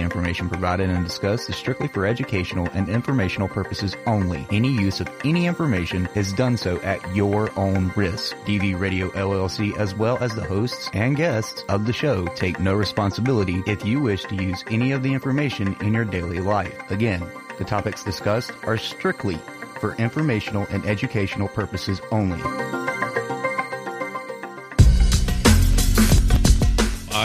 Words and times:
The 0.00 0.04
information 0.04 0.48
provided 0.48 0.88
and 0.88 1.04
discussed 1.04 1.50
is 1.50 1.56
strictly 1.56 1.86
for 1.86 2.06
educational 2.06 2.66
and 2.72 2.88
informational 2.88 3.48
purposes 3.48 3.94
only. 4.06 4.46
Any 4.50 4.70
use 4.70 4.98
of 4.98 5.10
any 5.26 5.46
information 5.46 6.08
is 6.14 6.32
done 6.32 6.56
so 6.56 6.78
at 6.78 7.14
your 7.14 7.50
own 7.58 7.92
risk. 7.94 8.34
DV 8.46 8.80
Radio 8.80 9.10
LLC 9.10 9.76
as 9.76 9.94
well 9.94 10.16
as 10.16 10.34
the 10.34 10.42
hosts 10.42 10.88
and 10.94 11.18
guests 11.18 11.64
of 11.68 11.84
the 11.84 11.92
show 11.92 12.24
take 12.28 12.58
no 12.58 12.72
responsibility 12.72 13.62
if 13.66 13.84
you 13.84 14.00
wish 14.00 14.24
to 14.24 14.36
use 14.36 14.64
any 14.70 14.92
of 14.92 15.02
the 15.02 15.12
information 15.12 15.76
in 15.82 15.92
your 15.92 16.06
daily 16.06 16.40
life. 16.40 16.90
Again, 16.90 17.22
the 17.58 17.64
topics 17.64 18.02
discussed 18.02 18.52
are 18.62 18.78
strictly 18.78 19.38
for 19.80 19.94
informational 19.96 20.66
and 20.70 20.82
educational 20.86 21.48
purposes 21.48 22.00
only. 22.10 22.40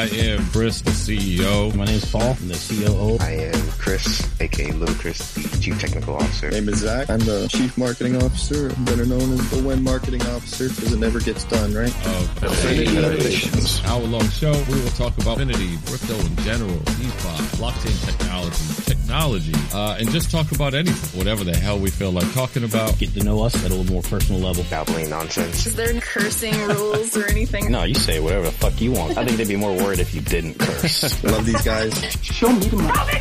I 0.05 0.07
am 0.07 0.45
Chris, 0.51 0.81
the 0.81 0.91
CEO. 0.91 1.73
My 1.73 1.85
name 1.85 1.95
is 1.95 2.05
Paul. 2.05 2.37
I'm 2.39 2.47
the 2.47 2.53
COO. 2.53 3.17
I 3.25 3.49
am 3.49 3.71
Chris, 3.71 4.21
aka 4.39 4.71
Little 4.71 4.93
Chris, 4.93 5.33
the 5.33 5.59
Chief 5.59 5.81
Technical 5.81 6.13
Officer. 6.17 6.51
My 6.51 6.59
name 6.59 6.69
is 6.69 6.77
Zach. 6.77 7.09
I'm 7.09 7.17
the 7.21 7.47
Chief 7.49 7.75
Marketing 7.75 8.15
Officer, 8.21 8.69
better 8.85 9.07
known 9.07 9.33
as 9.33 9.49
the 9.49 9.63
When 9.63 9.83
Marketing 9.83 10.21
Officer, 10.21 10.69
because 10.69 10.93
it 10.93 10.99
never 10.99 11.19
gets 11.19 11.43
done, 11.45 11.73
right? 11.73 11.89
Of 12.05 12.43
Affinity 12.43 12.95
Innovations. 12.95 13.83
Hour 13.85 14.01
long 14.01 14.29
show. 14.29 14.51
We 14.69 14.79
will 14.79 14.89
talk 14.89 15.17
about 15.17 15.41
Affinity, 15.41 15.75
crypto 15.87 16.13
in 16.19 16.35
general, 16.45 16.77
DeFi, 16.77 17.57
blockchain 17.57 18.05
technology, 18.05 18.94
technology, 19.15 19.53
uh, 19.73 19.95
and 19.97 20.09
just 20.09 20.29
talk 20.29 20.51
about 20.51 20.73
anything, 20.73 21.17
whatever 21.17 21.45
the 21.45 21.55
hell 21.55 21.79
we 21.79 21.89
feel 21.89 22.11
like 22.11 22.29
talking 22.33 22.65
about. 22.65 22.97
Get 22.97 23.13
to 23.13 23.23
know 23.23 23.43
us 23.43 23.55
at 23.63 23.71
a 23.71 23.73
little 23.73 23.91
more 23.91 24.01
personal 24.01 24.41
level. 24.41 24.65
Babbling 24.69 25.09
nonsense. 25.09 25.65
Is 25.65 25.75
there 25.75 25.93
cursing 26.01 26.53
rules 26.67 27.15
or 27.15 27.25
anything? 27.27 27.71
No, 27.71 27.83
you 27.83 27.95
say 27.95 28.19
whatever 28.19 28.45
the 28.45 28.51
fuck 28.51 28.79
you 28.81 28.91
want. 28.91 29.17
I 29.17 29.23
think 29.23 29.37
they'd 29.37 29.47
be 29.47 29.55
more 29.55 29.73
worried 29.73 29.99
if 29.99 30.13
you 30.13 30.19
didn't 30.19 30.59
curse. 30.59 31.23
Love 31.23 31.45
these 31.45 31.61
guys. 31.61 31.93
Show 32.21 32.49
me 32.49 32.65
the 32.65 32.75
money. 32.75 33.19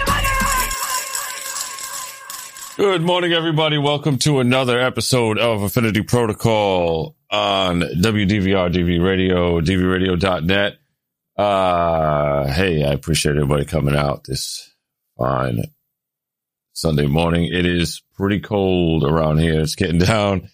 Good 2.77 3.03
morning, 3.03 3.33
everybody. 3.33 3.79
Welcome 3.79 4.19
to 4.19 4.41
another 4.41 4.81
episode 4.81 5.39
of 5.39 5.63
Affinity 5.63 6.03
Protocol 6.03 7.15
on 7.31 7.81
WDVR, 7.81 8.73
DV 8.73 9.05
Radio, 9.05 9.61
DVRadio.net. 9.61 10.77
Uh, 11.37 12.47
hey, 12.53 12.85
I 12.85 12.93
appreciate 12.93 13.37
everybody 13.37 13.65
coming 13.65 13.95
out 13.95 14.25
this 14.25 14.73
fine 15.17 15.63
Sunday 16.75 17.07
morning. 17.07 17.49
It 17.53 17.65
is 17.65 18.03
pretty 18.17 18.41
cold 18.41 19.05
around 19.05 19.39
here. 19.39 19.61
It's 19.61 19.77
getting 19.77 19.99
down 19.99 20.51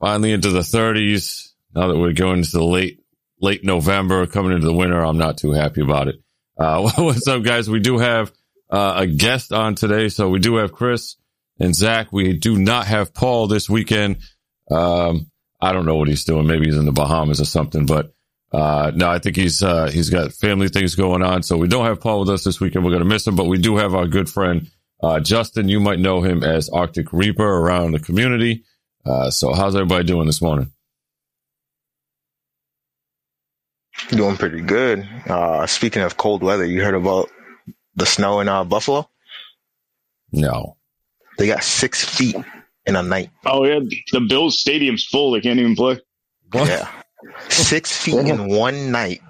finally 0.00 0.32
into 0.32 0.50
the 0.50 0.60
30s. 0.60 1.52
Now 1.74 1.86
that 1.86 1.98
we're 1.98 2.12
going 2.12 2.38
into 2.38 2.58
the 2.58 2.64
late, 2.64 3.00
late 3.40 3.64
November, 3.64 4.26
coming 4.26 4.52
into 4.52 4.66
the 4.66 4.74
winter, 4.74 5.00
I'm 5.00 5.16
not 5.16 5.38
too 5.38 5.52
happy 5.52 5.80
about 5.80 6.08
it. 6.08 6.16
Uh, 6.58 6.90
what's 6.96 7.28
up, 7.28 7.44
guys? 7.44 7.70
We 7.70 7.78
do 7.78 7.98
have 7.98 8.32
uh, 8.68 8.94
a 8.98 9.06
guest 9.06 9.52
on 9.52 9.76
today. 9.76 10.08
So 10.08 10.28
we 10.28 10.40
do 10.40 10.56
have 10.56 10.72
Chris 10.72 11.14
and 11.60 11.74
Zach. 11.74 12.12
We 12.12 12.36
do 12.36 12.58
not 12.58 12.86
have 12.86 13.14
Paul 13.14 13.46
this 13.46 13.70
weekend. 13.70 14.18
Um, 14.70 15.30
I 15.60 15.72
don't 15.72 15.86
know 15.86 15.96
what 15.96 16.08
he's 16.08 16.24
doing. 16.24 16.48
Maybe 16.48 16.66
he's 16.66 16.76
in 16.76 16.84
the 16.86 16.92
Bahamas 16.92 17.40
or 17.40 17.44
something, 17.44 17.86
but, 17.86 18.12
uh, 18.50 18.90
no, 18.94 19.08
I 19.08 19.20
think 19.20 19.36
he's, 19.36 19.62
uh, 19.62 19.88
he's 19.88 20.10
got 20.10 20.32
family 20.32 20.68
things 20.68 20.96
going 20.96 21.22
on. 21.22 21.44
So 21.44 21.56
we 21.56 21.68
don't 21.68 21.84
have 21.84 22.00
Paul 22.00 22.20
with 22.20 22.30
us 22.30 22.42
this 22.42 22.60
weekend. 22.60 22.84
We're 22.84 22.90
going 22.90 23.04
to 23.04 23.08
miss 23.08 23.26
him, 23.26 23.36
but 23.36 23.44
we 23.44 23.58
do 23.58 23.76
have 23.76 23.94
our 23.94 24.08
good 24.08 24.28
friend, 24.28 24.68
uh, 25.02 25.20
Justin. 25.20 25.68
You 25.68 25.80
might 25.80 25.98
know 25.98 26.20
him 26.22 26.42
as 26.42 26.68
Arctic 26.68 27.12
Reaper 27.12 27.44
around 27.44 27.92
the 27.92 28.00
community. 28.00 28.64
Uh, 29.04 29.30
so 29.30 29.52
how's 29.54 29.74
everybody 29.74 30.04
doing 30.04 30.26
this 30.26 30.42
morning? 30.42 30.72
Doing 34.10 34.36
pretty 34.36 34.60
good. 34.62 35.06
Uh, 35.26 35.66
speaking 35.66 36.02
of 36.02 36.16
cold 36.16 36.42
weather, 36.42 36.64
you 36.64 36.82
heard 36.82 36.94
about 36.94 37.30
the 37.96 38.06
snow 38.06 38.40
in 38.40 38.48
uh, 38.48 38.64
Buffalo? 38.64 39.08
No. 40.32 40.76
They 41.38 41.46
got 41.46 41.62
six 41.64 42.04
feet 42.04 42.36
in 42.86 42.96
a 42.96 43.02
night. 43.02 43.30
Oh 43.44 43.64
yeah, 43.64 43.80
the 44.12 44.20
Bills 44.20 44.58
stadium's 44.58 45.04
full. 45.04 45.32
They 45.32 45.40
can't 45.40 45.58
even 45.58 45.76
play. 45.76 46.00
What? 46.52 46.68
Yeah. 46.68 46.88
Six 47.48 47.96
feet 47.96 48.16
in 48.16 48.48
one 48.48 48.90
night. 48.90 49.20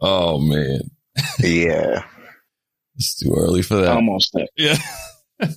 Oh 0.00 0.38
man. 0.38 0.80
Yeah. 1.40 2.04
It's 3.00 3.16
too 3.16 3.32
early 3.34 3.62
for 3.62 3.76
that. 3.76 3.96
Almost 3.96 4.34
there. 4.34 4.46
Yeah. 4.58 4.76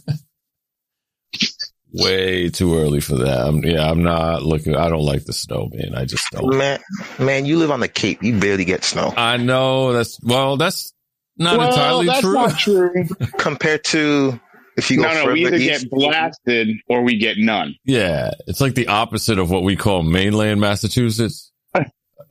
Way 1.91 2.49
too 2.49 2.77
early 2.77 3.01
for 3.01 3.17
that. 3.17 3.45
I'm, 3.45 3.61
yeah, 3.65 3.91
I'm 3.91 4.01
not 4.01 4.43
looking. 4.43 4.77
I 4.77 4.87
don't 4.87 5.03
like 5.03 5.25
the 5.25 5.33
snow, 5.33 5.69
man. 5.73 5.93
I 5.93 6.05
just 6.05 6.25
don't. 6.31 6.55
Man, 6.57 6.79
man, 7.19 7.45
you 7.45 7.57
live 7.57 7.69
on 7.69 7.81
the 7.81 7.89
Cape. 7.89 8.23
You 8.23 8.39
barely 8.39 8.63
get 8.63 8.85
snow 8.85 9.13
I 9.17 9.35
know 9.35 9.91
that's 9.91 10.21
well. 10.23 10.55
That's 10.55 10.93
not 11.37 11.57
well, 11.57 11.67
entirely 11.67 12.05
that's 12.05 12.21
true. 12.21 12.33
not 12.33 12.57
true. 12.57 13.07
compared 13.37 13.83
to 13.85 14.39
if 14.77 14.89
you 14.89 14.97
go 14.97 15.03
no, 15.03 15.09
no, 15.09 15.19
further 15.25 15.33
we 15.33 15.45
either 15.45 15.57
east. 15.57 15.81
get 15.81 15.91
blasted 15.91 16.69
or 16.87 17.03
we 17.03 17.17
get 17.17 17.37
none. 17.37 17.75
Yeah, 17.83 18.31
it's 18.47 18.61
like 18.61 18.75
the 18.75 18.87
opposite 18.87 19.37
of 19.37 19.51
what 19.51 19.63
we 19.63 19.75
call 19.75 20.01
mainland 20.01 20.61
Massachusetts. 20.61 21.51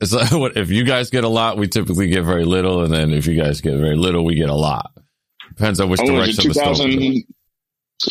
It's 0.01 0.11
like 0.11 0.31
what 0.31 0.57
if 0.57 0.69
you 0.71 0.83
guys 0.83 1.11
get 1.11 1.23
a 1.23 1.29
lot, 1.29 1.57
we 1.57 1.67
typically 1.67 2.07
get 2.07 2.23
very 2.23 2.43
little, 2.43 2.83
and 2.83 2.91
then 2.91 3.13
if 3.13 3.27
you 3.27 3.41
guys 3.41 3.61
get 3.61 3.77
very 3.77 3.95
little, 3.95 4.25
we 4.25 4.35
get 4.35 4.49
a 4.49 4.55
lot. 4.55 4.91
Depends 5.55 5.79
on 5.79 5.89
which 5.89 5.99
Oh, 6.01 6.11
was 6.13 6.29
it 6.29 6.41
direction 6.41 6.47
the 6.49 6.53
storm. 6.53 6.75
2000, 6.75 7.01
is. 7.13 7.23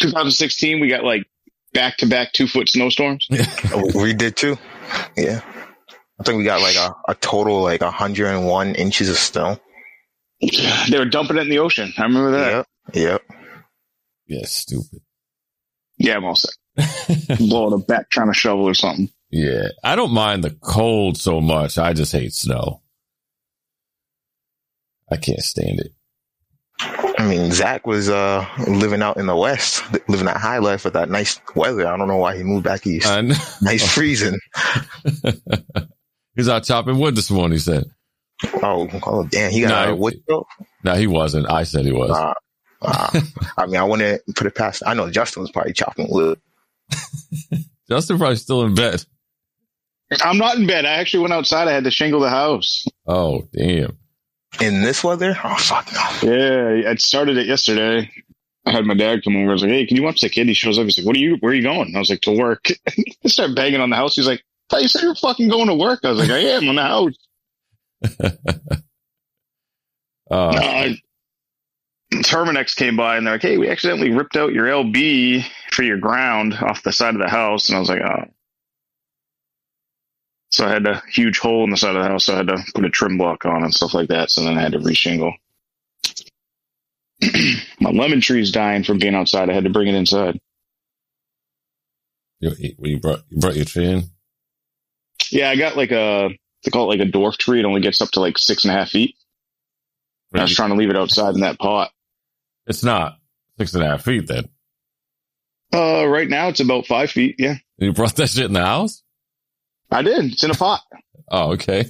2016? 0.01 0.81
We 0.81 0.89
got 0.89 1.05
like 1.05 1.27
back 1.73 1.97
to 1.99 2.07
back 2.07 2.33
two 2.33 2.47
foot 2.47 2.69
snowstorms. 2.69 3.27
we 3.95 4.15
did 4.15 4.37
too. 4.37 4.57
Yeah. 5.17 5.41
I 6.21 6.23
think 6.25 6.39
we 6.39 6.45
got 6.45 6.61
like 6.61 6.77
a, 6.77 6.95
a 7.09 7.15
total 7.17 7.63
like 7.63 7.81
101 7.81 8.75
inches 8.77 9.09
of 9.09 9.17
snow. 9.17 9.59
They 10.91 10.99
were 10.99 11.05
dumping 11.05 11.37
it 11.37 11.43
in 11.43 11.49
the 11.49 11.59
ocean. 11.61 11.93
I 11.97 12.03
remember 12.03 12.33
that. 12.33 12.51
Yep. 12.53 12.67
Yep. 12.95 13.23
Yeah, 14.27 14.45
stupid. 14.45 15.01
Yeah, 15.99 16.17
I'm 16.17 16.25
all 16.25 16.37
set. 16.37 16.55
Blowing 17.39 17.75
a 17.75 17.79
back 17.79 18.11
trying 18.11 18.29
to 18.29 18.35
shovel 18.35 18.65
or 18.69 18.75
something. 18.75 19.09
Yeah, 19.31 19.69
I 19.85 19.95
don't 19.95 20.13
mind 20.13 20.43
the 20.43 20.51
cold 20.51 21.17
so 21.17 21.41
much. 21.41 21.79
I 21.79 21.93
just 21.93 22.13
hate 22.13 22.35
snow. 22.35 22.83
I 25.11 25.17
can't 25.17 25.41
stand 25.41 25.81
it. 25.81 25.93
I 27.23 27.29
mean, 27.29 27.53
Zach 27.53 27.87
was 27.87 28.09
uh 28.09 28.45
living 28.67 29.01
out 29.01 29.17
in 29.17 29.27
the 29.27 29.37
west, 29.37 29.85
living 30.09 30.27
that 30.27 30.39
high 30.39 30.59
life 30.59 30.85
with 30.85 30.95
that 30.95 31.09
nice 31.09 31.41
weather. 31.55 31.87
I 31.87 31.97
don't 31.97 32.09
know 32.09 32.17
why 32.17 32.37
he 32.37 32.43
moved 32.43 32.65
back 32.65 32.85
east. 32.85 33.07
And 33.07 33.29
nice 33.63 33.95
freezing. 33.95 34.41
he's 36.35 36.49
out 36.49 36.65
chopping 36.65 36.99
wood 36.99 37.15
this 37.15 37.31
morning. 37.31 37.53
He 37.53 37.61
said, 37.61 37.85
Oh, 38.61 38.89
oh 39.07 39.25
damn, 39.25 39.53
he 39.53 39.61
got 39.61 39.87
No, 39.87 39.93
a 39.93 39.97
wood 39.97 40.21
chop? 40.29 40.47
"No, 40.83 40.95
he 40.95 41.07
wasn't." 41.07 41.49
I 41.49 41.63
said 41.63 41.85
he 41.85 41.93
was. 41.93 42.11
Uh, 42.11 42.35
uh, 42.83 43.21
I 43.57 43.67
mean, 43.67 43.77
I 43.77 43.85
wouldn't 43.85 44.23
put 44.35 44.49
it 44.49 44.57
past. 44.57 44.83
I 44.85 44.95
know 44.95 45.09
Justin 45.09 45.43
was 45.43 45.53
probably 45.53 45.75
chopping 45.75 46.09
wood. 46.11 46.41
Justin 47.89 48.19
probably 48.19 48.35
still 48.35 48.65
in 48.65 48.75
bed. 48.75 49.05
I'm 50.25 50.39
not 50.39 50.57
in 50.57 50.67
bed. 50.67 50.87
I 50.87 50.95
actually 50.95 51.21
went 51.21 51.35
outside. 51.35 51.69
I 51.69 51.73
had 51.73 51.85
to 51.85 51.93
shingle 51.93 52.19
the 52.19 52.31
house. 52.31 52.85
Oh, 53.07 53.49
damn. 53.53 53.97
In 54.61 54.83
this 54.83 55.03
weather? 55.03 55.37
Oh 55.43 55.57
fuck 55.57 55.89
no. 55.93 56.31
Yeah, 56.33 56.91
I 56.91 56.95
started 56.97 57.37
it 57.39 57.47
yesterday. 57.47 58.11
I 58.65 58.71
had 58.71 58.85
my 58.85 58.95
dad 58.95 59.25
come 59.25 59.37
over. 59.37 59.51
I 59.51 59.53
was 59.55 59.63
like, 59.63 59.73
"Hey, 59.73 59.87
can 59.87 59.97
you 59.97 60.03
watch 60.05 60.21
the 60.21 60.29
kid?" 60.29 60.47
He 60.47 60.55
shows 60.55 60.79
up. 60.79 60.85
He's 60.85 60.99
like, 60.99 61.07
"What 61.07 61.17
are 61.17 61.21
you? 61.21 61.37
Where 61.41 61.51
are 61.53 61.55
you 61.55 61.63
going?" 61.63 61.95
I 61.97 61.99
was 61.99 62.11
like, 62.11 62.21
"To 62.23 62.37
work." 62.39 62.67
I 62.89 63.29
start 63.29 63.57
banging 63.57 63.81
on 63.81 63.91
the 63.91 63.97
house. 63.97 64.15
He's 64.15 64.27
like, 64.27 64.41
"I 64.41 64.45
thought 64.77 64.83
you 64.83 64.89
said 64.89 65.03
you're 65.03 65.15
fucking 65.17 65.49
going 65.49 65.67
to 65.69 65.75
work." 65.75 66.01
I 66.05 66.11
was 66.11 66.19
like, 66.21 66.31
"I 66.31 66.39
am 66.39 66.69
on 66.69 66.75
the 66.77 66.83
house." 66.83 67.15
Uh, 70.31 70.35
Uh, 70.35 70.89
Terminix 72.15 72.75
came 72.75 72.97
by 72.97 73.17
and 73.17 73.27
they're 73.27 73.35
like, 73.35 73.43
"Hey, 73.43 73.59
we 73.59 73.69
accidentally 73.69 74.11
ripped 74.11 74.37
out 74.37 74.53
your 74.55 74.67
LB 74.67 75.45
for 75.73 75.83
your 75.83 75.99
ground 75.99 76.55
off 76.55 76.83
the 76.83 76.93
side 76.93 77.15
of 77.15 77.21
the 77.21 77.29
house," 77.29 77.69
and 77.69 77.77
I 77.77 77.81
was 77.81 77.89
like, 77.91 78.01
"Oh." 78.01 78.25
So 80.53 80.67
I 80.67 80.71
had 80.71 80.87
a 80.87 81.03
huge 81.11 81.39
hole 81.39 81.65
in 81.65 81.71
the 81.71 81.79
side 81.79 81.97
of 81.97 82.03
the 82.03 82.09
house. 82.09 82.27
So 82.27 82.35
I 82.35 82.39
had 82.39 82.49
to 82.49 82.63
put 82.75 82.85
a 82.85 82.91
trim 82.91 83.17
block 83.17 83.47
on 83.47 83.65
and 83.65 83.73
stuff 83.73 83.95
like 83.95 84.09
that. 84.09 84.31
So 84.31 84.45
then 84.45 84.59
I 84.59 84.61
had 84.61 84.73
to 84.73 84.79
reshingle. 84.79 85.33
My 87.81 87.91
lemon 87.91 88.21
tree's 88.21 88.53
dying 88.53 88.85
from 88.85 88.99
being 88.99 89.15
outside. 89.15 89.49
I 89.49 89.55
had 89.55 89.65
to 89.65 89.71
bring 89.71 89.89
it 89.89 89.95
inside. 89.95 90.39
you, 92.41 92.53
you 92.81 93.01
brought 93.01 93.21
you 93.31 93.39
brought 93.41 93.57
your 93.57 93.65
tree 93.65 93.91
in. 93.91 94.03
Yeah, 95.31 95.49
I 95.49 95.57
got 95.57 95.77
like 95.77 95.91
a 95.93 96.29
they 96.65 96.71
call 96.71 96.93
it 96.93 96.99
like 96.99 97.09
a 97.09 97.11
dwarf 97.11 97.39
tree. 97.39 97.61
It 97.61 97.65
only 97.65 97.81
gets 97.81 98.03
up 98.03 98.11
to 98.11 98.21
like 98.21 98.37
six 98.37 98.65
and 98.65 98.75
a 98.75 98.77
half 98.77 98.91
feet. 98.91 99.17
I 100.35 100.43
was 100.43 100.55
trying 100.55 100.71
to 100.71 100.77
leave 100.77 100.91
it 100.91 100.97
outside 100.97 101.35
in 101.35 101.41
that 101.41 101.59
pot. 101.59 101.91
It's 102.67 102.83
not 102.83 103.19
six 103.59 103.75
and 103.75 103.85
a 103.85 103.89
half 103.89 104.05
feet. 104.05 104.27
Then 104.27 104.49
Uh, 105.73 106.07
right 106.07 106.29
now 106.29 106.49
it's 106.49 106.61
about 106.61 106.87
five 106.87 107.11
feet. 107.11 107.37
Yeah, 107.39 107.57
you 107.79 107.93
brought 107.93 108.17
that 108.17 108.29
shit 108.29 108.45
in 108.47 108.53
the 108.53 108.65
house. 108.65 109.03
I 109.93 110.03
did. 110.03 110.33
It's 110.33 110.43
in 110.45 110.51
a 110.51 110.55
pot. 110.55 110.81
Oh, 111.31 111.53
okay. 111.53 111.85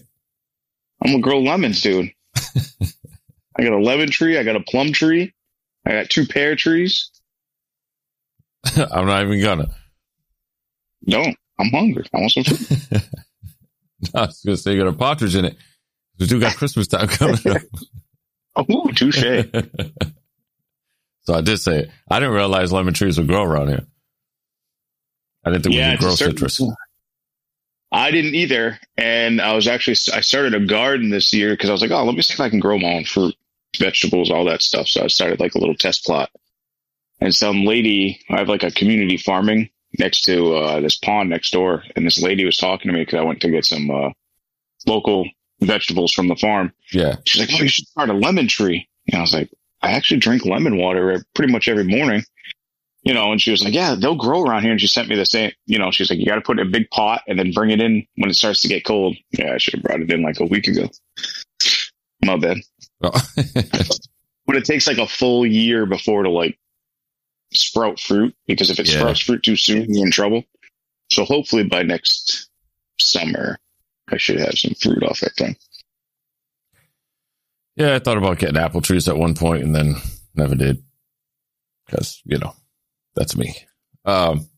I'm 1.05 1.11
gonna 1.13 1.23
grow 1.23 1.41
lemons, 1.41 1.81
dude. 1.83 2.11
I 2.37 3.63
got 3.63 3.73
a 3.73 3.79
lemon 3.79 4.11
tree. 4.11 4.39
I 4.39 4.45
got 4.45 4.57
a 4.57 4.61
plum 4.61 4.93
tree. 4.93 5.33
I 5.87 5.93
got 5.93 6.11
two 6.11 6.27
pear 6.27 6.57
trees. 6.57 7.11
I'm 8.77 9.07
not 9.07 9.23
even 9.23 9.43
gonna. 9.43 9.75
No, 11.05 11.23
I'm 11.59 11.71
hungry. 11.71 12.05
I 12.15 12.19
want 12.19 12.33
some 12.33 12.45
food. 12.45 12.79
I 14.15 14.27
was 14.27 14.43
gonna 14.45 14.57
say 14.57 14.73
you 14.73 14.79
got 14.83 14.93
a 14.93 14.97
partridge 14.97 15.35
in 15.35 15.45
it. 15.45 15.57
We 16.19 16.27
do 16.27 16.41
got 16.41 16.57
Christmas 16.57 16.87
time 16.89 17.09
coming 17.09 17.39
up. 17.49 17.63
Oh, 18.55 18.87
touche. 18.89 19.21
so 21.23 21.35
I 21.35 21.41
did 21.41 21.59
say 21.59 21.79
it. 21.81 21.91
I 22.09 22.21
didn't 22.21 22.35
realize 22.35 22.73
lemon 22.73 22.95
trees 22.95 23.19
would 23.19 23.27
grow 23.29 23.43
around 23.43 23.69
here. 23.69 23.87
I 25.45 25.51
didn't 25.51 25.65
think 25.65 25.75
we 25.75 25.81
could 25.83 25.99
grow 25.99 26.15
certain- 26.15 26.37
citrus. 26.37 26.61
I 27.93 28.11
didn't 28.11 28.35
either, 28.35 28.79
and 28.97 29.41
I 29.41 29.55
was 29.55 29.69
actually 29.69 29.97
I 30.15 30.23
started 30.23 30.55
a 30.55 30.67
garden 30.67 31.11
this 31.11 31.33
year 31.33 31.51
because 31.51 31.69
I 31.69 31.73
was 31.73 31.83
like, 31.83 31.91
oh, 31.91 32.05
let 32.05 32.15
me 32.15 32.23
see 32.23 32.35
if 32.35 32.41
I 32.41 32.49
can 32.49 32.61
grow 32.61 32.79
my 32.79 32.95
own 32.95 33.05
fruit, 33.05 33.35
vegetables, 33.79 34.31
all 34.31 34.47
that 34.47 34.63
stuff. 34.63 34.89
So 34.89 35.05
I 35.05 35.09
started 35.09 35.41
like 35.41 35.55
a 35.55 35.59
little 35.59 35.75
test 35.75 36.05
plot, 36.05 36.31
and 37.21 37.35
some 37.35 37.65
lady 37.65 38.21
I 38.31 38.39
have 38.39 38.49
like 38.49 38.63
a 38.63 38.71
community 38.71 39.19
farming 39.19 39.69
next 39.99 40.23
to 40.23 40.55
uh, 40.55 40.81
this 40.81 40.97
pond 40.97 41.31
next 41.31 41.51
door, 41.53 41.85
and 41.95 42.07
this 42.07 42.23
lady 42.23 42.45
was 42.45 42.57
talking 42.57 42.91
to 42.91 42.97
me 42.97 43.05
because 43.05 43.21
I 43.21 43.25
went 43.25 43.43
to 43.43 43.51
get 43.51 43.67
some 43.67 43.91
uh, 43.91 44.11
local 44.87 45.29
vegetables 45.61 46.13
from 46.13 46.29
the 46.29 46.37
farm. 46.37 46.73
Yeah. 46.93 47.17
She's 47.25 47.41
like, 47.41 47.61
oh, 47.61 47.63
you 47.63 47.69
should 47.69 47.87
start 47.87 48.11
a 48.11 48.15
lemon 48.15 48.49
tree. 48.49 48.89
And 49.09 49.19
I 49.19 49.21
was 49.21 49.35
like, 49.35 49.51
I 49.83 49.93
actually 49.93 50.21
drink 50.21 50.45
lemon 50.45 50.77
water 50.77 51.25
pretty 51.35 51.53
much 51.53 51.69
every 51.69 51.85
morning. 51.85 52.23
You 53.05 53.13
know, 53.15 53.33
and 53.33 53.41
she 53.41 53.51
was 53.51 53.65
like, 53.65 53.75
yeah, 53.75 53.97
they'll 53.97 54.15
grow 54.15 54.43
around 54.43 54.63
here. 54.63 54.71
And 54.71 54.81
she 54.81 54.87
sent 54.87 55.09
me 55.09 55.17
the 55.17 55.27
same, 55.27 55.51
you 55.67 55.77
know, 55.79 55.91
she's 55.91 56.09
like, 56.09 56.21
you 56.21 56.27
got 56.27 56.37
to 56.37 56.41
put 56.41 56.59
it 56.59 56.63
in 56.63 56.69
a 56.69 56.71
big 56.71 56.89
pot 56.91 57.23
and 57.27 57.37
then 57.39 57.51
bring 57.51 57.71
it 57.71 57.81
in 57.81 58.07
when 58.17 58.31
it 58.31 58.35
starts 58.35 58.61
to 58.63 58.69
get 58.69 58.85
cold. 58.85 59.17
Yeah, 59.37 59.55
I 59.55 59.59
should 59.59 59.75
have 59.75 59.83
brought 59.83 60.01
it 60.01 60.11
in 60.13 60.23
like 60.23 60.39
a 60.39 60.47
week 60.47 60.69
ago. 60.69 60.89
My 62.25 62.37
bad. 62.37 62.59
Oh. 63.03 63.11
But 64.45 64.57
it 64.57 64.65
takes 64.65 64.89
like 64.89 64.99
a 64.99 65.07
full 65.07 65.47
year 65.47 65.87
before 65.87 66.25
to 66.25 66.29
like 66.29 66.59
sprout 67.55 68.01
fruit 68.01 68.35
because 68.49 68.71
if 68.71 68.79
it 68.81 68.89
Yeah. 68.89 68.99
sprouts 68.99 69.21
fruit 69.21 69.43
too 69.45 69.55
soon, 69.57 69.87
you're 69.95 70.05
in 70.05 70.11
trouble. 70.11 70.43
So 71.13 71.25
hopefully 71.25 71.63
by 71.65 71.83
next 71.85 72.49
summer, 73.01 73.61
I 74.11 74.17
should 74.17 74.41
have 74.41 74.59
some 74.59 74.75
fruit 74.75 75.03
off 75.05 75.21
that 75.21 75.37
thing. 75.37 75.57
yeah, 77.77 77.95
I 77.95 77.99
thought 78.01 78.19
about 78.19 78.39
getting 78.39 78.57
apple 78.57 78.81
trees 78.81 79.09
at 79.09 79.17
one 79.17 79.35
point 79.35 79.63
and 79.63 79.75
then 79.75 79.95
never 80.35 80.55
did. 80.57 80.83
Because, 81.87 82.21
you 82.25 82.39
know, 82.39 82.55
that's 83.15 83.37
me. 83.37 83.55
Um, 84.05 84.49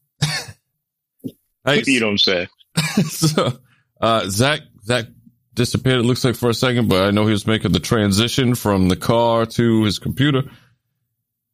hey, 1.65 1.83
You 1.87 2.01
don't 2.01 2.19
say. 2.19 2.49
so, 3.07 3.59
uh, 4.01 4.29
Zach, 4.29 4.61
Zach 4.85 5.07
disappeared, 5.55 6.01
it 6.01 6.05
looks 6.05 6.25
like 6.25 6.37
for 6.37 6.51
a 6.51 6.55
second, 6.55 6.89
but 6.89 7.07
I 7.07 7.11
know 7.11 7.27
he 7.27 7.33
was 7.33 7.47
making 7.47 7.73
the 7.73 7.81
transition 7.81 8.55
from 8.55 8.89
the 8.89 8.97
car 8.97 9.47
to 9.47 9.85
his 9.85 9.99
computer. 9.99 10.43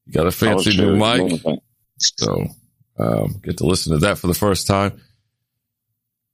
He 0.06 0.12
got 0.12 0.26
a 0.26 0.32
fancy 0.32 0.76
new 0.76 0.96
mic. 0.96 1.40
So, 1.98 2.46
um, 2.98 3.40
get 3.42 3.58
to 3.58 3.66
listen 3.66 3.92
to 3.92 3.98
that 3.98 4.18
for 4.18 4.26
the 4.26 4.34
first 4.34 4.66
time. 4.66 5.00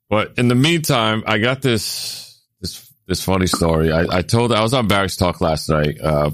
But 0.08 0.34
in 0.38 0.48
the 0.48 0.54
meantime, 0.54 1.24
I 1.26 1.38
got 1.38 1.62
this, 1.62 2.40
this, 2.60 2.92
this 3.08 3.24
funny 3.24 3.48
story. 3.48 3.90
I, 3.92 4.18
I 4.18 4.22
told, 4.22 4.52
I 4.52 4.62
was 4.62 4.72
on 4.72 4.86
Barry's 4.86 5.16
talk 5.16 5.40
last 5.40 5.68
night. 5.68 6.00
Uh, 6.00 6.30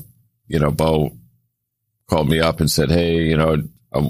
you 0.46 0.58
know, 0.58 0.70
Bo 0.70 1.16
called 2.06 2.28
me 2.28 2.40
up 2.40 2.60
and 2.60 2.70
said, 2.70 2.90
Hey, 2.90 3.22
you 3.22 3.36
know, 3.38 3.56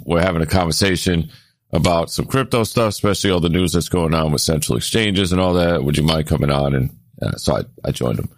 we're 0.04 0.20
having 0.20 0.42
a 0.42 0.46
conversation 0.46 1.30
about 1.72 2.10
some 2.10 2.26
crypto 2.26 2.64
stuff, 2.64 2.90
especially 2.90 3.30
all 3.30 3.40
the 3.40 3.48
news 3.48 3.72
that's 3.72 3.88
going 3.88 4.14
on 4.14 4.30
with 4.30 4.42
central 4.42 4.76
exchanges 4.76 5.32
and 5.32 5.40
all 5.40 5.54
that. 5.54 5.82
Would 5.82 5.96
you 5.96 6.02
mind 6.02 6.26
coming 6.26 6.50
on? 6.50 6.74
And 6.74 6.90
uh, 7.20 7.36
so 7.36 7.56
I, 7.56 7.62
I 7.84 7.92
joined 7.92 8.18
him. 8.18 8.28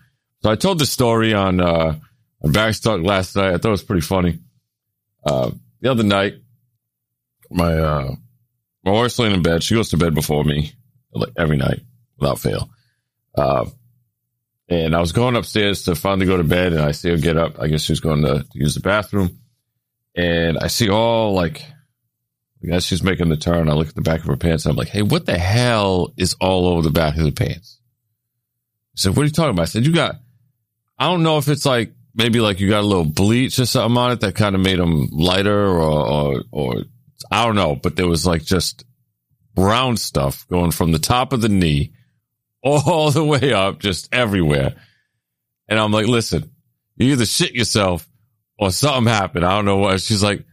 So 0.42 0.50
I 0.50 0.56
told 0.56 0.78
the 0.78 0.86
story 0.86 1.34
on, 1.34 1.60
uh, 1.60 1.96
on 2.42 2.52
Barry's 2.52 2.80
talk 2.80 3.02
last 3.02 3.34
night. 3.34 3.52
I 3.52 3.58
thought 3.58 3.68
it 3.68 3.72
was 3.72 3.82
pretty 3.82 4.02
funny. 4.02 4.38
Uh, 5.24 5.50
the 5.80 5.90
other 5.90 6.04
night, 6.04 6.34
my, 7.50 7.74
uh, 7.74 8.14
my 8.84 8.90
wife's 8.90 9.18
laying 9.18 9.34
in 9.34 9.42
bed. 9.42 9.62
She 9.62 9.74
goes 9.74 9.90
to 9.90 9.96
bed 9.96 10.14
before 10.14 10.44
me, 10.44 10.72
like 11.12 11.32
every 11.36 11.56
night 11.56 11.80
without 12.18 12.38
fail. 12.38 12.70
Uh, 13.34 13.66
and 14.68 14.94
I 14.94 15.00
was 15.00 15.12
going 15.12 15.36
upstairs 15.36 15.84
to 15.84 15.94
finally 15.94 16.26
go 16.26 16.36
to 16.36 16.44
bed 16.44 16.72
and 16.72 16.82
I 16.82 16.92
see 16.92 17.10
her 17.10 17.16
get 17.16 17.36
up. 17.36 17.60
I 17.60 17.68
guess 17.68 17.82
she 17.82 17.92
was 17.92 18.00
going 18.00 18.22
to, 18.22 18.44
to 18.44 18.58
use 18.58 18.74
the 18.74 18.80
bathroom 18.80 19.38
and 20.14 20.58
I 20.58 20.68
see 20.68 20.88
all 20.90 21.34
like, 21.34 21.64
as 22.70 22.84
she's 22.86 23.02
making 23.02 23.28
the 23.28 23.36
turn, 23.36 23.68
I 23.68 23.74
look 23.74 23.88
at 23.88 23.94
the 23.94 24.00
back 24.00 24.20
of 24.20 24.26
her 24.26 24.36
pants 24.36 24.64
I'm 24.64 24.76
like, 24.76 24.88
Hey, 24.88 25.02
what 25.02 25.26
the 25.26 25.38
hell 25.38 26.12
is 26.16 26.34
all 26.40 26.66
over 26.66 26.82
the 26.82 26.90
back 26.90 27.16
of 27.16 27.24
the 27.24 27.32
pants? 27.32 27.80
She 28.94 29.02
said, 29.02 29.16
what 29.16 29.22
are 29.22 29.26
you 29.26 29.32
talking 29.32 29.50
about? 29.50 29.62
I 29.62 29.66
said, 29.66 29.84
you 29.84 29.92
got, 29.92 30.16
I 30.98 31.06
don't 31.06 31.24
know 31.24 31.38
if 31.38 31.48
it's 31.48 31.66
like, 31.66 31.92
maybe 32.14 32.40
like 32.40 32.60
you 32.60 32.68
got 32.68 32.84
a 32.84 32.86
little 32.86 33.04
bleach 33.04 33.58
or 33.58 33.66
something 33.66 33.98
on 33.98 34.12
it 34.12 34.20
that 34.20 34.36
kind 34.36 34.54
of 34.54 34.60
made 34.60 34.78
them 34.78 35.08
lighter 35.10 35.66
or, 35.66 36.08
or, 36.08 36.42
or 36.52 36.76
I 37.30 37.44
don't 37.44 37.56
know, 37.56 37.74
but 37.74 37.96
there 37.96 38.06
was 38.06 38.24
like 38.24 38.44
just 38.44 38.84
brown 39.54 39.96
stuff 39.96 40.46
going 40.48 40.70
from 40.70 40.92
the 40.92 40.98
top 40.98 41.32
of 41.32 41.40
the 41.40 41.48
knee 41.48 41.92
all 42.62 43.10
the 43.10 43.24
way 43.24 43.52
up, 43.52 43.80
just 43.80 44.08
everywhere. 44.14 44.74
And 45.68 45.78
I'm 45.78 45.92
like, 45.92 46.06
listen, 46.06 46.50
you 46.96 47.12
either 47.12 47.26
shit 47.26 47.54
yourself 47.54 48.08
or 48.58 48.70
something 48.70 49.12
happened. 49.12 49.44
I 49.44 49.50
don't 49.56 49.64
know 49.64 49.76
what. 49.78 50.00
She's 50.00 50.22
like, 50.22 50.44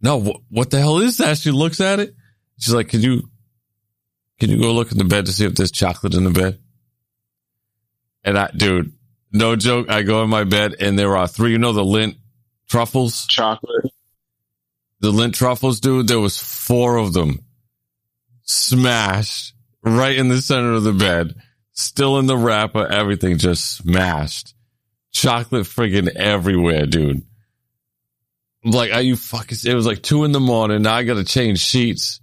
no, 0.00 0.20
wh- 0.20 0.52
what 0.52 0.70
the 0.70 0.78
hell 0.78 0.98
is 0.98 1.18
that? 1.18 1.38
She 1.38 1.50
looks 1.50 1.80
at 1.80 2.00
it. 2.00 2.14
She's 2.58 2.74
like, 2.74 2.88
can 2.88 3.00
you, 3.00 3.28
can 4.40 4.50
you 4.50 4.58
go 4.58 4.72
look 4.72 4.92
in 4.92 4.98
the 4.98 5.04
bed 5.04 5.26
to 5.26 5.32
see 5.32 5.44
if 5.44 5.54
there's 5.54 5.72
chocolate 5.72 6.14
in 6.14 6.24
the 6.24 6.30
bed? 6.30 6.58
And 8.24 8.38
I, 8.38 8.50
dude, 8.56 8.92
no 9.32 9.56
joke. 9.56 9.90
I 9.90 10.02
go 10.02 10.22
in 10.22 10.30
my 10.30 10.44
bed 10.44 10.76
and 10.80 10.98
there 10.98 11.16
are 11.16 11.26
three, 11.28 11.52
you 11.52 11.58
know, 11.58 11.72
the 11.72 11.84
Lindt 11.84 12.16
truffles, 12.70 13.26
Chocolate. 13.26 13.86
the 15.00 15.12
Lindt 15.12 15.34
truffles, 15.34 15.80
dude. 15.80 16.08
There 16.08 16.20
was 16.20 16.38
four 16.38 16.96
of 16.96 17.12
them 17.12 17.40
smashed 18.44 19.54
right 19.82 20.16
in 20.16 20.28
the 20.28 20.40
center 20.40 20.72
of 20.72 20.84
the 20.84 20.92
bed, 20.92 21.34
still 21.72 22.18
in 22.18 22.26
the 22.26 22.36
wrapper, 22.36 22.86
everything 22.86 23.38
just 23.38 23.76
smashed. 23.78 24.54
Chocolate 25.12 25.66
friggin' 25.66 26.08
everywhere, 26.16 26.86
dude. 26.86 27.22
Like, 28.64 28.92
are 28.92 29.02
you 29.02 29.16
fucking, 29.16 29.58
it 29.66 29.74
was 29.74 29.86
like 29.86 30.02
two 30.02 30.24
in 30.24 30.32
the 30.32 30.40
morning. 30.40 30.82
Now 30.82 30.94
I 30.94 31.02
got 31.04 31.14
to 31.14 31.24
change 31.24 31.58
sheets. 31.58 32.20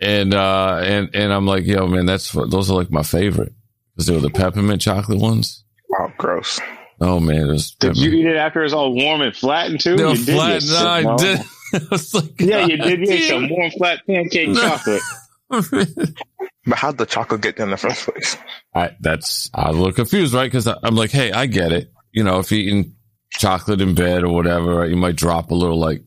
And, 0.00 0.32
uh, 0.34 0.80
and, 0.82 1.10
and 1.14 1.32
I'm 1.32 1.46
like, 1.46 1.66
yo, 1.66 1.86
man, 1.86 2.06
that's, 2.06 2.32
those 2.32 2.70
are 2.70 2.74
like 2.74 2.90
my 2.90 3.02
favorite 3.02 3.52
because 3.94 4.06
they 4.06 4.14
were 4.14 4.20
the 4.20 4.30
peppermint 4.30 4.80
chocolate 4.80 5.18
ones. 5.18 5.64
Oh, 5.98 6.12
gross. 6.16 6.60
Oh 7.00 7.20
man, 7.20 7.36
it 7.36 7.46
was 7.46 7.72
Did 7.76 7.96
you 7.96 8.10
eat 8.10 8.26
it 8.26 8.36
after 8.36 8.64
it's 8.64 8.72
all 8.72 8.92
warm 8.92 9.20
and 9.20 9.34
flattened 9.34 9.80
too? 9.80 9.96
They 9.96 10.04
were 10.04 10.10
You 10.10 10.16
flat. 10.16 10.62
you 10.62 10.72
No, 10.72 10.88
I 10.88 11.16
did. 11.16 11.40
I 11.74 11.80
was 11.92 12.14
like, 12.14 12.40
Yeah, 12.40 12.66
you 12.66 12.76
did. 12.76 13.00
You 13.06 13.12
ate 13.12 13.28
some 13.28 13.48
warm, 13.48 13.70
flat 13.70 14.00
pancake 14.06 14.54
chocolate. 14.54 15.02
But 16.66 16.76
how'd 16.76 16.98
the 16.98 17.06
chocolate 17.06 17.40
get 17.40 17.56
there 17.56 17.64
in 17.64 17.70
the 17.70 17.78
first 17.78 18.04
place? 18.04 18.36
I 18.74 18.90
that's 19.00 19.48
I'm 19.54 19.68
a 19.68 19.72
little 19.72 19.92
confused, 19.92 20.34
right? 20.34 20.44
Because 20.44 20.66
I'm 20.66 20.96
like, 20.96 21.10
hey, 21.10 21.32
I 21.32 21.46
get 21.46 21.72
it. 21.72 21.90
You 22.18 22.24
know, 22.24 22.40
if 22.40 22.50
you're 22.50 22.58
eating 22.58 22.96
chocolate 23.30 23.80
in 23.80 23.94
bed 23.94 24.24
or 24.24 24.34
whatever, 24.34 24.78
right, 24.78 24.90
you 24.90 24.96
might 24.96 25.14
drop 25.14 25.52
a 25.52 25.54
little 25.54 25.78
like 25.78 26.02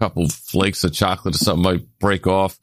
couple 0.00 0.28
flakes 0.28 0.82
of 0.82 0.92
chocolate 0.92 1.36
or 1.36 1.38
something 1.38 1.62
might 1.62 1.98
break 2.00 2.26
off. 2.26 2.58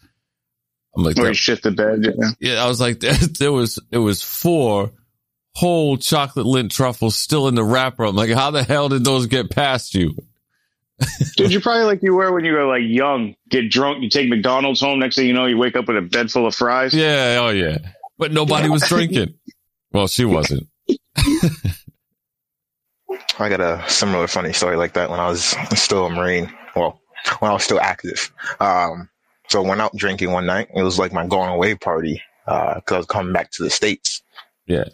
I'm 0.93 1.05
like, 1.05 1.17
Or 1.17 1.29
you 1.29 1.33
shit 1.33 1.63
the 1.63 1.71
bed. 1.71 2.03
Yeah. 2.03 2.31
yeah, 2.41 2.61
I 2.61 2.67
was 2.67 2.81
like, 2.81 2.99
there, 2.99 3.13
there 3.13 3.53
was 3.53 3.79
it 3.89 3.99
was 3.99 4.21
four 4.21 4.91
whole 5.55 5.95
chocolate 5.95 6.45
Lindt 6.45 6.71
truffles 6.71 7.15
still 7.15 7.47
in 7.47 7.55
the 7.55 7.63
wrapper. 7.63 8.03
I'm 8.03 8.17
like, 8.17 8.31
how 8.31 8.51
the 8.51 8.63
hell 8.63 8.89
did 8.89 9.05
those 9.05 9.27
get 9.27 9.49
past 9.49 9.95
you? 9.95 10.17
Dude, 11.37 11.53
you're 11.53 11.61
probably 11.61 11.85
like 11.85 12.03
you 12.03 12.13
were 12.13 12.33
when 12.33 12.43
you 12.43 12.51
were 12.51 12.65
like 12.65 12.83
young. 12.83 13.35
Get 13.49 13.69
drunk, 13.69 14.03
you 14.03 14.09
take 14.09 14.27
McDonald's 14.27 14.81
home. 14.81 14.99
Next 14.99 15.15
thing 15.15 15.25
you 15.25 15.33
know, 15.33 15.45
you 15.45 15.57
wake 15.57 15.77
up 15.77 15.87
with 15.87 15.95
a 15.95 16.01
bed 16.01 16.29
full 16.29 16.47
of 16.47 16.53
fries. 16.53 16.93
Yeah, 16.93 17.39
oh 17.43 17.49
yeah, 17.51 17.77
but 18.17 18.33
nobody 18.33 18.67
was 18.67 18.83
drinking. 18.89 19.35
Well, 19.93 20.09
she 20.09 20.25
wasn't. 20.25 20.67
I 23.39 23.49
got 23.49 23.61
a 23.61 23.83
similar 23.89 24.27
funny 24.27 24.53
story 24.53 24.75
like 24.75 24.93
that 24.93 25.09
when 25.09 25.19
I 25.19 25.27
was 25.27 25.55
still 25.75 26.05
a 26.05 26.09
Marine. 26.09 26.53
Well, 26.75 26.99
when 27.39 27.51
I 27.51 27.53
was 27.53 27.63
still 27.63 27.79
active. 27.79 28.31
Um, 28.59 29.09
so 29.49 29.63
I 29.63 29.67
went 29.67 29.81
out 29.81 29.95
drinking 29.95 30.31
one 30.31 30.45
night. 30.45 30.69
It 30.73 30.83
was 30.83 30.99
like 30.99 31.13
my 31.13 31.25
going 31.27 31.49
away 31.49 31.75
party, 31.75 32.21
uh, 32.47 32.79
cause 32.81 32.95
I 32.95 32.97
was 32.97 33.05
coming 33.05 33.33
back 33.33 33.51
to 33.51 33.63
the 33.63 33.69
States. 33.69 34.21
Yeah. 34.65 34.85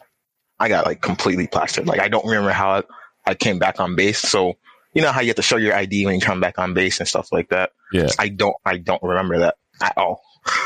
I 0.59 0.69
got 0.69 0.85
like 0.85 1.01
completely 1.01 1.47
plastered. 1.47 1.87
Like 1.87 1.99
I 1.99 2.07
don't 2.07 2.25
remember 2.25 2.51
how 2.51 2.71
I, 2.71 2.83
I 3.25 3.33
came 3.35 3.59
back 3.59 3.79
on 3.79 3.95
base. 3.95 4.19
So 4.19 4.57
you 4.93 5.01
know 5.01 5.11
how 5.11 5.21
you 5.21 5.27
have 5.27 5.37
to 5.37 5.41
show 5.41 5.57
your 5.57 5.75
ID 5.75 6.05
when 6.05 6.15
you 6.15 6.21
come 6.21 6.39
back 6.39 6.59
on 6.59 6.73
base 6.73 6.99
and 6.99 7.07
stuff 7.07 7.31
like 7.31 7.49
that. 7.49 7.71
Yeah. 7.91 8.07
I 8.17 8.29
don't, 8.29 8.55
I 8.65 8.77
don't 8.77 9.03
remember 9.03 9.39
that 9.39 9.55
at 9.81 9.97
all. 9.97 10.21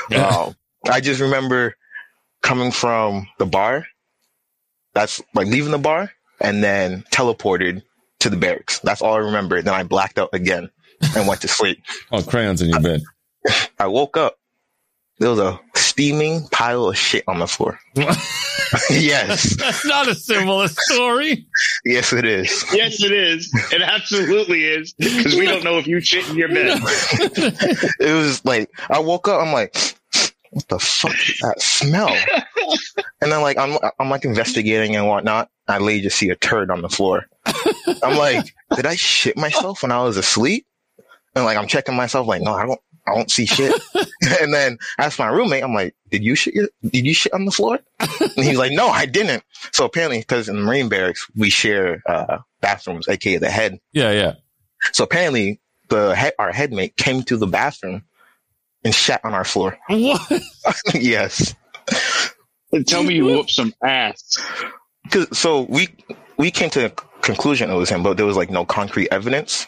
Yeah. 0.10 0.28
Um, 0.28 0.56
I 0.90 1.02
just 1.02 1.22
remember 1.22 1.76
coming 2.42 2.72
from 2.72 3.28
the 3.38 3.46
bar. 3.46 3.86
That's 4.94 5.22
like 5.34 5.48
leaving 5.48 5.72
the 5.72 5.80
bar 5.80 6.12
and 6.44 6.64
then 6.64 7.04
teleported 7.12 7.82
to 8.20 8.30
the 8.30 8.38
barracks. 8.38 8.80
That's 8.80 9.02
all 9.02 9.14
I 9.16 9.20
remember. 9.20 9.62
Then 9.62 9.74
I 9.74 9.84
blacked 9.84 10.20
out 10.20 10.30
again 10.34 10.70
and 11.16 11.28
went 11.28 11.42
to 11.42 11.48
sleep. 11.48 11.80
Oh, 12.12 12.22
crayons 12.22 12.62
in 12.62 12.70
your 12.70 12.80
bed. 12.80 13.02
I 13.80 13.88
woke 13.88 14.18
up. 14.18 14.38
There 15.20 15.30
was 15.30 15.40
a 15.40 15.60
steaming 15.76 16.48
pile 16.52 16.86
of 16.86 16.98
shit 16.98 17.24
on 17.28 17.40
the 17.40 17.48
floor. 17.48 17.80
yes, 18.90 19.56
That's 19.58 19.86
not 19.86 20.08
a 20.08 20.16
similar 20.16 20.68
story. 20.68 21.46
yes, 21.86 22.14
it 22.14 22.26
is. 22.26 22.66
Yes, 22.74 23.02
it 23.04 23.12
is. 23.12 23.50
It 23.72 23.82
absolutely 23.82 24.64
is. 24.66 24.94
Because 24.94 25.36
we 25.36 25.46
don't 25.46 25.64
know 25.64 25.78
if 25.78 25.88
you 25.88 26.00
shit 26.02 26.28
in 26.30 26.36
your 26.36 26.50
bed. 26.50 26.80
It 28.00 28.14
was 28.14 28.44
like 28.46 28.70
I 28.90 29.00
woke 29.00 29.28
up. 29.28 29.42
I'm 29.42 29.54
like, 29.54 29.76
what 30.54 30.68
the 30.68 30.80
fuck 30.80 31.14
is 31.14 31.40
that 31.42 31.62
smell? 31.62 32.16
And 33.22 33.32
then 33.32 33.42
like 33.42 33.58
I'm 33.58 33.78
I'm 34.00 34.10
like 34.10 34.26
investigating 34.26 34.96
and 34.96 35.08
whatnot. 35.08 35.50
I 35.68 35.78
literally 35.78 36.02
just 36.02 36.18
see 36.18 36.30
a 36.30 36.36
turd 36.36 36.70
on 36.70 36.82
the 36.82 36.90
floor. 36.90 37.26
I'm 38.04 38.18
like, 38.18 38.54
did 38.76 38.86
I 38.86 38.96
shit 38.96 39.38
myself 39.38 39.82
when 39.82 39.92
I 39.92 40.04
was 40.04 40.18
asleep? 40.18 40.66
And 41.36 41.46
like 41.46 41.58
I'm 41.58 41.68
checking 41.68 41.96
myself, 41.96 42.28
like, 42.28 42.42
no, 42.42 42.54
I 42.54 42.66
don't 42.66 42.80
I 43.08 43.16
don't 43.16 43.32
see 43.32 43.46
shit. 43.46 43.74
and 44.42 44.54
then 44.54 44.78
I 45.00 45.06
asked 45.06 45.20
my 45.20 45.28
roommate, 45.28 45.64
I'm 45.64 45.74
like, 45.74 45.96
did 46.10 46.24
you 46.24 46.36
shit 46.36 46.54
your, 46.54 46.70
did 46.84 47.06
you 47.06 47.14
shit 47.14 47.34
on 47.34 47.46
the 47.46 47.52
floor? 47.52 47.80
And 48.00 48.46
he's 48.46 48.58
like, 48.58 48.72
no, 48.72 48.88
I 48.88 49.06
didn't. 49.06 49.44
So 49.72 49.86
apparently, 49.86 50.20
because 50.20 50.50
in 50.50 50.56
the 50.56 50.62
Marine 50.62 50.90
barracks 50.90 51.28
we 51.36 51.50
share 51.50 52.04
uh 52.06 52.40
bathrooms, 52.62 53.08
aka 53.08 53.38
the 53.38 53.50
head. 53.50 53.80
Yeah, 53.92 54.12
yeah. 54.12 54.34
So 54.92 55.04
apparently 55.04 55.60
the 55.90 56.16
head 56.16 56.34
our 56.38 56.52
headmate 56.52 56.96
came 56.98 57.24
to 57.24 57.38
the 57.38 57.48
bathroom 57.48 58.04
and 58.84 58.94
shat 58.94 59.22
on 59.24 59.34
our 59.34 59.44
floor. 59.46 59.78
What? 59.90 60.42
yes. 60.94 61.56
Tell 62.88 63.04
me 63.04 63.16
you 63.16 63.26
whooped 63.26 63.52
some 63.52 63.74
ass. 63.84 64.38
'Cause- 65.12 65.38
so 65.38 65.62
we 65.64 65.90
we 66.38 66.50
came 66.52 66.70
to 66.72 66.80
the 66.82 66.90
conclusion 67.22 67.70
it 67.70 67.76
was 67.76 67.90
him, 67.90 68.02
but 68.04 68.18
there 68.18 68.26
was 68.26 68.36
like 68.38 68.50
no 68.50 68.66
concrete 68.66 69.10
evidence. 69.12 69.68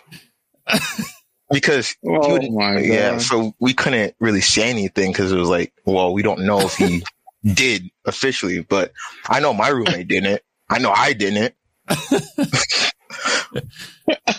because 1.52 1.96
Oh 2.06 2.32
would- 2.34 2.52
my 2.52 2.76
god. 2.76 2.86
yeah, 2.86 3.18
so 3.20 3.54
we 3.60 3.74
couldn't 3.74 4.16
really 4.20 4.42
say 4.42 4.70
anything 4.70 5.12
because 5.12 5.32
it 5.32 5.38
was 5.38 5.50
like, 5.50 5.72
well, 5.86 6.14
we 6.14 6.24
don't 6.24 6.46
know 6.46 6.62
if 6.62 6.76
he 6.76 7.04
did 7.54 7.84
officially, 8.06 8.62
but 8.62 8.92
I 9.30 9.40
know 9.40 9.54
my 9.54 9.68
roommate 9.68 10.08
didn't. 10.08 10.42
I 10.70 10.80
know 10.80 10.92
I 10.92 11.14
didn't. 11.14 11.54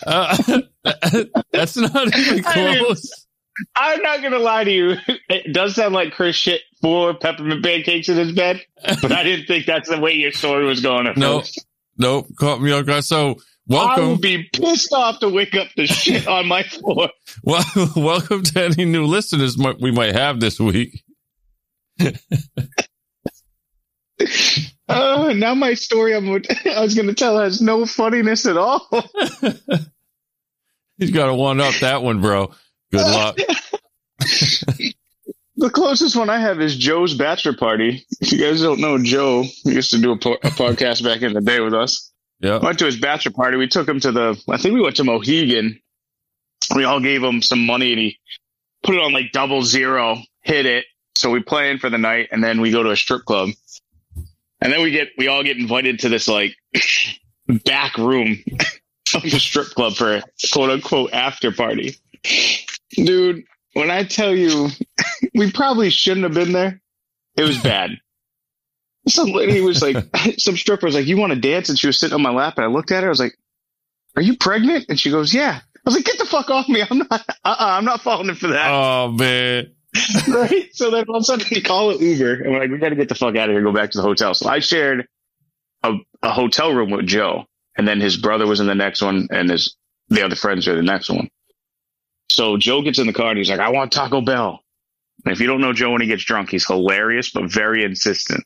Uh, 0.07 0.37
that's 1.53 1.77
not 1.77 2.17
even 2.19 2.43
close. 2.43 3.26
I'm 3.75 4.03
not 4.03 4.23
gonna 4.23 4.39
lie 4.39 4.65
to 4.65 4.71
you. 4.71 4.97
It 5.29 5.53
does 5.53 5.75
sound 5.75 5.95
like 5.95 6.13
Chris 6.13 6.37
shit 6.37 6.61
four 6.81 7.15
peppermint 7.15 7.65
pancakes 7.65 8.09
in 8.09 8.17
his 8.17 8.33
bed, 8.33 8.61
but 9.03 9.11
I 9.13 9.23
didn't 9.25 9.47
think 9.47 9.67
that's 9.67 9.89
the 9.89 9.99
way 9.99 10.13
your 10.13 10.31
story 10.33 10.65
was 10.67 10.81
going. 10.81 11.07
At 11.07 11.17
No. 11.17 11.41
first. 11.41 11.65
Nope, 11.99 12.29
caught 12.39 12.61
me 12.61 12.71
off 12.73 12.87
guard. 12.87 13.05
So 13.05 13.37
welcome. 13.67 14.05
I 14.05 14.09
would 14.09 14.21
be 14.21 14.45
pissed 14.53 14.93
off 14.93 15.19
to 15.21 15.29
wake 15.29 15.55
up 15.57 15.69
to 15.77 15.87
shit 15.87 16.27
on 16.29 16.47
my 16.47 16.63
floor. 16.63 17.11
well, 17.43 17.65
welcome 17.97 18.43
to 18.43 18.65
any 18.65 18.85
new 18.85 19.07
listeners 19.07 19.57
we 19.81 19.91
might 19.91 20.15
have 20.15 20.39
this 20.41 20.61
week. 20.61 21.03
Uh, 24.89 25.33
now 25.37 25.55
my 25.55 25.75
story 25.75 26.15
I'm, 26.15 26.29
I 26.31 26.81
was 26.81 26.95
going 26.95 27.09
to 27.09 27.15
tell 27.15 27.39
has 27.41 27.61
no 27.61 27.85
funniness 27.87 28.47
at 28.47 28.57
all. 28.57 28.87
He's 30.99 31.11
got 31.11 31.27
to 31.27 31.35
one 31.35 31.61
up 31.61 31.75
that 31.81 32.03
one, 32.03 32.21
bro. 32.21 32.53
Good 32.91 33.01
uh, 33.01 33.13
luck. 33.13 33.39
The 35.59 35.71
closest 35.71 36.17
one 36.17 36.29
I 36.29 36.39
have 36.39 36.61
is 36.61 36.77
Joe's 36.77 37.15
bachelor 37.15 37.55
party. 37.55 38.05
If 38.21 38.31
you 38.31 38.39
guys 38.39 38.61
don't 38.61 38.81
know 38.81 39.03
Joe, 39.03 39.43
he 39.65 39.73
used 39.73 39.91
to 39.93 39.99
do 39.99 40.13
a, 40.13 40.19
po- 40.19 40.35
a 40.35 40.51
podcast 40.51 41.03
back 41.03 41.23
in 41.23 41.33
the 41.33 41.41
day 41.41 41.61
with 41.61 41.73
us. 41.73 42.13
Yeah. 42.41 42.59
Went 42.59 42.79
to 42.81 42.85
his 42.85 43.01
bachelor 43.01 43.33
party. 43.33 43.57
We 43.57 43.67
took 43.67 43.89
him 43.89 43.99
to 44.01 44.13
the, 44.13 44.43
I 44.51 44.59
think 44.59 44.75
we 44.75 44.83
went 44.83 44.97
to 44.97 45.05
Mohegan. 45.05 45.81
We 46.75 46.85
all 46.85 47.01
gave 47.01 47.23
him 47.23 47.41
some 47.41 47.65
money 47.65 47.93
and 47.93 47.99
he 47.99 48.19
put 48.83 48.97
it 48.97 49.03
on 49.03 49.15
like 49.15 49.33
double 49.33 49.63
zero, 49.63 50.19
hit 50.43 50.67
it. 50.67 50.85
So 51.17 51.31
we 51.31 51.41
play 51.41 51.71
in 51.71 51.79
for 51.79 51.89
the 51.89 51.97
night 51.97 52.29
and 52.33 52.45
then 52.45 52.61
we 52.61 52.71
go 52.71 52.83
to 52.83 52.91
a 52.91 52.97
strip 52.97 53.25
club. 53.25 53.49
And 54.61 54.71
then 54.73 54.83
we 54.83 54.91
get, 54.91 55.09
we 55.17 55.29
all 55.29 55.43
get 55.43 55.57
invited 55.57 56.01
to 56.01 56.11
this 56.11 56.29
like 56.29 56.55
back 57.65 57.97
room 57.97 58.37
of 59.15 59.23
the 59.23 59.41
strip 59.41 59.69
club 59.69 59.95
for 59.95 60.17
a 60.17 60.23
quote 60.53 60.69
unquote 60.69 61.15
after 61.15 61.51
party. 61.51 61.97
Dude, 62.91 63.45
when 63.73 63.91
I 63.91 64.05
tell 64.05 64.35
you, 64.35 64.69
we 65.35 65.51
probably 65.51 65.91
shouldn't 65.91 66.25
have 66.25 66.35
been 66.35 66.53
there. 66.53 66.81
It 67.37 67.43
was 67.43 67.59
bad. 67.59 67.91
Some 69.09 69.31
lady 69.31 69.61
was 69.61 69.83
like, 69.83 69.97
some 70.39 70.57
stripper 70.57 70.85
was 70.87 70.97
like, 70.97 71.07
you 71.07 71.17
want 71.17 71.33
to 71.33 71.39
dance? 71.39 71.69
And 71.69 71.79
she 71.79 71.87
was 71.87 71.97
sitting 71.97 72.15
on 72.15 72.23
my 72.23 72.31
lap 72.31 72.55
and 72.57 72.65
I 72.65 72.69
looked 72.69 72.91
at 72.91 73.05
her. 73.05 73.09
I 73.09 73.11
was 73.11 73.21
like, 73.21 73.39
are 74.17 74.23
you 74.23 74.37
pregnant? 74.37 74.87
And 74.89 74.99
she 74.99 75.11
goes, 75.13 75.33
yeah. 75.33 75.61
I 75.63 75.81
was 75.85 75.95
like, 75.95 76.05
get 76.05 76.19
the 76.19 76.25
fuck 76.25 76.51
off 76.51 76.69
me. 76.69 76.83
I'm 76.83 76.99
not, 76.99 77.13
uh-uh, 77.13 77.57
I'm 77.59 77.85
not 77.85 78.01
falling 78.01 78.29
in 78.31 78.35
for 78.35 78.49
that. 78.49 78.69
Oh 78.69 79.13
man. 79.13 79.71
right? 80.27 80.75
So 80.75 80.91
then 80.91 81.05
all 81.09 81.19
of 81.19 81.21
a 81.21 81.25
sudden 81.25 81.47
we 81.53 81.61
call 81.61 81.91
it 81.91 82.01
Uber 82.01 82.43
and 82.43 82.53
we're 82.53 82.59
like, 82.59 82.71
we 82.71 82.79
got 82.79 82.89
to 82.89 82.97
get 82.97 83.09
the 83.09 83.15
fuck 83.15 83.37
out 83.37 83.49
of 83.49 83.55
here, 83.55 83.63
go 83.63 83.73
back 83.73 83.93
to 83.93 83.99
the 83.99 84.03
hotel. 84.03 84.35
So 84.35 84.49
I 84.49 84.59
shared 84.59 85.07
a, 85.85 85.93
a 86.25 86.33
hotel 86.33 86.75
room 86.75 86.91
with 86.91 87.07
Joe 87.07 87.45
and 87.77 87.87
then 87.87 88.01
his 88.01 88.17
brother 88.17 88.45
was 88.45 88.59
in 88.59 88.67
the 88.67 88.75
next 88.75 89.03
one 89.03 89.29
and 89.31 89.49
his, 89.49 89.77
the 90.09 90.25
other 90.25 90.35
friends 90.35 90.67
are 90.67 90.75
the 90.75 90.83
next 90.83 91.11
one. 91.11 91.29
So 92.37 92.59
Joe 92.59 92.83
gets 92.83 92.99
in 92.99 93.07
the 93.07 93.15
car 93.15 93.31
and 93.31 93.39
he's 93.39 93.49
like, 93.49 93.61
I 93.61 93.71
want 93.71 93.93
Taco 93.93 94.21
Bell. 94.21 94.63
And 95.25 95.33
if 95.33 95.41
you 95.41 95.47
don't 95.47 95.63
know 95.63 95.73
Joe 95.73 95.93
when 95.93 96.03
he 96.03 96.07
gets 96.07 96.23
drunk, 96.23 96.51
he's 96.51 96.67
hilarious, 96.67 97.31
but 97.31 97.51
very 97.51 97.83
insistent. 97.83 98.45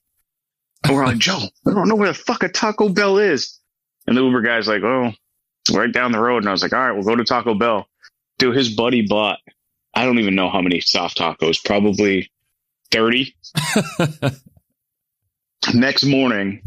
And 0.85 0.95
we're 0.95 1.05
like, 1.05 1.19
Joe, 1.19 1.41
I 1.67 1.73
don't 1.73 1.89
know 1.89 1.97
where 1.97 2.07
the 2.07 2.15
fuck 2.15 2.45
a 2.45 2.49
Taco 2.49 2.89
Bell 2.89 3.19
is. 3.19 3.59
And 4.07 4.17
the 4.17 4.23
Uber 4.23 4.43
guy's 4.43 4.69
like, 4.69 4.85
oh, 4.85 5.11
right 5.73 5.93
down 5.93 6.13
the 6.13 6.21
road. 6.21 6.37
And 6.37 6.49
I 6.49 6.53
was 6.53 6.63
like, 6.63 6.73
all 6.73 6.79
right, 6.79 6.93
we'll 6.93 7.03
go 7.03 7.17
to 7.17 7.25
Taco 7.25 7.55
Bell. 7.55 7.89
Dude, 8.39 8.55
his 8.55 8.73
buddy 8.73 9.05
bought, 9.05 9.39
I 9.93 10.05
don't 10.05 10.21
even 10.21 10.37
know 10.37 10.51
how 10.51 10.61
many 10.61 10.81
soft 10.81 11.19
tacos, 11.19 11.59
probably 11.65 12.31
30. 12.93 13.35
Next 15.75 16.05
morning, 16.05 16.63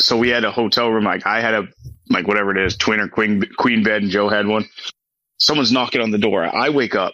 so 0.00 0.16
we 0.16 0.30
had 0.30 0.44
a 0.44 0.50
hotel 0.50 0.88
room. 0.88 1.04
Like 1.04 1.26
I 1.26 1.42
had 1.42 1.52
a, 1.52 1.68
like 2.08 2.26
whatever 2.26 2.50
it 2.50 2.64
is, 2.64 2.78
twin 2.78 2.98
or 2.98 3.08
queen, 3.08 3.44
queen 3.58 3.82
bed 3.82 4.02
and 4.02 4.10
Joe 4.10 4.30
had 4.30 4.46
one. 4.46 4.64
Someone's 5.44 5.72
knocking 5.72 6.00
on 6.00 6.10
the 6.10 6.16
door. 6.16 6.42
I 6.42 6.70
wake 6.70 6.94
up. 6.94 7.12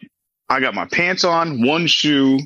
I 0.49 0.61
got 0.61 0.73
my 0.73 0.85
pants 0.85 1.25
on, 1.25 1.67
one 1.67 1.89
shoe. 1.89 2.39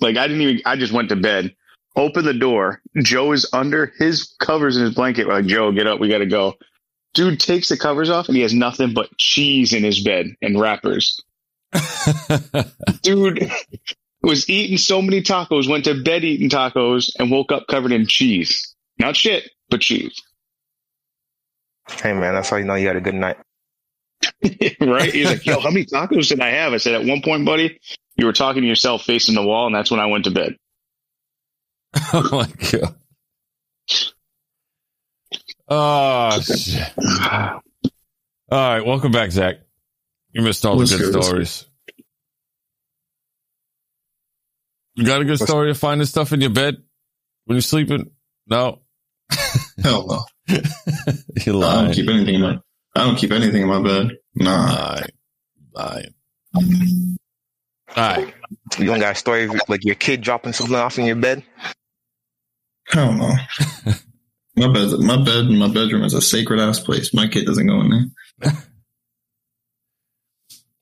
Like 0.00 0.16
I 0.16 0.28
didn't 0.28 0.42
even, 0.42 0.62
I 0.64 0.76
just 0.76 0.92
went 0.92 1.08
to 1.08 1.16
bed. 1.16 1.56
Open 1.96 2.24
the 2.24 2.32
door. 2.32 2.80
Joe 3.02 3.32
is 3.32 3.48
under 3.52 3.92
his 3.98 4.32
covers 4.38 4.76
in 4.76 4.84
his 4.84 4.94
blanket. 4.94 5.26
We're 5.26 5.34
like, 5.34 5.46
Joe, 5.46 5.72
get 5.72 5.88
up. 5.88 5.98
We 5.98 6.08
got 6.08 6.18
to 6.18 6.26
go. 6.26 6.54
Dude 7.14 7.40
takes 7.40 7.68
the 7.68 7.76
covers 7.76 8.10
off 8.10 8.28
and 8.28 8.36
he 8.36 8.42
has 8.42 8.54
nothing 8.54 8.94
but 8.94 9.16
cheese 9.18 9.72
in 9.72 9.82
his 9.82 10.04
bed 10.04 10.26
and 10.40 10.60
wrappers. 10.60 11.20
Dude 13.02 13.50
was 14.22 14.48
eating 14.48 14.78
so 14.78 15.02
many 15.02 15.20
tacos, 15.20 15.68
went 15.68 15.86
to 15.86 16.00
bed 16.00 16.22
eating 16.22 16.48
tacos, 16.48 17.10
and 17.18 17.28
woke 17.28 17.50
up 17.50 17.66
covered 17.66 17.90
in 17.90 18.06
cheese. 18.06 18.72
Not 19.00 19.16
shit, 19.16 19.50
but 19.68 19.80
cheese. 19.80 20.22
Hey 21.90 22.12
man, 22.12 22.34
that's 22.34 22.50
how 22.50 22.56
you 22.56 22.64
know 22.64 22.76
you 22.76 22.86
had 22.86 22.94
a 22.94 23.00
good 23.00 23.14
night. 23.16 23.38
right? 24.80 25.12
He's 25.12 25.26
like, 25.26 25.46
yo, 25.46 25.60
how 25.60 25.70
many 25.70 25.86
tacos 25.86 26.28
did 26.28 26.40
I 26.40 26.50
have? 26.50 26.72
I 26.72 26.78
said, 26.78 26.94
at 26.94 27.04
one 27.04 27.22
point, 27.22 27.44
buddy, 27.44 27.78
you 28.16 28.26
were 28.26 28.32
talking 28.32 28.62
to 28.62 28.68
yourself 28.68 29.02
facing 29.02 29.34
the 29.34 29.42
wall, 29.42 29.66
and 29.66 29.74
that's 29.74 29.90
when 29.90 30.00
I 30.00 30.06
went 30.06 30.24
to 30.24 30.30
bed. 30.30 30.56
oh 32.12 32.28
my 32.32 32.48
god. 32.70 32.94
Oh 35.68 36.40
shit. 36.40 36.92
All 36.98 37.60
right, 38.50 38.84
welcome 38.84 39.12
back, 39.12 39.30
Zach. 39.30 39.56
You 40.32 40.42
missed 40.42 40.64
all 40.64 40.76
the 40.76 40.86
good 40.86 41.22
stories. 41.22 41.66
You 44.94 45.06
got 45.06 45.22
a 45.22 45.24
good 45.24 45.38
story 45.38 45.70
of 45.70 45.78
finding 45.78 46.06
stuff 46.06 46.32
in 46.32 46.40
your 46.40 46.50
bed 46.50 46.76
when 47.46 47.56
you're 47.56 47.62
sleeping? 47.62 48.10
No, 48.46 48.82
Hell 49.82 50.06
no. 50.06 50.24
you're 51.46 51.64
I 51.64 51.84
don't 51.84 51.92
keep 51.92 52.08
anything 52.08 52.34
in 52.36 52.40
my. 52.40 52.58
I 52.94 53.04
don't 53.06 53.16
keep 53.16 53.32
anything 53.32 53.62
in 53.62 53.68
my 53.68 53.82
bed. 53.82 54.10
Nah. 54.34 55.00
Lying. 55.74 56.14
Lying. 56.54 57.18
All 57.96 58.16
right. 58.16 58.34
You 58.78 58.86
don't 58.86 59.00
got 59.00 59.12
a 59.12 59.18
story 59.18 59.44
of 59.44 59.54
like 59.68 59.84
your 59.84 59.94
kid 59.94 60.20
dropping 60.20 60.52
something 60.52 60.76
off 60.76 60.98
in 60.98 61.06
your 61.06 61.16
bed? 61.16 61.42
Hell 62.88 63.12
no. 63.12 63.34
my 64.56 64.72
bed. 64.72 64.98
My 64.98 65.22
bed 65.22 65.46
in 65.46 65.58
my 65.58 65.68
bedroom 65.68 66.04
is 66.04 66.14
a 66.14 66.22
sacred 66.22 66.60
ass 66.60 66.80
place. 66.80 67.14
My 67.14 67.28
kid 67.28 67.46
doesn't 67.46 67.66
go 67.66 67.80
in 67.80 67.90
there. 68.40 68.52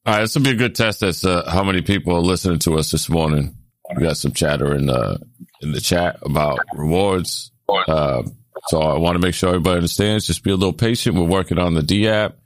All 0.07 0.15
right, 0.15 0.21
this 0.23 0.35
will 0.35 0.43
be 0.43 0.51
a 0.51 0.57
good 0.57 0.75
test 0.75 1.03
as 1.03 1.25
uh, 1.25 1.49
how 1.51 1.63
many 1.63 1.83
people 1.83 2.17
are 2.17 2.21
listening 2.21 2.59
to 2.61 2.79
us 2.79 2.91
this 2.91 3.09
morning. 3.09 3.55
We 3.95 4.03
got 4.03 4.17
some 4.17 4.33
chatter 4.33 4.75
in 4.75 4.87
the 4.87 5.21
in 5.61 5.73
the 5.73 5.81
chat 5.81 6.19
about 6.23 6.61
rewards. 6.75 7.53
Uh, 7.69 8.23
so 8.69 8.81
I 8.81 8.99
want 8.99 9.17
to 9.17 9.21
make 9.21 9.35
sure 9.35 9.51
everybody 9.51 9.77
understands. 9.77 10.27
Just 10.27 10.45
be 10.45 10.51
a 10.51 10.57
little 10.57 10.73
patient. 10.73 11.17
We're 11.17 11.25
working 11.25 11.59
on 11.59 11.75
the 11.75 11.83
D 11.83 12.09
app. 12.09 12.37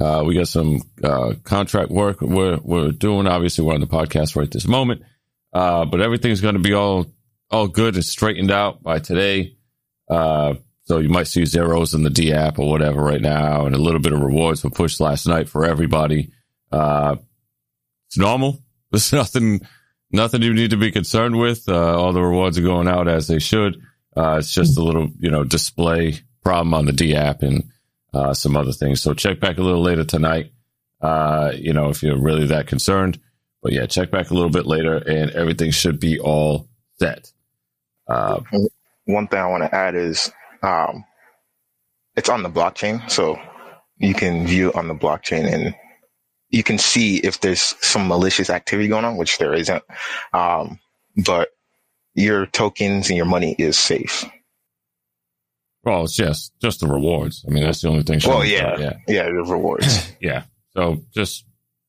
Uh, 0.00 0.22
we 0.24 0.34
got 0.34 0.48
some 0.48 0.80
uh, 1.02 1.34
contract 1.44 1.90
work 1.90 2.20
we're 2.20 2.58
we're 2.62 2.92
doing. 2.92 3.26
Obviously, 3.26 3.64
we're 3.64 3.74
on 3.74 3.80
the 3.80 3.86
podcast 3.86 4.36
right 4.36 4.50
this 4.50 4.68
moment, 4.68 5.02
uh, 5.52 5.84
but 5.84 6.00
everything's 6.00 6.40
going 6.40 6.54
to 6.54 6.60
be 6.60 6.72
all 6.72 7.06
all 7.50 7.68
good 7.68 7.94
and 7.94 8.04
straightened 8.04 8.50
out 8.50 8.82
by 8.82 8.98
today. 8.98 9.56
Uh, 10.08 10.54
so 10.84 10.98
you 10.98 11.08
might 11.08 11.26
see 11.26 11.44
zeros 11.44 11.92
in 11.94 12.02
the 12.02 12.10
D 12.10 12.32
app 12.32 12.58
or 12.58 12.70
whatever 12.70 13.02
right 13.02 13.20
now, 13.20 13.66
and 13.66 13.74
a 13.74 13.78
little 13.78 14.00
bit 14.00 14.12
of 14.12 14.20
rewards 14.20 14.64
were 14.64 14.70
pushed 14.70 15.00
last 15.00 15.26
night 15.26 15.48
for 15.48 15.64
everybody. 15.64 16.32
Uh, 16.72 17.16
it's 18.06 18.18
normal. 18.18 18.62
There's 18.90 19.12
nothing, 19.12 19.60
nothing 20.10 20.42
you 20.42 20.54
need 20.54 20.70
to 20.70 20.78
be 20.78 20.90
concerned 20.90 21.38
with. 21.38 21.68
Uh, 21.68 21.98
all 21.98 22.12
the 22.12 22.22
rewards 22.22 22.56
are 22.56 22.62
going 22.62 22.88
out 22.88 23.06
as 23.06 23.26
they 23.26 23.38
should. 23.38 23.82
Uh, 24.16 24.36
it's 24.38 24.52
just 24.52 24.78
a 24.78 24.82
little, 24.82 25.08
you 25.18 25.30
know, 25.30 25.44
display 25.44 26.20
problem 26.42 26.74
on 26.74 26.86
the 26.86 26.92
D 26.92 27.14
app 27.14 27.42
and 27.42 27.64
uh, 28.14 28.34
some 28.34 28.56
other 28.56 28.72
things. 28.72 29.00
So 29.00 29.14
check 29.14 29.40
back 29.40 29.58
a 29.58 29.62
little 29.62 29.82
later 29.82 30.04
tonight. 30.04 30.52
Uh, 31.00 31.52
you 31.54 31.72
know, 31.72 31.90
if 31.90 32.02
you're 32.02 32.20
really 32.20 32.46
that 32.46 32.66
concerned. 32.66 33.20
But 33.62 33.72
yeah, 33.72 33.86
check 33.86 34.10
back 34.10 34.30
a 34.30 34.34
little 34.34 34.50
bit 34.50 34.66
later, 34.66 34.96
and 34.96 35.30
everything 35.32 35.70
should 35.72 36.00
be 36.00 36.18
all 36.18 36.68
set. 36.98 37.32
Uh, 38.08 38.40
One 39.04 39.28
thing 39.28 39.40
I 39.40 39.46
want 39.46 39.64
to 39.64 39.74
add 39.74 39.94
is 39.94 40.30
um, 40.62 41.04
it's 42.16 42.28
on 42.28 42.42
the 42.42 42.50
blockchain, 42.50 43.10
so 43.10 43.38
you 43.98 44.14
can 44.14 44.46
view 44.46 44.72
on 44.72 44.88
the 44.88 44.94
blockchain 44.94 45.52
and 45.52 45.74
you 46.50 46.62
can 46.62 46.78
see 46.78 47.16
if 47.18 47.40
there's 47.40 47.60
some 47.80 48.08
malicious 48.08 48.50
activity 48.50 48.88
going 48.88 49.04
on, 49.04 49.16
which 49.16 49.38
there 49.38 49.54
isn't. 49.54 49.82
Um, 50.32 50.80
but 51.24 51.50
your 52.14 52.46
tokens 52.46 53.08
and 53.08 53.16
your 53.16 53.26
money 53.26 53.54
is 53.58 53.78
safe. 53.78 54.24
well, 55.84 56.04
it's 56.04 56.14
just 56.16 56.52
just 56.60 56.80
the 56.80 56.86
rewards. 56.88 57.44
I 57.46 57.50
mean, 57.52 57.64
that's 57.64 57.80
the 57.80 57.88
only 57.88 58.02
thing. 58.02 58.20
Well, 58.26 58.44
yeah, 58.44 58.78
yeah, 58.78 58.92
yeah, 59.06 59.24
the 59.24 59.44
rewards. 59.46 60.10
yeah. 60.20 60.44
So 60.76 61.02
just 61.14 61.44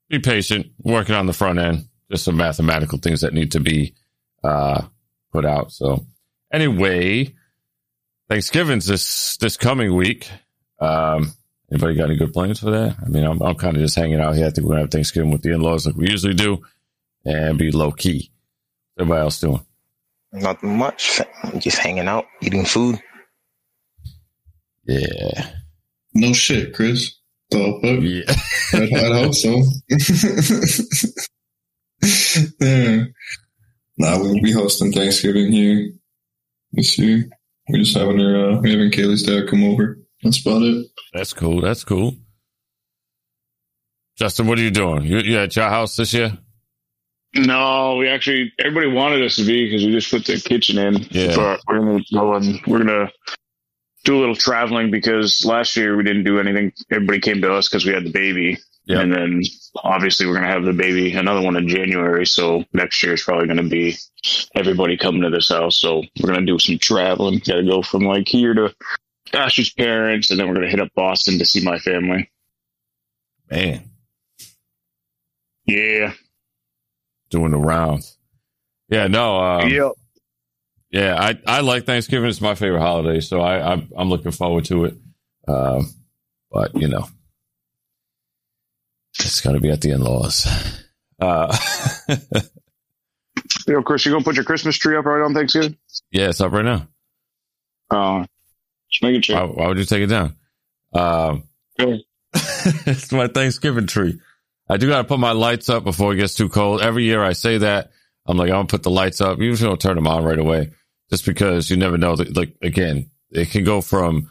be 0.10 0.20
patient, 0.20 0.68
working 0.84 1.16
on 1.16 1.26
the 1.26 1.34
front 1.34 1.60
end. 1.60 1.86
Just 2.12 2.24
some 2.26 2.38
mathematical 2.38 2.98
things 2.98 3.22
that 3.22 3.34
need 3.34 3.52
to 3.52 3.60
be 3.60 3.94
uh, 4.44 4.84
put 5.32 5.46
out. 5.46 5.72
So 5.72 6.06
anyway, 6.52 7.34
Thanksgiving's 8.30 8.88
this 8.88 9.38
this 9.38 9.58
coming 9.58 9.96
week. 9.96 10.30
Um, 10.80 11.34
anybody 11.72 11.96
got 11.96 12.06
any 12.06 12.18
good 12.18 12.34
plans 12.34 12.60
for 12.60 12.72
that? 12.72 12.96
I 13.04 13.10
mean, 13.10 13.26
I'm 13.26 13.42
I'm 13.42 13.56
kind 13.56 13.76
of 13.76 13.82
just 13.82 13.96
hanging 13.96 14.20
out 14.20 14.36
here. 14.36 14.48
I 14.48 14.50
think 14.50 14.66
we're 14.66 14.72
gonna 14.72 14.82
have 14.82 14.92
Thanksgiving 14.92 15.32
with 15.32 15.42
the 15.42 15.54
in 15.54 15.62
laws 15.62 15.86
like 15.86 15.96
we 15.96 16.10
usually 16.10 16.34
do, 16.34 16.64
and 17.26 17.58
be 17.58 17.72
low 17.72 17.92
key. 17.92 18.32
Everybody 18.98 19.22
else 19.22 19.40
doing? 19.40 19.64
Nothing 20.32 20.78
much. 20.78 21.22
Just 21.58 21.78
hanging 21.80 22.08
out, 22.08 22.26
eating 22.42 22.66
food. 22.66 23.00
Yeah, 24.86 25.52
No 26.14 26.34
shit, 26.34 26.74
Chris. 26.74 27.16
The 27.52 27.58
fuck? 27.82 28.00
yeah. 28.02 28.26
I'd, 28.80 28.94
I'd 28.94 29.24
hope 29.24 29.34
so. 29.34 29.64
yeah. 32.62 33.04
Nah, 33.98 34.18
we'll 34.20 34.42
be 34.42 34.52
hosting 34.52 34.92
Thanksgiving 34.92 35.52
here 35.52 35.92
this 36.72 36.98
year. 36.98 37.28
We're 37.68 37.80
just 37.80 37.98
having 37.98 38.20
her, 38.20 38.52
uh, 38.52 38.62
we're 38.62 38.72
having 38.72 38.92
Kaylee's 38.92 39.24
dad 39.24 39.48
come 39.50 39.64
over. 39.64 40.00
That's 40.24 40.42
about 40.42 40.62
it. 40.64 40.88
That's 41.14 41.34
cool. 41.34 41.62
That's 41.62 41.84
cool. 41.84 42.16
Justin, 44.18 44.48
what 44.48 44.58
are 44.60 44.62
you 44.64 44.72
doing? 44.72 45.04
You, 45.04 45.20
you 45.20 45.38
at 45.40 45.56
your 45.56 45.70
house 45.70 45.96
this 45.96 46.14
year? 46.14 46.38
No, 47.36 47.98
we 47.98 48.08
actually 48.08 48.52
everybody 48.58 48.88
wanted 48.88 49.24
us 49.24 49.36
to 49.36 49.46
be 49.46 49.66
because 49.66 49.86
we 49.86 49.92
just 49.92 50.10
put 50.10 50.26
the 50.26 50.40
kitchen 50.40 50.78
in. 50.80 50.96
Yeah. 51.12 51.36
But 51.36 51.62
we're 51.68 51.80
gonna 51.80 52.04
go 52.12 52.34
and 52.34 52.60
we're 52.66 52.80
gonna 52.80 53.12
do 54.04 54.18
a 54.18 54.20
little 54.20 54.36
traveling 54.36 54.90
because 54.90 55.46
last 55.46 55.76
year 55.78 55.96
we 55.96 56.04
didn't 56.04 56.24
do 56.24 56.40
anything. 56.40 56.74
Everybody 56.92 57.20
came 57.20 57.42
to 57.42 57.54
us 57.54 57.68
because 57.70 57.86
we 57.86 57.94
had 57.94 58.04
the 58.06 58.12
baby, 58.12 58.58
Yeah. 58.86 59.02
and 59.02 59.14
then 59.14 59.44
obviously 59.76 60.26
we're 60.26 60.36
gonna 60.36 60.48
have 60.48 60.64
the 60.64 60.74
baby 60.74 61.14
another 61.14 61.42
one 61.42 61.56
in 61.56 61.68
January. 61.68 62.26
So 62.26 62.66
next 62.74 63.04
year 63.04 63.14
is 63.14 63.22
probably 63.24 63.48
gonna 63.48 63.64
be 63.64 63.96
everybody 64.56 64.98
coming 64.98 65.22
to 65.22 65.30
this 65.30 65.50
house. 65.50 65.78
So 65.78 66.04
we're 66.20 66.34
gonna 66.34 66.48
do 66.48 66.58
some 66.58 66.80
traveling. 66.80 67.40
Got 67.46 67.58
to 67.58 67.64
go 67.64 67.84
from 67.84 68.04
like 68.06 68.28
here 68.28 68.56
to 68.56 68.74
Ashley's 69.34 69.72
parents, 69.72 70.32
and 70.32 70.40
then 70.40 70.48
we're 70.48 70.56
gonna 70.56 70.70
hit 70.70 70.80
up 70.82 70.90
Boston 70.96 71.38
to 71.38 71.46
see 71.46 71.64
my 71.64 71.78
family. 71.78 72.32
Man, 73.52 73.84
Yeah. 75.68 76.14
Doing 77.30 77.52
the 77.52 77.58
rounds. 77.58 78.18
Yeah, 78.90 79.08
no. 79.08 79.38
Um, 79.38 79.70
yep. 79.70 79.92
Yeah, 80.92 81.16
I, 81.20 81.40
I 81.46 81.62
like 81.62 81.86
Thanksgiving. 81.86 82.30
It's 82.30 82.42
my 82.42 82.56
favorite 82.56 82.82
holiday, 82.82 83.20
so 83.20 83.42
I, 83.42 83.74
I'm, 83.74 83.90
I'm 83.96 84.10
looking 84.10 84.32
forward 84.32 84.66
to 84.66 84.86
it. 84.86 84.96
Um, 85.48 85.88
but 86.52 86.76
you 86.76 86.88
know, 86.88 87.08
it's 89.20 89.42
got 89.42 89.52
to 89.52 89.60
be 89.60 89.70
at 89.70 89.82
the 89.82 89.92
in-laws. 89.92 90.48
Uh, 91.20 91.56
Yo, 93.68 93.82
Chris, 93.84 94.06
you 94.06 94.12
gonna 94.12 94.24
put 94.24 94.36
your 94.36 94.46
Christmas 94.46 94.78
tree 94.78 94.98
up 94.98 95.06
right 95.06 95.24
on 95.24 95.34
Thanksgiving? 95.34 95.78
yeah, 96.12 96.30
it's 96.30 96.42
up 96.42 96.52
right 96.52 96.66
now. 96.66 96.88
Uh, 97.92 98.26
just 98.92 99.04
making 99.04 99.22
sure. 99.22 99.36
Why, 99.36 99.44
why 99.46 99.68
would 99.68 99.78
you 99.78 99.86
take 99.86 100.02
it 100.02 100.08
down? 100.08 100.36
Um, 100.94 101.44
it's 102.34 103.12
my 103.12 103.28
Thanksgiving 103.28 103.88
tree. 103.88 104.20
I 104.70 104.78
do 104.78 104.88
got 104.88 105.00
to 105.00 105.08
put 105.08 105.20
my 105.20 105.32
lights 105.32 105.70
up 105.70 105.84
before 105.84 106.14
it 106.14 106.18
gets 106.18 106.36
too 106.36 106.50
cold. 106.50 106.82
Every 106.82 107.04
year 107.04 107.24
I 107.24 107.34
say 107.34 107.58
that. 107.60 107.92
I'm 108.26 108.38
like, 108.38 108.50
I'm 108.50 108.58
gonna 108.58 108.68
put 108.68 108.84
the 108.84 108.92
lights 108.92 109.22
up. 109.22 109.40
Usually 109.40 109.70
don't 109.70 109.82
turn 109.82 109.96
them 109.96 110.06
on 110.06 110.24
right 110.24 110.38
away 110.38 110.72
just 111.10 111.26
because 111.26 111.70
you 111.72 111.78
never 111.78 111.98
know 111.98 112.14
like, 112.14 112.54
again, 112.62 113.10
it 113.32 113.50
can 113.50 113.64
go 113.64 113.82
from 113.82 114.30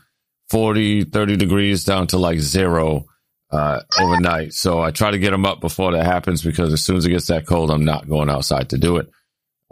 40, 0.51 1.05
30 1.05 1.37
degrees 1.37 1.85
down 1.85 2.07
to 2.09 2.18
like 2.18 2.38
zero, 2.38 3.07
uh, 3.51 3.81
overnight. 3.98 4.53
So 4.53 4.81
I 4.81 4.92
try 4.92 5.11
to 5.11 5.18
get 5.18 5.31
them 5.31 5.44
up 5.44 5.61
before 5.61 5.92
that 5.92 6.07
happens 6.07 6.42
because 6.42 6.72
as 6.72 6.85
soon 6.85 6.96
as 6.96 7.07
it 7.07 7.11
gets 7.11 7.27
that 7.27 7.46
cold, 7.46 7.70
I'm 7.70 7.85
not 7.85 8.09
going 8.09 8.31
outside 8.31 8.70
to 8.70 8.79
do 8.79 8.98
it. 8.98 9.11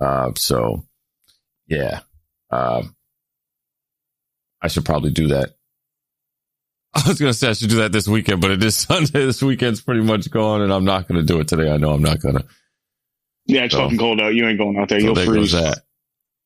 Uh, 0.00 0.32
so 0.34 0.84
yeah, 1.68 2.00
um, 2.50 2.94
I 4.60 4.68
should 4.68 4.84
probably 4.84 5.10
do 5.10 5.28
that. 5.28 5.55
I 7.04 7.08
was 7.08 7.18
going 7.20 7.32
to 7.32 7.38
say 7.38 7.48
I 7.50 7.52
should 7.52 7.68
do 7.70 7.76
that 7.76 7.92
this 7.92 8.08
weekend, 8.08 8.40
but 8.40 8.50
it 8.50 8.62
is 8.64 8.76
Sunday. 8.76 9.24
This 9.26 9.42
weekend's 9.42 9.80
pretty 9.80 10.02
much 10.02 10.30
gone 10.30 10.62
and 10.62 10.72
I'm 10.72 10.84
not 10.84 11.06
going 11.08 11.20
to 11.20 11.26
do 11.26 11.40
it 11.40 11.48
today. 11.48 11.70
I 11.70 11.76
know 11.76 11.90
I'm 11.92 12.02
not 12.02 12.20
going 12.20 12.36
to. 12.38 12.44
Yeah, 13.46 13.64
it's 13.64 13.74
So- 13.74 13.82
fucking 13.84 13.98
cold 13.98 14.20
out. 14.20 14.34
You 14.34 14.46
ain't 14.48 14.58
going 14.58 14.76
out 14.78 14.88
there. 14.88 15.00
So 15.00 15.06
You'll 15.06 15.14
there 15.14 15.26
freeze. 15.26 15.52
goes 15.52 15.62
that. 15.62 15.82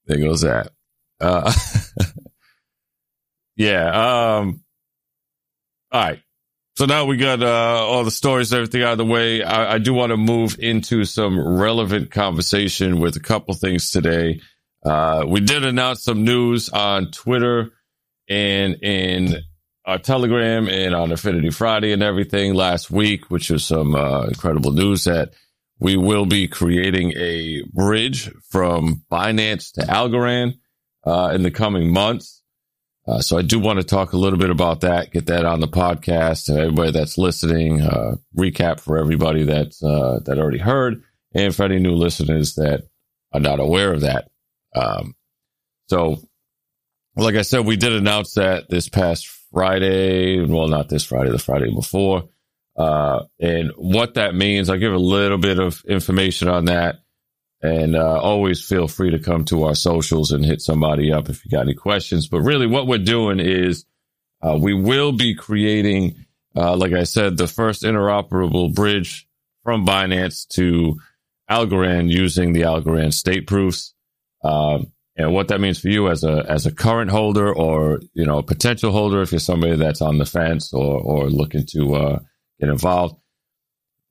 There 0.07 0.19
goes 0.19 0.41
that. 0.43 0.71
Uh, 1.21 1.53
yeah. 3.57 4.37
Um, 4.39 4.63
all 5.93 6.01
right. 6.03 6.21
So 6.77 6.87
now 6.87 7.05
we 7.05 7.17
got 7.19 7.43
uh, 7.43 7.47
all 7.87 8.05
the 8.05 8.11
stories, 8.11 8.53
everything 8.55 8.83
out 8.83 8.93
of 8.93 8.99
the 8.99 9.05
way. 9.05 9.43
I, 9.43 9.75
I 9.75 9.79
do 9.79 9.93
want 9.93 10.11
to 10.11 10.17
move 10.17 10.57
into 10.59 11.05
some 11.05 11.39
relevant 11.59 12.11
conversation 12.11 13.01
with 13.01 13.17
a 13.17 13.21
couple 13.21 13.53
things 13.55 13.91
today. 13.91 14.41
Uh, 14.85 15.25
we 15.27 15.41
did 15.41 15.65
announce 15.65 16.03
some 16.05 16.25
news 16.25 16.71
on 16.71 17.11
Twitter 17.11 17.73
and 18.29 18.77
in 18.83 19.43
our 19.91 19.99
Telegram 19.99 20.69
and 20.69 20.95
on 20.95 21.11
Affinity 21.11 21.51
Friday 21.51 21.91
and 21.91 22.01
everything 22.01 22.55
last 22.55 22.93
week, 22.93 23.29
which 23.29 23.51
was 23.51 23.67
some 23.67 23.97
uh, 23.97 24.23
incredible 24.27 24.71
news 24.71 25.03
that 25.03 25.33
we 25.81 25.97
will 25.97 26.27
be 26.27 26.47
creating 26.47 27.13
a 27.17 27.65
bridge 27.73 28.31
from 28.51 29.03
Binance 29.11 29.73
to 29.73 29.81
Algorand 29.81 30.55
uh, 31.05 31.33
in 31.35 31.43
the 31.43 31.51
coming 31.51 31.93
months. 31.93 32.41
Uh, 33.09 33.19
so 33.19 33.37
I 33.37 33.43
do 33.43 33.59
want 33.59 33.81
to 33.81 33.85
talk 33.85 34.13
a 34.13 34.17
little 34.17 34.39
bit 34.39 34.51
about 34.51 34.83
that, 34.83 35.11
get 35.11 35.27
that 35.27 35.45
on 35.45 35.59
the 35.59 35.67
podcast, 35.67 36.49
and 36.49 36.59
everybody 36.59 36.93
that's 36.93 37.19
listening, 37.19 37.81
uh, 37.81 38.15
recap 38.39 38.79
for 38.79 38.97
everybody 38.97 39.43
that's 39.43 39.83
uh, 39.83 40.21
that 40.25 40.39
already 40.39 40.59
heard, 40.59 41.03
and 41.35 41.53
for 41.53 41.65
any 41.65 41.81
new 41.81 41.95
listeners 41.95 42.55
that 42.55 42.85
are 43.33 43.41
not 43.41 43.59
aware 43.59 43.93
of 43.93 44.03
that. 44.03 44.31
Um, 44.77 45.17
so, 45.89 46.23
like 47.17 47.35
I 47.35 47.43
said, 47.43 47.67
we 47.67 47.75
did 47.75 47.93
announce 47.93 48.35
that 48.35 48.71
this 48.71 48.89
past 48.89 49.29
Friday. 49.53 50.45
Well, 50.45 50.69
not 50.69 50.89
this 50.89 51.05
Friday, 51.05 51.31
the 51.31 51.39
Friday 51.39 51.73
before. 51.75 52.29
Uh, 52.77 53.25
and 53.39 53.73
what 53.77 54.15
that 54.15 54.35
means, 54.35 54.71
I'll 54.71 54.79
give 54.79 54.93
a 54.93 54.99
little 54.99 55.39
bit 55.39 55.59
of 55.59 55.83
information 55.87 56.49
on 56.49 56.67
that. 56.67 57.01
And 57.63 57.95
uh, 57.95 58.19
always 58.19 58.65
feel 58.65 58.89
free 58.89 59.11
to 59.11 59.19
come 59.19 59.45
to 59.47 59.65
our 59.65 59.75
socials 59.75 60.33
and 60.33 60.45
hit 60.45 60.63
somebody 60.63 61.13
up 61.13 61.29
if 61.29 61.45
you 61.45 61.51
got 61.51 61.63
any 61.67 61.75
questions. 61.75 62.27
But 62.27 62.41
really, 62.41 62.67
what 62.67 62.87
we're 62.87 62.99
doing 62.99 63.39
is 63.39 63.85
uh, 64.41 64.57
we 64.59 64.73
will 64.73 65.13
be 65.13 65.35
creating, 65.35 66.25
uh, 66.57 66.75
like 66.77 66.95
I 66.95 67.05
said, 67.05 67.37
the 67.37 67.47
first 67.47 67.83
interoperable 67.83 68.75
bridge 68.75 69.29
from 69.63 69.85
Binance 69.85 70.49
to 70.55 70.99
Algorand 71.51 72.11
using 72.11 72.55
the 72.55 72.63
Algorand 72.63 73.13
state 73.13 73.47
proofs. 73.47 73.93
Um, 74.43 74.93
and 75.21 75.35
what 75.35 75.49
that 75.49 75.61
means 75.61 75.79
for 75.79 75.89
you 75.89 76.09
as 76.09 76.25
a 76.25 76.45
as 76.49 76.67
a 76.67 76.73
current 76.73 77.11
holder 77.11 77.55
or 77.55 78.01
you 78.15 78.25
know 78.25 78.39
a 78.39 78.43
potential 78.43 78.93
holder, 78.93 79.23
if 79.23 79.33
you're 79.33 79.39
somebody 79.39 79.77
that's 79.77 80.03
on 80.03 80.19
the 80.19 80.27
fence 80.27 80.73
or 80.73 80.99
or 80.99 81.31
looking 81.31 81.67
to 81.73 81.95
uh, 81.95 82.19
get 82.59 82.69
involved, 82.69 83.17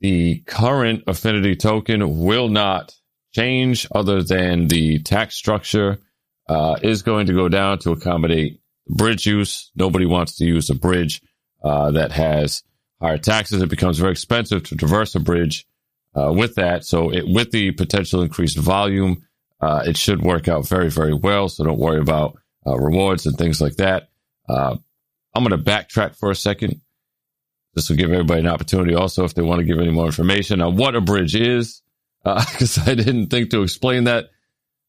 the 0.02 0.39
current 0.45 1.04
Affinity 1.08 1.56
token 1.56 2.19
will 2.19 2.48
not 2.48 2.93
change 3.34 3.88
other 3.93 4.24
than 4.24 4.67
the 4.67 5.00
tax 5.00 5.36
structure 5.36 6.00
uh, 6.48 6.78
is 6.82 7.04
going 7.04 7.28
to 7.28 7.34
go 7.34 7.48
down 7.48 7.80
to 7.80 7.91
accommodate 7.91 8.62
bridge 8.88 9.26
use. 9.26 9.72
Nobody 9.76 10.06
wants 10.06 10.38
to 10.38 10.45
use 10.45 10.69
a 10.69 10.76
bridge 10.76 11.22
uh, 11.63 11.91
that 11.91 12.12
has 12.12 12.63
higher 13.02 13.17
taxes. 13.17 13.62
It 13.62 13.69
becomes 13.69 14.00
very 14.00 14.12
expensive 14.12 14.63
to 14.63 14.76
traverse 14.76 15.15
a 15.15 15.19
bridge 15.19 15.67
uh, 16.15 16.32
with 16.34 16.56
that. 16.56 16.86
So 16.86 17.12
it, 17.12 17.28
with 17.28 17.52
the 17.52 17.72
potential 17.72 18.22
increased 18.22 18.58
volume, 18.58 19.24
uh, 19.62 19.84
it 19.86 19.98
should 19.98 20.22
work 20.22 20.48
out 20.48 20.67
very, 20.67 20.89
very 20.89 21.13
well. 21.13 21.50
So 21.50 21.63
don't 21.63 21.80
worry 21.80 22.00
about 22.00 22.38
uh, 22.65 22.78
rewards 22.78 23.26
and 23.26 23.38
things 23.38 23.60
like 23.60 23.76
that. 23.78 24.10
Uh, 24.48 24.78
I'm 25.34 25.43
going 25.43 25.58
to 25.62 25.69
backtrack 25.69 26.17
for 26.17 26.32
a 26.32 26.36
second. 26.36 26.82
This 27.74 27.89
will 27.89 27.98
give 27.98 28.12
everybody 28.12 28.41
an 28.41 28.48
opportunity 28.48 28.95
also 28.95 29.24
if 29.26 29.34
they 29.34 29.41
want 29.41 29.60
to 29.60 29.65
give 29.65 29.80
any 29.80 29.91
more 29.91 30.06
information 30.08 30.62
on 30.62 30.76
what 30.76 30.95
a 30.95 31.02
bridge 31.02 31.36
is. 31.36 31.82
because 32.24 32.78
uh, 32.78 32.84
I 32.88 32.95
didn't 32.95 33.28
think 33.28 33.52
to 33.52 33.62
explain 33.62 34.06
that 34.06 34.30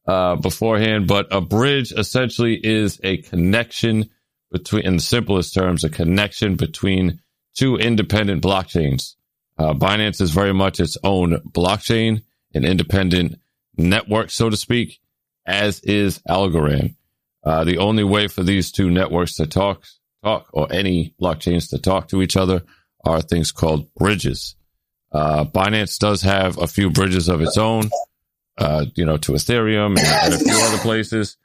uh, 0.06 0.37
beforehand. 0.37 1.06
But 1.06 1.28
a 1.30 1.40
bridge 1.40 1.92
essentially 1.92 2.54
is 2.54 3.00
a 3.02 3.18
connection 3.18 4.11
between, 4.50 4.85
in 4.85 4.96
the 4.96 5.02
simplest 5.02 5.54
terms, 5.54 5.85
a 5.85 5.90
connection 5.90 6.56
between 6.56 7.20
two 7.54 7.76
independent 7.76 8.42
blockchains. 8.42 9.14
Uh, 9.59 9.74
Binance 9.74 10.20
is 10.20 10.30
very 10.30 10.54
much 10.54 10.80
its 10.80 10.96
own 11.04 11.38
blockchain, 11.50 12.22
an 12.54 12.64
independent 12.64 13.38
network, 13.88 14.30
so 14.30 14.50
to 14.50 14.56
speak, 14.56 15.00
as 15.46 15.80
is 15.80 16.20
Algorand. 16.28 16.94
Uh, 17.42 17.64
the 17.64 17.78
only 17.78 18.04
way 18.04 18.28
for 18.28 18.42
these 18.42 18.70
two 18.70 18.90
networks 18.90 19.36
to 19.36 19.46
talk, 19.46 19.84
talk, 20.22 20.48
or 20.52 20.70
any 20.72 21.14
blockchains 21.20 21.70
to 21.70 21.78
talk 21.78 22.08
to 22.08 22.22
each 22.22 22.36
other 22.36 22.62
are 23.04 23.22
things 23.22 23.50
called 23.52 23.92
bridges. 23.94 24.56
Uh, 25.12 25.44
Binance 25.44 25.98
does 25.98 26.22
have 26.22 26.58
a 26.58 26.66
few 26.66 26.90
bridges 26.90 27.28
of 27.28 27.40
its 27.40 27.56
own, 27.56 27.90
uh, 28.58 28.84
you 28.94 29.04
know, 29.04 29.16
to 29.16 29.32
Ethereum 29.32 29.98
and, 29.98 30.06
and, 30.06 30.34
a 30.34 30.38
few 30.38 30.58
other 30.58 30.78
places. 30.78 31.36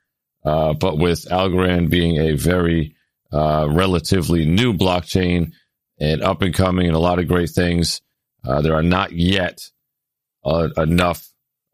Uh, 0.43 0.73
but 0.73 0.97
with 0.97 1.25
Algorand 1.29 1.89
being 1.89 2.17
a 2.17 2.33
very 2.35 2.95
uh, 3.31 3.67
relatively 3.69 4.45
new 4.45 4.73
blockchain 4.73 5.53
and 5.99 6.21
up 6.21 6.41
and 6.41 6.53
coming 6.53 6.87
and 6.87 6.95
a 6.95 6.99
lot 6.99 7.19
of 7.19 7.27
great 7.27 7.49
things, 7.49 8.01
uh, 8.45 8.61
there 8.61 8.75
are 8.75 8.83
not 8.83 9.11
yet 9.11 9.61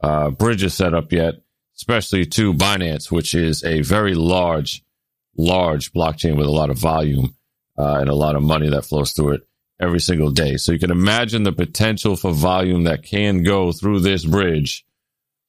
uh, 0.02 0.32
bridges 0.32 0.74
set 0.74 0.94
up 0.94 1.12
yet, 1.12 1.36
especially 1.78 2.26
to 2.26 2.54
Binance, 2.54 3.12
which 3.12 3.34
is 3.34 3.64
a 3.64 3.82
very 3.82 4.16
large, 4.16 4.84
large 5.38 5.92
blockchain 5.94 6.38
with 6.38 6.48
a 6.48 6.52
lot 6.52 6.70
of 6.70 6.78
volume 6.78 7.36
and 7.78 8.10
a 8.10 8.16
lot 8.16 8.36
of 8.36 8.44
money 8.44 8.70
that 8.70 8.86
flows 8.86 9.12
through 9.12 9.34
it 9.34 9.42
every 9.80 10.00
single 10.00 10.30
day. 10.30 10.58
So 10.58 10.72
you 10.72 10.80
can 10.80 10.92
imagine 10.92 11.44
the 11.44 11.52
potential 11.52 12.16
for 12.16 12.32
volume 12.32 12.84
that 12.84 13.04
can 13.04 13.44
go 13.44 13.72
through 13.72 14.02
this 14.02 14.24
bridge 14.24 14.86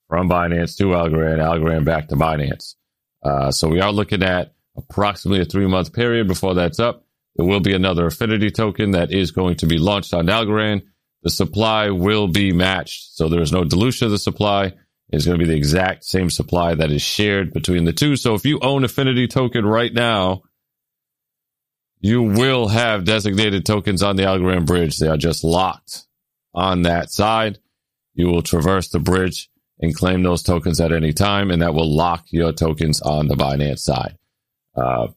from 0.09 0.29
Binance 0.29 0.77
to 0.79 0.85
Algorand, 0.85 1.39
Algorand 1.39 1.85
back 1.85 2.09
to 2.09 2.17
Binance. 2.17 2.75
Uh, 3.23 3.51
so 3.51 3.69
we 3.69 3.81
are 3.81 3.93
looking 3.93 4.23
at 4.23 4.55
approximately 4.77 5.43
a 5.43 5.45
three 5.45 5.67
month 5.67 5.93
period 5.93 6.27
before 6.27 6.55
that's 6.55 6.81
up. 6.81 7.05
There 7.37 7.47
will 7.47 7.61
be 7.61 7.75
another 7.75 8.07
affinity 8.07 8.51
token 8.51 8.93
that 8.93 9.13
is 9.13 9.31
going 9.31 9.57
to 9.57 9.67
be 9.67 9.79
launched 9.79 10.13
on 10.13 10.27
Algorand. 10.27 10.83
The 11.23 11.31
supply 11.31 11.91
will 11.91 12.29
be 12.29 12.53
matched. 12.53 13.15
So 13.15 13.29
there 13.29 13.43
is 13.43 13.53
no 13.53 13.65
dilution 13.65 14.07
of 14.07 14.11
the 14.11 14.19
supply. 14.19 14.73
It's 15.11 15.27
going 15.27 15.39
to 15.39 15.45
be 15.45 15.51
the 15.51 15.57
exact 15.57 16.05
same 16.05 16.31
supply 16.31 16.75
that 16.75 16.91
is 16.91 17.03
shared 17.03 17.53
between 17.53 17.85
the 17.85 17.93
two. 17.93 18.17
So 18.17 18.35
if 18.35 18.47
you 18.47 18.59
own 18.61 18.83
affinity 18.83 19.29
token 19.29 19.65
right 19.65 19.93
now, 19.93 20.43
you 22.01 22.23
will 22.23 22.67
have 22.69 23.05
designated 23.05 23.65
tokens 23.65 24.03
on 24.03 24.17
the 24.17 24.25
Algorand 24.25 24.67
bridge. 24.67 24.99
They 24.99 25.07
are 25.07 25.17
just 25.17 25.45
locked 25.45 26.07
on 26.55 26.83
that 26.83 27.13
side. 27.13 27.59
You 28.15 28.27
will 28.27 28.43
traverse 28.43 28.89
the 28.89 28.99
bridge 28.99 29.49
and 29.79 29.95
claim 29.95 30.23
those 30.23 30.43
tokens 30.43 30.81
at 30.81 30.93
any 30.93 31.13
time, 31.13 31.51
and 31.51 31.63
that 31.63 31.75
will 31.75 31.95
lock 31.95 32.27
your 32.31 32.53
tokens 32.53 33.01
on 33.01 33.29
the 33.29 33.35
Binance 33.35 33.81
side. 33.81 34.17
Uh, 34.77 35.09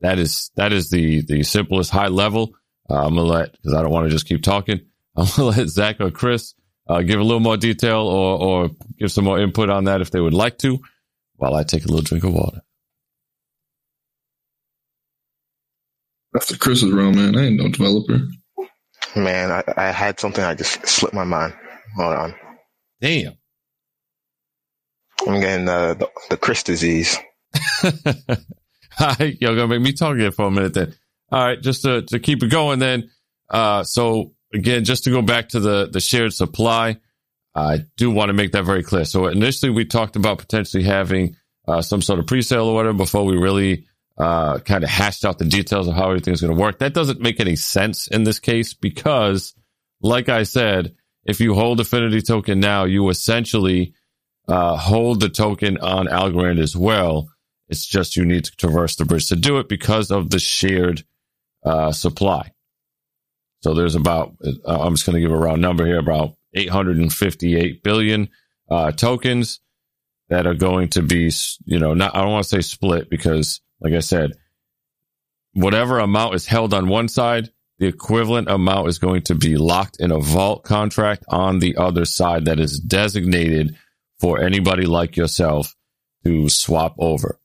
that 0.00 0.18
is 0.18 0.50
that 0.56 0.72
is 0.72 0.90
the 0.90 1.22
the 1.22 1.42
simplest 1.42 1.90
high 1.90 2.08
level. 2.08 2.54
Uh, 2.90 2.96
I'm 3.06 3.14
gonna 3.14 3.22
let 3.22 3.52
because 3.52 3.74
I 3.74 3.82
don't 3.82 3.92
want 3.92 4.06
to 4.06 4.10
just 4.10 4.26
keep 4.28 4.42
talking. 4.42 4.80
I'm 5.16 5.26
gonna 5.36 5.48
let 5.56 5.68
Zach 5.68 6.00
or 6.00 6.10
Chris 6.10 6.54
uh, 6.88 7.02
give 7.02 7.20
a 7.20 7.24
little 7.24 7.40
more 7.40 7.56
detail 7.56 8.00
or 8.08 8.40
or 8.42 8.70
give 8.98 9.12
some 9.12 9.24
more 9.24 9.40
input 9.40 9.70
on 9.70 9.84
that 9.84 10.00
if 10.00 10.10
they 10.10 10.20
would 10.20 10.34
like 10.34 10.58
to, 10.58 10.78
while 11.36 11.54
I 11.54 11.64
take 11.64 11.84
a 11.84 11.88
little 11.88 12.02
drink 12.02 12.24
of 12.24 12.34
water. 12.34 12.62
After 16.36 16.56
Chris's 16.56 16.92
room, 16.92 17.16
man, 17.16 17.36
I 17.36 17.46
ain't 17.46 17.56
no 17.62 17.68
developer. 17.68 18.20
Man, 19.16 19.50
I, 19.52 19.64
I 19.76 19.86
had 19.92 20.20
something 20.20 20.44
I 20.44 20.54
just 20.54 20.86
slipped 20.86 21.14
my 21.14 21.24
mind. 21.24 21.54
Hold 21.96 22.14
on. 22.14 22.34
Damn. 23.00 23.34
I'm 25.26 25.40
getting 25.40 25.68
uh, 25.68 25.94
the 25.94 26.10
the 26.30 26.36
Chris 26.36 26.62
disease. 26.62 27.18
Hi, 28.92 29.36
you're 29.40 29.56
gonna 29.56 29.68
make 29.68 29.82
me 29.82 29.92
talk 29.92 30.16
here 30.16 30.32
for 30.32 30.46
a 30.46 30.50
minute 30.50 30.74
then. 30.74 30.94
All 31.34 31.44
right, 31.44 31.60
just 31.60 31.82
to, 31.82 32.02
to 32.02 32.20
keep 32.20 32.44
it 32.44 32.48
going 32.48 32.78
then. 32.78 33.10
Uh, 33.50 33.82
so 33.82 34.34
again, 34.52 34.84
just 34.84 35.02
to 35.02 35.10
go 35.10 35.20
back 35.20 35.48
to 35.48 35.58
the, 35.58 35.88
the 35.90 35.98
shared 35.98 36.32
supply, 36.32 36.98
I 37.56 37.86
do 37.96 38.12
want 38.12 38.28
to 38.28 38.34
make 38.34 38.52
that 38.52 38.62
very 38.62 38.84
clear. 38.84 39.04
So 39.04 39.26
initially 39.26 39.72
we 39.72 39.84
talked 39.84 40.14
about 40.14 40.38
potentially 40.38 40.84
having 40.84 41.34
uh, 41.66 41.82
some 41.82 42.02
sort 42.02 42.20
of 42.20 42.28
pre-sale 42.28 42.66
or 42.66 42.74
whatever 42.76 42.96
before 42.96 43.24
we 43.24 43.36
really 43.36 43.84
uh, 44.16 44.60
kind 44.60 44.84
of 44.84 44.90
hashed 44.90 45.24
out 45.24 45.38
the 45.38 45.44
details 45.44 45.88
of 45.88 45.96
how 45.96 46.06
everything's 46.06 46.40
going 46.40 46.54
to 46.54 46.62
work. 46.62 46.78
That 46.78 46.94
doesn't 46.94 47.20
make 47.20 47.40
any 47.40 47.56
sense 47.56 48.06
in 48.06 48.22
this 48.22 48.38
case 48.38 48.72
because, 48.72 49.54
like 50.00 50.28
I 50.28 50.44
said, 50.44 50.94
if 51.24 51.40
you 51.40 51.54
hold 51.54 51.80
Affinity 51.80 52.22
token 52.22 52.60
now, 52.60 52.84
you 52.84 53.08
essentially 53.08 53.94
uh, 54.46 54.76
hold 54.76 55.18
the 55.18 55.30
token 55.30 55.78
on 55.78 56.06
Algorand 56.06 56.60
as 56.60 56.76
well. 56.76 57.28
It's 57.68 57.84
just 57.84 58.14
you 58.16 58.24
need 58.24 58.44
to 58.44 58.52
traverse 58.56 58.94
the 58.94 59.04
bridge 59.04 59.26
to 59.30 59.36
do 59.36 59.58
it 59.58 59.68
because 59.68 60.12
of 60.12 60.30
the 60.30 60.38
shared 60.38 61.02
uh, 61.64 61.92
supply. 61.92 62.50
So 63.62 63.74
there's 63.74 63.94
about, 63.94 64.34
uh, 64.66 64.80
I'm 64.80 64.94
just 64.94 65.06
going 65.06 65.14
to 65.14 65.20
give 65.20 65.32
a 65.32 65.38
round 65.38 65.62
number 65.62 65.86
here, 65.86 65.98
about 65.98 66.34
858 66.52 67.82
billion 67.82 68.28
uh, 68.70 68.92
tokens 68.92 69.60
that 70.28 70.46
are 70.46 70.54
going 70.54 70.88
to 70.90 71.02
be, 71.02 71.32
you 71.64 71.78
know, 71.78 71.94
not, 71.94 72.14
I 72.14 72.22
don't 72.22 72.32
want 72.32 72.44
to 72.44 72.48
say 72.48 72.60
split 72.60 73.08
because 73.08 73.60
like 73.80 73.92
I 73.92 74.00
said, 74.00 74.32
whatever 75.52 75.98
amount 75.98 76.34
is 76.34 76.46
held 76.46 76.74
on 76.74 76.88
one 76.88 77.08
side, 77.08 77.50
the 77.78 77.86
equivalent 77.86 78.48
amount 78.48 78.88
is 78.88 78.98
going 78.98 79.22
to 79.22 79.34
be 79.34 79.56
locked 79.56 79.98
in 80.00 80.10
a 80.10 80.18
vault 80.18 80.64
contract 80.64 81.24
on 81.28 81.58
the 81.58 81.76
other 81.76 82.04
side 82.04 82.44
that 82.46 82.60
is 82.60 82.78
designated 82.78 83.76
for 84.20 84.40
anybody 84.40 84.86
like 84.86 85.16
yourself 85.16 85.74
to 86.24 86.48
swap 86.48 86.94
over. 86.98 87.38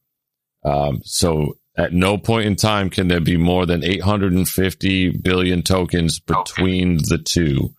Um, 0.63 1.01
so 1.03 1.57
at 1.79 1.93
no 1.93 2.17
point 2.17 2.45
in 2.45 2.55
time 2.57 2.89
can 2.89 3.07
there 3.07 3.21
be 3.21 3.37
more 3.37 3.65
than 3.65 3.85
850 3.85 5.11
billion 5.17 5.61
tokens 5.61 6.19
between 6.19 6.97
the 6.97 7.17
two. 7.17 7.73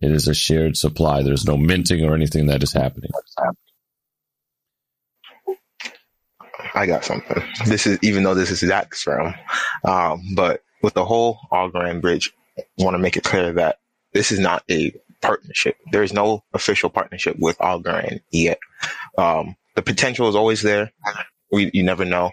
It 0.00 0.10
is 0.10 0.28
a 0.28 0.34
shared 0.34 0.78
supply. 0.78 1.22
There's 1.22 1.44
no 1.44 1.58
minting 1.58 2.04
or 2.04 2.14
anything 2.14 2.46
that 2.46 2.62
is 2.62 2.72
happening. 2.72 3.10
I 6.74 6.86
got 6.86 7.04
something. 7.04 7.42
This 7.66 7.86
is 7.86 7.98
even 8.02 8.22
though 8.22 8.34
this 8.34 8.50
is 8.50 8.60
Zach's 8.60 9.06
realm, 9.06 9.34
um, 9.84 10.22
but 10.34 10.62
with 10.82 10.94
the 10.94 11.04
whole 11.04 11.38
Algorand 11.52 12.00
Bridge, 12.00 12.32
I 12.58 12.62
want 12.78 12.94
to 12.94 12.98
make 12.98 13.16
it 13.18 13.24
clear 13.24 13.52
that 13.52 13.78
this 14.12 14.32
is 14.32 14.38
not 14.38 14.64
a 14.70 14.92
partnership. 15.20 15.76
There 15.92 16.02
is 16.02 16.14
no 16.14 16.42
official 16.54 16.88
partnership 16.88 17.36
with 17.38 17.58
Algorand 17.58 18.22
yet. 18.30 18.58
Um, 19.18 19.56
the 19.74 19.82
potential 19.82 20.28
is 20.28 20.34
always 20.34 20.62
there. 20.62 20.92
We, 21.52 21.70
you 21.72 21.82
never 21.82 22.04
know, 22.04 22.32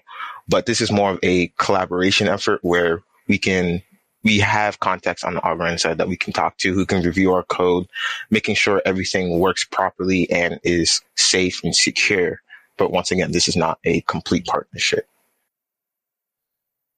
but 0.51 0.67
this 0.67 0.81
is 0.81 0.91
more 0.91 1.11
of 1.11 1.19
a 1.23 1.47
collaboration 1.57 2.27
effort 2.27 2.59
where 2.61 3.01
we 3.27 3.39
can 3.39 3.81
we 4.23 4.37
have 4.37 4.79
contacts 4.79 5.23
on 5.23 5.33
the 5.33 5.41
Algorand 5.41 5.79
side 5.79 5.97
that 5.97 6.07
we 6.07 6.15
can 6.15 6.31
talk 6.31 6.55
to 6.57 6.75
who 6.75 6.85
can 6.85 7.01
review 7.01 7.33
our 7.33 7.41
code, 7.41 7.87
making 8.29 8.53
sure 8.53 8.79
everything 8.85 9.39
works 9.39 9.63
properly 9.63 10.29
and 10.29 10.59
is 10.63 11.01
safe 11.15 11.63
and 11.63 11.75
secure 11.75 12.39
but 12.81 12.91
once 12.91 13.11
again, 13.11 13.31
this 13.31 13.47
is 13.47 13.55
not 13.55 13.77
a 13.83 14.01
complete 14.01 14.47
partnership. 14.47 15.07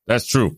That's 0.08 0.26
true. 0.26 0.56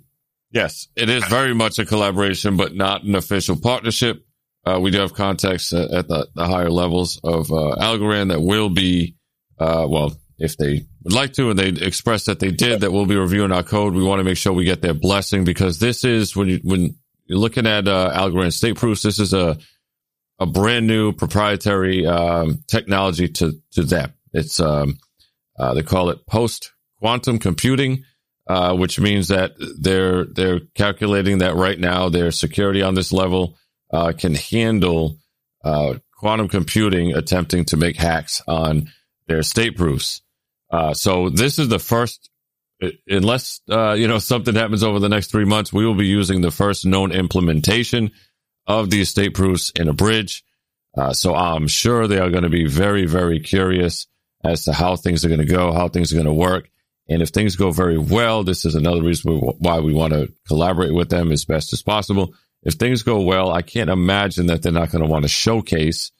Yes, 0.52 0.88
it 0.96 1.10
is 1.10 1.26
very 1.26 1.56
much 1.56 1.80
a 1.80 1.86
collaboration, 1.86 2.58
but 2.58 2.76
not 2.76 3.04
an 3.04 3.16
official 3.16 3.60
partnership. 3.60 4.24
Uh, 4.66 4.80
we 4.80 4.92
do 4.92 5.00
have 5.00 5.16
contacts 5.16 5.74
at, 5.74 6.08
the, 6.08 6.28
the, 6.36 6.46
higher 6.46 6.70
levels 6.70 7.20
of 7.24 7.52
uh, 7.52 7.76
Algorand 7.80 8.30
that 8.30 8.42
will 8.42 8.70
be, 8.70 9.16
uh, 9.60 9.88
well, 9.90 10.16
if 10.38 10.58
they 10.58 10.86
would 11.06 11.14
like 11.14 11.34
to, 11.34 11.52
and 11.52 11.58
they 11.58 11.70
express 11.70 12.26
that 12.26 12.40
they 12.40 12.52
did, 12.52 12.82
that 12.82 12.92
we'll 12.92 13.06
be 13.06 13.16
reviewing 13.16 13.52
our 13.52 13.64
code. 13.64 13.94
We 13.94 14.04
want 14.04 14.20
to 14.20 14.24
make 14.24 14.38
sure 14.38 14.52
we 14.52 14.66
get 14.66 14.82
their 14.82 14.96
blessing 14.96 15.44
because 15.46 15.80
this 15.80 16.04
is 16.04 16.36
when 16.36 16.50
you 16.50 16.60
when 16.64 16.98
you're 17.26 17.40
looking 17.40 17.68
at 17.68 17.88
uh, 17.88 18.12
Algorand 18.14 18.54
state 18.54 18.76
proofs. 18.76 19.04
This 19.04 19.20
is 19.20 19.32
a 19.32 19.58
a 20.40 20.46
brand 20.46 20.88
new 20.88 21.14
proprietary 21.14 22.06
um, 22.06 22.64
technology 22.68 23.28
to 23.30 23.54
to 23.74 23.84
them. 23.84 24.14
It's 24.34 24.60
um, 24.60 24.98
uh, 25.58 25.76
they 25.76 25.84
call 25.84 26.10
it 26.10 26.26
post 26.26 26.72
quantum 26.98 27.38
computing, 27.38 28.04
uh, 28.48 28.76
which 28.76 29.00
means 29.00 29.28
that 29.28 29.54
they're 29.80 30.26
they're 30.26 30.62
calculating 30.74 31.38
that 31.38 31.56
right 31.56 31.80
now 31.80 32.10
their 32.10 32.32
security 32.32 32.82
on 32.82 32.96
this 32.96 33.14
level 33.14 33.56
uh, 33.94 34.12
can 34.18 34.34
handle 34.34 35.18
uh, 35.64 35.94
quantum 36.18 36.48
computing 36.48 37.14
attempting 37.16 37.66
to 37.66 37.78
make 37.78 37.96
hacks 37.96 38.42
on 38.48 38.88
their 39.28 39.44
state 39.44 39.78
proofs. 39.78 40.22
Uh, 40.76 40.94
so 40.94 41.30
this 41.30 41.58
is 41.58 41.70
the 41.70 41.80
first. 41.80 42.30
Unless 43.08 43.62
uh, 43.70 43.94
you 43.94 44.08
know 44.08 44.20
something 44.20 44.54
happens 44.54 44.84
over 44.84 45.00
the 45.00 45.08
next 45.08 45.32
three 45.32 45.46
months, 45.46 45.72
we 45.72 45.86
will 45.86 45.96
be 45.96 46.08
using 46.08 46.42
the 46.42 46.52
first 46.52 46.86
known 46.86 47.14
implementation 47.14 48.12
of 48.68 48.90
the 48.90 49.06
state 49.06 49.34
proofs 49.34 49.70
in 49.70 49.88
a 49.88 49.94
bridge. 49.94 50.44
so 51.14 51.34
I'm 51.34 51.68
sure 51.68 52.08
they 52.08 52.20
are 52.20 52.30
going 52.30 52.44
to 52.44 52.50
be 52.50 52.66
very, 52.66 53.06
very 53.06 53.40
curious 53.40 54.08
as 54.44 54.66
to 54.66 54.74
how 54.74 54.98
things 54.98 55.24
are 55.24 55.30
going 55.30 55.40
to 55.40 55.46
go, 55.46 55.72
how 55.72 55.88
things 55.88 56.12
are 56.12 56.16
going 56.16 56.26
to 56.26 56.34
work. 56.34 56.70
And 57.08 57.22
if 57.22 57.30
things 57.30 57.56
go 57.56 57.72
very 57.72 57.98
well, 57.98 58.44
this 58.44 58.66
is 58.66 58.76
another 58.76 59.02
reason 59.02 59.38
why 59.60 59.80
we 59.80 59.94
want 59.94 60.12
to 60.12 60.34
collaborate 60.48 60.94
with 60.94 61.10
them 61.10 61.32
as 61.32 61.46
best 61.46 61.72
as 61.72 61.82
possible. 61.82 62.34
If 62.64 62.74
things 62.74 63.04
go 63.04 63.22
well, 63.22 63.52
I 63.52 63.62
can't 63.62 63.90
imagine 63.90 64.48
that 64.48 64.64
they're 64.64 64.72
not 64.72 64.92
going 64.92 65.04
to 65.04 65.10
want 65.10 65.24
to 65.24 65.30
showcase 65.30 66.12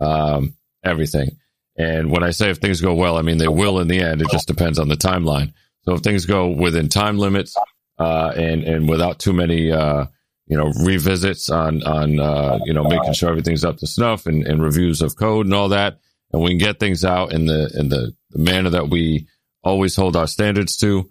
um, 0.00 0.56
everything. 0.84 1.38
And 1.76 2.10
when 2.10 2.22
I 2.22 2.30
say 2.30 2.50
if 2.50 2.58
things 2.58 2.80
go 2.80 2.94
well, 2.94 3.16
I 3.16 3.22
mean 3.22 3.38
they 3.38 3.48
will 3.48 3.80
in 3.80 3.88
the 3.88 4.00
end. 4.00 4.22
It 4.22 4.30
just 4.30 4.46
depends 4.46 4.78
on 4.78 4.88
the 4.88 4.96
timeline. 4.96 5.52
So 5.82 5.94
if 5.94 6.00
things 6.00 6.26
go 6.26 6.48
within 6.48 6.88
time 6.88 7.18
limits 7.18 7.56
uh, 7.98 8.32
and 8.36 8.62
and 8.62 8.88
without 8.88 9.18
too 9.18 9.32
many 9.32 9.72
uh, 9.72 10.06
you 10.46 10.56
know 10.56 10.66
revisits 10.66 11.50
on 11.50 11.82
on 11.82 12.20
uh, 12.20 12.58
you 12.64 12.72
know 12.72 12.84
making 12.84 13.12
sure 13.12 13.28
everything's 13.28 13.64
up 13.64 13.78
to 13.78 13.86
snuff 13.86 14.26
and, 14.26 14.46
and 14.46 14.62
reviews 14.62 15.02
of 15.02 15.16
code 15.16 15.46
and 15.46 15.54
all 15.54 15.70
that, 15.70 15.98
and 16.32 16.42
we 16.42 16.50
can 16.50 16.58
get 16.58 16.78
things 16.78 17.04
out 17.04 17.32
in 17.32 17.46
the 17.46 17.70
in 17.78 17.88
the, 17.88 18.12
the 18.30 18.38
manner 18.38 18.70
that 18.70 18.88
we 18.88 19.26
always 19.62 19.96
hold 19.96 20.16
our 20.16 20.26
standards 20.26 20.76
to. 20.78 21.10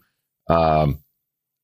Um, 0.50 1.00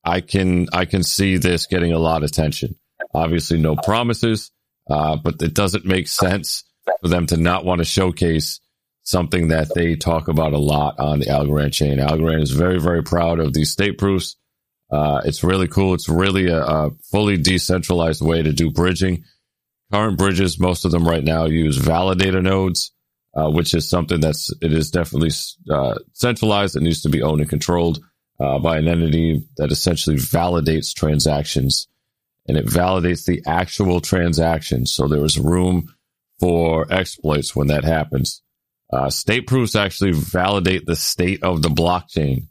I 0.04 0.20
can 0.20 0.68
I 0.72 0.84
can 0.84 1.02
see 1.02 1.36
this 1.36 1.66
getting 1.66 1.92
a 1.92 1.98
lot 1.98 2.22
of 2.22 2.30
attention. 2.30 2.76
Obviously, 3.14 3.58
no 3.58 3.76
promises, 3.76 4.50
uh, 4.88 5.16
but 5.16 5.40
it 5.42 5.54
doesn't 5.54 5.84
make 5.84 6.08
sense 6.08 6.64
for 7.00 7.08
them 7.08 7.26
to 7.26 7.36
not 7.36 7.64
want 7.64 7.78
to 7.80 7.84
showcase 7.84 8.60
something 9.02 9.48
that 9.48 9.68
they 9.74 9.96
talk 9.96 10.28
about 10.28 10.52
a 10.52 10.58
lot 10.58 10.98
on 10.98 11.20
the 11.20 11.26
Algorand 11.26 11.72
chain. 11.72 11.98
Algorand 11.98 12.42
is 12.42 12.50
very 12.50 12.80
very 12.80 13.02
proud 13.02 13.40
of 13.40 13.52
these 13.52 13.70
state 13.70 13.98
proofs. 13.98 14.36
Uh, 14.90 15.20
it's 15.24 15.44
really 15.44 15.68
cool. 15.68 15.94
It's 15.94 16.08
really 16.08 16.48
a, 16.48 16.62
a, 16.62 16.90
fully 17.12 17.36
decentralized 17.36 18.22
way 18.22 18.42
to 18.42 18.52
do 18.52 18.70
bridging. 18.70 19.24
Current 19.92 20.18
bridges, 20.18 20.58
most 20.58 20.84
of 20.84 20.90
them 20.90 21.06
right 21.06 21.22
now 21.22 21.46
use 21.46 21.78
validator 21.78 22.42
nodes, 22.42 22.92
uh, 23.36 23.50
which 23.50 23.72
is 23.72 23.88
something 23.88 24.20
that's 24.20 24.52
it 24.60 24.72
is 24.72 24.90
definitely 24.90 25.30
uh, 25.70 25.94
centralized. 26.12 26.76
It 26.76 26.82
needs 26.82 27.02
to 27.02 27.08
be 27.08 27.22
owned 27.22 27.40
and 27.40 27.50
controlled 27.50 28.00
uh, 28.40 28.58
by 28.58 28.78
an 28.78 28.88
entity 28.88 29.46
that 29.58 29.70
essentially 29.70 30.16
validates 30.16 30.92
transactions 30.94 31.86
and 32.50 32.56
it 32.56 32.66
validates 32.66 33.26
the 33.26 33.42
actual 33.46 34.00
transaction. 34.00 34.86
So 34.86 35.06
there 35.06 35.24
is 35.24 35.38
room 35.38 35.94
for 36.40 36.92
exploits 36.92 37.54
when 37.54 37.68
that 37.68 37.84
happens. 37.84 38.42
Uh, 38.92 39.08
state 39.08 39.46
proofs 39.46 39.76
actually 39.76 40.12
validate 40.12 40.84
the 40.86 40.96
state 40.96 41.42
of 41.42 41.62
the 41.62 41.68
blockchain, 41.68 42.46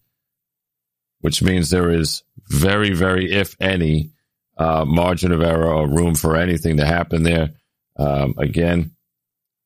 which 1.19 1.43
means 1.43 1.69
there 1.69 1.89
is 1.89 2.23
very, 2.47 2.93
very, 2.93 3.32
if 3.32 3.56
any, 3.60 4.12
uh, 4.58 4.86
margin 4.86 5.32
of 5.32 5.41
error 5.41 5.73
or 5.73 5.88
room 5.88 6.15
for 6.15 6.36
anything 6.36 6.78
to 6.78 6.86
happen 6.86 7.23
there. 7.23 7.49
Um, 7.97 8.36
again, 8.38 8.91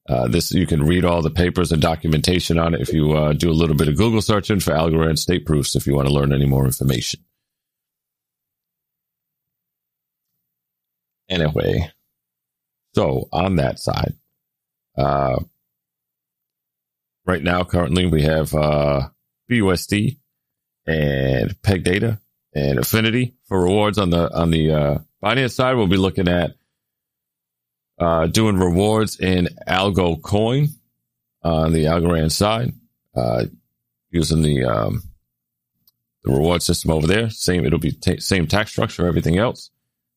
uh, 0.09 0.27
this 0.27 0.51
you 0.51 0.67
can 0.67 0.83
read 0.83 1.05
all 1.05 1.21
the 1.21 1.29
papers 1.29 1.71
and 1.71 1.81
documentation 1.81 2.59
on 2.59 2.73
it 2.73 2.81
if 2.81 2.91
you 2.91 3.13
uh, 3.13 3.33
do 3.33 3.49
a 3.49 3.53
little 3.53 3.75
bit 3.75 3.87
of 3.87 3.95
Google 3.95 4.21
searching 4.21 4.59
for 4.59 4.71
Algorand 4.71 5.17
state 5.17 5.45
proofs 5.45 5.75
if 5.75 5.87
you 5.87 5.95
want 5.95 6.07
to 6.07 6.13
learn 6.13 6.33
any 6.33 6.45
more 6.45 6.65
information. 6.65 7.21
Anyway, 11.29 11.89
so 12.93 13.29
on 13.31 13.55
that 13.55 13.79
side, 13.79 14.13
uh, 14.97 15.39
right 17.25 17.41
now, 17.41 17.63
currently 17.63 18.05
we 18.05 18.23
have 18.23 18.53
uh, 18.53 19.09
BUSD 19.49 20.17
and 20.85 21.61
Peg 21.61 21.83
Data 21.83 22.19
and 22.53 22.79
Affinity 22.79 23.35
for 23.45 23.63
rewards 23.63 23.97
on 23.97 24.09
the 24.09 24.33
on 24.33 24.51
the 24.51 24.71
uh, 24.71 24.97
Binance 25.23 25.53
side. 25.53 25.75
We'll 25.75 25.87
be 25.87 25.97
looking 25.97 26.27
at 26.27 26.51
uh, 27.99 28.27
doing 28.27 28.57
rewards 28.57 29.19
in 29.19 29.49
Algo 29.67 30.21
Coin 30.21 30.67
on 31.43 31.73
the 31.73 31.85
Algorand 31.85 32.31
side, 32.31 32.73
uh, 33.15 33.45
using 34.11 34.41
the 34.41 34.63
um, 34.65 35.03
the 36.23 36.31
reward 36.31 36.63
system 36.63 36.91
over 36.91 37.07
there. 37.07 37.29
Same, 37.29 37.65
it'll 37.65 37.79
be 37.79 37.91
t- 37.91 38.19
same 38.19 38.47
tax 38.47 38.71
structure, 38.71 39.07
everything 39.07 39.37
else 39.37 39.71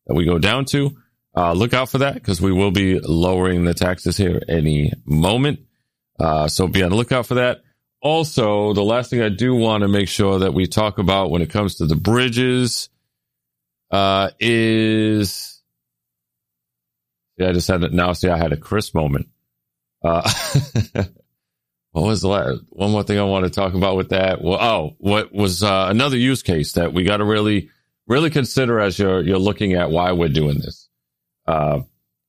that 0.06 0.14
we 0.14 0.24
go 0.24 0.38
down 0.38 0.64
to. 0.66 0.96
Uh, 1.36 1.52
look 1.52 1.74
out 1.74 1.90
for 1.90 1.98
that 1.98 2.14
because 2.14 2.40
we 2.40 2.52
will 2.52 2.70
be 2.70 2.98
lowering 3.00 3.64
the 3.64 3.74
taxes 3.74 4.16
here 4.16 4.40
any 4.48 4.92
moment. 5.04 5.60
Uh, 6.18 6.48
so 6.48 6.66
be 6.66 6.83
on 6.83 6.90
the 6.90 6.96
lookout 6.96 7.26
for 7.26 7.35
that. 7.35 7.62
Also, 8.00 8.72
the 8.72 8.85
last 8.85 9.11
thing 9.11 9.22
I 9.22 9.29
do 9.29 9.55
want 9.55 9.83
to 9.83 9.88
make 9.88 10.09
sure 10.09 10.40
that 10.40 10.55
we 10.55 10.66
talk 10.66 10.98
about 10.98 11.31
when 11.31 11.42
it 11.42 11.50
comes 11.50 11.76
to 11.76 11.87
the 11.87 11.96
bridges 11.96 12.88
uh, 13.90 14.31
is 14.38 15.57
yeah, 17.37 17.48
I 17.48 17.52
just 17.52 17.68
had 17.68 17.83
it 17.85 17.92
now. 17.92 18.12
See, 18.12 18.29
I 18.29 18.37
had 18.37 18.52
a 18.52 18.57
Chris 18.57 18.94
moment. 18.94 19.29
Uh, 20.02 20.31
what 21.92 22.05
was 22.05 22.22
the 22.22 22.29
last, 22.29 22.62
one 22.70 22.92
more 22.92 23.02
thing 23.02 23.18
I 23.18 23.24
want 23.24 23.44
to 23.44 23.50
talk 23.50 23.74
about 23.74 23.96
with 23.96 24.11
that? 24.11 24.42
Well, 24.42 24.59
oh, 24.61 24.96
what 24.98 25.33
was 25.33 25.62
uh, 25.62 25.87
another 25.90 26.16
use 26.16 26.42
case 26.42 26.72
that 26.72 26.92
we 26.92 27.05
got 27.05 27.18
to 27.18 27.24
really, 27.24 27.70
really 28.07 28.31
consider 28.31 28.81
as 28.81 28.98
you're 28.98 29.22
you're 29.22 29.38
looking 29.38 29.74
at 29.74 29.90
why 29.90 30.12
we're 30.12 30.29
doing 30.29 30.59
this. 30.59 30.88
Uh, 31.46 31.81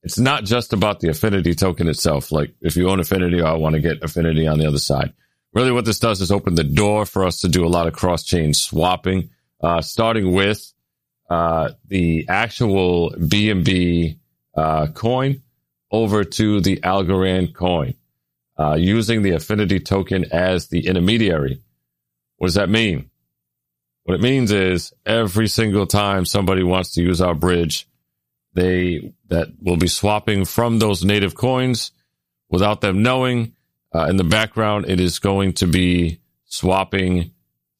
it's 0.08 0.18
not 0.18 0.46
just 0.46 0.72
about 0.72 1.02
the 1.02 1.10
affinity 1.10 1.54
token 1.54 1.90
itself. 1.90 2.32
Like 2.32 2.54
if 2.62 2.78
you 2.78 2.90
own 2.90 3.02
affinity, 3.02 3.42
I 3.42 3.52
want 3.56 3.76
to 3.76 3.82
get 3.82 4.02
affinity 4.02 4.48
on 4.48 4.58
the 4.58 4.66
other 4.66 4.80
side. 4.80 5.12
Really, 5.54 5.74
what 5.74 5.84
this 5.84 6.00
does 6.00 6.22
is 6.22 6.32
open 6.32 6.56
the 6.56 6.64
door 6.64 7.06
for 7.06 7.26
us 7.26 7.42
to 7.42 7.50
do 7.50 7.66
a 7.66 7.68
lot 7.68 7.88
of 7.88 7.94
cross 7.94 8.24
chain 8.24 8.54
swapping, 8.54 9.32
uh, 9.62 9.82
starting 9.82 10.32
with 10.32 10.72
uh, 11.30 11.72
the 11.90 12.26
actual 12.30 13.12
BNB 13.18 14.18
uh, 14.56 14.88
coin 14.94 15.44
over 15.92 16.24
to 16.24 16.62
the 16.62 16.78
Algorand 16.78 17.54
coin, 17.54 17.94
uh, 18.58 18.76
using 18.76 19.24
the 19.24 19.32
affinity 19.32 19.82
token 19.82 20.24
as 20.32 20.70
the 20.70 20.88
intermediary. 20.88 21.62
What 22.38 22.48
does 22.48 22.56
that 22.56 22.70
mean? 22.70 23.10
What 24.06 24.16
it 24.16 24.22
means 24.22 24.54
is 24.54 24.94
every 25.06 25.50
single 25.50 25.86
time 25.86 26.24
somebody 26.24 26.64
wants 26.64 26.94
to 26.94 27.02
use 27.02 27.20
our 27.20 27.36
bridge, 27.36 27.90
they 28.58 29.14
that 29.30 29.50
will 29.62 29.78
be 29.78 29.88
swapping 29.88 30.44
from 30.44 30.80
those 30.80 31.06
native 31.06 31.36
coins 31.36 31.92
without 32.50 32.82
them 32.82 33.02
knowing. 33.02 33.54
Uh, 33.96 34.08
in 34.10 34.18
the 34.18 34.24
background, 34.26 34.90
it 34.90 35.00
is 35.00 35.20
going 35.20 35.54
to 35.54 35.66
be 35.66 36.20
swapping 36.46 37.32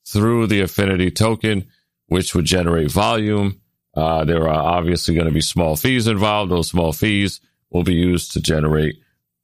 through 0.08 0.48
the 0.48 0.62
affinity 0.62 1.12
token, 1.12 1.66
which 2.08 2.34
would 2.34 2.46
generate 2.46 2.90
volume 2.90 3.60
uh, 3.98 4.24
there 4.26 4.48
are 4.48 4.78
obviously 4.78 5.16
going 5.16 5.26
to 5.26 5.34
be 5.34 5.42
small 5.42 5.76
fees 5.76 6.06
involved. 6.06 6.52
Those 6.52 6.70
small 6.70 6.94
fees 6.94 7.42
will 7.72 7.84
be 7.84 7.96
used 7.96 8.34
to 8.34 8.42
generate 8.42 8.96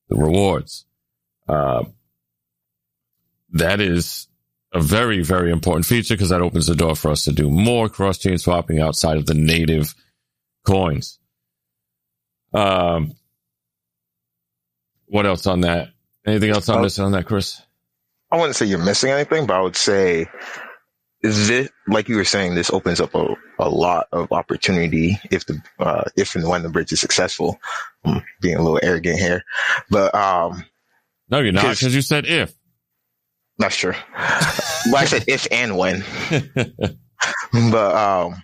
the 0.10 0.16
rewards. 0.16 0.86
Uh, 1.48 1.86
that 3.54 3.82
is 3.82 4.28
a 4.72 4.80
very, 4.80 5.24
very 5.24 5.52
important 5.52 5.88
feature 5.88 6.14
because 6.14 6.30
that 6.30 6.44
opens 6.44 6.68
the 6.68 6.76
door 6.76 6.96
for 6.96 7.10
us 7.10 7.24
to 7.24 7.32
do 7.32 7.50
more 7.50 7.90
cross 7.90 8.20
chain 8.20 8.38
swapping 8.38 8.80
outside 8.80 9.18
of 9.18 9.26
the 9.26 9.34
native 9.34 9.96
coins. 10.68 11.18
Um, 12.54 13.14
what 15.08 15.26
else 15.26 15.48
on 15.48 15.62
that? 15.62 15.90
Anything 16.26 16.52
else 16.52 16.70
I'm 16.70 16.82
missing 16.82 17.06
on 17.06 17.12
that, 17.12 17.26
Chris? 17.26 17.62
I 18.32 18.38
wouldn't 18.38 18.56
say 18.56 18.66
you're 18.66 18.84
missing 18.84 19.12
anything, 19.12 19.46
but 19.46 19.56
I 19.56 19.62
would 19.62 19.76
say 19.76 20.28
this, 21.22 21.70
like 21.88 22.10
you 22.10 22.16
were 22.16 22.26
saying, 22.26 22.56
this 22.56 22.72
opens 22.72 23.00
up 23.00 23.14
a, 23.16 23.36
a 23.60 23.70
lot 23.70 24.08
of 24.12 24.32
opportunity 24.32 25.20
if 25.32 25.46
the 25.46 25.62
uh, 25.80 26.04
if 26.18 26.36
and 26.36 26.48
when 26.48 26.64
the 26.64 26.70
bridge 26.70 26.92
is 26.92 27.00
successful. 27.00 27.60
I'm 28.04 28.24
being 28.42 28.58
a 28.58 28.62
little 28.62 28.80
arrogant 28.82 29.20
here, 29.20 29.44
but 29.90 30.14
um, 30.16 30.66
no, 31.30 31.40
you're 31.40 31.52
not 31.52 31.62
because 31.62 31.96
you 31.96 32.02
said 32.02 32.26
if. 32.26 32.54
Not 33.60 33.72
sure. 33.72 33.96
well, 34.88 34.96
I 34.96 35.06
said 35.06 35.26
if 35.28 35.48
and 35.52 35.78
when, 35.78 36.04
but 37.72 37.96
um, 37.96 38.44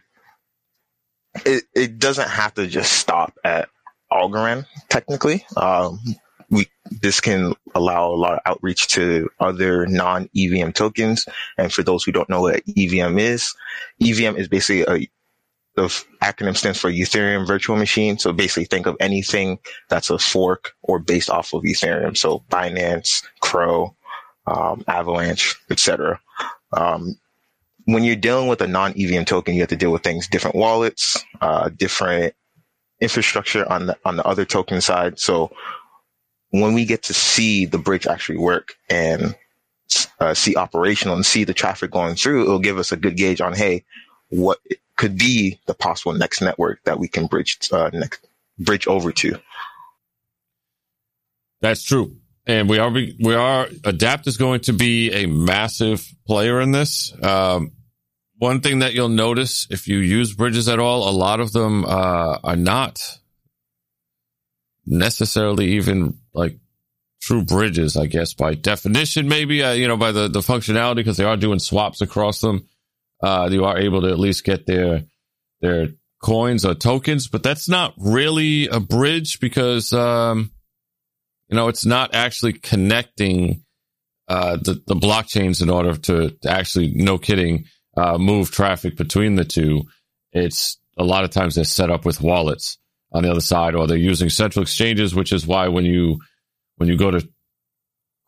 it 1.45 1.63
it 1.75 1.99
doesn't 1.99 2.29
have 2.29 2.53
to 2.53 2.67
just 2.67 2.93
stop 2.93 3.33
at 3.43 3.69
Algorand. 4.11 4.65
Technically, 4.89 5.45
um, 5.57 5.99
we 6.49 6.67
this 6.89 7.21
can 7.21 7.53
allow 7.75 8.11
a 8.11 8.15
lot 8.15 8.33
of 8.33 8.39
outreach 8.45 8.87
to 8.89 9.29
other 9.39 9.85
non 9.85 10.29
EVM 10.35 10.71
tokens. 10.71 11.25
And 11.57 11.71
for 11.71 11.83
those 11.83 12.03
who 12.03 12.11
don't 12.11 12.29
know 12.29 12.41
what 12.41 12.63
EVM 12.67 13.19
is, 13.19 13.53
EVM 14.01 14.35
is 14.37 14.47
basically 14.47 14.83
a 14.87 15.09
the 15.75 16.03
acronym 16.21 16.57
stands 16.57 16.79
for 16.79 16.91
Ethereum 16.91 17.47
Virtual 17.47 17.77
Machine. 17.77 18.17
So 18.17 18.33
basically, 18.33 18.65
think 18.65 18.85
of 18.85 18.97
anything 18.99 19.59
that's 19.87 20.09
a 20.09 20.17
fork 20.17 20.73
or 20.81 20.99
based 20.99 21.29
off 21.29 21.53
of 21.53 21.63
Ethereum. 21.63 22.17
So 22.17 22.43
Binance, 22.49 23.23
Crow, 23.39 23.95
um, 24.45 24.83
Avalanche, 24.87 25.55
etc. 25.69 26.19
Um, 26.73 27.17
when 27.85 28.03
you're 28.03 28.15
dealing 28.15 28.47
with 28.47 28.61
a 28.61 28.67
non 28.67 28.93
EVM 28.97 29.23
token, 29.23 29.55
you 29.55 29.61
have 29.61 29.69
to 29.69 29.75
deal 29.75 29.91
with 29.91 30.03
things 30.03 30.27
different 30.27 30.55
wallets, 30.55 31.23
uh, 31.41 31.69
different 31.69 32.33
infrastructure 33.01 33.69
on 33.71 33.87
the 33.87 33.97
on 34.05 34.17
the 34.17 34.25
other 34.25 34.45
token 34.45 34.81
side. 34.81 35.19
So 35.19 35.51
when 36.51 36.73
we 36.73 36.85
get 36.85 37.03
to 37.03 37.13
see 37.13 37.65
the 37.65 37.77
bridge 37.77 38.07
actually 38.07 38.37
work 38.37 38.75
and 38.89 39.35
uh, 40.19 40.33
see 40.33 40.55
operational 40.55 41.15
and 41.15 41.25
see 41.25 41.43
the 41.43 41.53
traffic 41.53 41.91
going 41.91 42.15
through, 42.15 42.43
it'll 42.43 42.59
give 42.59 42.77
us 42.77 42.91
a 42.91 42.97
good 42.97 43.17
gauge 43.17 43.41
on, 43.41 43.53
hey, 43.53 43.83
what 44.29 44.59
could 44.95 45.17
be 45.17 45.59
the 45.65 45.73
possible 45.73 46.13
next 46.13 46.41
network 46.41 46.83
that 46.83 46.99
we 46.99 47.07
can 47.07 47.27
bridge, 47.27 47.57
uh, 47.71 47.89
next, 47.93 48.27
bridge 48.57 48.87
over 48.87 49.11
to. 49.11 49.39
That's 51.61 51.83
true. 51.83 52.15
And 52.45 52.69
we 52.69 52.79
are, 52.79 52.89
we 52.89 53.35
are, 53.35 53.67
Adapt 53.83 54.27
is 54.27 54.37
going 54.37 54.61
to 54.61 54.73
be 54.73 55.11
a 55.11 55.27
massive 55.27 56.05
player 56.25 56.59
in 56.59 56.71
this. 56.71 57.13
Um, 57.23 57.71
one 58.39 58.61
thing 58.61 58.79
that 58.79 58.93
you'll 58.93 59.09
notice 59.09 59.67
if 59.69 59.87
you 59.87 59.97
use 59.97 60.33
bridges 60.33 60.69
at 60.69 60.79
all, 60.79 61.07
a 61.07 61.11
lot 61.11 61.41
of 61.41 61.51
them, 61.51 61.85
uh, 61.85 62.39
are 62.43 62.55
not 62.55 63.19
necessarily 64.85 65.73
even 65.73 66.17
like 66.33 66.57
true 67.21 67.43
bridges, 67.43 67.97
I 67.97 68.05
guess, 68.05 68.33
by 68.33 68.55
definition, 68.55 69.27
maybe, 69.27 69.61
uh, 69.61 69.73
you 69.73 69.87
know, 69.87 69.97
by 69.97 70.13
the, 70.13 70.29
the 70.29 70.39
functionality, 70.39 70.95
because 70.95 71.17
they 71.17 71.25
are 71.25 71.37
doing 71.37 71.59
swaps 71.59 72.01
across 72.01 72.39
them. 72.39 72.67
Uh, 73.21 73.49
you 73.51 73.65
are 73.65 73.77
able 73.77 74.01
to 74.01 74.07
at 74.07 74.17
least 74.17 74.45
get 74.45 74.65
their, 74.65 75.03
their 75.61 75.89
coins 76.23 76.65
or 76.65 76.73
tokens, 76.73 77.27
but 77.27 77.43
that's 77.43 77.67
not 77.67 77.93
really 77.97 78.67
a 78.67 78.79
bridge 78.79 79.41
because, 79.41 79.91
um, 79.91 80.51
you 81.49 81.57
know, 81.57 81.67
it's 81.67 81.85
not 81.85 82.15
actually 82.15 82.53
connecting, 82.53 83.65
uh, 84.29 84.55
the, 84.55 84.81
the 84.87 84.95
blockchains 84.95 85.61
in 85.61 85.69
order 85.69 85.97
to, 85.97 86.29
to 86.41 86.49
actually, 86.49 86.93
no 86.93 87.17
kidding, 87.17 87.65
uh, 87.99 88.17
move 88.17 88.51
traffic 88.51 88.95
between 88.95 89.35
the 89.35 89.45
two. 89.45 89.83
It's 90.31 90.79
a 90.97 91.03
lot 91.03 91.23
of 91.23 91.31
times 91.31 91.55
they're 91.55 91.63
set 91.63 91.89
up 91.89 92.05
with 92.05 92.21
wallets 92.21 92.77
on 93.11 93.23
the 93.23 93.31
other 93.31 93.41
side, 93.41 93.75
or 93.75 93.87
they're 93.87 93.97
using 93.97 94.29
central 94.29 94.63
exchanges, 94.63 95.15
which 95.15 95.33
is 95.33 95.45
why 95.45 95.67
when 95.67 95.85
you 95.85 96.19
when 96.77 96.89
you 96.89 96.97
go 96.97 97.11
to 97.11 97.27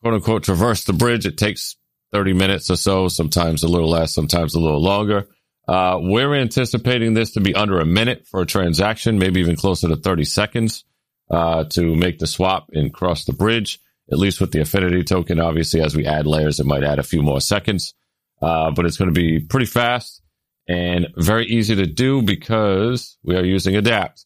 quote 0.02 0.16
unquote 0.16 0.44
traverse 0.44 0.84
the 0.84 0.94
bridge, 0.94 1.26
it 1.26 1.38
takes 1.38 1.76
30 2.12 2.34
minutes 2.34 2.70
or 2.70 2.76
so, 2.76 3.08
sometimes 3.08 3.64
a 3.64 3.68
little 3.68 3.90
less, 3.90 4.14
sometimes 4.14 4.56
a 4.56 4.60
little 4.60 4.82
longer. 4.82 5.28
Uh, 5.68 5.98
we're 6.02 6.34
anticipating 6.36 7.14
this 7.14 7.32
to 7.32 7.40
be 7.40 7.56
under 7.56 7.80
a 7.80 7.86
minute 7.86 8.28
for 8.28 8.42
a 8.42 8.46
transaction, 8.46 9.20
maybe 9.20 9.40
even 9.40 9.56
closer 9.56 9.88
to 9.88 9.96
30 9.96 10.26
seconds 10.26 10.84
uh, 11.30 11.64
to 11.66 11.96
make 11.96 12.20
the 12.20 12.28
swap 12.28 12.68
and 12.74 12.94
cross 12.94 13.24
the 13.26 13.34
bridge, 13.34 13.80
at 14.12 14.18
least 14.18 14.42
with 14.42 14.52
the 14.52 14.60
affinity 14.60 15.04
token. 15.04 15.40
Obviously, 15.40 15.80
as 15.80 15.96
we 15.96 16.06
add 16.06 16.28
layers, 16.28 16.60
it 16.60 16.66
might 16.66 16.84
add 16.84 17.00
a 17.00 17.04
few 17.04 17.22
more 17.22 17.40
seconds, 17.40 17.94
uh, 18.42 18.72
but 18.72 18.86
it's 18.86 18.98
going 18.98 19.14
to 19.14 19.20
be 19.20 19.40
pretty 19.40 19.66
fast 19.66 20.22
and 20.68 21.08
very 21.18 21.46
easy 21.46 21.76
to 21.76 21.86
do 21.86 22.22
because 22.22 23.18
we 23.24 23.36
are 23.36 23.44
using 23.44 23.76
Adapt. 23.76 24.26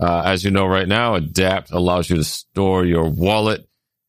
Uh, 0.00 0.22
as 0.24 0.44
you 0.44 0.50
know 0.50 0.66
right 0.66 0.88
now, 0.88 1.14
Adapt 1.14 1.70
allows 1.70 2.10
you 2.10 2.16
to 2.16 2.24
store 2.24 2.84
your 2.84 3.08
wallet 3.08 3.68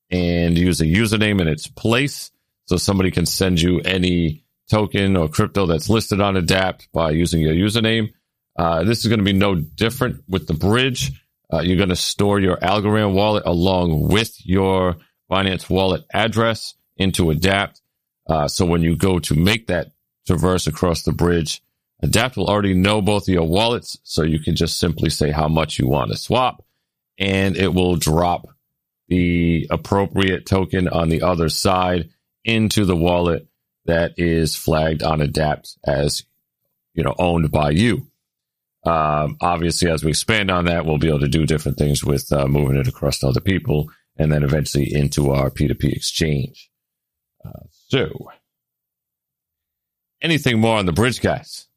and 0.10 0.58
use 0.58 0.82
a 0.82 0.86
username 0.86 1.41
in 1.41 1.48
its 1.48 1.68
place. 1.68 2.32
So 2.65 2.78
somebody 2.78 3.12
can 3.12 3.26
send 3.26 3.62
you 3.62 3.82
any 3.82 4.46
token 4.70 5.15
or 5.15 5.28
crypto 5.28 5.68
that's 5.68 5.89
listed 5.89 6.22
on 6.22 6.36
Adapt 6.36 6.91
by 6.91 7.12
using 7.12 7.41
your 7.41 7.54
username. 7.54 8.13
Uh, 8.58 8.84
this 8.84 9.00
is 9.00 9.08
going 9.08 9.20
to 9.20 9.26
be 9.26 9.34
no 9.34 9.56
different 9.56 10.24
with 10.28 10.48
the 10.48 10.54
bridge. 10.54 11.12
Uh, 11.54 11.60
you're 11.60 11.78
going 11.78 11.89
to 11.89 11.96
store 11.96 12.39
your 12.39 12.58
Algorand 12.58 13.13
wallet 13.13 13.44
along 13.46 14.08
with 14.08 14.34
your 14.44 14.98
Binance 15.30 15.70
wallet 15.70 16.04
address 16.13 16.74
into 16.98 17.30
Adapt. 17.30 17.82
Uh, 18.28 18.48
so 18.48 18.66
when 18.66 18.82
you 18.82 18.96
go 18.96 19.20
to 19.20 19.36
make 19.36 19.68
that 19.68 19.92
traverse 20.26 20.68
across 20.68 21.04
the 21.04 21.12
bridge, 21.12 21.62
Adapt 22.02 22.38
will 22.38 22.48
already 22.48 22.74
know 22.74 23.02
both 23.02 23.28
of 23.28 23.34
your 23.34 23.48
wallets, 23.48 23.98
so 24.04 24.24
you 24.24 24.40
can 24.40 24.56
just 24.56 24.80
simply 24.80 25.10
say 25.10 25.32
how 25.32 25.48
much 25.48 25.80
you 25.80 25.88
want 25.88 26.12
to 26.12 26.18
swap, 26.18 26.64
and 27.18 27.56
it 27.56 27.74
will 27.74 27.96
drop 27.96 28.48
the 29.08 29.68
appropriate 29.70 30.46
token 30.46 30.88
on 30.88 31.10
the 31.10 31.22
other 31.22 31.50
side 31.50 32.10
into 32.44 32.86
the 32.86 32.96
wallet 32.96 33.48
that 33.86 34.14
is 34.18 34.56
flagged 34.56 35.04
on 35.04 35.22
Adapt 35.22 35.78
as 35.86 36.24
you 36.94 37.04
know 37.04 37.16
owned 37.18 37.52
by 37.52 37.70
you. 37.70 38.08
Um, 38.86 39.38
obviously, 39.42 39.90
as 39.90 40.04
we 40.04 40.12
expand 40.12 40.52
on 40.52 40.66
that, 40.66 40.86
we'll 40.86 41.00
be 41.00 41.08
able 41.08 41.22
to 41.22 41.28
do 41.28 41.46
different 41.46 41.78
things 41.78 42.04
with 42.04 42.32
uh, 42.32 42.48
moving 42.48 42.78
it 42.78 42.88
across 42.88 43.20
to 43.20 43.28
other 43.28 43.42
people, 43.42 43.90
and 44.18 44.32
then 44.32 44.44
eventually 44.44 44.94
into 44.94 45.32
our 45.32 45.50
P2P 45.50 45.92
exchange. 45.92 46.70
Uh, 47.44 47.52
so, 47.88 48.30
anything 50.21 50.60
more 50.60 50.78
on 50.78 50.86
the 50.86 50.93
bridge, 50.93 51.21
guys? 51.21 51.67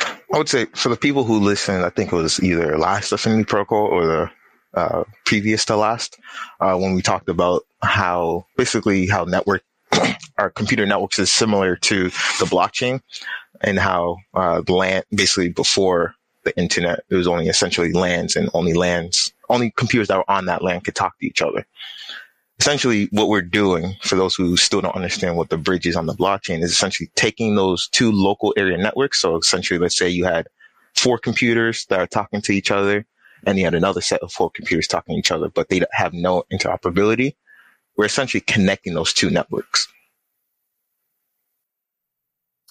I 0.00 0.36
would 0.36 0.48
say 0.48 0.66
for 0.74 0.90
the 0.90 0.96
people 0.96 1.24
who 1.24 1.40
listened, 1.40 1.84
I 1.84 1.90
think 1.90 2.12
it 2.12 2.16
was 2.16 2.42
either 2.42 2.76
last 2.76 3.12
Affinity 3.12 3.44
Protocol 3.44 3.86
or 3.86 4.06
the 4.06 4.30
uh, 4.74 5.04
previous 5.24 5.64
to 5.64 5.76
last, 5.76 6.18
uh, 6.60 6.76
when 6.76 6.94
we 6.94 7.02
talked 7.02 7.28
about 7.28 7.64
how 7.82 8.44
basically 8.56 9.06
how 9.06 9.24
network 9.24 9.62
our 10.38 10.50
computer 10.50 10.84
networks 10.84 11.18
is 11.18 11.30
similar 11.30 11.76
to 11.76 12.04
the 12.04 12.44
blockchain 12.44 13.00
and 13.62 13.78
how 13.78 14.16
uh, 14.34 14.62
LAN 14.68 15.02
basically 15.10 15.48
before 15.48 16.14
the 16.44 16.56
internet 16.58 17.00
it 17.08 17.14
was 17.14 17.26
only 17.26 17.48
essentially 17.48 17.92
LANs 17.92 18.36
and 18.36 18.48
only 18.54 18.74
LANs 18.74 19.32
only 19.48 19.72
computers 19.76 20.08
that 20.08 20.18
were 20.18 20.30
on 20.30 20.44
that 20.46 20.62
LAN 20.62 20.80
could 20.80 20.94
talk 20.94 21.18
to 21.18 21.26
each 21.26 21.42
other 21.42 21.66
essentially 22.58 23.08
what 23.12 23.28
we're 23.28 23.42
doing 23.42 23.94
for 24.02 24.16
those 24.16 24.34
who 24.34 24.56
still 24.56 24.80
don't 24.80 24.96
understand 24.96 25.36
what 25.36 25.48
the 25.48 25.56
bridge 25.56 25.86
is 25.86 25.96
on 25.96 26.06
the 26.06 26.14
blockchain 26.14 26.62
is 26.62 26.72
essentially 26.72 27.10
taking 27.14 27.54
those 27.54 27.88
two 27.88 28.10
local 28.10 28.52
area 28.56 28.76
networks. 28.76 29.20
So 29.20 29.36
essentially, 29.36 29.78
let's 29.78 29.96
say 29.96 30.08
you 30.08 30.24
had 30.24 30.48
four 30.96 31.18
computers 31.18 31.86
that 31.86 32.00
are 32.00 32.06
talking 32.06 32.42
to 32.42 32.52
each 32.52 32.70
other 32.70 33.06
and 33.46 33.58
you 33.58 33.64
had 33.64 33.74
another 33.74 34.00
set 34.00 34.20
of 34.22 34.32
four 34.32 34.50
computers 34.50 34.88
talking 34.88 35.14
to 35.14 35.18
each 35.18 35.30
other, 35.30 35.48
but 35.48 35.68
they 35.68 35.82
have 35.92 36.12
no 36.12 36.42
interoperability. 36.52 37.36
We're 37.96 38.06
essentially 38.06 38.40
connecting 38.40 38.94
those 38.94 39.12
two 39.12 39.30
networks. 39.30 39.88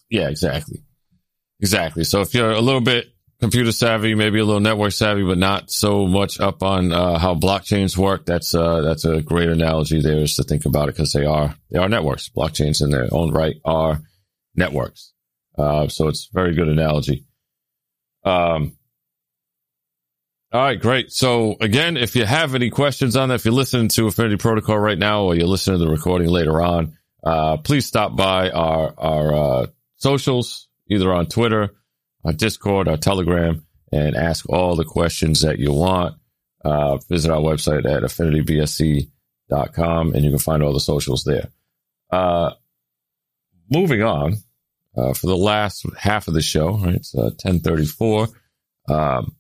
Yeah, 0.10 0.30
exactly. 0.30 0.84
Exactly. 1.60 2.04
So 2.04 2.22
if 2.22 2.34
you're 2.34 2.52
a 2.52 2.62
little 2.62 2.82
bit 2.82 3.08
computer 3.40 3.72
savvy, 3.72 4.16
maybe 4.16 4.40
a 4.40 4.46
little 4.46 4.60
network 4.60 4.92
savvy, 4.92 5.24
but 5.24 5.38
not 5.38 5.70
so 5.70 6.08
much 6.08 6.40
up 6.40 6.64
on 6.64 6.92
uh, 6.92 7.18
how 7.18 7.36
blockchains 7.36 7.98
work. 7.98 8.26
That's 8.26 8.56
uh, 8.56 8.82
that's 8.82 9.06
a 9.06 9.22
great 9.22 9.50
analogy 9.50 10.02
there 10.02 10.18
is 10.18 10.36
to 10.36 10.44
think 10.44 10.66
about 10.66 10.90
it 10.90 10.96
because 10.96 11.14
they 11.14 11.26
are 11.26 11.56
they 11.72 11.80
are 11.80 11.90
networks. 11.90 12.30
Blockchains 12.30 12.82
in 12.82 12.90
their 12.90 13.08
own 13.12 13.32
right 13.32 13.56
are 13.64 14.02
networks. 14.56 15.14
Uh, 15.58 15.88
so 15.88 16.08
it's 16.08 16.30
very 16.32 16.54
good 16.54 16.68
analogy. 16.68 17.26
Um, 18.24 18.78
all 20.52 20.62
right, 20.62 20.80
great. 20.80 21.12
So 21.12 21.58
again, 21.60 21.98
if 21.98 22.16
you 22.16 22.26
have 22.26 22.56
any 22.56 22.70
questions 22.70 23.16
on 23.16 23.30
that, 23.30 23.36
if 23.36 23.46
you're 23.46 23.54
listening 23.54 23.90
to 23.90 24.08
Affinity 24.08 24.38
Protocol 24.38 24.78
right 24.80 24.98
now, 24.98 25.24
or 25.24 25.36
you're 25.36 25.48
listening 25.48 25.80
to 25.80 25.86
the 25.86 25.92
recording 25.92 26.30
later 26.30 26.62
on, 26.62 26.98
uh, 27.24 27.58
please 27.58 27.86
stop 27.86 28.16
by 28.16 28.50
our 28.50 28.94
our 28.98 29.34
uh, 29.34 29.68
socials, 29.98 30.70
either 30.90 31.14
on 31.14 31.28
Twitter 31.28 31.76
our 32.28 32.34
Discord, 32.34 32.90
our 32.90 32.98
Telegram, 32.98 33.66
and 33.92 34.16
ask 34.16 34.48
all 34.50 34.76
the 34.76 34.84
questions 34.84 35.42
that 35.42 35.60
you 35.60 35.72
want. 35.72 36.16
Uh, 36.64 36.98
visit 37.10 37.32
our 37.32 37.40
website 37.40 37.86
at 37.86 38.04
affinitybsc.com 38.04 40.14
and 40.14 40.26
you 40.26 40.32
can 40.32 40.40
find 40.40 40.62
all 40.62 40.74
the 40.74 40.82
socials 40.82 41.24
there. 41.24 41.48
Uh, 42.12 42.52
moving 43.72 44.04
on, 44.04 44.36
uh, 44.98 45.14
for 45.14 45.28
the 45.28 45.38
last 45.38 45.86
half 45.98 46.28
of 46.28 46.34
the 46.34 46.42
show, 46.42 46.78
right, 46.80 46.96
it's 46.96 47.14
1034. 47.14 48.28
Uh, 48.90 48.94
um, 48.94 49.38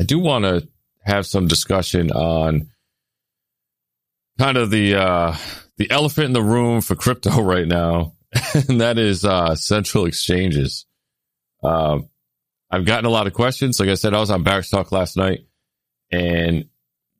I 0.00 0.04
do 0.04 0.18
want 0.18 0.44
to 0.44 0.66
have 1.02 1.26
some 1.26 1.46
discussion 1.46 2.10
on 2.10 2.70
kind 4.38 4.56
of 4.56 4.70
the, 4.70 4.96
uh, 4.96 5.36
the 5.76 5.88
elephant 5.90 6.26
in 6.26 6.32
the 6.32 6.42
room 6.42 6.80
for 6.80 6.96
crypto 6.96 7.40
right 7.42 7.68
now, 7.68 8.14
and 8.68 8.80
that 8.80 8.98
is, 8.98 9.24
uh, 9.24 9.54
central 9.54 10.06
exchanges. 10.06 10.86
Uh, 11.62 12.00
I've 12.70 12.84
gotten 12.84 13.06
a 13.06 13.10
lot 13.10 13.26
of 13.26 13.32
questions. 13.32 13.80
Like 13.80 13.88
I 13.88 13.94
said, 13.94 14.14
I 14.14 14.20
was 14.20 14.30
on 14.30 14.42
Barracks 14.42 14.70
Talk 14.70 14.92
last 14.92 15.16
night, 15.16 15.46
and 16.10 16.68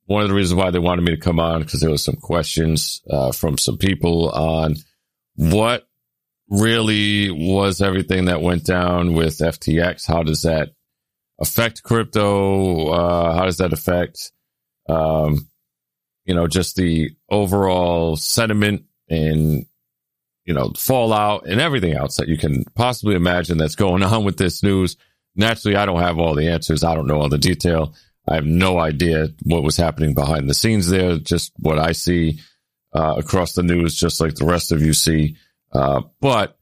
one 0.06 0.22
of 0.22 0.28
the 0.28 0.34
reasons 0.34 0.56
why 0.56 0.70
they 0.70 0.78
wanted 0.78 1.02
me 1.02 1.10
to 1.14 1.20
come 1.20 1.38
on 1.38 1.62
because 1.62 1.80
there 1.80 1.90
was 1.90 2.02
some 2.02 2.16
questions 2.16 3.02
uh, 3.10 3.30
from 3.32 3.58
some 3.58 3.76
people 3.76 4.30
on 4.30 4.76
what 5.36 5.86
really 6.48 7.30
was 7.30 7.82
everything 7.82 8.24
that 8.24 8.40
went 8.40 8.64
down 8.64 9.12
with 9.12 9.38
FTX. 9.38 10.06
How 10.06 10.22
does 10.22 10.42
that 10.42 10.70
affect 11.38 11.82
crypto? 11.82 12.88
Uh, 12.88 13.34
how 13.34 13.44
does 13.44 13.58
that 13.58 13.72
affect, 13.74 14.32
um, 14.88 15.50
you 16.24 16.34
know, 16.34 16.46
just 16.46 16.76
the 16.76 17.10
overall 17.28 18.16
sentiment 18.16 18.84
and 19.10 19.66
you 20.48 20.54
know, 20.54 20.72
fallout 20.78 21.46
and 21.46 21.60
everything 21.60 21.92
else 21.92 22.16
that 22.16 22.26
you 22.26 22.38
can 22.38 22.64
possibly 22.74 23.14
imagine 23.14 23.58
that's 23.58 23.74
going 23.74 24.02
on 24.02 24.24
with 24.24 24.38
this 24.38 24.62
news. 24.62 24.96
Naturally, 25.36 25.76
I 25.76 25.84
don't 25.84 26.00
have 26.00 26.18
all 26.18 26.34
the 26.34 26.48
answers. 26.48 26.82
I 26.82 26.94
don't 26.94 27.06
know 27.06 27.20
all 27.20 27.28
the 27.28 27.36
detail. 27.36 27.94
I 28.26 28.36
have 28.36 28.46
no 28.46 28.78
idea 28.78 29.28
what 29.42 29.62
was 29.62 29.76
happening 29.76 30.14
behind 30.14 30.48
the 30.48 30.54
scenes 30.54 30.88
there. 30.88 31.18
Just 31.18 31.52
what 31.58 31.78
I 31.78 31.92
see 31.92 32.40
uh, 32.94 33.16
across 33.18 33.52
the 33.52 33.62
news, 33.62 33.94
just 33.94 34.22
like 34.22 34.36
the 34.36 34.46
rest 34.46 34.72
of 34.72 34.80
you 34.80 34.94
see. 34.94 35.36
Uh, 35.70 36.00
but 36.18 36.58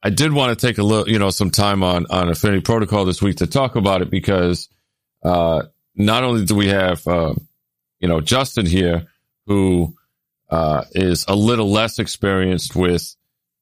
I 0.00 0.10
did 0.10 0.32
want 0.32 0.56
to 0.56 0.66
take 0.66 0.78
a 0.78 0.84
little, 0.84 1.08
you 1.08 1.18
know, 1.18 1.30
some 1.30 1.50
time 1.50 1.82
on 1.82 2.06
on 2.10 2.28
Affinity 2.28 2.62
Protocol 2.62 3.04
this 3.04 3.20
week 3.20 3.38
to 3.38 3.48
talk 3.48 3.74
about 3.74 4.00
it 4.00 4.10
because 4.10 4.68
uh, 5.24 5.64
not 5.96 6.22
only 6.22 6.44
do 6.44 6.54
we 6.54 6.68
have, 6.68 7.04
uh, 7.08 7.34
you 7.98 8.06
know, 8.06 8.20
Justin 8.20 8.64
here 8.64 9.08
who 9.48 9.92
uh, 10.50 10.84
is 10.92 11.24
a 11.26 11.34
little 11.34 11.72
less 11.72 11.98
experienced 11.98 12.76
with 12.76 13.16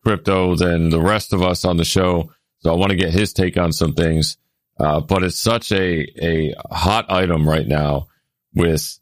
crypto 0.05 0.57
than 0.57 0.91
the 0.91 1.01
rest 1.01 1.33
of 1.33 1.43
us 1.43 1.65
on 1.65 1.77
the 1.77 1.85
show. 1.85 2.33
So 2.61 2.73
I 2.73 2.77
want 2.77 2.91
to 2.91 2.97
get 2.97 3.11
his 3.11 3.33
take 3.33 3.57
on 3.57 3.73
some 3.73 3.95
things. 3.95 4.37
Uh, 4.79 5.01
but 5.01 5.23
it's 5.23 5.39
such 5.39 5.71
a, 5.73 6.07
a 6.21 6.55
hot 6.71 7.11
item 7.11 7.49
right 7.49 7.67
now 7.67 8.09
with, 8.55 8.99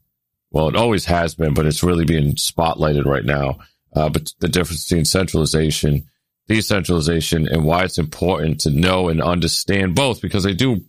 well, 0.50 0.68
it 0.68 0.76
always 0.76 1.04
has 1.06 1.34
been, 1.34 1.54
but 1.54 1.66
it's 1.66 1.82
really 1.82 2.04
being 2.04 2.34
spotlighted 2.34 3.04
right 3.04 3.24
now. 3.24 3.58
Uh, 3.94 4.08
but 4.08 4.32
the 4.40 4.48
difference 4.48 4.84
between 4.84 5.04
centralization, 5.04 6.08
decentralization, 6.48 7.48
and 7.48 7.64
why 7.64 7.84
it's 7.84 7.98
important 7.98 8.60
to 8.60 8.70
know 8.70 9.08
and 9.08 9.22
understand 9.22 9.94
both 9.94 10.20
because 10.20 10.44
they 10.44 10.54
do, 10.54 10.80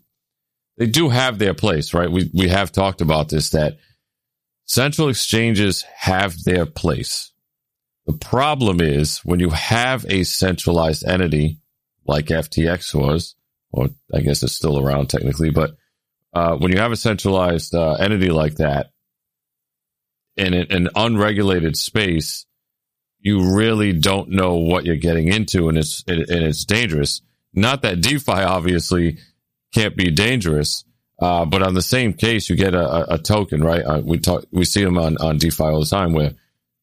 they 0.78 0.88
do 0.88 1.09
have 1.09 1.39
their 1.39 1.53
place, 1.53 1.93
right? 1.93 2.12
We, 2.12 2.30
we 2.34 2.49
have 2.49 2.72
talked 2.72 3.01
about 3.01 3.30
this 3.30 3.51
that 3.51 3.78
central 4.66 5.09
exchanges 5.09 5.84
have 5.95 6.43
their 6.43 6.66
place. 6.66 7.30
The 8.05 8.13
problem 8.13 8.81
is 8.81 9.19
when 9.19 9.39
you 9.39 9.49
have 9.49 10.05
a 10.09 10.23
centralized 10.23 11.05
entity 11.07 11.59
like 12.05 12.25
FTX 12.25 12.95
was, 12.95 13.35
or 13.71 13.89
I 14.13 14.21
guess 14.21 14.43
it's 14.43 14.55
still 14.55 14.79
around 14.79 15.09
technically, 15.09 15.51
but 15.51 15.75
uh, 16.33 16.55
when 16.57 16.71
you 16.71 16.79
have 16.79 16.91
a 16.91 16.97
centralized 16.97 17.75
uh, 17.75 17.93
entity 17.93 18.29
like 18.29 18.55
that 18.55 18.91
in 20.37 20.53
an 20.53 20.89
unregulated 20.95 21.77
space, 21.77 22.45
you 23.19 23.55
really 23.55 23.93
don't 23.93 24.29
know 24.29 24.55
what 24.55 24.85
you're 24.85 24.95
getting 24.95 25.27
into, 25.27 25.69
and 25.69 25.77
it's 25.77 26.03
and 26.07 26.25
it's 26.27 26.65
dangerous. 26.65 27.21
Not 27.53 27.83
that 27.83 28.01
DeFi 28.01 28.31
obviously 28.31 29.17
can't 29.73 29.95
be 29.95 30.09
dangerous, 30.09 30.83
uh, 31.19 31.45
but 31.45 31.61
on 31.61 31.73
the 31.73 31.81
same 31.81 32.13
case, 32.13 32.49
you 32.49 32.55
get 32.55 32.73
a, 32.73 33.13
a 33.13 33.17
token, 33.17 33.63
right? 33.63 33.83
Uh, 33.83 34.01
we 34.03 34.17
talk, 34.17 34.45
we 34.51 34.65
see 34.65 34.83
them 34.83 34.97
on, 34.97 35.17
on 35.17 35.37
DeFi 35.37 35.63
all 35.63 35.79
the 35.79 35.85
time 35.85 36.13
where 36.13 36.33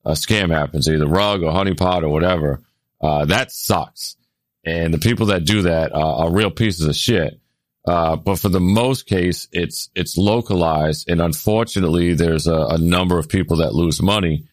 a 0.09 0.13
scam 0.13 0.51
happens, 0.51 0.89
either 0.89 1.07
rug 1.07 1.43
or 1.43 1.53
honeypot 1.53 2.03
or 2.03 2.09
whatever. 2.09 2.63
Uh, 3.01 3.27
that 3.27 3.53
sucks. 3.53 4.17
And 4.65 4.93
the 4.93 4.99
people 4.99 5.27
that 5.27 5.45
do 5.45 5.63
that 5.63 5.93
are 5.93 6.33
real 6.33 6.51
pieces 6.51 6.87
of 6.87 6.97
shit. 6.97 7.39
Uh, 7.87 8.17
but 8.17 8.39
for 8.39 8.49
the 8.49 8.61
most 8.61 9.07
case, 9.07 9.49
it's, 9.53 9.91
it's 9.95 10.17
localized. 10.17 11.09
And 11.09 11.21
unfortunately, 11.21 12.15
there's 12.15 12.47
a, 12.47 12.55
a 12.55 12.79
number 12.79 13.19
of 13.19 13.29
people 13.29 13.59
that 13.59 13.75
lose 13.75 14.03
money. 14.03 14.47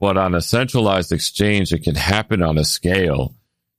But 0.00 0.16
on 0.16 0.34
a 0.34 0.40
centralized 0.40 1.12
exchange, 1.12 1.72
it 1.72 1.84
can 1.84 1.94
happen 1.94 2.42
on 2.42 2.58
a 2.58 2.64
scale 2.64 3.36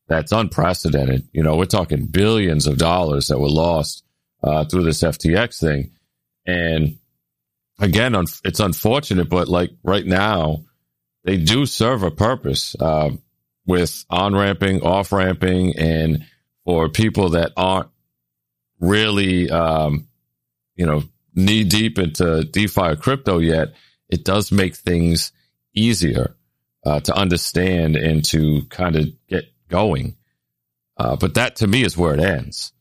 that's 0.08 0.32
unprecedented. 0.32 1.28
You 1.34 1.44
know, 1.44 1.58
we're 1.58 1.66
talking 1.66 2.06
billions 2.06 2.66
of 2.66 2.78
dollars 2.78 3.28
that 3.28 3.40
were 3.40 3.50
lost 3.50 4.04
uh, 4.42 4.66
through 4.66 4.84
this 4.84 5.02
FTX 5.02 5.60
thing. 5.60 5.92
And 6.46 6.98
again, 7.80 8.16
un- 8.16 8.26
it's 8.44 8.60
unfortunate, 8.60 9.30
but 9.30 9.48
like 9.48 9.72
right 9.84 10.06
now, 10.06 10.64
they 11.24 11.38
do 11.38 11.66
serve 11.66 12.04
a 12.04 12.12
purpose 12.12 12.76
uh, 12.80 13.12
with 13.66 14.06
on 14.10 14.36
ramping, 14.36 14.82
off 14.82 15.12
ramping, 15.12 15.78
and 15.78 16.26
for 16.66 16.90
people 16.90 17.30
that 17.30 17.52
aren't 17.56 17.90
really, 18.80 19.50
um, 19.50 20.08
you 20.76 20.86
know, 20.86 21.04
knee 21.36 21.64
deep 21.64 21.98
into 21.98 22.44
DeFi 22.44 22.82
or 22.82 22.96
crypto 22.96 23.40
yet, 23.40 23.74
it 24.10 24.24
does 24.24 24.52
make 24.52 24.76
things 24.76 25.32
easier 25.74 26.36
uh, 26.86 27.00
to 27.00 27.16
understand 27.16 27.96
and 27.96 28.24
to 28.26 28.64
kind 28.70 28.96
of 28.96 29.08
get 29.28 29.46
going. 29.70 30.16
Uh, 30.98 31.16
but 31.16 31.36
that 31.36 31.56
to 31.58 31.68
me 31.68 31.84
is 31.84 31.98
where 31.98 32.14
it 32.14 32.20
ends 32.20 32.74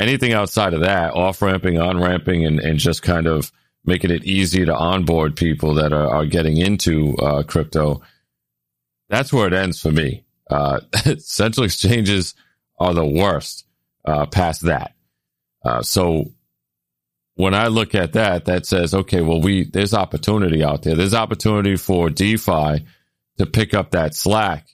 anything 0.00 0.32
outside 0.32 0.72
of 0.72 0.80
that, 0.80 1.12
off 1.14 1.42
ramping, 1.42 1.78
on 1.78 2.00
ramping, 2.00 2.46
and, 2.46 2.58
and 2.58 2.78
just 2.78 3.02
kind 3.02 3.26
of 3.26 3.52
making 3.84 4.10
it 4.10 4.24
easy 4.24 4.64
to 4.64 4.74
onboard 4.74 5.36
people 5.36 5.74
that 5.74 5.92
are, 5.92 6.08
are 6.08 6.26
getting 6.26 6.56
into 6.56 7.16
uh, 7.16 7.42
crypto, 7.42 8.00
that's 9.08 9.32
where 9.32 9.46
it 9.46 9.52
ends 9.52 9.80
for 9.80 9.90
me. 9.90 10.24
Uh, 10.48 10.80
central 11.18 11.64
exchanges 11.64 12.34
are 12.78 12.94
the 12.94 13.06
worst 13.06 13.64
uh, 14.04 14.26
past 14.26 14.62
that. 14.62 14.94
Uh, 15.64 15.82
so 15.82 16.24
when 17.34 17.54
I 17.54 17.68
look 17.68 17.94
at 17.94 18.14
that, 18.14 18.46
that 18.46 18.66
says, 18.66 18.94
okay, 18.94 19.20
well, 19.20 19.40
we 19.40 19.64
there's 19.64 19.94
opportunity 19.94 20.62
out 20.62 20.82
there. 20.82 20.94
There's 20.94 21.14
opportunity 21.14 21.76
for 21.76 22.10
DeFi 22.10 22.84
to 23.38 23.46
pick 23.46 23.74
up 23.74 23.92
that 23.92 24.14
slack 24.14 24.66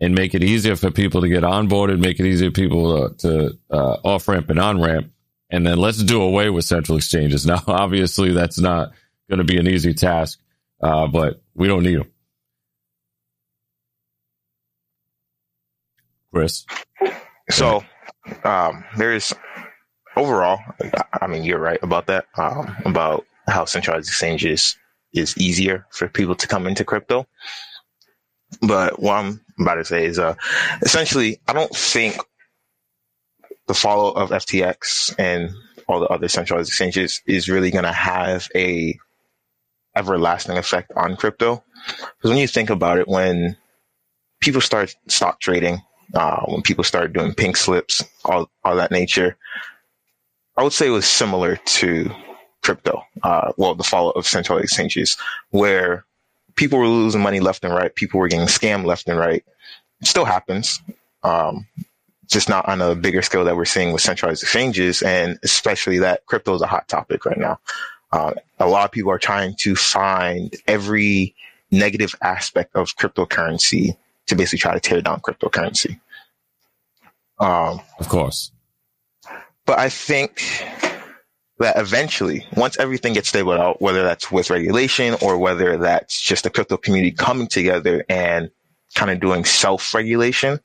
and 0.00 0.14
make 0.14 0.34
it 0.34 0.42
easier 0.42 0.76
for 0.76 0.90
people 0.90 1.20
to 1.20 1.28
get 1.28 1.42
onboarded, 1.42 1.98
make 1.98 2.20
it 2.20 2.26
easier 2.26 2.50
for 2.50 2.54
people 2.54 3.04
uh, 3.04 3.08
to 3.18 3.58
uh, 3.70 3.96
off 4.04 4.28
ramp 4.28 4.50
and 4.50 4.58
on 4.58 4.80
ramp. 4.80 5.10
And 5.50 5.66
then 5.66 5.78
let's 5.78 6.02
do 6.02 6.20
away 6.22 6.50
with 6.50 6.64
central 6.64 6.98
exchanges. 6.98 7.46
Now, 7.46 7.62
obviously, 7.66 8.32
that's 8.32 8.58
not 8.58 8.92
going 9.28 9.38
to 9.38 9.44
be 9.44 9.58
an 9.58 9.68
easy 9.68 9.94
task, 9.94 10.38
uh, 10.82 11.06
but 11.06 11.40
we 11.54 11.68
don't 11.68 11.82
need 11.82 11.98
them. 11.98 12.10
Chris. 16.32 16.66
So, 17.50 17.82
um, 18.44 18.84
there's 18.96 19.32
overall, 20.16 20.60
I 21.20 21.26
mean, 21.26 21.44
you're 21.44 21.58
right 21.58 21.78
about 21.82 22.06
that, 22.06 22.26
um, 22.36 22.76
about 22.84 23.24
how 23.48 23.64
centralized 23.64 24.08
exchanges 24.08 24.76
is 25.14 25.36
easier 25.38 25.86
for 25.90 26.08
people 26.08 26.34
to 26.36 26.46
come 26.46 26.66
into 26.66 26.84
crypto. 26.84 27.26
But 28.60 29.00
what 29.00 29.14
I'm 29.14 29.40
about 29.58 29.76
to 29.76 29.84
say 29.84 30.04
is, 30.04 30.18
uh, 30.18 30.34
essentially, 30.82 31.40
I 31.48 31.52
don't 31.52 31.74
think 31.74 32.18
the 33.68 33.74
follow 33.74 34.10
of 34.10 34.30
FTX 34.30 35.14
and 35.18 35.54
all 35.86 36.00
the 36.00 36.08
other 36.08 36.26
centralized 36.26 36.70
exchanges 36.70 37.22
is 37.26 37.48
really 37.48 37.70
going 37.70 37.84
to 37.84 37.92
have 37.92 38.48
a 38.54 38.98
everlasting 39.94 40.56
effect 40.56 40.90
on 40.96 41.16
crypto. 41.16 41.62
Because 41.86 42.30
when 42.30 42.38
you 42.38 42.48
think 42.48 42.70
about 42.70 42.98
it, 42.98 43.06
when 43.06 43.56
people 44.40 44.60
start 44.60 44.94
stock 45.06 45.40
trading, 45.40 45.82
uh, 46.14 46.40
when 46.46 46.62
people 46.62 46.84
start 46.84 47.12
doing 47.12 47.34
pink 47.34 47.56
slips, 47.56 48.02
all, 48.24 48.50
all 48.64 48.76
that 48.76 48.90
nature, 48.90 49.36
I 50.56 50.62
would 50.62 50.72
say 50.72 50.88
it 50.88 50.90
was 50.90 51.06
similar 51.06 51.56
to 51.56 52.10
crypto. 52.62 53.02
Uh, 53.22 53.52
well, 53.56 53.74
the 53.74 53.84
follow 53.84 54.10
of 54.10 54.26
centralized 54.26 54.64
exchanges 54.64 55.16
where 55.50 56.04
people 56.56 56.78
were 56.78 56.88
losing 56.88 57.22
money 57.22 57.40
left 57.40 57.64
and 57.64 57.72
right. 57.72 57.94
People 57.94 58.18
were 58.20 58.28
getting 58.28 58.46
scammed 58.46 58.84
left 58.84 59.08
and 59.08 59.18
right. 59.18 59.44
It 60.00 60.06
still 60.06 60.24
happens. 60.24 60.80
Um, 61.22 61.66
just 62.28 62.48
not 62.48 62.68
on 62.68 62.80
a 62.80 62.94
bigger 62.94 63.22
scale 63.22 63.44
that 63.44 63.56
we're 63.56 63.64
seeing 63.64 63.92
with 63.92 64.02
centralized 64.02 64.42
exchanges, 64.42 65.02
and 65.02 65.38
especially 65.42 65.98
that 65.98 66.26
crypto 66.26 66.54
is 66.54 66.62
a 66.62 66.66
hot 66.66 66.86
topic 66.88 67.24
right 67.24 67.38
now. 67.38 67.58
Uh, 68.12 68.32
a 68.58 68.68
lot 68.68 68.84
of 68.84 68.90
people 68.90 69.10
are 69.10 69.18
trying 69.18 69.54
to 69.58 69.74
find 69.74 70.54
every 70.66 71.34
negative 71.70 72.14
aspect 72.22 72.74
of 72.74 72.94
cryptocurrency 72.96 73.96
to 74.26 74.34
basically 74.34 74.58
try 74.58 74.74
to 74.74 74.80
tear 74.80 75.00
down 75.00 75.20
cryptocurrency. 75.20 76.00
Um, 77.38 77.80
of 77.98 78.08
course. 78.08 78.52
But 79.66 79.78
I 79.78 79.88
think 79.88 80.42
that 81.58 81.76
eventually, 81.78 82.46
once 82.56 82.78
everything 82.78 83.12
gets 83.12 83.28
stable 83.28 83.52
out, 83.52 83.82
whether 83.82 84.02
that's 84.02 84.30
with 84.30 84.50
regulation 84.50 85.16
or 85.20 85.38
whether 85.38 85.76
that's 85.76 86.20
just 86.20 86.44
the 86.44 86.50
crypto 86.50 86.76
community 86.76 87.12
coming 87.12 87.48
together 87.48 88.04
and 88.08 88.50
kind 88.94 89.10
of 89.10 89.20
doing 89.20 89.44
self 89.44 89.94
regulation, 89.94 90.60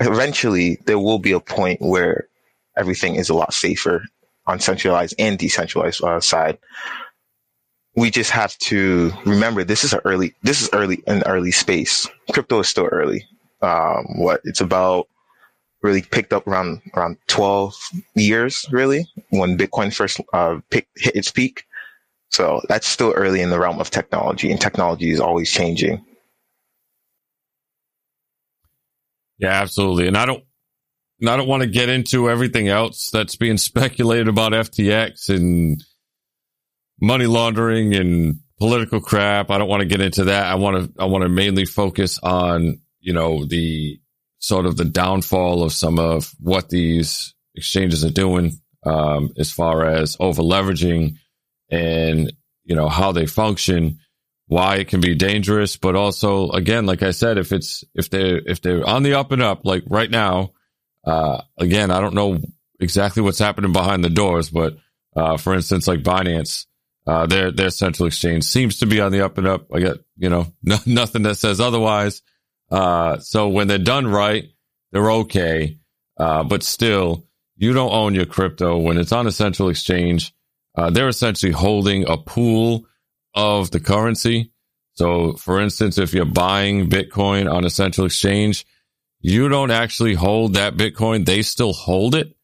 eventually 0.00 0.78
there 0.86 0.98
will 0.98 1.18
be 1.18 1.32
a 1.32 1.40
point 1.40 1.80
where 1.80 2.28
everything 2.76 3.16
is 3.16 3.28
a 3.28 3.34
lot 3.34 3.52
safer 3.52 4.02
on 4.46 4.60
centralized 4.60 5.14
and 5.18 5.38
decentralized 5.38 6.02
uh, 6.02 6.20
side. 6.20 6.58
We 7.96 8.10
just 8.10 8.30
have 8.30 8.56
to 8.58 9.12
remember 9.26 9.64
this 9.64 9.84
is 9.84 9.92
an 9.92 10.00
early, 10.04 10.34
this 10.42 10.62
is 10.62 10.70
early, 10.72 11.02
an 11.06 11.22
early 11.26 11.50
space. 11.50 12.08
Crypto 12.32 12.60
is 12.60 12.68
still 12.68 12.86
early. 12.86 13.24
Um, 13.60 14.04
what 14.18 14.40
it's 14.44 14.60
about 14.60 15.08
really 15.82 16.02
picked 16.02 16.32
up 16.32 16.46
around 16.46 16.80
around 16.94 17.16
12 17.28 17.74
years 18.14 18.66
really 18.70 19.06
when 19.30 19.56
bitcoin 19.56 19.94
first 19.94 20.20
uh, 20.32 20.58
pick, 20.70 20.88
hit 20.96 21.14
its 21.14 21.30
peak 21.30 21.64
so 22.30 22.60
that's 22.68 22.86
still 22.86 23.12
early 23.12 23.40
in 23.40 23.50
the 23.50 23.58
realm 23.58 23.80
of 23.80 23.90
technology 23.90 24.50
and 24.50 24.60
technology 24.60 25.10
is 25.10 25.20
always 25.20 25.50
changing 25.50 26.04
yeah 29.38 29.60
absolutely. 29.62 30.08
And 30.08 30.16
i 30.16 30.26
don't 30.26 30.44
and 31.20 31.28
i 31.28 31.36
don't 31.36 31.48
want 31.48 31.62
to 31.62 31.68
get 31.68 31.88
into 31.88 32.30
everything 32.30 32.68
else 32.68 33.10
that's 33.10 33.36
being 33.36 33.58
speculated 33.58 34.28
about 34.28 34.52
ftx 34.52 35.28
and 35.28 35.82
money 37.00 37.26
laundering 37.26 37.94
and 37.94 38.40
political 38.58 39.00
crap. 39.00 39.50
I 39.50 39.58
don't 39.58 39.68
want 39.68 39.80
to 39.80 39.88
get 39.88 40.00
into 40.00 40.24
that. 40.24 40.46
I 40.46 40.56
want 40.56 40.94
to 40.94 41.02
i 41.02 41.04
want 41.04 41.22
to 41.22 41.28
mainly 41.28 41.64
focus 41.64 42.18
on 42.22 42.80
you 43.00 43.12
know 43.12 43.44
the 43.44 44.00
sort 44.40 44.66
of 44.66 44.76
the 44.76 44.84
downfall 44.84 45.62
of 45.62 45.72
some 45.72 45.98
of 45.98 46.32
what 46.40 46.68
these 46.68 47.34
exchanges 47.54 48.04
are 48.04 48.10
doing 48.10 48.52
um, 48.84 49.32
as 49.36 49.50
far 49.50 49.86
as 49.86 50.16
over 50.20 50.42
leveraging 50.42 51.16
and 51.70 52.32
you 52.64 52.76
know 52.76 52.88
how 52.88 53.12
they 53.12 53.26
function 53.26 53.98
why 54.48 54.76
it 54.76 54.88
can 54.88 55.00
be 55.00 55.14
dangerous 55.14 55.76
but 55.76 55.94
also 55.94 56.50
again 56.50 56.86
like 56.86 57.02
i 57.02 57.10
said 57.10 57.38
if 57.38 57.52
it's 57.52 57.84
if 57.94 58.10
they're 58.10 58.40
if 58.46 58.60
they're 58.60 58.86
on 58.86 59.02
the 59.02 59.14
up 59.14 59.32
and 59.32 59.42
up 59.42 59.64
like 59.64 59.84
right 59.86 60.10
now 60.10 60.52
uh, 61.04 61.40
again 61.58 61.90
i 61.90 62.00
don't 62.00 62.14
know 62.14 62.38
exactly 62.80 63.22
what's 63.22 63.38
happening 63.38 63.72
behind 63.72 64.02
the 64.02 64.10
doors 64.10 64.50
but 64.50 64.76
uh, 65.16 65.36
for 65.36 65.54
instance 65.54 65.86
like 65.86 66.02
binance 66.02 66.66
uh, 67.06 67.26
their 67.26 67.50
their 67.52 67.70
central 67.70 68.06
exchange 68.06 68.44
seems 68.44 68.78
to 68.78 68.86
be 68.86 69.00
on 69.00 69.12
the 69.12 69.24
up 69.24 69.38
and 69.38 69.46
up 69.46 69.66
i 69.72 69.80
got 69.80 69.98
you 70.16 70.28
know 70.28 70.46
no, 70.62 70.76
nothing 70.86 71.22
that 71.22 71.36
says 71.36 71.60
otherwise 71.60 72.22
uh, 72.70 73.18
so 73.18 73.48
when 73.48 73.68
they're 73.68 73.78
done 73.78 74.06
right, 74.06 74.48
they're 74.92 75.10
okay. 75.10 75.78
Uh, 76.18 76.44
but 76.44 76.62
still, 76.62 77.26
you 77.56 77.72
don't 77.72 77.92
own 77.92 78.14
your 78.14 78.26
crypto 78.26 78.78
when 78.78 78.98
it's 78.98 79.12
on 79.12 79.26
a 79.26 79.32
central 79.32 79.68
exchange. 79.68 80.34
Uh, 80.76 80.90
they're 80.90 81.08
essentially 81.08 81.52
holding 81.52 82.08
a 82.08 82.16
pool 82.16 82.86
of 83.38 83.70
the 83.70 83.78
currency. 83.78 84.52
So, 84.94 85.34
for 85.34 85.60
instance, 85.60 85.96
if 85.96 86.12
you're 86.12 86.24
buying 86.24 86.90
Bitcoin 86.90 87.48
on 87.50 87.64
a 87.64 87.70
central 87.70 88.06
exchange, 88.06 88.66
you 89.20 89.48
don't 89.48 89.70
actually 89.70 90.14
hold 90.14 90.54
that 90.54 90.76
Bitcoin. 90.76 91.24
They 91.24 91.42
still 91.42 91.72
hold 91.72 92.16
it. 92.16 92.36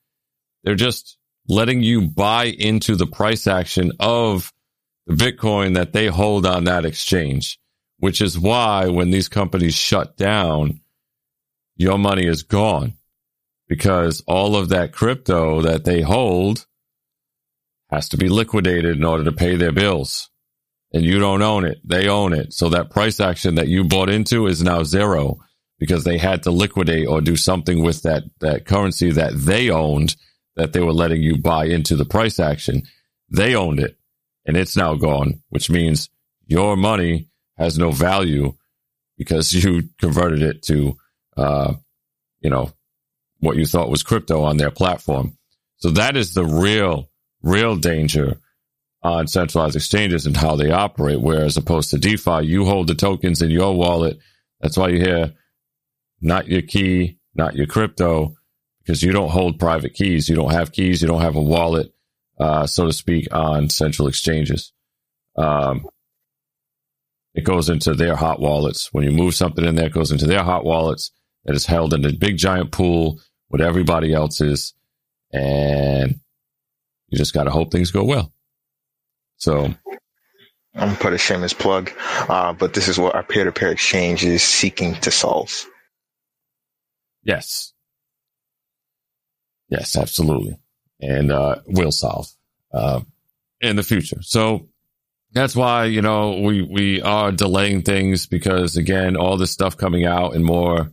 They're 0.63 0.77
just 0.77 1.19
letting 1.49 1.83
you 1.83 2.03
buy 2.03 2.45
into 2.45 2.95
the 2.95 3.09
price 3.09 3.49
action 3.49 3.91
of 3.99 4.53
the 5.07 5.15
Bitcoin 5.15 5.75
that 5.75 5.93
they 5.93 6.07
hold 6.07 6.47
on 6.47 6.65
that 6.65 6.85
exchange, 6.85 7.59
which 7.99 8.21
is 8.21 8.39
why 8.39 8.87
when 8.87 9.11
these 9.11 9.29
companies 9.29 9.75
shut 9.75 10.17
down, 10.17 10.81
your 11.77 11.99
money 11.99 12.27
is 12.27 12.45
gone 12.45 12.95
because 13.69 14.23
all 14.29 14.55
of 14.55 14.69
that 14.69 14.93
crypto 14.93 15.61
that 15.63 15.85
they 15.85 16.03
hold 16.03 16.67
has 17.91 18.09
to 18.11 18.17
be 18.17 18.29
liquidated 18.29 18.97
in 18.97 19.05
order 19.05 19.25
to 19.25 19.33
pay 19.33 19.57
their 19.57 19.73
bills. 19.73 20.31
And 20.95 21.05
you 21.05 21.19
don't 21.19 21.43
own 21.43 21.65
it. 21.65 21.81
They 21.85 22.07
own 22.07 22.33
it. 22.33 22.53
So 22.53 22.69
that 22.69 22.91
price 22.91 23.19
action 23.19 23.57
that 23.57 23.67
you 23.67 23.83
bought 23.83 24.09
into 24.09 24.47
is 24.47 24.63
now 24.63 24.85
zero 24.85 25.41
because 25.81 26.05
they 26.05 26.19
had 26.19 26.45
to 26.45 26.53
liquidate 26.53 27.09
or 27.09 27.21
do 27.21 27.35
something 27.35 27.83
with 27.83 28.03
that, 28.03 28.23
that 28.39 28.65
currency 28.65 29.11
that 29.11 29.33
they 29.35 29.71
owned 29.71 30.15
that 30.55 30.73
they 30.73 30.79
were 30.79 30.93
letting 30.93 31.21
you 31.21 31.37
buy 31.37 31.65
into 31.65 31.97
the 31.97 32.05
price 32.05 32.39
action. 32.39 32.85
They 33.29 33.57
owned 33.57 33.81
it 33.81 33.99
and 34.47 34.57
it's 34.57 34.77
now 34.77 34.95
gone, 34.95 35.43
which 35.49 35.69
means 35.69 36.11
your 36.47 36.77
money 36.77 37.29
has 37.59 37.77
no 37.77 37.91
value 37.91 38.55
because 39.19 39.53
you 39.65 39.89
converted 40.01 40.43
it 40.43 40.63
to, 40.63 40.97
uh, 41.37 41.75
you 42.41 42.51
know, 42.51 42.71
what 43.41 43.57
you 43.57 43.67
thought 43.67 43.91
was 43.91 44.05
crypto 44.05 44.43
on 44.43 44.59
their 44.59 44.71
platform. 44.71 45.37
So 45.79 45.91
that 45.91 46.17
is 46.17 46.35
the 46.35 46.45
real, 46.45 47.11
real 47.43 47.75
danger 47.75 48.39
on 49.05 49.27
centralized 49.27 49.77
exchanges 49.77 50.25
and 50.25 50.37
how 50.37 50.57
they 50.57 50.71
operate. 50.71 51.21
Whereas 51.21 51.57
opposed 51.57 51.91
to 51.91 51.99
DeFi, 51.99 52.47
you 52.47 52.65
hold 52.65 52.89
the 52.89 52.95
tokens 52.95 53.43
in 53.43 53.51
your 53.51 53.77
wallet. 53.77 54.19
That's 54.61 54.79
why 54.79 54.89
you 54.89 55.01
hear 55.01 55.35
not 56.23 56.49
your 56.49 56.63
key, 56.63 57.19
not 57.35 57.55
your 57.55 57.67
crypto, 57.67 58.35
because 58.81 59.03
you 59.03 59.13
don't 59.13 59.29
hold 59.29 59.59
private 59.59 59.93
keys. 59.93 60.29
You 60.29 60.37
don't 60.37 60.53
have 60.53 60.73
keys. 60.73 61.03
You 61.03 61.09
don't 61.09 61.21
have 61.21 61.37
a 61.37 61.43
wallet, 61.43 61.93
uh, 62.41 62.67
so 62.67 62.87
to 62.87 62.93
speak, 62.93 63.29
on 63.31 63.69
central 63.69 64.09
exchanges. 64.09 64.73
Um, 65.37 65.87
it 67.35 67.45
goes 67.45 67.69
into 67.69 67.93
their 67.93 68.17
hot 68.17 68.41
wallets. 68.41 68.91
When 68.93 69.05
you 69.05 69.11
move 69.11 69.35
something 69.35 69.65
in 69.65 69.75
there, 69.75 69.87
it 69.87 69.93
goes 69.93 70.13
into 70.13 70.27
their 70.27 70.45
hot 70.45 70.65
wallets 70.65 71.11
that 71.45 71.55
is 71.55 71.67
held 71.67 71.93
in 71.93 72.07
a 72.07 72.13
big 72.13 72.39
giant 72.39 72.73
pool 72.73 73.21
with 73.51 73.61
everybody 73.61 74.15
else's. 74.15 74.73
And 75.33 76.21
you 77.09 77.19
just 77.19 77.35
got 77.35 77.45
to 77.45 77.51
hope 77.51 77.71
things 77.71 77.91
go 77.91 78.05
well. 78.05 78.34
So 79.45 79.65
I'm 80.75 80.89
gonna 80.89 80.97
put 80.97 81.13
a 81.13 81.19
shameless 81.19 81.53
plug, 81.53 81.93
uh, 82.31 82.55
but 82.55 82.73
this 82.73 82.89
is 82.89 82.99
what 82.99 83.15
our 83.15 83.23
peer-to-peer 83.23 83.71
exchange 83.71 84.25
is 84.25 84.43
seeking 84.43 84.95
to 85.03 85.11
solve. 85.11 85.67
Yes. 87.23 87.75
Yes, 89.69 89.99
absolutely. 89.99 90.57
And, 90.99 91.31
uh, 91.31 91.57
will 91.67 91.93
solve, 91.93 92.27
uh, 92.73 93.03
in 93.61 93.77
the 93.77 93.83
future. 93.83 94.23
So 94.23 94.71
that's 95.33 95.55
why, 95.55 95.85
you 95.85 96.01
know, 96.01 96.41
we, 96.41 96.63
we 96.63 97.03
are 97.03 97.31
delaying 97.31 97.83
things 97.83 98.27
because 98.27 98.79
again, 98.79 99.15
all 99.15 99.37
this 99.37 99.51
stuff 99.51 99.77
coming 99.77 100.07
out 100.07 100.35
and 100.35 100.45
more, 100.45 100.91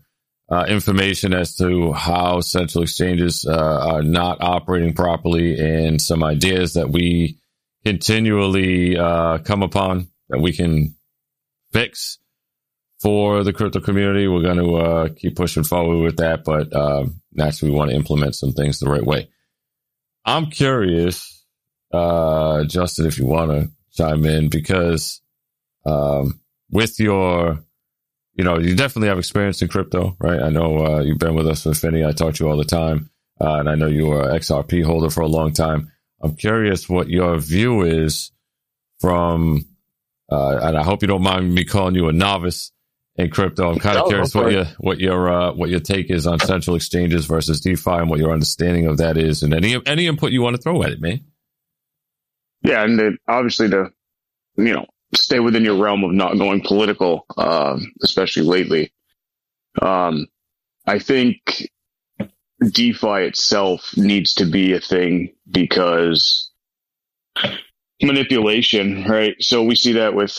uh, 0.52 0.66
information 0.68 1.34
as 1.34 1.56
to 1.56 1.94
how 1.94 2.42
central 2.42 2.84
exchanges, 2.84 3.46
uh, 3.48 3.94
are 3.94 4.04
not 4.04 4.42
operating 4.42 4.94
properly 4.94 5.58
and 5.58 6.02
some 6.02 6.22
ideas 6.22 6.74
that 6.74 6.90
we 6.90 7.38
continually, 7.86 8.98
uh, 8.98 9.40
come 9.40 9.64
upon 9.64 10.10
that 10.30 10.40
we 10.40 10.54
can 10.54 10.96
fix 11.72 12.20
for 13.02 13.44
the 13.44 13.54
crypto 13.54 13.80
community. 13.80 14.28
We're 14.28 14.44
going 14.44 14.58
to 14.58 14.76
uh, 14.76 15.10
keep 15.16 15.36
pushing 15.36 15.64
forward 15.64 16.04
with 16.04 16.18
that, 16.18 16.44
but 16.44 16.74
uh, 16.74 17.06
naturally, 17.34 17.72
we 17.72 17.78
want 17.78 17.92
to 17.92 17.98
implement 17.98 18.36
some 18.36 18.52
things 18.52 18.80
the 18.80 18.90
right 18.90 19.06
way. 19.06 19.30
I'm 20.24 20.48
curious, 20.48 21.44
uh, 21.92 22.64
Justin, 22.66 23.08
if 23.08 23.18
you 23.18 23.26
want 23.26 23.52
to 23.52 23.72
chime 23.94 24.26
in, 24.26 24.50
because 24.50 25.22
um, 25.86 26.40
with 26.70 27.00
your, 27.00 27.64
you 28.36 28.44
know, 28.44 28.60
you 28.60 28.76
definitely 28.76 29.10
have 29.10 29.18
experience 29.18 29.62
in 29.62 29.68
crypto, 29.68 30.16
right? 30.20 30.40
I 30.40 30.50
know 30.50 30.86
uh, 30.86 31.02
you've 31.02 31.18
been 31.18 31.36
with 31.36 31.48
us 31.48 31.66
with 31.66 31.80
Finny. 31.80 32.06
I 32.06 32.12
talk 32.12 32.36
to 32.36 32.44
you 32.44 32.50
all 32.52 32.58
the 32.58 32.64
time, 32.64 33.10
uh, 33.42 33.56
and 33.56 33.68
I 33.68 33.76
know 33.76 33.88
you 33.88 34.08
were 34.08 34.30
an 34.30 34.38
XRP 34.38 34.84
holder 34.84 35.10
for 35.10 35.22
a 35.22 35.28
long 35.28 35.54
time. 35.54 35.92
I'm 36.22 36.36
curious 36.36 36.88
what 36.88 37.10
your 37.10 37.38
view 37.40 37.82
is 37.82 38.32
from, 39.00 39.66
uh, 40.32 40.60
and 40.62 40.78
I 40.78 40.84
hope 40.84 41.02
you 41.02 41.08
don't 41.08 41.24
mind 41.24 41.54
me 41.54 41.66
calling 41.66 41.96
you 41.96 42.10
a 42.10 42.14
novice 42.14 42.72
in 43.16 43.30
crypto. 43.30 43.72
I'm 43.72 43.80
kind 43.80 43.98
of 43.98 44.06
No, 44.06 44.10
curious 44.10 44.36
what 44.36 44.52
your 44.52 44.66
what 44.80 45.00
your 45.00 45.30
uh, 45.30 45.54
what 45.54 45.70
your 45.70 45.80
take 45.80 46.10
is 46.12 46.28
on 46.28 46.40
central 46.40 46.76
exchanges 46.76 47.26
versus 47.26 47.62
DeFi 47.62 47.92
and 47.92 48.10
what 48.10 48.20
your 48.20 48.32
understanding 48.32 48.88
of 48.88 48.98
that 48.98 49.18
is, 49.18 49.44
and 49.44 49.54
any 49.54 49.80
any 49.86 50.08
input 50.08 50.32
you 50.32 50.42
want 50.42 50.56
to 50.56 50.62
throw 50.62 50.84
at 50.84 50.92
it, 50.92 51.02
man. 51.02 51.22
Yeah, 52.64 52.84
and 52.84 53.18
obviously 53.28 53.70
to 53.70 53.92
you 54.58 54.74
know 54.74 54.86
stay 55.16 55.40
within 55.40 55.64
your 55.64 55.82
realm 55.82 56.04
of 56.04 56.12
not 56.12 56.38
going 56.38 56.62
political, 56.62 57.26
um, 57.38 57.94
especially 58.04 58.44
lately. 58.44 58.94
Um, 59.82 60.28
I 60.86 61.00
think 61.00 61.70
DeFi 62.70 63.24
itself 63.26 63.92
needs 63.98 64.36
to 64.36 64.46
be 64.46 64.74
a 64.74 64.80
thing 64.80 65.34
because 65.50 66.52
manipulation, 68.02 69.06
right? 69.06 69.36
So 69.40 69.64
we 69.64 69.76
see 69.76 69.94
that 69.94 70.14
with 70.14 70.32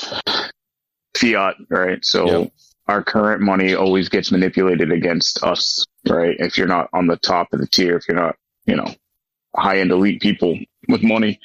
fiat, 1.16 1.56
right? 1.68 2.04
So 2.04 2.26
Yep. 2.26 2.52
our 2.88 3.02
current 3.02 3.42
money 3.42 3.74
always 3.74 4.08
gets 4.08 4.30
manipulated 4.32 4.90
against 4.92 5.42
us, 5.42 5.84
right? 6.08 6.36
If 6.38 6.58
you're 6.58 6.66
not 6.66 6.88
on 6.92 7.06
the 7.06 7.16
top 7.16 7.52
of 7.52 7.60
the 7.60 7.66
tier, 7.66 7.96
if 7.96 8.06
you're 8.08 8.16
not, 8.16 8.36
you 8.66 8.76
know, 8.76 8.92
high 9.54 9.78
end 9.78 9.90
elite 9.90 10.20
people 10.20 10.58
with 10.88 11.02
money, 11.02 11.40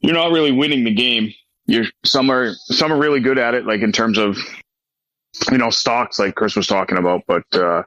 you're 0.00 0.14
not 0.14 0.32
really 0.32 0.52
winning 0.52 0.84
the 0.84 0.94
game. 0.94 1.32
You're 1.66 1.86
some 2.04 2.30
are 2.30 2.52
some 2.54 2.92
are 2.92 2.98
really 2.98 3.20
good 3.20 3.38
at 3.38 3.54
it, 3.54 3.64
like 3.64 3.80
in 3.80 3.92
terms 3.92 4.18
of 4.18 4.36
you 5.50 5.58
know 5.58 5.70
stocks, 5.70 6.18
like 6.18 6.34
Chris 6.34 6.56
was 6.56 6.66
talking 6.66 6.98
about, 6.98 7.22
but 7.26 7.44
uh, 7.52 7.82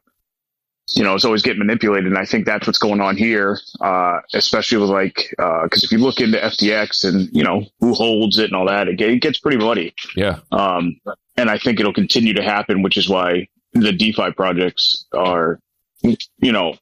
you 0.89 1.03
know 1.03 1.15
it's 1.15 1.25
always 1.25 1.41
getting 1.41 1.59
manipulated, 1.59 2.07
and 2.07 2.17
I 2.17 2.25
think 2.25 2.45
that's 2.45 2.67
what's 2.67 2.79
going 2.79 3.01
on 3.01 3.17
here, 3.17 3.59
uh, 3.81 4.19
especially 4.33 4.79
with 4.79 4.89
like 4.89 5.33
because 5.37 5.83
if 5.83 5.91
you 5.91 5.97
look 5.97 6.19
into 6.19 6.37
FTX 6.37 7.05
and 7.07 7.29
you 7.31 7.43
know 7.43 7.65
who 7.79 7.93
holds 7.93 8.37
it 8.37 8.45
and 8.45 8.55
all 8.55 8.67
that, 8.67 8.87
it, 8.87 8.99
it 8.99 9.21
gets 9.21 9.39
pretty 9.39 9.57
muddy. 9.57 9.93
Yeah, 10.15 10.39
Um, 10.51 10.99
and 11.37 11.49
I 11.49 11.57
think 11.57 11.79
it'll 11.79 11.93
continue 11.93 12.33
to 12.33 12.43
happen, 12.43 12.81
which 12.81 12.97
is 12.97 13.09
why 13.09 13.47
the 13.73 13.91
DeFi 13.91 14.31
projects 14.31 15.05
are, 15.13 15.59
you 16.01 16.51
know, 16.51 16.75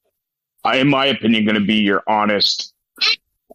I, 0.64 0.78
in 0.78 0.90
my 0.90 1.06
opinion, 1.06 1.46
going 1.46 1.56
to 1.56 1.66
be 1.66 1.76
your 1.76 2.04
honest 2.08 2.74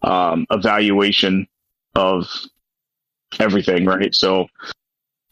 um, 0.01 0.45
evaluation 0.49 1.47
of 1.95 2.27
everything, 3.39 3.85
right? 3.85 4.13
So, 4.13 4.47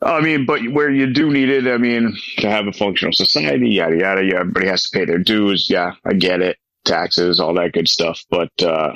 I 0.06 0.22
mean, 0.22 0.46
but 0.46 0.62
where 0.72 0.90
you 0.90 1.12
do 1.12 1.32
need 1.32 1.50
it, 1.50 1.68
I 1.68 1.78
mean, 1.78 2.16
to 2.38 2.50
have 2.50 2.68
a 2.68 2.72
functional 2.72 3.12
society, 3.12 3.70
yada 3.72 3.98
yada, 3.98 4.24
yeah, 4.24 4.40
everybody 4.42 4.68
has 4.68 4.84
to 4.84 4.98
pay 4.98 5.06
their 5.06 5.18
dues. 5.18 5.68
Yeah, 5.70 5.94
I 6.06 6.14
get 6.14 6.42
it, 6.42 6.58
taxes, 6.86 7.40
all 7.40 7.56
that 7.56 7.74
good 7.74 7.90
stuff. 7.90 8.24
But 8.30 8.52
uh, 8.62 8.94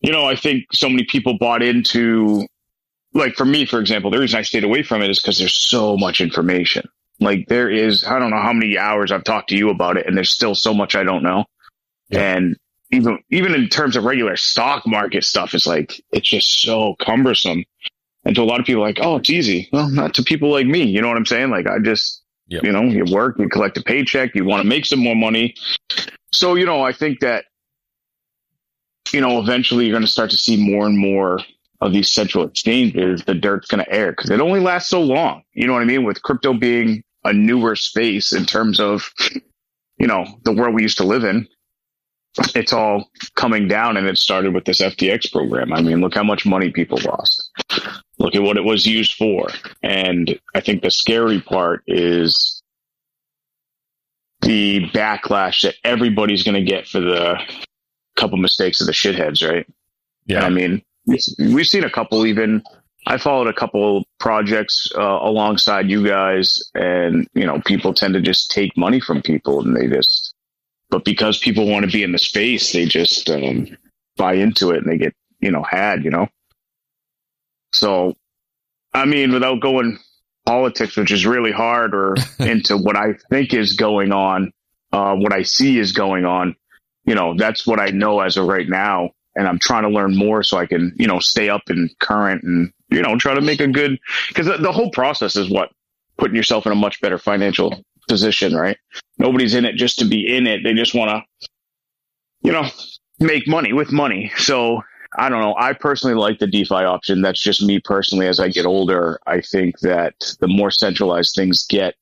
you 0.00 0.12
know, 0.12 0.26
I 0.26 0.36
think 0.36 0.66
so 0.72 0.88
many 0.90 1.04
people 1.04 1.38
bought 1.38 1.62
into 1.62 2.46
like 3.14 3.34
for 3.34 3.44
me, 3.46 3.64
for 3.64 3.80
example, 3.80 4.10
the 4.10 4.18
reason 4.18 4.38
I 4.38 4.42
stayed 4.42 4.64
away 4.64 4.82
from 4.82 5.02
it 5.02 5.10
is 5.10 5.20
because 5.20 5.38
there's 5.38 5.54
so 5.54 5.96
much 5.96 6.20
information. 6.20 6.88
Like 7.18 7.48
there 7.48 7.68
is, 7.68 8.04
I 8.04 8.18
don't 8.18 8.30
know 8.30 8.40
how 8.40 8.52
many 8.52 8.78
hours 8.78 9.12
I've 9.12 9.24
talked 9.24 9.50
to 9.50 9.56
you 9.56 9.70
about 9.70 9.96
it, 9.96 10.06
and 10.06 10.16
there's 10.16 10.30
still 10.30 10.54
so 10.54 10.72
much 10.72 10.94
I 10.94 11.02
don't 11.02 11.22
know. 11.22 11.44
And 12.10 12.56
even 12.90 13.18
even 13.30 13.54
in 13.54 13.68
terms 13.68 13.96
of 13.96 14.04
regular 14.04 14.36
stock 14.36 14.86
market 14.86 15.24
stuff, 15.24 15.54
it's 15.54 15.66
like 15.66 16.02
it's 16.12 16.28
just 16.28 16.60
so 16.62 16.96
cumbersome. 17.00 17.64
And 18.24 18.34
to 18.36 18.42
a 18.42 18.44
lot 18.44 18.60
of 18.60 18.66
people, 18.66 18.82
like, 18.82 18.98
oh, 19.00 19.16
it's 19.16 19.30
easy. 19.30 19.68
Well, 19.72 19.88
not 19.88 20.14
to 20.14 20.22
people 20.22 20.50
like 20.50 20.66
me. 20.66 20.82
You 20.82 21.00
know 21.00 21.08
what 21.08 21.16
I'm 21.16 21.26
saying? 21.26 21.50
Like, 21.50 21.66
I 21.66 21.78
just, 21.78 22.22
Yep. 22.48 22.64
you 22.64 22.72
know, 22.72 22.82
you 22.82 23.04
work, 23.10 23.38
you 23.38 23.48
collect 23.48 23.78
a 23.78 23.82
paycheck, 23.82 24.34
you 24.34 24.44
want 24.44 24.62
to 24.62 24.68
make 24.68 24.84
some 24.84 24.98
more 24.98 25.14
money. 25.16 25.54
So, 26.32 26.54
you 26.56 26.66
know, 26.66 26.82
I 26.82 26.92
think 26.92 27.20
that, 27.20 27.44
you 29.12 29.20
know, 29.20 29.38
eventually 29.40 29.86
you're 29.86 29.92
going 29.94 30.04
to 30.04 30.10
start 30.10 30.30
to 30.30 30.36
see 30.38 30.56
more 30.56 30.86
and 30.86 30.98
more 30.98 31.40
of 31.80 31.92
these 31.92 32.10
central 32.10 32.44
exchanges, 32.44 33.24
the 33.24 33.34
dirt's 33.34 33.68
going 33.68 33.82
to 33.84 33.90
air 33.92 34.10
because 34.12 34.30
it 34.30 34.40
only 34.40 34.60
lasts 34.60 34.90
so 34.90 35.00
long. 35.00 35.42
You 35.54 35.66
know 35.66 35.72
what 35.72 35.82
I 35.82 35.86
mean? 35.86 36.04
With 36.04 36.22
crypto 36.22 36.52
being 36.52 37.02
a 37.24 37.32
newer 37.32 37.74
space 37.76 38.32
in 38.32 38.44
terms 38.46 38.78
of, 38.80 39.10
you 39.98 40.06
know, 40.06 40.26
the 40.44 40.52
world 40.52 40.74
we 40.74 40.82
used 40.82 40.98
to 40.98 41.04
live 41.04 41.24
in, 41.24 41.48
it's 42.54 42.72
all 42.72 43.08
coming 43.34 43.66
down 43.66 43.96
and 43.96 44.06
it 44.06 44.18
started 44.18 44.54
with 44.54 44.64
this 44.64 44.80
FTX 44.80 45.32
program. 45.32 45.72
I 45.72 45.82
mean, 45.82 46.00
look 46.00 46.14
how 46.14 46.22
much 46.22 46.46
money 46.46 46.70
people 46.70 46.98
lost. 47.04 47.50
Look 48.20 48.34
at 48.34 48.42
what 48.42 48.58
it 48.58 48.64
was 48.64 48.84
used 48.86 49.14
for. 49.14 49.48
And 49.82 50.38
I 50.54 50.60
think 50.60 50.82
the 50.82 50.90
scary 50.90 51.40
part 51.40 51.82
is 51.86 52.62
the 54.42 54.86
backlash 54.90 55.62
that 55.62 55.76
everybody's 55.84 56.42
going 56.42 56.54
to 56.54 56.70
get 56.70 56.86
for 56.86 57.00
the 57.00 57.40
couple 58.16 58.36
mistakes 58.36 58.82
of 58.82 58.86
the 58.86 58.92
shitheads, 58.92 59.46
right? 59.46 59.66
yeah, 60.26 60.44
I 60.44 60.50
mean, 60.50 60.82
we've 61.06 61.66
seen 61.66 61.84
a 61.84 61.90
couple 61.90 62.26
even. 62.26 62.62
I 63.06 63.16
followed 63.16 63.48
a 63.48 63.54
couple 63.54 64.04
projects 64.18 64.86
uh, 64.94 65.00
alongside 65.22 65.88
you 65.88 66.06
guys, 66.06 66.62
and 66.74 67.26
you 67.34 67.46
know, 67.46 67.60
people 67.64 67.94
tend 67.94 68.14
to 68.14 68.20
just 68.20 68.50
take 68.50 68.76
money 68.76 69.00
from 69.00 69.22
people, 69.22 69.62
and 69.62 69.74
they 69.74 69.88
just. 69.88 70.34
But 70.90 71.04
because 71.04 71.38
people 71.38 71.68
want 71.68 71.86
to 71.86 71.90
be 71.90 72.02
in 72.02 72.12
the 72.12 72.18
space, 72.18 72.72
they 72.72 72.84
just 72.84 73.30
um, 73.30 73.68
buy 74.16 74.34
into 74.34 74.70
it, 74.70 74.82
and 74.82 74.90
they 74.90 74.98
get 74.98 75.14
you 75.40 75.50
know 75.50 75.62
had 75.62 76.04
you 76.04 76.10
know. 76.10 76.28
So, 77.72 78.14
I 78.92 79.04
mean, 79.04 79.32
without 79.32 79.60
going 79.60 79.98
politics, 80.46 80.96
which 80.96 81.12
is 81.12 81.26
really 81.26 81.52
hard, 81.52 81.94
or 81.94 82.16
into 82.38 82.76
what 82.76 82.96
I 82.96 83.14
think 83.30 83.54
is 83.54 83.74
going 83.74 84.12
on, 84.12 84.52
uh, 84.92 85.14
what 85.14 85.32
I 85.32 85.42
see 85.42 85.78
is 85.78 85.92
going 85.92 86.24
on, 86.24 86.56
you 87.04 87.14
know, 87.14 87.34
that's 87.36 87.66
what 87.66 87.80
I 87.80 87.90
know 87.90 88.20
as 88.20 88.36
of 88.36 88.46
right 88.46 88.68
now. 88.68 89.10
And 89.36 89.46
I'm 89.46 89.58
trying 89.60 89.84
to 89.84 89.88
learn 89.88 90.16
more 90.16 90.42
so 90.42 90.58
I 90.58 90.66
can, 90.66 90.92
you 90.96 91.06
know, 91.06 91.20
stay 91.20 91.48
up 91.48 91.62
and 91.68 91.88
current 92.00 92.42
and, 92.42 92.72
you 92.90 93.00
know, 93.00 93.16
try 93.16 93.34
to 93.34 93.40
make 93.40 93.60
a 93.60 93.68
good, 93.68 93.98
because 94.28 94.46
the, 94.46 94.56
the 94.56 94.72
whole 94.72 94.90
process 94.90 95.36
is 95.36 95.48
what 95.48 95.70
putting 96.18 96.36
yourself 96.36 96.66
in 96.66 96.72
a 96.72 96.76
much 96.76 97.00
better 97.00 97.16
financial 97.16 97.82
position, 98.08 98.54
right? 98.54 98.76
Nobody's 99.18 99.54
in 99.54 99.64
it 99.64 99.76
just 99.76 100.00
to 100.00 100.04
be 100.04 100.36
in 100.36 100.46
it. 100.48 100.62
They 100.64 100.74
just 100.74 100.94
want 100.94 101.10
to, 101.10 101.48
you 102.42 102.52
know, 102.52 102.66
make 103.20 103.46
money 103.46 103.72
with 103.72 103.92
money. 103.92 104.32
So 104.36 104.82
I 105.16 105.28
don't 105.28 105.40
know. 105.40 105.54
I 105.58 105.72
personally 105.72 106.14
like 106.14 106.38
the 106.38 106.46
DeFi 106.46 106.74
option. 106.74 107.20
That's 107.22 107.40
just 107.40 107.62
me 107.62 107.80
personally. 107.80 108.28
As 108.28 108.38
I 108.38 108.48
get 108.48 108.66
older, 108.66 109.18
I 109.26 109.40
think 109.40 109.80
that 109.80 110.14
the 110.40 110.46
more 110.46 110.70
centralized 110.70 111.34
things 111.34 111.66
get, 111.66 111.94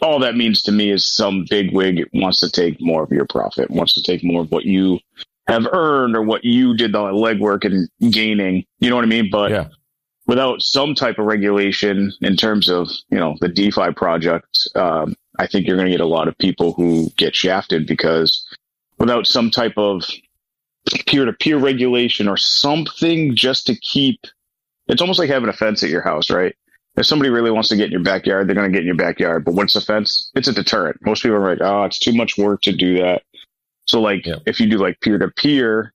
all 0.00 0.18
that 0.20 0.36
means 0.36 0.62
to 0.62 0.72
me 0.72 0.90
is 0.90 1.06
some 1.06 1.44
big 1.50 1.72
wig 1.72 2.04
wants 2.14 2.40
to 2.40 2.50
take 2.50 2.80
more 2.80 3.02
of 3.02 3.10
your 3.10 3.26
profit, 3.26 3.70
wants 3.70 3.94
to 3.94 4.02
take 4.02 4.24
more 4.24 4.42
of 4.42 4.50
what 4.50 4.64
you 4.64 4.98
have 5.46 5.66
earned 5.72 6.16
or 6.16 6.22
what 6.22 6.44
you 6.44 6.74
did 6.76 6.92
the 6.92 6.98
legwork 6.98 7.64
and 7.64 7.88
gaining. 8.12 8.64
You 8.78 8.90
know 8.90 8.96
what 8.96 9.04
I 9.04 9.08
mean? 9.08 9.28
But 9.30 9.50
Yeah. 9.50 9.68
without 10.26 10.62
some 10.62 10.94
type 10.94 11.18
of 11.18 11.26
regulation 11.26 12.12
in 12.20 12.36
terms 12.36 12.68
of, 12.68 12.88
you 13.10 13.18
know, 13.18 13.34
the 13.40 13.48
DeFi 13.48 13.92
project, 13.92 14.68
um, 14.74 15.16
I 15.38 15.46
think 15.46 15.66
you're 15.66 15.76
going 15.76 15.86
to 15.86 15.92
get 15.92 16.00
a 16.00 16.06
lot 16.06 16.28
of 16.28 16.36
people 16.38 16.72
who 16.72 17.10
get 17.16 17.34
shafted 17.34 17.86
because 17.86 18.46
without 18.98 19.26
some 19.26 19.50
type 19.50 19.74
of 19.76 20.04
peer 21.06 21.24
to 21.24 21.32
peer 21.32 21.58
regulation 21.58 22.28
or 22.28 22.36
something 22.36 23.34
just 23.34 23.66
to 23.66 23.76
keep, 23.76 24.20
it's 24.86 25.00
almost 25.00 25.18
like 25.18 25.30
having 25.30 25.48
a 25.48 25.52
fence 25.52 25.82
at 25.82 25.90
your 25.90 26.02
house, 26.02 26.30
right? 26.30 26.54
If 26.96 27.06
somebody 27.06 27.30
really 27.30 27.50
wants 27.50 27.68
to 27.68 27.76
get 27.76 27.86
in 27.86 27.92
your 27.92 28.02
backyard, 28.02 28.48
they're 28.48 28.54
going 28.56 28.70
to 28.70 28.72
get 28.72 28.80
in 28.80 28.86
your 28.86 28.96
backyard. 28.96 29.44
But 29.44 29.54
what's 29.54 29.76
a 29.76 29.80
fence? 29.80 30.30
It's 30.34 30.48
a 30.48 30.52
deterrent. 30.52 30.98
Most 31.04 31.22
people 31.22 31.36
are 31.36 31.50
like, 31.50 31.60
oh, 31.60 31.84
it's 31.84 31.98
too 31.98 32.12
much 32.12 32.36
work 32.36 32.62
to 32.62 32.72
do 32.72 32.98
that. 32.98 33.22
So 33.86 34.00
like, 34.00 34.26
Yeah. 34.26 34.36
if 34.46 34.58
you 34.60 34.68
do 34.68 34.78
like 34.78 35.00
peer 35.00 35.16
to 35.18 35.28
peer, 35.28 35.92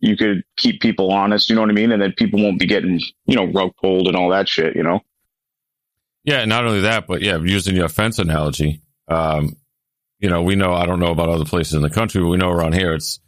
you 0.00 0.16
could 0.16 0.42
keep 0.56 0.80
people 0.80 1.12
honest. 1.12 1.48
You 1.48 1.54
know 1.54 1.62
what 1.62 1.70
I 1.70 1.74
mean? 1.74 1.92
And 1.92 2.02
then 2.02 2.12
people 2.12 2.42
won't 2.42 2.58
be 2.58 2.66
getting, 2.66 3.00
you 3.26 3.36
know, 3.36 3.44
rug 3.44 3.70
pulled 3.80 4.08
and 4.08 4.16
all 4.16 4.30
that 4.30 4.48
shit, 4.48 4.74
you 4.74 4.82
know? 4.82 5.00
Yeah, 6.24 6.44
not 6.44 6.64
only 6.66 6.80
that, 6.80 7.06
but 7.06 7.22
yeah, 7.22 7.38
using 7.38 7.76
your 7.76 7.88
fence 7.88 8.18
analogy, 8.18 8.80
um, 9.08 9.56
you 10.18 10.28
know, 10.28 10.42
we 10.42 10.54
know 10.56 10.72
I 10.72 10.86
don't 10.86 11.00
know 11.00 11.10
about 11.12 11.28
other 11.28 11.44
places 11.44 11.74
in 11.74 11.82
the 11.82 11.90
country, 11.90 12.20
but 12.20 12.28
we 12.28 12.36
know 12.36 12.50
around 12.50 12.74
here 12.74 12.94
it's 12.94 13.20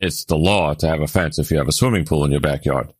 it's 0.00 0.24
the 0.24 0.36
law 0.36 0.74
to 0.74 0.86
have 0.88 1.00
a 1.00 1.06
fence 1.08 1.38
if 1.38 1.50
you 1.50 1.58
have 1.58 1.68
a 1.68 1.72
swimming 1.72 2.04
pool 2.04 2.24
in 2.24 2.30
your 2.30 2.40
backyard. 2.40 2.92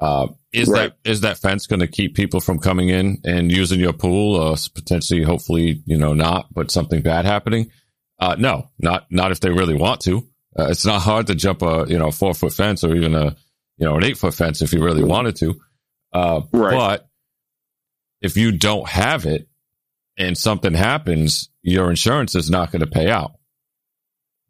Uh, 0.00 0.28
is 0.52 0.68
Right. 0.68 0.92
that 1.04 1.10
is 1.10 1.22
that 1.22 1.38
fence 1.38 1.66
going 1.66 1.80
to 1.80 1.86
keep 1.88 2.14
people 2.14 2.40
from 2.40 2.58
coming 2.58 2.88
in 2.88 3.18
and 3.24 3.50
using 3.50 3.80
your 3.80 3.92
pool, 3.92 4.36
or 4.36 4.56
potentially, 4.74 5.22
hopefully, 5.22 5.82
you 5.86 5.98
know, 5.98 6.14
not, 6.14 6.52
but 6.54 6.70
something 6.70 7.02
bad 7.02 7.24
happening? 7.24 7.70
Uh, 8.18 8.36
no, 8.38 8.68
not 8.78 9.06
not 9.10 9.32
if 9.32 9.40
they 9.40 9.50
really 9.50 9.74
want 9.74 10.00
to. 10.02 10.18
Uh, 10.58 10.68
it's 10.70 10.86
not 10.86 11.02
hard 11.02 11.26
to 11.26 11.34
jump 11.34 11.62
a 11.62 11.84
you 11.88 11.98
know 11.98 12.10
four 12.10 12.32
foot 12.34 12.52
fence 12.52 12.84
or 12.84 12.94
even 12.94 13.14
a 13.14 13.36
you 13.76 13.86
know 13.86 13.96
an 13.96 14.04
eight 14.04 14.16
foot 14.18 14.34
fence 14.34 14.62
if 14.62 14.72
you 14.72 14.82
really 14.82 15.04
wanted 15.04 15.36
to. 15.36 15.60
Uh, 16.12 16.42
Right. 16.52 16.74
But 16.74 17.08
if 18.20 18.36
you 18.36 18.52
don't 18.52 18.88
have 18.88 19.26
it 19.26 19.48
and 20.16 20.36
something 20.38 20.74
happens, 20.74 21.48
your 21.62 21.90
insurance 21.90 22.34
is 22.34 22.50
not 22.50 22.72
going 22.72 22.80
to 22.80 22.86
pay 22.88 23.10
out. 23.10 23.32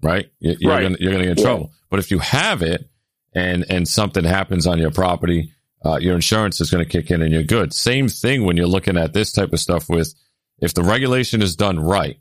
Right? 0.03 0.31
You- 0.41 0.57
You're 0.61 0.73
Right. 0.73 0.81
going 0.83 0.97
you're 1.01 1.11
going 1.13 1.23
to 1.23 1.29
get 1.29 1.39
in 1.39 1.45
Yeah. 1.45 1.51
trouble. 1.51 1.73
But 1.91 1.99
if 2.01 2.11
you 2.11 2.19
have 2.19 2.63
it 2.63 2.89
and 3.35 3.65
and 3.71 3.87
something 3.89 4.25
happens 4.25 4.67
on 4.67 4.79
your 4.79 4.91
property, 4.91 5.53
uh, 5.85 5.99
your 6.01 6.15
insurance 6.15 6.61
is 6.61 6.71
going 6.71 6.85
to 6.85 6.91
kick 6.91 7.11
in 7.11 7.23
and 7.23 7.33
you're 7.33 7.43
good. 7.43 7.73
Same 7.73 8.09
thing 8.09 8.45
when 8.45 8.57
you're 8.57 8.67
looking 8.67 8.97
at 8.97 9.13
this 9.13 9.33
type 9.33 9.53
of 9.53 9.61
stuff 9.61 9.89
with 9.89 10.15
if 10.61 10.75
the 10.75 10.83
regulation 10.83 11.41
is 11.43 11.57
done 11.57 11.79
right, 11.81 12.19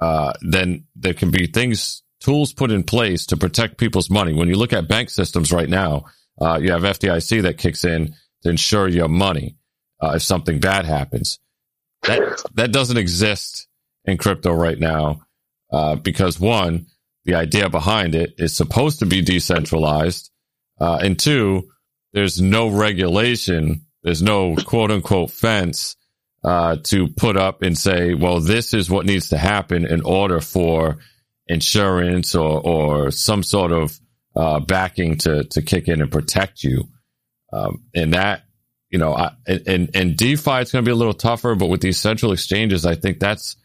uh, 0.00 0.32
then 0.42 0.84
there 0.96 1.14
can 1.14 1.30
be 1.30 1.46
things, 1.46 2.02
tools 2.20 2.52
put 2.52 2.70
in 2.70 2.82
place 2.84 3.26
to 3.26 3.36
protect 3.36 3.78
people's 3.78 4.10
money. 4.10 4.32
When 4.32 4.48
you 4.48 4.56
look 4.56 4.72
at 4.72 4.86
bank 4.88 5.10
systems 5.10 5.50
right 5.52 5.68
now, 5.68 6.04
uh, 6.40 6.58
you 6.62 6.70
have 6.72 6.82
FDIC 6.84 7.42
that 7.42 7.58
kicks 7.58 7.84
in 7.84 8.14
to 8.42 8.50
insure 8.50 8.88
your 8.88 9.08
money 9.08 9.56
uh, 10.00 10.12
if 10.16 10.22
something 10.22 10.58
bad 10.60 10.84
happens. 10.84 11.38
That 12.02 12.42
that 12.54 12.72
doesn't 12.72 12.96
exist 12.96 13.66
in 14.04 14.18
crypto 14.18 14.52
right 14.52 14.78
now 14.78 15.22
uh, 15.72 15.96
because 15.96 16.38
one, 16.38 16.86
the 17.24 17.34
idea 17.34 17.68
behind 17.68 18.14
it. 18.14 18.34
Is 18.38 18.56
supposed 18.56 19.00
to 19.00 19.06
be 19.06 19.22
decentralized, 19.22 20.30
uh, 20.80 20.98
and 21.02 21.18
two, 21.18 21.70
there's 22.12 22.40
no 22.40 22.68
regulation, 22.68 23.86
there's 24.02 24.22
no 24.22 24.56
quote 24.56 24.90
unquote 24.90 25.30
fence 25.30 25.96
uh, 26.44 26.76
to 26.84 27.08
put 27.08 27.36
up 27.36 27.62
and 27.62 27.76
say, 27.76 28.14
well, 28.14 28.40
this 28.40 28.74
is 28.74 28.90
what 28.90 29.06
needs 29.06 29.30
to 29.30 29.38
happen 29.38 29.86
in 29.86 30.02
order 30.02 30.40
for 30.40 30.98
insurance 31.46 32.34
or 32.34 32.60
or 32.60 33.10
some 33.10 33.42
sort 33.42 33.72
of 33.72 33.98
uh, 34.36 34.60
backing 34.60 35.16
to 35.16 35.44
to 35.44 35.62
kick 35.62 35.88
in 35.88 36.00
and 36.00 36.12
protect 36.12 36.62
you. 36.62 36.84
Um, 37.52 37.84
and 37.94 38.14
that, 38.14 38.42
you 38.90 38.98
know, 38.98 39.14
I, 39.14 39.32
and 39.46 39.90
and 39.94 40.16
DeFi 40.16 40.60
it's 40.60 40.72
going 40.72 40.84
to 40.84 40.88
be 40.88 40.92
a 40.92 40.96
little 40.96 41.14
tougher, 41.14 41.54
but 41.54 41.68
with 41.68 41.80
these 41.80 41.98
central 41.98 42.32
exchanges, 42.32 42.84
I 42.84 42.94
think 42.94 43.20
that's 43.20 43.56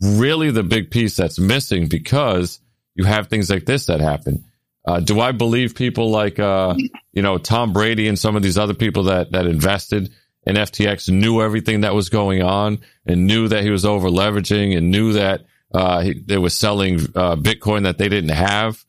really 0.00 0.50
the 0.50 0.62
big 0.62 0.90
piece 0.90 1.16
that's 1.16 1.38
missing 1.38 1.88
because 1.88 2.60
you 2.96 3.04
have 3.04 3.28
things 3.28 3.48
like 3.50 3.64
this 3.64 3.86
that 3.86 4.00
happen. 4.00 4.44
Uh, 4.84 5.00
do 5.00 5.20
I 5.20 5.32
believe 5.32 5.74
people 5.74 6.10
like, 6.10 6.38
uh, 6.38 6.74
you 7.12 7.22
know, 7.22 7.38
Tom 7.38 7.72
Brady 7.72 8.08
and 8.08 8.18
some 8.18 8.36
of 8.36 8.42
these 8.42 8.56
other 8.56 8.74
people 8.74 9.04
that, 9.04 9.32
that 9.32 9.46
invested 9.46 10.10
in 10.46 10.54
FTX 10.54 11.10
knew 11.10 11.42
everything 11.42 11.80
that 11.80 11.94
was 11.94 12.08
going 12.08 12.42
on 12.42 12.78
and 13.04 13.26
knew 13.26 13.48
that 13.48 13.64
he 13.64 13.70
was 13.70 13.84
over 13.84 14.08
leveraging 14.08 14.76
and 14.76 14.90
knew 14.90 15.14
that, 15.14 15.44
uh, 15.74 16.00
he, 16.00 16.14
they 16.14 16.38
were 16.38 16.50
selling, 16.50 17.00
uh, 17.16 17.34
Bitcoin 17.34 17.82
that 17.82 17.98
they 17.98 18.08
didn't 18.08 18.30
have? 18.30 18.84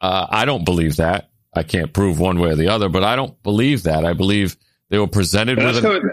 Uh, 0.00 0.26
I 0.28 0.44
don't 0.44 0.64
believe 0.64 0.96
that. 0.96 1.30
I 1.54 1.62
can't 1.62 1.92
prove 1.92 2.20
one 2.20 2.38
way 2.38 2.50
or 2.50 2.54
the 2.56 2.68
other, 2.68 2.88
but 2.90 3.02
I 3.02 3.16
don't 3.16 3.42
believe 3.42 3.84
that. 3.84 4.04
I 4.04 4.12
believe 4.12 4.56
they 4.90 4.98
were 4.98 5.08
presented 5.08 5.58
That's 5.58 5.76
with 5.76 5.84
an, 5.84 6.00
kind 6.00 6.12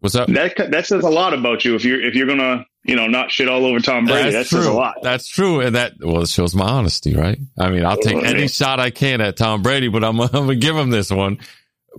what's 0.00 0.14
up? 0.14 0.28
that 0.28 0.56
that 0.70 0.86
says 0.86 1.04
a 1.04 1.10
lot 1.10 1.34
about 1.34 1.64
you 1.64 1.74
if 1.74 1.84
you're 1.84 2.00
if 2.00 2.14
you're 2.14 2.26
gonna 2.26 2.64
you 2.84 2.96
know 2.96 3.06
not 3.06 3.30
shit 3.30 3.48
all 3.48 3.64
over 3.66 3.80
Tom 3.80 4.06
Brady. 4.06 4.30
That's 4.30 4.50
that 4.50 4.56
says 4.56 4.66
a 4.66 4.68
true. 4.68 4.76
lot. 4.76 4.94
That's 5.02 5.28
true, 5.28 5.60
and 5.60 5.76
that 5.76 5.94
well, 6.00 6.22
it 6.22 6.28
shows 6.28 6.54
my 6.54 6.68
honesty, 6.68 7.14
right? 7.14 7.38
I 7.58 7.70
mean, 7.70 7.84
I'll 7.84 7.96
take 7.96 8.16
Well, 8.16 8.24
any 8.24 8.48
shot 8.48 8.80
I 8.80 8.90
can 8.90 9.20
at 9.20 9.36
Tom 9.36 9.62
Brady, 9.62 9.88
but 9.88 10.04
I'm, 10.04 10.20
I'm 10.20 10.28
gonna 10.30 10.54
give 10.56 10.76
him 10.76 10.90
this 10.90 11.10
one. 11.10 11.38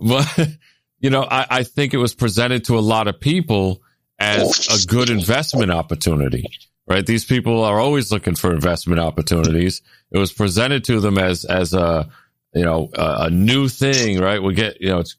But 0.00 0.48
you 1.00 1.10
know, 1.10 1.22
I, 1.22 1.46
I 1.50 1.62
think 1.64 1.94
it 1.94 1.98
was 1.98 2.14
presented 2.14 2.64
to 2.66 2.78
a 2.78 2.80
lot 2.80 3.08
of 3.08 3.20
people 3.20 3.82
as 4.18 4.84
a 4.84 4.86
good 4.86 5.08
investment 5.10 5.70
opportunity, 5.70 6.44
right? 6.86 7.06
These 7.06 7.24
people 7.24 7.64
are 7.64 7.80
always 7.80 8.12
looking 8.12 8.34
for 8.34 8.52
investment 8.52 9.00
opportunities. 9.00 9.80
It 10.12 10.18
was 10.18 10.32
presented 10.32 10.84
to 10.84 11.00
them 11.00 11.18
as 11.18 11.44
as 11.44 11.72
a 11.72 12.08
you 12.54 12.64
know 12.64 12.90
a, 12.94 13.26
a 13.26 13.30
new 13.30 13.68
thing, 13.68 14.18
right? 14.18 14.42
We 14.42 14.54
get 14.54 14.80
you 14.80 14.90
know 14.90 14.98
it's 14.98 15.16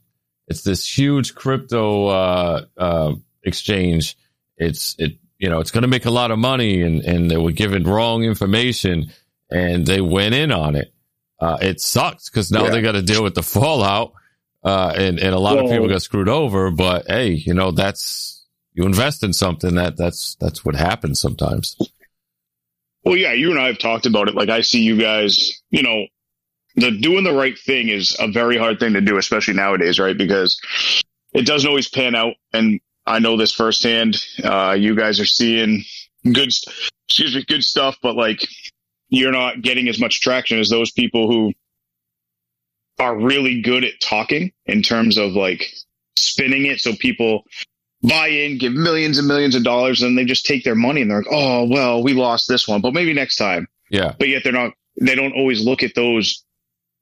it's 0.48 0.64
this 0.64 0.98
huge 0.98 1.34
crypto 1.34 2.08
uh, 2.08 2.66
uh, 2.78 3.14
exchange. 3.44 4.18
It's 4.58 4.96
it 5.00 5.14
you 5.42 5.50
know 5.50 5.60
it's 5.60 5.72
going 5.72 5.82
to 5.82 5.88
make 5.88 6.06
a 6.06 6.12
lot 6.12 6.30
of 6.32 6.38
money, 6.40 6.82
and 6.84 7.02
and 7.04 7.30
they 7.30 7.38
were 7.38 7.52
given 7.52 7.84
wrong 7.84 8.24
information, 8.24 9.12
and 9.50 9.86
they 9.86 10.00
went 10.00 10.36
in 10.36 10.52
on 10.52 10.76
it. 10.76 10.94
Uh, 11.40 11.58
it 11.62 11.82
sucks 11.82 12.30
because 12.30 12.52
now 12.52 12.66
Yeah. 12.66 12.70
they 12.70 12.82
got 12.82 12.92
to 12.92 13.02
deal 13.02 13.24
with 13.24 13.34
the 13.34 13.42
fallout, 13.44 14.14
uh, 14.64 14.94
and 14.96 15.20
and 15.20 15.34
a 15.34 15.40
lot 15.40 15.58
of 15.58 15.70
people 15.70 15.90
got 15.90 16.04
screwed 16.04 16.30
over. 16.30 16.70
But 16.70 17.08
hey, 17.08 17.30
you 17.32 17.54
know 17.56 17.72
that's 17.72 18.46
you 18.74 18.86
invest 18.86 19.24
in 19.24 19.34
something 19.34 19.76
that 19.76 19.98
that's 19.98 20.36
that's 20.40 20.64
what 20.64 20.76
happens 20.76 21.20
sometimes. 21.20 21.76
Well, 23.04 23.18
yeah, 23.18 23.34
you 23.34 23.50
and 23.50 23.60
I 23.60 23.66
have 23.68 23.80
talked 23.80 24.06
about 24.06 24.28
it. 24.28 24.36
Like 24.36 24.50
I 24.50 24.62
see 24.62 24.84
you 24.84 24.96
guys, 24.96 25.60
you 25.72 25.82
know, 25.82 26.06
the 26.76 26.92
doing 26.92 27.24
the 27.24 27.34
right 27.34 27.58
thing 27.58 27.90
is 27.90 28.16
a 28.20 28.32
very 28.32 28.58
hard 28.60 28.80
thing 28.80 28.94
to 28.94 29.02
do, 29.02 29.18
especially 29.18 29.56
nowadays, 29.56 30.00
right? 30.00 30.16
Because 30.16 30.62
it 31.34 31.48
doesn't 31.48 31.68
always 31.68 31.90
pan 31.90 32.14
out. 32.14 32.36
And 32.54 32.80
I 33.12 33.20
know 33.20 33.36
this 33.36 33.52
firsthand. 33.52 34.26
Uh, 34.42 34.72
you 34.72 34.96
guys 34.96 35.20
are 35.20 35.26
seeing 35.26 35.84
good, 36.24 36.54
excuse 37.08 37.36
me, 37.36 37.44
good 37.46 37.64
stuff, 37.64 37.98
but 38.02 38.16
like 38.16 38.48
you're 39.10 39.34
not 39.34 39.62
getting 39.62 39.90
as 39.90 40.00
much 40.00 40.22
traction 40.22 40.60
as 40.60 40.70
those 40.70 40.92
people 40.92 41.28
who 41.28 41.54
are 43.00 43.14
really 43.18 43.62
good 43.62 43.84
at 43.84 44.00
talking 44.00 44.54
in 44.66 44.82
terms 44.82 45.18
of 45.18 45.34
like 45.34 45.66
spinning 46.16 46.68
it 46.68 46.80
so 46.80 46.94
people 46.94 47.44
buy 48.02 48.30
in, 48.30 48.58
give 48.58 48.72
millions 48.72 49.18
and 49.18 49.28
millions 49.28 49.56
of 49.56 49.64
dollars, 49.64 50.02
and 50.02 50.18
they 50.18 50.24
just 50.24 50.46
take 50.46 50.64
their 50.64 50.76
money 50.76 51.02
and 51.02 51.12
they're 51.12 51.18
like, 51.18 51.32
oh, 51.32 51.68
well, 51.70 52.02
we 52.02 52.14
lost 52.14 52.48
this 52.48 52.66
one, 52.66 52.80
but 52.80 52.94
maybe 52.94 53.14
next 53.14 53.36
time. 53.36 53.68
Yeah, 53.90 54.14
But 54.18 54.30
yet 54.30 54.44
they're 54.46 54.54
not, 54.54 54.72
they 55.02 55.16
don't 55.16 55.34
always 55.34 55.66
look 55.66 55.84
at 55.84 55.96
those 55.96 56.46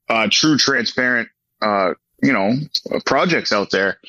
uh, 0.08 0.26
true, 0.28 0.58
transparent, 0.58 1.28
uh, 1.62 1.94
you 2.20 2.32
know, 2.32 2.54
projects 3.06 3.52
out 3.52 3.70
there. 3.70 4.00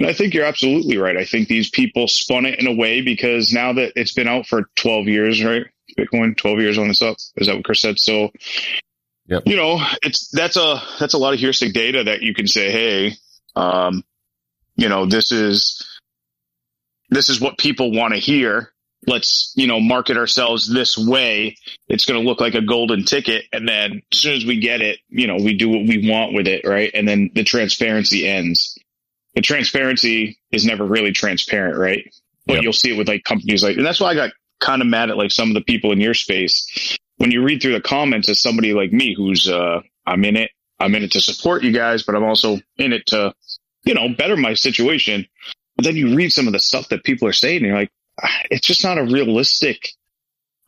And 0.00 0.08
I 0.08 0.14
think 0.14 0.32
you're 0.32 0.46
absolutely 0.46 0.96
right. 0.96 1.16
I 1.18 1.26
think 1.26 1.46
these 1.48 1.68
people 1.68 2.08
spun 2.08 2.46
it 2.46 2.58
in 2.58 2.66
a 2.66 2.72
way 2.72 3.02
because 3.02 3.52
now 3.52 3.74
that 3.74 3.92
it's 3.96 4.14
been 4.14 4.26
out 4.28 4.46
for 4.46 4.62
12 4.76 5.08
years, 5.08 5.44
right? 5.44 5.66
Bitcoin, 5.98 6.34
12 6.36 6.58
years 6.60 6.78
on 6.78 6.88
it's 6.88 7.02
up. 7.02 7.16
Is 7.36 7.46
that 7.46 7.56
what 7.56 7.64
Chris 7.64 7.80
said? 7.80 7.98
So, 7.98 8.30
Yep. 9.26 9.42
you 9.44 9.56
know, 9.56 9.78
it's, 10.02 10.30
that's 10.30 10.56
a, 10.56 10.82
that's 10.98 11.12
a 11.12 11.18
lot 11.18 11.34
of 11.34 11.38
heuristic 11.38 11.74
data 11.74 12.04
that 12.04 12.22
you 12.22 12.32
can 12.34 12.46
say, 12.46 12.70
Hey, 12.70 13.12
um, 13.54 14.02
you 14.74 14.88
know, 14.88 15.04
this 15.04 15.30
is 15.32 15.86
this 17.10 17.28
is 17.28 17.40
what 17.40 17.58
people 17.58 17.92
want 17.92 18.14
to 18.14 18.20
hear. 18.20 18.72
Let's, 19.06 19.52
you 19.56 19.66
know, 19.66 19.80
market 19.80 20.16
ourselves 20.16 20.72
this 20.72 20.96
way. 20.96 21.56
It's 21.88 22.06
going 22.06 22.20
to 22.20 22.26
look 22.26 22.40
like 22.40 22.54
a 22.54 22.62
golden 22.62 23.04
ticket. 23.04 23.44
And 23.52 23.68
then 23.68 24.02
as 24.12 24.18
soon 24.18 24.34
as 24.34 24.46
we 24.46 24.60
get 24.60 24.80
it, 24.80 25.00
you 25.08 25.26
know, 25.26 25.36
we 25.36 25.54
do 25.54 25.68
what 25.68 25.86
we 25.86 26.08
want 26.08 26.34
with 26.34 26.46
it. 26.46 26.64
Right. 26.64 26.90
And 26.94 27.06
then 27.06 27.30
the 27.34 27.44
transparency 27.44 28.26
ends. 28.26 28.78
The 29.34 29.42
transparency 29.42 30.38
is 30.50 30.64
never 30.64 30.84
really 30.84 31.12
transparent. 31.12 31.76
Right. 31.78 32.12
But 32.46 32.54
Yep. 32.54 32.62
you'll 32.62 32.72
see 32.72 32.92
it 32.92 32.98
with 32.98 33.08
like 33.08 33.24
companies 33.24 33.62
like, 33.62 33.76
and 33.76 33.86
that's 33.86 34.00
why 34.00 34.08
I 34.08 34.14
got 34.14 34.32
kind 34.60 34.82
of 34.82 34.88
mad 34.88 35.10
at 35.10 35.16
like 35.16 35.30
some 35.30 35.48
of 35.48 35.54
the 35.54 35.60
people 35.60 35.92
in 35.92 36.00
your 36.00 36.14
space. 36.14 36.98
When 37.16 37.30
you 37.30 37.42
read 37.42 37.60
through 37.60 37.74
the 37.74 37.80
comments 37.80 38.28
as 38.28 38.40
somebody 38.40 38.72
like 38.72 38.92
me, 38.92 39.14
who's, 39.14 39.48
uh, 39.48 39.80
I'm 40.06 40.24
in 40.24 40.36
it. 40.36 40.50
I'm 40.80 40.94
in 40.94 41.02
it 41.02 41.12
to 41.12 41.20
support 41.20 41.62
you 41.62 41.72
guys, 41.72 42.02
but 42.02 42.14
I'm 42.14 42.24
also 42.24 42.58
in 42.78 42.92
it 42.94 43.06
to, 43.08 43.34
you 43.84 43.94
know, 43.94 44.08
better 44.16 44.36
my 44.36 44.54
situation. 44.54 45.26
But 45.76 45.84
then 45.84 45.96
you 45.96 46.16
read 46.16 46.32
some 46.32 46.46
of 46.46 46.54
the 46.54 46.58
stuff 46.58 46.88
that 46.88 47.04
people 47.04 47.28
are 47.28 47.32
saying, 47.34 47.58
and 47.58 47.66
you're 47.66 47.76
like, 47.76 47.90
"Ah, 48.22 48.40
it's 48.50 48.66
just 48.66 48.82
not 48.82 48.98
a 48.98 49.04
realistic 49.04 49.90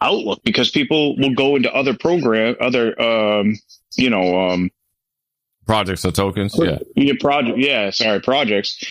outlook 0.03 0.43
because 0.45 0.71
people 0.71 1.17
will 1.17 1.35
go 1.35 1.57
into 1.57 1.73
other 1.75 1.95
program, 1.95 2.57
other, 2.61 3.01
um, 3.01 3.57
you 3.97 4.11
know, 4.11 4.51
um, 4.51 4.71
Projects 5.67 6.05
or 6.05 6.13
tokens. 6.13 6.55
Yeah. 6.59 6.79
yeah, 6.97 7.13
project, 7.21 7.59
yeah, 7.59 7.91
sorry, 7.91 8.21
projects, 8.21 8.83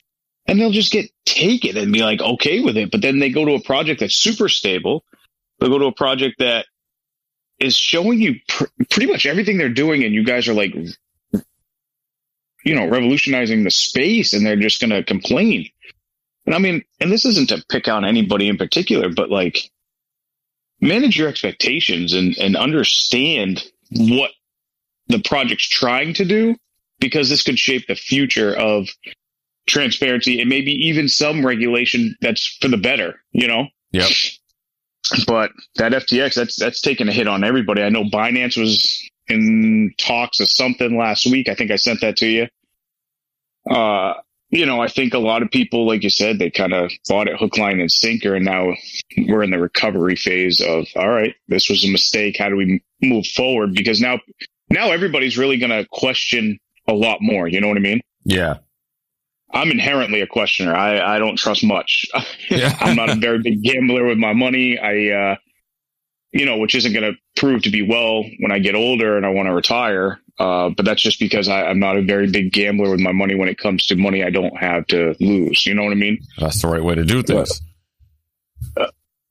and 0.47 0.59
they'll 0.59 0.71
just 0.71 0.91
get 0.91 1.11
taken 1.25 1.77
and 1.77 1.91
be 1.91 2.01
like 2.01 2.21
okay 2.21 2.61
with 2.61 2.77
it. 2.77 2.91
But 2.91 3.01
then 3.01 3.19
they 3.19 3.29
go 3.29 3.45
to 3.45 3.53
a 3.53 3.61
project 3.61 3.99
that's 3.99 4.15
super 4.15 4.47
stable. 4.49 5.03
They'll 5.59 5.69
go 5.69 5.79
to 5.79 5.85
a 5.85 5.91
project 5.93 6.39
that 6.39 6.65
is 7.59 7.75
showing 7.75 8.21
you 8.21 8.35
pr- 8.47 8.65
pretty 8.89 9.11
much 9.11 9.25
everything 9.25 9.57
they're 9.57 9.69
doing, 9.69 10.03
and 10.03 10.13
you 10.13 10.23
guys 10.23 10.47
are 10.47 10.53
like, 10.53 10.73
you 12.63 12.75
know, 12.75 12.87
revolutionizing 12.87 13.63
the 13.63 13.71
space, 13.71 14.33
and 14.33 14.45
they're 14.45 14.55
just 14.55 14.79
going 14.79 14.91
to 14.91 15.03
complain. 15.03 15.69
And 16.45 16.55
I 16.55 16.57
mean, 16.57 16.83
and 16.99 17.11
this 17.11 17.25
isn't 17.25 17.49
to 17.49 17.63
pick 17.69 17.87
on 17.87 18.05
anybody 18.05 18.47
in 18.47 18.57
particular, 18.57 19.09
but 19.09 19.29
like, 19.29 19.69
manage 20.81 21.17
your 21.17 21.27
expectations 21.27 22.13
and 22.13 22.37
and 22.37 22.57
understand 22.57 23.63
what 23.91 24.31
the 25.11 25.21
project's 25.23 25.67
trying 25.67 26.13
to 26.15 26.25
do 26.25 26.55
because 26.99 27.29
this 27.29 27.43
could 27.43 27.59
shape 27.59 27.87
the 27.87 27.95
future 27.95 28.53
of 28.53 28.87
transparency 29.67 30.39
and 30.39 30.49
maybe 30.49 30.71
even 30.71 31.07
some 31.07 31.45
regulation 31.45 32.15
that's 32.21 32.57
for 32.61 32.67
the 32.67 32.77
better, 32.77 33.21
you 33.31 33.47
know? 33.47 33.67
Yep. 33.91 34.09
But 35.27 35.51
that 35.75 35.91
FTX, 35.91 36.35
that's 36.35 36.55
that's 36.55 36.81
taken 36.81 37.09
a 37.09 37.11
hit 37.11 37.27
on 37.27 37.43
everybody. 37.43 37.81
I 37.81 37.89
know 37.89 38.03
Binance 38.03 38.57
was 38.57 39.09
in 39.27 39.93
talks 39.97 40.39
of 40.39 40.49
something 40.49 40.97
last 40.97 41.25
week. 41.25 41.49
I 41.49 41.55
think 41.55 41.71
I 41.71 41.75
sent 41.75 42.01
that 42.01 42.17
to 42.17 42.27
you. 42.27 42.47
Uh, 43.69 44.13
you 44.51 44.65
know, 44.65 44.81
I 44.81 44.89
think 44.89 45.13
a 45.13 45.19
lot 45.19 45.43
of 45.43 45.49
people, 45.49 45.87
like 45.87 46.03
you 46.03 46.09
said, 46.09 46.37
they 46.37 46.49
kind 46.49 46.73
of 46.73 46.91
bought 47.07 47.29
it 47.29 47.39
hook, 47.39 47.57
line, 47.57 47.79
and 47.79 47.91
sinker, 47.91 48.35
and 48.35 48.43
now 48.43 48.73
we're 49.17 49.43
in 49.43 49.51
the 49.51 49.59
recovery 49.59 50.17
phase 50.17 50.59
of, 50.59 50.87
all 50.97 51.09
right, 51.09 51.35
this 51.47 51.69
was 51.69 51.85
a 51.85 51.91
mistake. 51.91 52.35
How 52.37 52.49
do 52.49 52.57
we 52.57 52.83
move 53.01 53.25
forward? 53.27 53.73
Because 53.73 54.01
now, 54.01 54.19
now 54.71 54.91
everybody's 54.91 55.37
really 55.37 55.57
going 55.57 55.71
to 55.71 55.87
question 55.91 56.59
a 56.87 56.93
lot 56.93 57.19
more. 57.21 57.47
You 57.47 57.61
know 57.61 57.67
what 57.67 57.77
I 57.77 57.81
mean? 57.81 58.01
Yeah. 58.23 58.57
I'm 59.53 59.69
inherently 59.69 60.21
a 60.21 60.27
questioner. 60.27 60.73
I, 60.73 61.15
I 61.15 61.19
don't 61.19 61.37
trust 61.37 61.63
much. 61.63 62.05
Yeah. 62.49 62.75
I'm 62.81 62.97
not 62.97 63.09
a 63.09 63.15
very 63.15 63.41
big 63.41 63.63
gambler 63.63 64.05
with 64.05 64.17
my 64.17 64.33
money. 64.33 64.77
I, 64.77 65.09
uh, 65.09 65.35
you 66.33 66.45
know, 66.45 66.57
which 66.57 66.75
isn't 66.75 66.91
going 66.91 67.13
to 67.13 67.17
prove 67.39 67.61
to 67.61 67.69
be 67.69 67.81
well 67.81 68.25
when 68.39 68.51
I 68.51 68.59
get 68.59 68.75
older 68.75 69.15
and 69.15 69.25
I 69.25 69.29
want 69.29 69.47
to 69.47 69.53
retire. 69.53 70.19
Uh, 70.37 70.69
but 70.75 70.85
that's 70.85 71.01
just 71.01 71.17
because 71.17 71.47
I, 71.47 71.63
I'm 71.63 71.79
not 71.79 71.95
a 71.95 72.01
very 72.01 72.29
big 72.29 72.51
gambler 72.51 72.91
with 72.91 72.99
my 72.99 73.13
money 73.13 73.35
when 73.35 73.47
it 73.47 73.57
comes 73.57 73.85
to 73.87 73.95
money 73.95 74.21
I 74.21 74.31
don't 74.31 74.57
have 74.57 74.85
to 74.87 75.15
lose. 75.21 75.65
You 75.65 75.75
know 75.75 75.83
what 75.83 75.93
I 75.93 75.95
mean? 75.95 76.19
That's 76.37 76.61
the 76.61 76.67
right 76.67 76.83
way 76.83 76.95
to 76.95 77.05
do 77.05 77.23
things. 77.23 77.61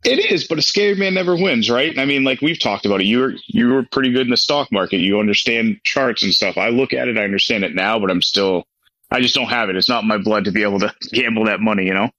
It 0.02 0.30
is, 0.30 0.46
but 0.46 0.58
a 0.58 0.62
scared 0.62 0.98
man 0.98 1.12
never 1.14 1.36
wins, 1.36 1.68
right? 1.68 1.98
I 1.98 2.06
mean, 2.06 2.24
like 2.24 2.40
we've 2.40 2.58
talked 2.58 2.86
about 2.86 3.02
it. 3.02 3.06
You 3.06 3.18
were 3.18 3.34
you 3.46 3.68
were 3.68 3.84
pretty 3.90 4.12
good 4.12 4.22
in 4.22 4.30
the 4.30 4.36
stock 4.36 4.72
market. 4.72 4.98
You 4.98 5.20
understand 5.20 5.80
charts 5.84 6.22
and 6.22 6.32
stuff. 6.32 6.56
I 6.56 6.70
look 6.70 6.94
at 6.94 7.08
it, 7.08 7.18
I 7.18 7.24
understand 7.24 7.64
it 7.64 7.74
now, 7.74 7.98
but 7.98 8.10
I'm 8.10 8.22
still, 8.22 8.64
I 9.10 9.20
just 9.20 9.34
don't 9.34 9.48
have 9.48 9.68
it. 9.68 9.76
It's 9.76 9.90
not 9.90 10.04
my 10.04 10.16
blood 10.16 10.44
to 10.44 10.52
be 10.52 10.62
able 10.62 10.80
to 10.80 10.94
gamble 11.12 11.44
that 11.46 11.60
money. 11.60 11.84
You 11.84 11.94
know? 11.94 12.10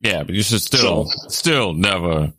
Yeah, 0.00 0.22
but 0.22 0.34
you 0.34 0.42
should 0.42 0.62
still, 0.62 1.06
still 1.28 1.74
never 1.74 2.32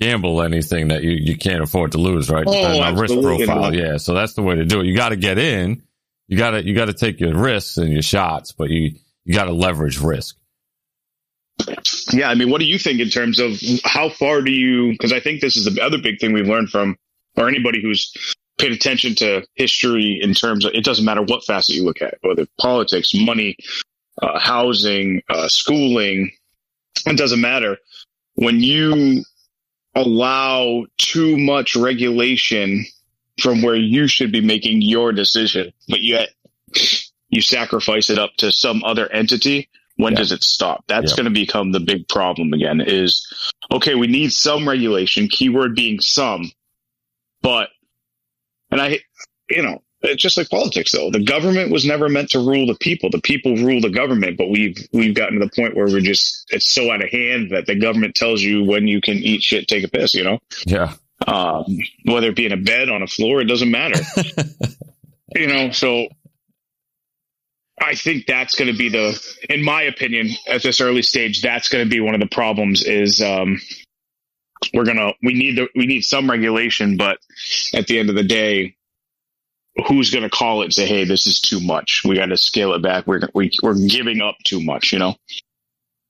gamble 0.00 0.42
anything 0.42 0.88
that 0.88 1.02
you, 1.02 1.12
you 1.12 1.36
can't 1.36 1.62
afford 1.62 1.92
to 1.92 1.98
lose, 1.98 2.30
right? 2.30 2.44
Oh, 2.46 2.52
Depending 2.52 2.82
on 2.82 2.96
risk 2.96 3.14
profile. 3.14 3.74
Yeah. 3.74 3.96
So 3.98 4.14
that's 4.14 4.34
the 4.34 4.42
way 4.42 4.56
to 4.56 4.64
do 4.64 4.80
it. 4.80 4.86
You 4.86 4.96
got 4.96 5.10
to 5.10 5.16
get 5.16 5.38
in. 5.38 5.82
You 6.26 6.36
got 6.36 6.50
to, 6.50 6.64
you 6.64 6.74
got 6.74 6.86
to 6.86 6.94
take 6.94 7.20
your 7.20 7.36
risks 7.36 7.78
and 7.78 7.92
your 7.92 8.02
shots, 8.02 8.52
but 8.52 8.70
you, 8.70 8.92
you 9.24 9.34
got 9.34 9.44
to 9.44 9.52
leverage 9.52 10.00
risk. 10.00 10.36
Yeah, 12.12 12.30
I 12.30 12.34
mean, 12.34 12.50
what 12.50 12.60
do 12.60 12.66
you 12.66 12.78
think 12.78 13.00
in 13.00 13.08
terms 13.08 13.38
of 13.38 13.60
how 13.84 14.08
far 14.08 14.42
do 14.42 14.50
you? 14.50 14.92
Because 14.92 15.12
I 15.12 15.20
think 15.20 15.40
this 15.40 15.56
is 15.56 15.64
the 15.64 15.82
other 15.82 15.98
big 15.98 16.18
thing 16.20 16.32
we've 16.32 16.46
learned 16.46 16.70
from, 16.70 16.96
or 17.36 17.48
anybody 17.48 17.82
who's 17.82 18.12
paid 18.58 18.72
attention 18.72 19.14
to 19.16 19.46
history 19.54 20.18
in 20.20 20.34
terms 20.34 20.64
of 20.64 20.72
it 20.74 20.84
doesn't 20.84 21.04
matter 21.04 21.22
what 21.22 21.44
facet 21.44 21.76
you 21.76 21.84
look 21.84 22.02
at, 22.02 22.18
whether 22.22 22.46
politics, 22.60 23.12
money, 23.14 23.56
uh, 24.20 24.38
housing, 24.38 25.22
uh, 25.28 25.48
schooling, 25.48 26.30
it 27.06 27.16
doesn't 27.16 27.40
matter. 27.40 27.78
When 28.34 28.60
you 28.60 29.24
allow 29.94 30.86
too 30.96 31.36
much 31.36 31.76
regulation 31.76 32.84
from 33.40 33.62
where 33.62 33.76
you 33.76 34.06
should 34.08 34.32
be 34.32 34.40
making 34.40 34.82
your 34.82 35.12
decision, 35.12 35.72
but 35.88 36.02
yet 36.02 36.30
you 37.28 37.40
sacrifice 37.40 38.10
it 38.10 38.18
up 38.18 38.30
to 38.38 38.50
some 38.50 38.82
other 38.84 39.10
entity, 39.12 39.68
when 39.98 40.14
Yeah. 40.14 40.18
does 40.20 40.32
it 40.32 40.42
stop? 40.42 40.82
That's 40.88 41.12
Yeah. 41.12 41.16
going 41.16 41.24
to 41.26 41.30
become 41.40 41.70
the 41.72 41.80
big 41.80 42.08
problem 42.08 42.52
again 42.54 42.80
is, 42.80 43.26
okay, 43.70 43.94
we 43.94 44.06
need 44.06 44.32
some 44.32 44.66
regulation, 44.68 45.28
keyword 45.28 45.74
being 45.76 46.00
some, 46.00 46.50
but, 47.42 47.68
and 48.70 48.80
I, 48.80 49.00
you 49.50 49.62
know, 49.62 49.82
it's 50.00 50.22
just 50.22 50.36
like 50.36 50.48
politics 50.48 50.92
though. 50.92 51.10
The 51.10 51.18
government 51.24 51.72
was 51.72 51.84
never 51.84 52.08
meant 52.08 52.30
to 52.30 52.38
rule 52.38 52.66
the 52.68 52.76
people. 52.76 53.10
The 53.10 53.20
people 53.20 53.56
rule 53.56 53.80
the 53.80 53.90
government, 53.90 54.38
but 54.38 54.48
we've, 54.48 54.76
we've 54.92 55.14
gotten 55.14 55.38
to 55.40 55.44
the 55.44 55.50
point 55.54 55.74
where 55.76 55.86
we're 55.86 56.00
just, 56.00 56.46
it's 56.50 56.68
so 56.72 56.90
out 56.92 57.02
of 57.02 57.10
hand 57.10 57.50
that 57.50 57.66
the 57.66 57.74
government 57.74 58.14
tells 58.14 58.40
you 58.40 58.64
when 58.64 58.86
you 58.86 59.00
can 59.00 59.16
eat 59.16 59.42
shit, 59.42 59.66
take 59.68 59.82
a 59.84 59.88
piss, 59.88 60.14
you 60.14 60.22
know? 60.24 60.38
Yeah. 60.66 60.94
um, 61.26 61.64
whether 62.04 62.28
it 62.28 62.36
be 62.36 62.46
in 62.46 62.52
a 62.52 62.56
bed 62.56 62.88
on 62.88 63.02
a 63.02 63.08
floor, 63.08 63.40
it 63.40 63.46
doesn't 63.46 63.70
matter. 63.72 64.00
you 65.34 65.48
know, 65.48 65.72
so 65.72 66.06
I 67.80 67.94
think 67.94 68.26
that's 68.26 68.56
going 68.56 68.70
to 68.70 68.76
be 68.76 68.88
the, 68.88 69.20
in 69.48 69.64
my 69.64 69.82
opinion, 69.82 70.30
at 70.48 70.62
this 70.62 70.80
early 70.80 71.02
stage, 71.02 71.42
that's 71.42 71.68
going 71.68 71.84
to 71.84 71.90
be 71.90 72.00
one 72.00 72.14
of 72.14 72.20
the 72.20 72.26
problems. 72.26 72.82
Is 72.82 73.22
um, 73.22 73.60
we're 74.74 74.84
gonna 74.84 75.12
we 75.22 75.34
need 75.34 75.56
the 75.56 75.68
we 75.74 75.86
need 75.86 76.02
some 76.02 76.30
regulation, 76.30 76.96
but 76.96 77.18
at 77.74 77.86
the 77.86 77.98
end 77.98 78.10
of 78.10 78.16
the 78.16 78.24
day, 78.24 78.76
who's 79.86 80.10
going 80.10 80.24
to 80.24 80.30
call 80.30 80.62
it 80.62 80.66
and 80.66 80.74
say, 80.74 80.86
"Hey, 80.86 81.04
this 81.04 81.26
is 81.26 81.40
too 81.40 81.60
much. 81.60 82.02
We 82.04 82.16
got 82.16 82.26
to 82.26 82.36
scale 82.36 82.74
it 82.74 82.82
back. 82.82 83.06
We're 83.06 83.20
we, 83.34 83.50
we're 83.62 83.78
giving 83.86 84.20
up 84.20 84.36
too 84.44 84.60
much." 84.60 84.92
You 84.92 84.98
know. 84.98 85.16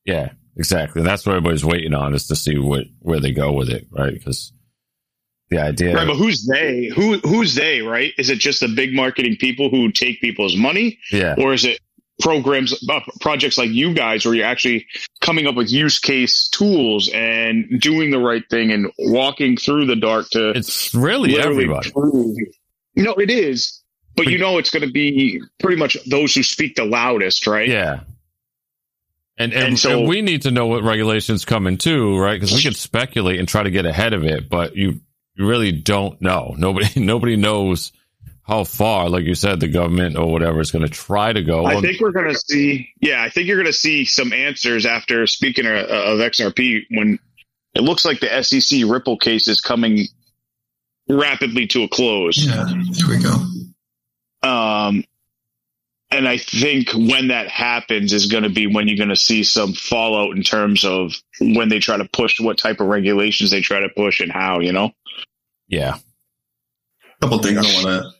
Yeah, 0.05 0.33
exactly. 0.57 1.03
That's 1.03 1.27
what 1.27 1.37
everybody's 1.37 1.65
waiting 1.65 1.95
on 1.95 2.15
is 2.15 2.27
to 2.29 2.37
see 2.37 2.59
what, 2.59 2.85
where 3.01 3.21
they 3.21 3.33
go 3.33 3.53
with 3.53 3.69
it, 3.69 3.87
right? 3.91 4.15
Because 4.15 4.53
the 5.51 5.59
idea, 5.59 5.95
Right, 5.95 6.07
but 6.07 6.17
who's 6.17 6.47
they? 6.47 6.87
Who 6.95 7.19
who's 7.19 7.55
they? 7.55 7.81
Right? 7.81 8.13
Is 8.19 8.29
it 8.31 8.39
just 8.39 8.61
the 8.61 8.69
big 8.69 8.95
marketing 8.95 9.37
people 9.39 9.71
who 9.71 9.91
take 9.93 10.21
people's 10.21 10.57
money? 10.57 10.99
yeah, 11.11 11.35
or 11.39 11.53
is 11.55 11.65
it 11.65 11.81
programs 12.21 12.75
uh, 12.91 12.99
projects 13.21 13.57
like 13.57 13.71
you 13.71 13.95
guys 13.95 14.25
where 14.27 14.35
you're 14.35 14.45
actually 14.45 14.85
coming 15.21 15.47
up 15.47 15.55
with 15.55 15.71
use 15.71 16.01
case 16.01 16.49
tools 16.49 17.09
and 17.15 17.81
doing 17.81 18.11
the 18.11 18.19
right 18.19 18.43
thing 18.51 18.73
and 18.73 18.91
walking 18.99 19.57
through 19.57 19.87
the 19.87 19.95
dark 19.95 20.29
to 20.31 20.51
it's 20.51 20.93
really 20.97 21.39
everybody. 21.39 21.89
prove 21.93 22.37
no 22.97 23.13
it 23.15 23.31
is 23.31 23.81
but 24.17 24.27
you 24.27 24.37
know 24.37 24.59
it's 24.59 24.71
going 24.71 24.85
to 24.85 24.91
be 24.91 25.41
pretty 25.61 25.77
much 25.77 25.97
those 26.11 26.35
who 26.35 26.43
speak 26.43 26.75
the 26.75 26.85
loudest 26.85 27.47
right 27.47 27.69
Yeah. 27.69 28.01
And, 29.41 29.53
and, 29.53 29.69
And 29.69 29.79
so- 29.79 30.01
and 30.01 30.09
we 30.09 30.21
need 30.21 30.43
to 30.43 30.51
know 30.51 30.67
what 30.67 30.83
regulations 30.83 31.45
coming 31.45 31.79
too, 31.79 32.19
right? 32.19 32.35
Because 32.35 32.53
we 32.53 32.63
can 32.63 32.75
speculate 32.75 33.39
and 33.39 33.47
try 33.47 33.63
to 33.63 33.71
get 33.71 33.87
ahead 33.87 34.13
of 34.13 34.25
it, 34.25 34.49
but 34.49 34.75
you, 34.75 35.01
you 35.39 35.47
really 35.47 35.73
don't 35.73 36.21
know. 36.21 36.55
Nobody, 36.59 36.89
nobody 37.01 37.37
knows 37.37 37.93
how 38.43 38.65
far, 38.65 39.09
like 39.09 39.25
you 39.25 39.35
said, 39.35 39.61
the 39.61 39.69
government 39.69 40.17
or 40.17 40.33
whatever 40.33 40.61
is 40.61 40.71
going 40.71 40.85
to 40.85 40.91
try 40.91 41.33
to 41.33 41.43
go. 41.43 41.67
I 41.67 41.81
think 41.81 42.01
we're 42.01 42.13
going 42.13 42.31
to 42.31 42.39
see, 42.39 42.89
yeah, 43.01 43.23
I 43.23 43.29
think 43.29 43.47
you're 43.47 43.57
going 43.57 43.67
to 43.67 43.73
see 43.73 44.05
some 44.05 44.33
answers 44.33 44.87
after 44.87 45.27
speaking 45.27 45.67
of, 45.67 45.77
of 45.77 46.19
XRP 46.19 46.85
when 46.91 47.19
it 47.75 47.83
looks 47.83 48.05
like 48.05 48.21
the 48.21 48.43
SEC 48.43 48.81
Ripple 48.87 49.19
case 49.19 49.49
is 49.49 49.61
coming 49.61 50.09
rapidly 51.09 51.67
to 51.69 51.85
a 51.85 51.89
close. 51.89 52.39
Yeah, 52.39 52.67
here 52.67 53.09
we 53.09 53.23
go. 53.23 54.49
Um, 54.49 55.05
and 56.11 56.27
I 56.27 56.39
think 56.39 56.93
when 56.95 57.29
that 57.29 57.49
happens 57.49 58.15
is 58.15 58.27
going 58.27 58.45
to 58.45 58.49
be 58.49 58.67
when 58.67 58.89
you're 58.89 58.97
going 58.97 59.11
to 59.11 59.17
see 59.17 59.45
some 59.45 59.75
fallout 59.75 60.35
in 60.35 60.43
terms 60.43 60.87
of 60.87 61.13
when 61.39 61.69
they 61.69 61.81
try 61.81 61.99
to 61.99 62.07
push 62.07 62.41
what 62.41 62.57
type 62.57 62.81
of 62.81 62.87
regulations 62.87 63.51
they 63.51 63.61
try 63.61 63.81
to 63.81 63.91
push 63.91 64.21
and 64.21 64.33
how, 64.33 64.61
you 64.61 64.73
know? 64.73 64.91
Yeah. 65.69 65.97
A 65.97 67.21
couple 67.21 67.39
things 67.39 67.59
I 67.59 67.63
want 67.63 68.05
to 68.05 68.19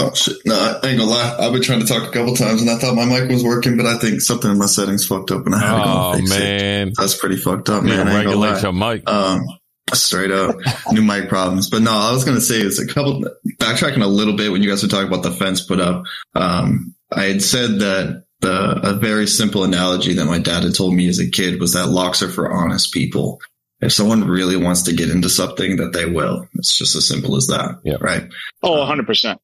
Oh 0.00 0.14
shit! 0.14 0.36
No, 0.46 0.54
I 0.54 0.88
ain't 0.88 0.98
gonna 0.98 1.10
lie. 1.10 1.36
I've 1.40 1.52
been 1.52 1.62
trying 1.62 1.80
to 1.80 1.86
talk 1.86 2.08
a 2.08 2.10
couple 2.10 2.34
times, 2.34 2.62
and 2.62 2.70
I 2.70 2.78
thought 2.78 2.94
my 2.94 3.04
mic 3.04 3.28
was 3.28 3.44
working, 3.44 3.76
but 3.76 3.84
I 3.84 3.98
think 3.98 4.22
something 4.22 4.50
in 4.50 4.58
my 4.58 4.66
settings 4.66 5.06
fucked 5.06 5.30
up, 5.30 5.44
and 5.44 5.54
I 5.54 5.58
had 5.58 5.78
to 5.78 5.84
go 5.84 5.84
Oh 5.86 6.12
fix 6.16 6.30
it. 6.30 6.34
Oh, 6.34 6.38
man, 6.38 6.92
That's 6.96 7.16
pretty 7.16 7.36
fucked 7.36 7.68
up, 7.68 7.82
yeah, 7.82 8.04
man. 8.04 8.06
Gonna 8.06 8.16
regulate 8.16 8.62
your 8.62 8.72
mic. 8.72 9.08
Um, 9.10 9.42
straight 9.92 10.30
up, 10.30 10.56
new 10.92 11.02
mic 11.02 11.28
problems. 11.28 11.68
But 11.68 11.82
no, 11.82 11.92
I 11.92 12.12
was 12.12 12.24
gonna 12.24 12.40
say 12.40 12.60
it's 12.60 12.78
a 12.78 12.86
couple. 12.86 13.24
Backtracking 13.58 14.02
a 14.02 14.06
little 14.06 14.36
bit 14.36 14.50
when 14.50 14.62
you 14.62 14.70
guys 14.70 14.82
were 14.82 14.88
talking 14.88 15.08
about 15.08 15.22
the 15.22 15.32
fence 15.32 15.60
put 15.60 15.80
up. 15.80 16.04
Um, 16.34 16.94
I 17.12 17.24
had 17.24 17.42
said 17.42 17.80
that 17.80 18.24
the 18.40 18.80
a 18.82 18.94
very 18.94 19.26
simple 19.26 19.64
analogy 19.64 20.14
that 20.14 20.24
my 20.24 20.38
dad 20.38 20.62
had 20.62 20.74
told 20.74 20.94
me 20.94 21.08
as 21.08 21.18
a 21.18 21.28
kid 21.28 21.60
was 21.60 21.74
that 21.74 21.88
locks 21.88 22.22
are 22.22 22.30
for 22.30 22.50
honest 22.50 22.94
people. 22.94 23.38
If 23.80 23.92
someone 23.92 24.26
really 24.28 24.56
wants 24.56 24.82
to 24.82 24.92
get 24.92 25.10
into 25.10 25.28
something, 25.30 25.76
that 25.76 25.92
they 25.92 26.04
will. 26.06 26.46
It's 26.54 26.76
just 26.76 26.94
as 26.96 27.06
simple 27.08 27.36
as 27.36 27.46
that, 27.46 27.80
Yeah. 27.84 27.96
right? 28.00 28.24
Oh, 28.62 28.76
100%. 28.84 29.38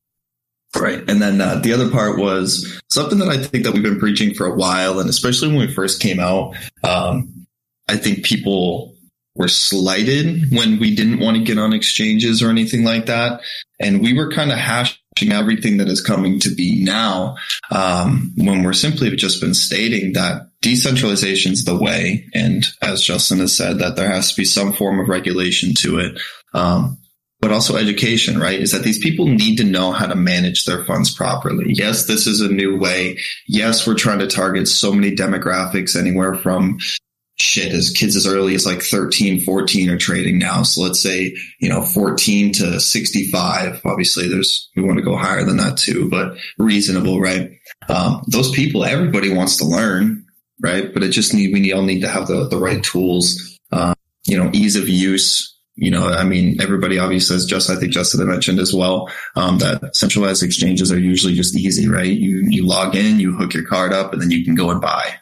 Right. 0.79 0.99
And 1.09 1.23
then 1.23 1.41
uh, 1.41 1.57
the 1.57 1.73
other 1.73 1.91
part 1.91 2.19
was 2.19 2.81
something 2.91 3.19
that 3.21 3.29
I 3.29 3.39
think 3.43 3.65
that 3.65 3.73
we've 3.73 3.83
been 3.83 3.99
preaching 3.99 4.35
for 4.35 4.47
a 4.47 4.55
while. 4.55 4.99
And 5.01 5.09
especially 5.09 5.49
when 5.49 5.59
we 5.67 5.73
first 5.73 6.03
came 6.03 6.21
out, 6.21 6.55
um, 6.85 7.47
I 7.89 7.97
think 7.97 8.25
people 8.25 8.95
were 9.37 9.49
slighted 9.49 10.51
when 10.53 10.79
we 10.79 10.95
didn't 10.95 11.21
want 11.21 11.37
to 11.39 11.45
get 11.45 11.59
on 11.59 11.73
exchanges 11.73 12.43
or 12.43 12.51
anything 12.51 12.85
like 12.85 13.07
that. 13.07 13.41
And 13.81 14.03
we 14.03 14.13
were 14.13 14.31
kind 14.31 14.51
of 14.53 14.59
hashing 14.59 14.99
everything 15.23 15.79
that 15.79 15.89
is 15.89 16.01
coming 16.01 16.39
to 16.41 16.55
be 16.55 16.83
now, 16.83 17.37
um, 17.71 18.33
when 18.37 18.63
we're 18.63 18.73
simply 18.73 19.15
just 19.17 19.41
been 19.41 19.55
stating 19.55 20.13
that 20.13 20.51
decentralization 20.61 21.53
is 21.53 21.65
the 21.65 21.77
way. 21.77 22.27
And 22.35 22.67
as 22.83 23.03
Justin 23.03 23.39
has 23.39 23.57
said, 23.57 23.79
that 23.79 23.97
there 23.97 24.09
has 24.09 24.31
to 24.31 24.37
be 24.37 24.45
some 24.45 24.73
form 24.73 25.01
of 25.01 25.09
regulation 25.09 25.75
to 25.79 25.99
it. 25.99 26.21
Um, 26.55 26.99
but 27.41 27.53
also 27.53 27.77
education, 27.77 28.41
right? 28.41 28.59
Is 28.59 28.73
that 28.73 28.83
these 28.83 28.99
people 28.99 29.27
need 29.27 29.59
to 29.59 29.65
know 29.65 29.93
how 29.93 30.07
to 30.07 30.15
manage 30.15 30.65
their 30.65 30.85
funds 30.85 31.15
properly. 31.15 31.67
Yes, 31.69 32.07
this 32.07 32.27
is 32.27 32.41
a 32.41 32.49
new 32.49 32.79
way. 32.79 33.19
Yes, 33.47 33.87
we're 33.87 33.95
trying 33.95 34.21
to 34.21 34.27
target 34.27 34.69
so 34.69 34.93
many 34.93 35.15
demographics 35.15 35.97
anywhere 35.97 36.35
from 36.35 36.79
shit 37.37 37.73
as 37.73 37.91
kids 37.91 38.17
as 38.17 38.27
early 38.27 38.55
as 38.55 38.67
like 38.67 38.83
13, 38.83 39.41
14 39.41 39.91
are 39.91 39.99
trading 39.99 40.39
now. 40.39 40.63
So 40.63 40.83
let's 40.83 41.01
say, 41.01 41.37
you 41.61 41.69
know, 41.69 41.83
14 41.83 42.53
to 42.55 42.81
65. 42.81 43.83
Obviously 43.85 44.29
there's, 44.29 44.71
we 44.75 44.83
want 44.83 44.99
to 44.99 45.05
go 45.05 45.17
higher 45.17 45.45
than 45.45 45.59
that 45.59 45.77
too, 45.77 46.09
but 46.09 46.37
reasonable, 46.59 47.21
right? 47.21 47.51
Um, 47.89 48.23
those 48.29 48.51
people, 48.53 48.85
everybody 48.85 49.33
wants 49.33 49.59
to 49.59 49.65
learn, 49.65 50.25
right? 50.63 50.93
But 50.93 51.03
it 51.03 51.11
just 51.11 51.35
need, 51.35 51.53
we 51.53 51.61
need, 51.61 51.73
all 51.73 51.83
need 51.83 52.01
to 52.01 52.09
have 52.09 52.27
the, 52.27 52.49
the 52.49 52.59
right 52.59 52.83
tools, 52.83 53.59
uh, 53.71 53.95
you 54.25 54.39
know, 54.39 54.51
ease 54.55 54.77
of 54.77 54.89
use, 54.89 55.55
you 55.75 55.91
know, 55.91 56.09
I 56.09 56.25
mean, 56.25 56.59
everybody 56.63 56.99
obviously, 56.99 57.37
as 57.37 57.45
just, 57.45 57.69
I 57.69 57.77
think 57.77 57.93
Justin 57.93 58.27
mentioned 58.27 58.61
as 58.61 58.73
well, 58.73 59.11
um, 59.35 59.59
that 59.59 59.95
centralized 59.95 60.43
exchanges 60.43 60.91
are 60.91 60.99
usually 60.99 61.35
just 61.35 61.55
easy, 61.55 61.87
right? 61.87 62.07
You, 62.07 62.47
you 62.49 62.67
log 62.67 62.97
in, 62.97 63.21
you 63.21 63.37
hook 63.37 63.53
your 63.53 63.67
card 63.67 63.93
up 63.93 64.15
and 64.15 64.23
then 64.23 64.31
you 64.31 64.43
can 64.43 64.55
go 64.55 64.71
and 64.71 64.81
buy, 64.81 65.17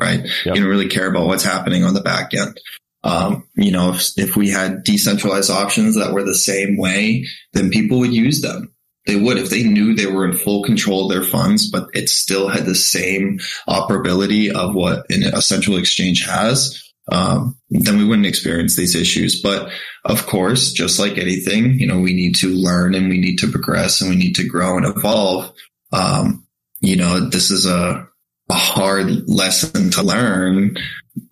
right? 0.00 0.20
Yep. 0.44 0.54
You 0.54 0.60
don't 0.62 0.70
really 0.70 0.88
care 0.88 1.08
about 1.08 1.26
what's 1.26 1.44
happening 1.44 1.84
on 1.84 1.94
the 1.94 2.00
back 2.00 2.34
end. 2.34 2.58
Um, 3.02 3.48
you 3.54 3.70
know, 3.70 3.94
if, 3.94 4.10
if 4.16 4.36
we 4.36 4.50
had 4.50 4.84
decentralized 4.84 5.50
options 5.50 5.96
that 5.96 6.12
were 6.12 6.24
the 6.24 6.34
same 6.34 6.76
way, 6.76 7.26
then 7.52 7.70
people 7.70 8.00
would 8.00 8.12
use 8.12 8.42
them. 8.42 8.74
They 9.06 9.16
would 9.16 9.38
if 9.38 9.48
they 9.48 9.62
knew 9.62 9.94
they 9.94 10.06
were 10.06 10.26
in 10.26 10.36
full 10.36 10.62
control 10.62 11.04
of 11.04 11.10
their 11.10 11.26
funds, 11.26 11.70
but 11.70 11.88
it 11.94 12.10
still 12.10 12.48
had 12.48 12.66
the 12.66 12.74
same 12.74 13.38
operability 13.68 14.52
of 14.52 14.74
what 14.74 15.06
an, 15.10 15.24
a 15.24 15.40
central 15.40 15.78
exchange 15.78 16.26
has. 16.26 16.82
Um, 17.10 17.58
then 17.70 17.98
we 17.98 18.04
wouldn't 18.04 18.26
experience 18.26 18.76
these 18.76 18.94
issues. 18.94 19.40
But 19.40 19.72
of 20.04 20.26
course, 20.26 20.72
just 20.72 20.98
like 20.98 21.16
anything, 21.16 21.78
you 21.80 21.86
know, 21.86 21.98
we 21.98 22.12
need 22.12 22.36
to 22.36 22.48
learn 22.48 22.94
and 22.94 23.08
we 23.08 23.18
need 23.18 23.38
to 23.38 23.50
progress 23.50 24.00
and 24.00 24.10
we 24.10 24.16
need 24.16 24.36
to 24.36 24.46
grow 24.46 24.76
and 24.76 24.86
evolve. 24.86 25.52
Um, 25.92 26.46
you 26.80 26.96
know, 26.96 27.28
this 27.28 27.50
is 27.50 27.66
a, 27.66 28.06
a 28.50 28.54
hard 28.54 29.28
lesson 29.28 29.90
to 29.92 30.02
learn, 30.02 30.76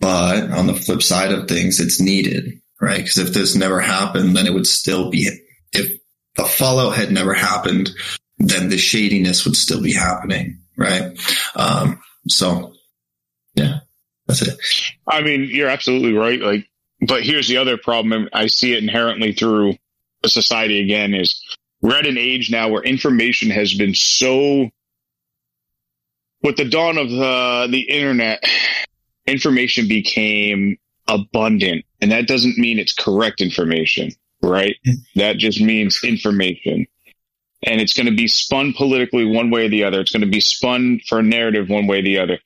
but 0.01 0.51
on 0.51 0.67
the 0.67 0.75
flip 0.75 1.03
side 1.03 1.33
of 1.33 1.49
things, 1.49 1.81
it's 1.81 2.01
needed, 2.01 2.61
right? 2.81 2.99
Because 2.99 3.19
if 3.19 3.35
this 3.35 3.55
never 3.55 3.81
happened, 3.81 4.37
then 4.37 4.47
it 4.47 4.55
would 4.55 4.67
still 4.67 5.11
be, 5.11 5.29
if 5.73 6.01
the 6.37 6.45
fallout 6.45 6.97
had 6.97 7.11
never 7.11 7.35
happened, 7.35 7.91
then 8.39 8.69
the 8.69 8.79
shadiness 8.79 9.45
would 9.45 9.57
still 9.57 9.83
be 9.83 9.93
happening, 9.93 10.61
right? 10.77 11.19
Um, 11.57 12.01
so 12.29 12.73
yeah, 13.55 13.81
that's 14.27 14.43
it. 14.43 14.59
I 15.07 15.23
mean, 15.23 15.49
you're 15.51 15.69
absolutely 15.69 16.13
right. 16.13 16.41
Like, 16.41 16.69
but 17.01 17.25
here's 17.25 17.49
the 17.49 17.57
other 17.57 17.77
problem. 17.77 18.29
I 18.33 18.47
see 18.47 18.73
it 18.73 18.83
inherently 18.83 19.33
through 19.33 19.75
society 20.27 20.83
again 20.83 21.15
is 21.15 21.41
we're 21.81 21.97
at 21.97 22.07
an 22.07 22.19
age 22.19 22.51
now 22.51 22.69
where 22.69 22.83
information 22.83 23.51
has 23.51 23.75
been 23.75 23.95
so 23.95 24.71
with 26.43 26.57
the 26.57 26.69
dawn 26.69 26.99
of 26.99 27.11
the, 27.11 27.69
the 27.71 27.81
internet, 27.81 28.43
information 29.27 29.89
became 29.89 30.77
abundant 31.07 31.85
and 32.01 32.13
that 32.13 32.27
doesn't 32.27 32.59
mean 32.59 32.79
it's 32.79 32.95
correct 32.95 33.41
information, 33.41 34.11
right? 34.43 34.77
That 35.17 35.37
just 35.37 35.61
means 35.61 36.01
information 36.05 36.87
and 37.65 37.81
it's 37.81 37.93
going 37.93 38.07
to 38.07 38.15
be 38.15 38.29
spun 38.29 38.73
politically 38.73 39.25
one 39.25 39.51
way 39.51 39.67
or 39.67 39.69
the 39.69 39.85
other. 39.85 40.01
It's 40.01 40.13
going 40.13 40.23
to 40.23 40.31
be 40.31 40.41
spun 40.41 41.01
for 41.09 41.19
a 41.19 41.23
narrative 41.23 41.69
one 41.69 41.87
way 41.87 41.99
or 41.99 42.03
the 42.03 42.19
other. 42.19 42.39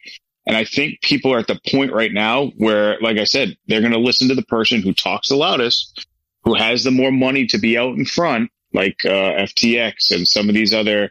And 0.46 0.56
I 0.56 0.64
think 0.64 1.00
people 1.02 1.32
are 1.32 1.38
at 1.38 1.46
the 1.46 1.60
point 1.70 1.92
right 1.92 2.12
now 2.12 2.46
where, 2.56 2.98
like 3.00 3.18
I 3.18 3.24
said, 3.24 3.56
they're 3.66 3.80
going 3.80 3.92
to 3.92 3.98
listen 3.98 4.28
to 4.28 4.34
the 4.34 4.42
person 4.42 4.82
who 4.82 4.92
talks 4.92 5.28
the 5.28 5.36
loudest, 5.36 6.06
who 6.44 6.54
has 6.54 6.82
the 6.82 6.90
more 6.90 7.12
money 7.12 7.46
to 7.48 7.58
be 7.58 7.78
out 7.78 7.96
in 7.96 8.04
front, 8.04 8.50
like 8.72 9.04
uh, 9.04 9.44
FTX 9.44 10.10
and 10.10 10.26
some 10.26 10.48
of 10.48 10.54
these 10.54 10.74
other. 10.74 11.10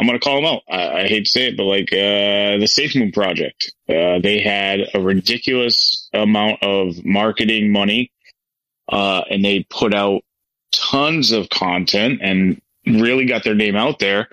I'm 0.00 0.06
going 0.06 0.18
to 0.18 0.24
call 0.24 0.36
them 0.36 0.46
out. 0.46 0.62
I, 0.68 1.02
I 1.02 1.06
hate 1.08 1.26
to 1.26 1.30
say 1.30 1.48
it, 1.48 1.56
but 1.56 1.64
like 1.64 1.92
uh, 1.92 2.58
the 2.58 2.66
Safe 2.66 2.96
Moon 2.96 3.12
Project, 3.12 3.72
uh, 3.88 4.18
they 4.18 4.40
had 4.40 4.80
a 4.94 5.00
ridiculous 5.00 6.08
amount 6.14 6.62
of 6.62 7.04
marketing 7.04 7.70
money, 7.70 8.10
uh, 8.90 9.22
and 9.30 9.44
they 9.44 9.66
put 9.68 9.94
out 9.94 10.22
tons 10.72 11.32
of 11.32 11.50
content 11.50 12.20
and 12.22 12.62
really 12.86 13.26
got 13.26 13.44
their 13.44 13.54
name 13.54 13.76
out 13.76 13.98
there. 13.98 14.28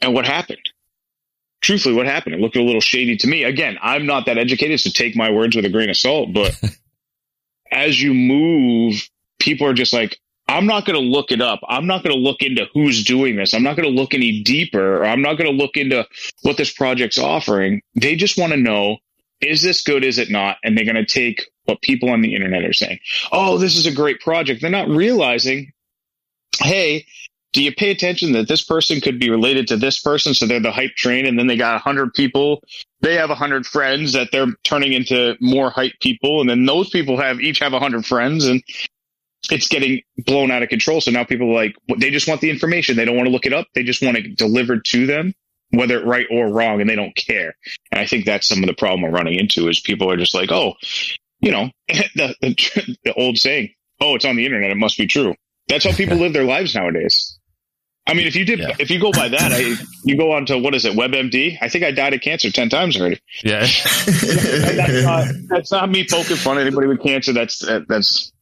And 0.00 0.14
what 0.14 0.24
happened? 0.24 0.70
truthfully 1.60 1.94
what 1.94 2.06
happened. 2.06 2.34
It 2.34 2.40
looked 2.40 2.56
a 2.56 2.62
little 2.62 2.80
shady 2.80 3.16
to 3.18 3.26
me. 3.26 3.44
Again, 3.44 3.78
I'm 3.82 4.06
not 4.06 4.26
that 4.26 4.38
educated, 4.38 4.80
so 4.80 4.90
take 4.90 5.16
my 5.16 5.30
words 5.30 5.56
with 5.56 5.64
a 5.64 5.68
grain 5.68 5.90
of 5.90 5.96
salt. 5.96 6.32
But 6.32 6.58
as 7.70 8.00
you 8.00 8.14
move, 8.14 9.08
people 9.38 9.66
are 9.66 9.74
just 9.74 9.92
like, 9.92 10.18
I'm 10.50 10.66
not 10.66 10.84
going 10.84 11.00
to 11.00 11.06
look 11.06 11.30
it 11.30 11.40
up. 11.40 11.60
I'm 11.68 11.86
not 11.86 12.02
going 12.02 12.14
to 12.14 12.20
look 12.20 12.42
into 12.42 12.66
who's 12.74 13.04
doing 13.04 13.36
this. 13.36 13.54
I'm 13.54 13.62
not 13.62 13.76
going 13.76 13.88
to 13.88 13.94
look 13.94 14.14
any 14.14 14.42
deeper. 14.42 15.04
I'm 15.04 15.22
not 15.22 15.34
going 15.38 15.48
to 15.48 15.56
look 15.56 15.76
into 15.76 16.04
what 16.42 16.56
this 16.56 16.72
project's 16.72 17.18
offering. 17.18 17.82
They 17.94 18.16
just 18.16 18.36
want 18.36 18.52
to 18.52 18.58
know, 18.58 18.96
is 19.40 19.62
this 19.62 19.80
good? 19.80 20.04
Is 20.04 20.18
it 20.18 20.28
not? 20.28 20.56
And 20.64 20.76
they're 20.76 20.84
going 20.84 20.96
to 20.96 21.06
take 21.06 21.48
what 21.66 21.80
people 21.82 22.10
on 22.10 22.20
the 22.20 22.34
internet 22.34 22.64
are 22.64 22.72
saying. 22.72 22.98
Oh, 23.30 23.58
this 23.58 23.76
is 23.76 23.86
a 23.86 23.94
great 23.94 24.20
project. 24.20 24.60
They're 24.60 24.70
not 24.70 24.88
realizing, 24.88 25.70
hey, 26.58 27.06
do 27.52 27.62
you 27.62 27.72
pay 27.72 27.92
attention 27.92 28.32
that 28.32 28.48
this 28.48 28.64
person 28.64 29.00
could 29.00 29.20
be 29.20 29.30
related 29.30 29.68
to 29.68 29.76
this 29.76 30.00
person? 30.00 30.34
So 30.34 30.46
they're 30.46 30.58
the 30.58 30.72
hype 30.72 30.96
train 30.96 31.26
and 31.26 31.38
then 31.38 31.46
they 31.46 31.56
got 31.56 31.76
a 31.76 31.78
hundred 31.78 32.12
people. 32.14 32.60
They 33.02 33.14
have 33.14 33.30
a 33.30 33.36
hundred 33.36 33.66
friends 33.66 34.14
that 34.14 34.30
they're 34.32 34.52
turning 34.64 34.94
into 34.94 35.36
more 35.40 35.70
hype 35.70 35.94
people. 36.00 36.40
And 36.40 36.50
then 36.50 36.66
those 36.66 36.90
people 36.90 37.16
have 37.20 37.40
each 37.40 37.60
have 37.60 37.72
a 37.72 37.78
hundred 37.78 38.04
friends 38.04 38.46
and 38.46 38.64
it's 39.50 39.68
getting 39.68 40.02
blown 40.18 40.50
out 40.50 40.62
of 40.62 40.68
control. 40.68 41.00
So 41.00 41.10
now 41.10 41.24
people 41.24 41.50
are 41.50 41.54
like, 41.54 41.76
they 41.98 42.10
just 42.10 42.28
want 42.28 42.40
the 42.40 42.50
information. 42.50 42.96
They 42.96 43.04
don't 43.04 43.16
want 43.16 43.26
to 43.26 43.32
look 43.32 43.46
it 43.46 43.52
up. 43.52 43.66
They 43.74 43.82
just 43.82 44.02
want 44.02 44.16
it 44.16 44.36
delivered 44.36 44.84
to 44.86 45.06
them, 45.06 45.34
whether 45.70 45.98
it 45.98 46.04
right 46.06 46.26
or 46.30 46.48
wrong, 46.48 46.80
and 46.80 46.88
they 46.90 46.96
don't 46.96 47.14
care. 47.16 47.54
And 47.90 48.00
I 48.00 48.06
think 48.06 48.24
that's 48.26 48.46
some 48.46 48.62
of 48.62 48.66
the 48.66 48.74
problem 48.74 49.02
we're 49.02 49.10
running 49.16 49.38
into 49.38 49.68
is 49.68 49.80
people 49.80 50.10
are 50.10 50.16
just 50.16 50.34
like, 50.34 50.50
oh, 50.52 50.74
you 51.40 51.50
know, 51.50 51.70
the, 51.88 52.34
the, 52.40 52.96
the 53.04 53.14
old 53.14 53.38
saying, 53.38 53.70
oh, 54.00 54.14
it's 54.14 54.24
on 54.24 54.36
the 54.36 54.44
internet. 54.44 54.70
It 54.70 54.76
must 54.76 54.98
be 54.98 55.06
true. 55.06 55.34
That's 55.68 55.84
how 55.84 55.92
people 55.92 56.16
live 56.16 56.32
their 56.32 56.44
lives 56.44 56.74
nowadays. 56.74 57.38
I 58.06 58.14
mean, 58.14 58.26
if 58.26 58.34
you 58.34 58.44
did, 58.44 58.58
Yeah. 58.58 58.74
if 58.80 58.90
you 58.90 58.98
go 58.98 59.12
by 59.12 59.28
that, 59.28 59.52
I, 59.52 59.74
you 60.04 60.16
go 60.16 60.32
on 60.32 60.44
to 60.46 60.58
what 60.58 60.74
is 60.74 60.84
it, 60.84 60.94
WebMD? 60.96 61.58
I 61.60 61.68
think 61.68 61.84
I 61.84 61.92
died 61.92 62.12
of 62.12 62.20
cancer 62.22 62.50
ten 62.50 62.68
times 62.68 62.98
already. 62.98 63.20
Yeah. 63.44 63.60
That's 64.06 65.04
not 65.04 65.28
that's 65.48 65.70
not 65.72 65.90
me 65.90 66.06
poking 66.10 66.36
fun 66.36 66.58
at 66.58 66.66
anybody 66.66 66.88
with 66.88 67.02
cancer. 67.02 67.32
That's 67.32 67.60
that, 67.60 67.86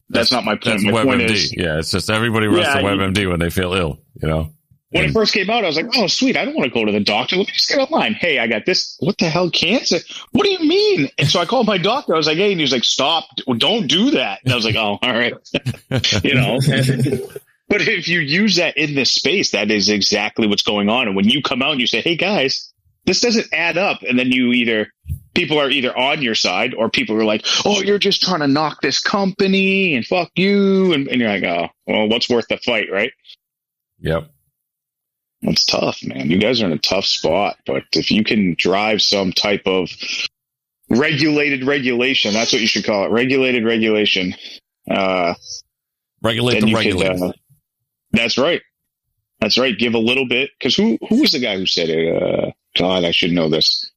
that's 0.09 0.29
that's 0.29 0.31
not 0.31 0.45
my 0.45 0.55
point. 0.55 0.83
My 0.83 1.03
point 1.03 1.21
WebMD. 1.21 1.31
is, 1.31 1.55
yeah, 1.55 1.77
it's 1.79 1.91
just 1.91 2.09
everybody 2.09 2.47
runs 2.47 2.59
Yeah, 2.67 2.73
to 2.75 2.81
you- 2.81 2.87
WebMD 2.87 3.29
when 3.29 3.39
they 3.39 3.49
feel 3.49 3.73
ill, 3.73 3.99
you 4.21 4.27
know? 4.27 4.53
when 4.91 5.05
it 5.05 5.11
first 5.11 5.33
came 5.33 5.49
out, 5.51 5.63
I 5.63 5.67
was 5.67 5.75
like, 5.75 5.85
oh, 5.97 6.07
sweet. 6.07 6.35
I 6.35 6.45
don't 6.45 6.55
want 6.55 6.65
to 6.67 6.73
go 6.73 6.83
to 6.83 6.91
the 6.91 6.99
doctor. 6.99 7.35
Let 7.35 7.45
me 7.45 7.53
just 7.53 7.69
get 7.69 7.77
online. 7.77 8.15
Hey, 8.15 8.39
I 8.39 8.47
got 8.47 8.65
this. 8.65 8.97
What 8.99 9.19
the 9.19 9.29
hell, 9.29 9.51
cancer? 9.51 9.99
What 10.31 10.45
do 10.45 10.49
you 10.49 10.59
mean? 10.67 11.09
And 11.19 11.27
so 11.27 11.39
I 11.39 11.45
called 11.45 11.67
my 11.67 11.77
doctor. 11.77 12.15
I 12.15 12.17
was 12.17 12.25
like, 12.25 12.37
hey, 12.37 12.51
and 12.51 12.59
he 12.59 12.63
was 12.63 12.71
like, 12.71 12.83
stop. 12.83 13.25
Don't 13.57 13.85
do 13.85 14.09
that. 14.11 14.39
And 14.43 14.51
I 14.51 14.55
was 14.55 14.65
like, 14.65 14.75
oh, 14.75 14.97
all 14.99 15.13
right. 15.13 15.33
you 16.23 16.33
know. 16.33 16.57
but 17.67 17.81
if 17.81 18.07
you 18.07 18.19
use 18.19 18.55
that 18.55 18.77
in 18.77 18.95
this 18.95 19.11
space, 19.11 19.51
that 19.51 19.69
is 19.69 19.89
exactly 19.89 20.47
what's 20.47 20.63
going 20.63 20.89
on. 20.89 21.05
And 21.05 21.15
when 21.15 21.29
you 21.29 21.43
come 21.43 21.61
out 21.61 21.73
and 21.73 21.79
you 21.81 21.85
say, 21.85 22.01
hey, 22.01 22.15
guys, 22.15 22.73
this 23.05 23.21
doesn't 23.21 23.45
add 23.53 23.77
up, 23.77 24.01
and 24.01 24.17
then 24.17 24.31
you 24.31 24.53
either 24.53 24.91
people 25.33 25.59
are 25.59 25.69
either 25.69 25.95
on 25.97 26.21
your 26.21 26.35
side 26.35 26.73
or 26.73 26.89
people 26.89 27.15
are 27.15 27.25
like, 27.25 27.45
oh, 27.65 27.81
you're 27.81 27.99
just 27.99 28.21
trying 28.21 28.39
to 28.39 28.47
knock 28.47 28.81
this 28.81 28.99
company 29.01 29.95
and 29.95 30.05
fuck 30.05 30.31
you, 30.35 30.93
and, 30.93 31.07
and 31.07 31.21
you're 31.21 31.29
like, 31.29 31.43
oh, 31.43 31.67
well, 31.87 32.09
what's 32.09 32.29
worth 32.29 32.47
the 32.49 32.57
fight, 32.57 32.87
right? 32.91 33.11
Yep. 33.99 34.29
It's 35.41 35.65
tough, 35.65 36.03
man. 36.03 36.29
You 36.29 36.37
guys 36.37 36.61
are 36.61 36.65
in 36.65 36.73
a 36.73 36.77
tough 36.77 37.05
spot, 37.05 37.57
but 37.65 37.83
if 37.93 38.11
you 38.11 38.23
can 38.23 38.55
drive 38.57 39.01
some 39.01 39.31
type 39.31 39.63
of 39.65 39.89
regulated 40.89 41.65
regulation, 41.65 42.33
that's 42.33 42.51
what 42.51 42.61
you 42.61 42.67
should 42.67 42.85
call 42.85 43.05
it. 43.05 43.11
Regulated 43.11 43.63
regulation. 43.63 44.35
Uh, 44.89 45.35
Regulate 46.21 46.59
the 46.59 46.73
could, 46.73 47.21
uh, 47.21 47.31
that's 48.11 48.37
right. 48.37 48.61
That's 49.39 49.57
right. 49.57 49.77
Give 49.77 49.93
a 49.93 49.99
little 49.99 50.27
bit. 50.27 50.49
Cause 50.61 50.75
who, 50.75 50.97
who 51.07 51.21
was 51.21 51.31
the 51.31 51.39
guy 51.39 51.57
who 51.57 51.65
said 51.65 51.87
it? 51.87 52.21
Uh, 52.21 52.51
God, 52.77 53.05
I 53.05 53.11
should 53.11 53.31
know 53.31 53.49
this. 53.49 53.88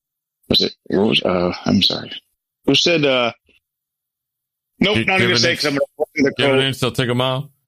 Was 0.53 0.61
it, 0.61 0.75
was, 0.91 1.23
uh, 1.23 1.53
I'm 1.65 1.81
sorry. 1.81 2.13
Who 2.67 2.75
said, 2.75 3.07
uh, 3.07 3.33
nope, 4.81 5.07
not 5.07 5.21
even 5.23 5.37
say 5.39 5.53
because 5.53 5.65
I'm 5.65 5.73
going 5.77 5.81
to 6.17 6.23
the 6.25 6.35
Give 6.37 6.47
it 6.47 6.51
quote. 6.51 6.63
in, 6.65 6.75
still 6.75 6.93
take 6.93 7.09
a 7.09 7.15
mile. 7.15 7.51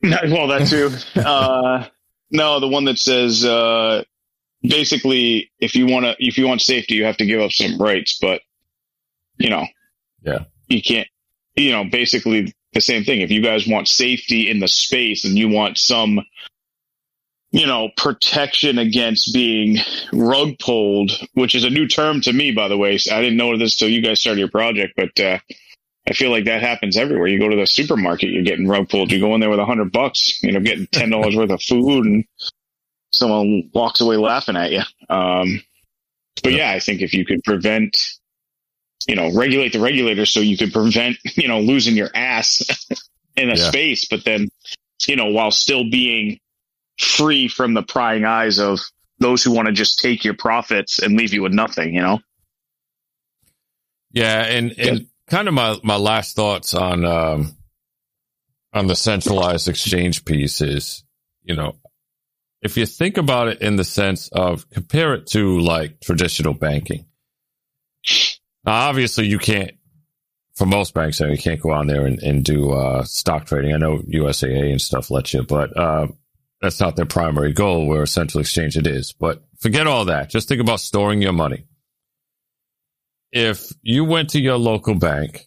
No, 0.00 0.16
well, 0.26 0.46
that 0.46 0.68
too. 0.68 0.92
uh, 1.20 1.84
no, 2.30 2.60
the 2.60 2.68
one 2.68 2.84
that 2.84 3.00
says, 3.00 3.44
uh, 3.44 4.04
basically, 4.62 5.50
if 5.58 5.74
you 5.74 5.86
want 5.86 6.04
to, 6.04 6.14
if 6.20 6.38
you 6.38 6.46
want 6.46 6.62
safety, 6.62 6.94
you 6.94 7.04
have 7.04 7.16
to 7.16 7.26
give 7.26 7.40
up 7.40 7.50
some 7.50 7.76
rights, 7.82 8.16
but 8.20 8.40
you 9.38 9.50
know, 9.50 9.66
Yeah. 10.22 10.44
you 10.68 10.80
can't, 10.80 11.08
you 11.56 11.72
know, 11.72 11.82
basically 11.82 12.54
the 12.74 12.80
same 12.80 13.02
thing. 13.02 13.22
If 13.22 13.32
you 13.32 13.42
guys 13.42 13.66
want 13.66 13.88
safety 13.88 14.48
in 14.48 14.60
the 14.60 14.68
space 14.68 15.24
and 15.24 15.36
you 15.36 15.48
want 15.48 15.78
some, 15.78 16.20
you 17.50 17.66
know, 17.66 17.88
protection 17.96 18.78
against 18.78 19.32
being 19.32 19.78
rug 20.12 20.58
pulled, 20.58 21.12
which 21.34 21.54
is 21.54 21.64
a 21.64 21.70
new 21.70 21.86
term 21.88 22.20
to 22.22 22.32
me, 22.32 22.52
by 22.52 22.68
the 22.68 22.76
way. 22.76 22.98
I 23.10 23.20
didn't 23.22 23.36
know 23.38 23.56
this 23.56 23.76
till 23.76 23.88
you 23.88 24.02
guys 24.02 24.20
started 24.20 24.38
your 24.40 24.50
project, 24.50 24.94
but, 24.96 25.18
uh, 25.20 25.38
I 26.06 26.14
feel 26.14 26.30
like 26.30 26.46
that 26.46 26.62
happens 26.62 26.96
everywhere. 26.96 27.26
You 27.26 27.38
go 27.38 27.50
to 27.50 27.56
the 27.56 27.66
supermarket, 27.66 28.30
you're 28.30 28.42
getting 28.42 28.66
rug 28.66 28.88
pulled. 28.88 29.12
You 29.12 29.20
go 29.20 29.34
in 29.34 29.40
there 29.40 29.50
with 29.50 29.58
a 29.58 29.66
hundred 29.66 29.92
bucks, 29.92 30.42
you 30.42 30.52
know, 30.52 30.60
getting 30.60 30.86
ten 30.86 31.10
dollars 31.10 31.36
worth 31.36 31.50
of 31.50 31.60
food, 31.60 32.06
and 32.06 32.24
someone 33.12 33.70
walks 33.74 34.00
away 34.00 34.16
laughing 34.16 34.56
at 34.56 34.72
you. 34.72 34.80
Um, 35.10 35.60
but 36.42 36.52
yeah, 36.52 36.70
I 36.70 36.80
think 36.80 37.02
if 37.02 37.12
you 37.12 37.26
could 37.26 37.42
prevent, 37.44 37.98
you 39.06 39.16
know, 39.16 39.34
regulate 39.34 39.72
the 39.74 39.80
regulators 39.80 40.32
so 40.32 40.40
you 40.40 40.56
could 40.56 40.72
prevent, 40.72 41.18
you 41.36 41.46
know, 41.48 41.60
losing 41.60 41.94
your 41.94 42.10
ass 42.14 42.62
in 43.36 43.50
a 43.50 43.56
Yeah. 43.56 43.68
space, 43.68 44.06
but 44.08 44.24
then, 44.24 44.48
you 45.06 45.16
know, 45.16 45.26
while 45.26 45.50
still 45.50 45.90
being 45.90 46.38
free 46.98 47.48
from 47.48 47.74
the 47.74 47.82
prying 47.82 48.24
eyes 48.24 48.58
of 48.58 48.80
those 49.18 49.42
who 49.42 49.52
want 49.52 49.66
to 49.66 49.72
just 49.72 49.98
take 50.00 50.24
your 50.24 50.34
profits 50.34 50.98
and 50.98 51.16
leave 51.16 51.32
you 51.32 51.42
with 51.42 51.52
nothing, 51.52 51.94
you 51.94 52.02
know? 52.02 52.20
Yeah, 54.10 54.42
and 54.42 54.72
and 54.78 55.06
kind 55.28 55.48
of 55.48 55.54
my 55.54 55.76
my 55.82 55.96
last 55.96 56.34
thoughts 56.34 56.72
on 56.74 57.04
um 57.04 57.56
on 58.72 58.86
the 58.86 58.96
centralized 58.96 59.68
exchange 59.68 60.24
piece 60.24 60.60
is, 60.60 61.04
you 61.42 61.54
know, 61.54 61.76
if 62.62 62.76
you 62.76 62.86
think 62.86 63.16
about 63.16 63.48
it 63.48 63.60
in 63.60 63.76
the 63.76 63.84
sense 63.84 64.28
of 64.28 64.68
compare 64.70 65.14
it 65.14 65.26
to 65.28 65.58
like 65.60 66.00
traditional 66.00 66.54
banking. 66.54 67.06
Now, 68.64 68.88
obviously, 68.88 69.26
you 69.26 69.38
can't. 69.38 69.72
For 70.54 70.66
most 70.66 70.92
banks, 70.92 71.20
you 71.20 71.38
can't 71.38 71.60
go 71.60 71.70
on 71.70 71.86
there 71.86 72.04
and, 72.04 72.20
and 72.20 72.44
do 72.44 72.72
uh, 72.72 73.04
stock 73.04 73.46
trading. 73.46 73.72
I 73.72 73.76
know 73.76 73.98
USAA 73.98 74.72
and 74.72 74.80
stuff 74.80 75.08
let 75.08 75.32
you, 75.32 75.44
but 75.44 75.76
uh, 75.76 76.08
that's 76.60 76.80
not 76.80 76.96
their 76.96 77.06
primary 77.06 77.52
goal. 77.52 77.86
Where 77.86 78.02
a 78.02 78.06
central 78.06 78.40
exchange 78.40 78.76
it 78.76 78.86
is. 78.86 79.12
But 79.12 79.42
forget 79.58 79.86
all 79.86 80.06
that. 80.06 80.30
Just 80.30 80.48
think 80.48 80.60
about 80.60 80.80
storing 80.80 81.22
your 81.22 81.32
money 81.32 81.64
if 83.32 83.72
you 83.82 84.04
went 84.04 84.30
to 84.30 84.40
your 84.40 84.56
local 84.56 84.94
bank 84.94 85.46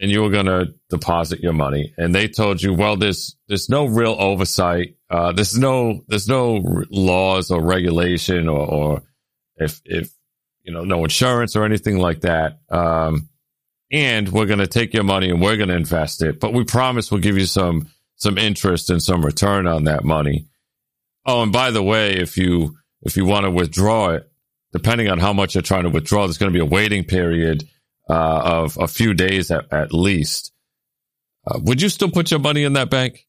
and 0.00 0.10
you 0.10 0.22
were 0.22 0.30
going 0.30 0.46
to 0.46 0.74
deposit 0.90 1.40
your 1.40 1.52
money 1.52 1.94
and 1.96 2.14
they 2.14 2.28
told 2.28 2.60
you, 2.60 2.74
well, 2.74 2.96
there's, 2.96 3.36
there's 3.48 3.68
no 3.68 3.86
real 3.86 4.16
oversight. 4.18 4.96
Uh, 5.08 5.32
there's 5.32 5.56
no, 5.56 6.02
there's 6.08 6.28
no 6.28 6.84
laws 6.90 7.50
or 7.50 7.62
regulation 7.62 8.48
or, 8.48 8.66
or 8.66 9.02
if, 9.56 9.80
if, 9.84 10.10
you 10.62 10.72
know, 10.72 10.84
no 10.84 11.02
insurance 11.04 11.56
or 11.56 11.64
anything 11.64 11.98
like 11.98 12.20
that. 12.22 12.60
Um, 12.70 13.28
and 13.90 14.28
we're 14.28 14.46
going 14.46 14.58
to 14.58 14.66
take 14.66 14.94
your 14.94 15.04
money 15.04 15.30
and 15.30 15.40
we're 15.40 15.56
going 15.56 15.68
to 15.68 15.76
invest 15.76 16.22
it, 16.22 16.40
but 16.40 16.52
we 16.52 16.64
promise 16.64 17.10
we'll 17.10 17.20
give 17.20 17.38
you 17.38 17.46
some, 17.46 17.88
some 18.16 18.38
interest 18.38 18.90
and 18.90 19.02
some 19.02 19.24
return 19.24 19.66
on 19.66 19.84
that 19.84 20.04
money. 20.04 20.48
Oh, 21.24 21.42
and 21.42 21.52
by 21.52 21.70
the 21.70 21.82
way, 21.82 22.14
if 22.14 22.36
you, 22.36 22.76
if 23.02 23.16
you 23.16 23.24
want 23.24 23.44
to 23.44 23.50
withdraw 23.50 24.10
it, 24.10 24.30
depending 24.72 25.08
on 25.08 25.18
how 25.18 25.32
much 25.32 25.54
you're 25.54 25.62
trying 25.62 25.84
to 25.84 25.90
withdraw, 25.90 26.26
there's 26.26 26.38
going 26.38 26.52
to 26.52 26.56
be 26.56 26.64
a 26.64 26.68
waiting 26.68 27.04
period 27.04 27.64
uh, 28.08 28.40
of 28.44 28.78
a 28.78 28.88
few 28.88 29.14
days 29.14 29.50
at, 29.50 29.72
at 29.72 29.92
least. 29.92 30.52
Uh, 31.46 31.58
would 31.62 31.82
you 31.82 31.88
still 31.88 32.10
put 32.10 32.30
your 32.30 32.40
money 32.40 32.64
in 32.64 32.72
that 32.74 32.90
bank? 32.90 33.26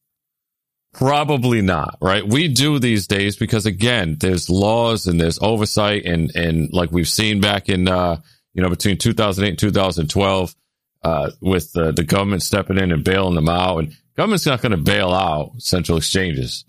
Probably 0.92 1.60
not, 1.60 1.98
right? 2.00 2.26
We 2.26 2.48
do 2.48 2.78
these 2.78 3.06
days 3.06 3.36
because 3.36 3.66
again, 3.66 4.16
there's 4.20 4.48
laws 4.48 5.06
and 5.06 5.20
there's 5.20 5.40
oversight 5.42 6.04
and, 6.04 6.34
and 6.36 6.72
like 6.72 6.92
we've 6.92 7.08
seen 7.08 7.40
back 7.40 7.68
in, 7.68 7.88
uh, 7.88 8.20
you 8.52 8.62
know, 8.62 8.70
between 8.70 8.98
2008 8.98 9.50
and 9.50 9.58
2012, 9.58 10.54
uh, 11.02 11.30
with 11.40 11.72
the, 11.72 11.92
the 11.92 12.04
government 12.04 12.42
stepping 12.42 12.78
in 12.78 12.92
and 12.92 13.04
bailing 13.04 13.34
them 13.34 13.48
out 13.48 13.78
and 13.78 13.92
government's 14.16 14.46
not 14.46 14.62
going 14.62 14.72
to 14.72 14.78
bail 14.78 15.12
out 15.12 15.52
central 15.58 15.98
exchanges. 15.98 16.64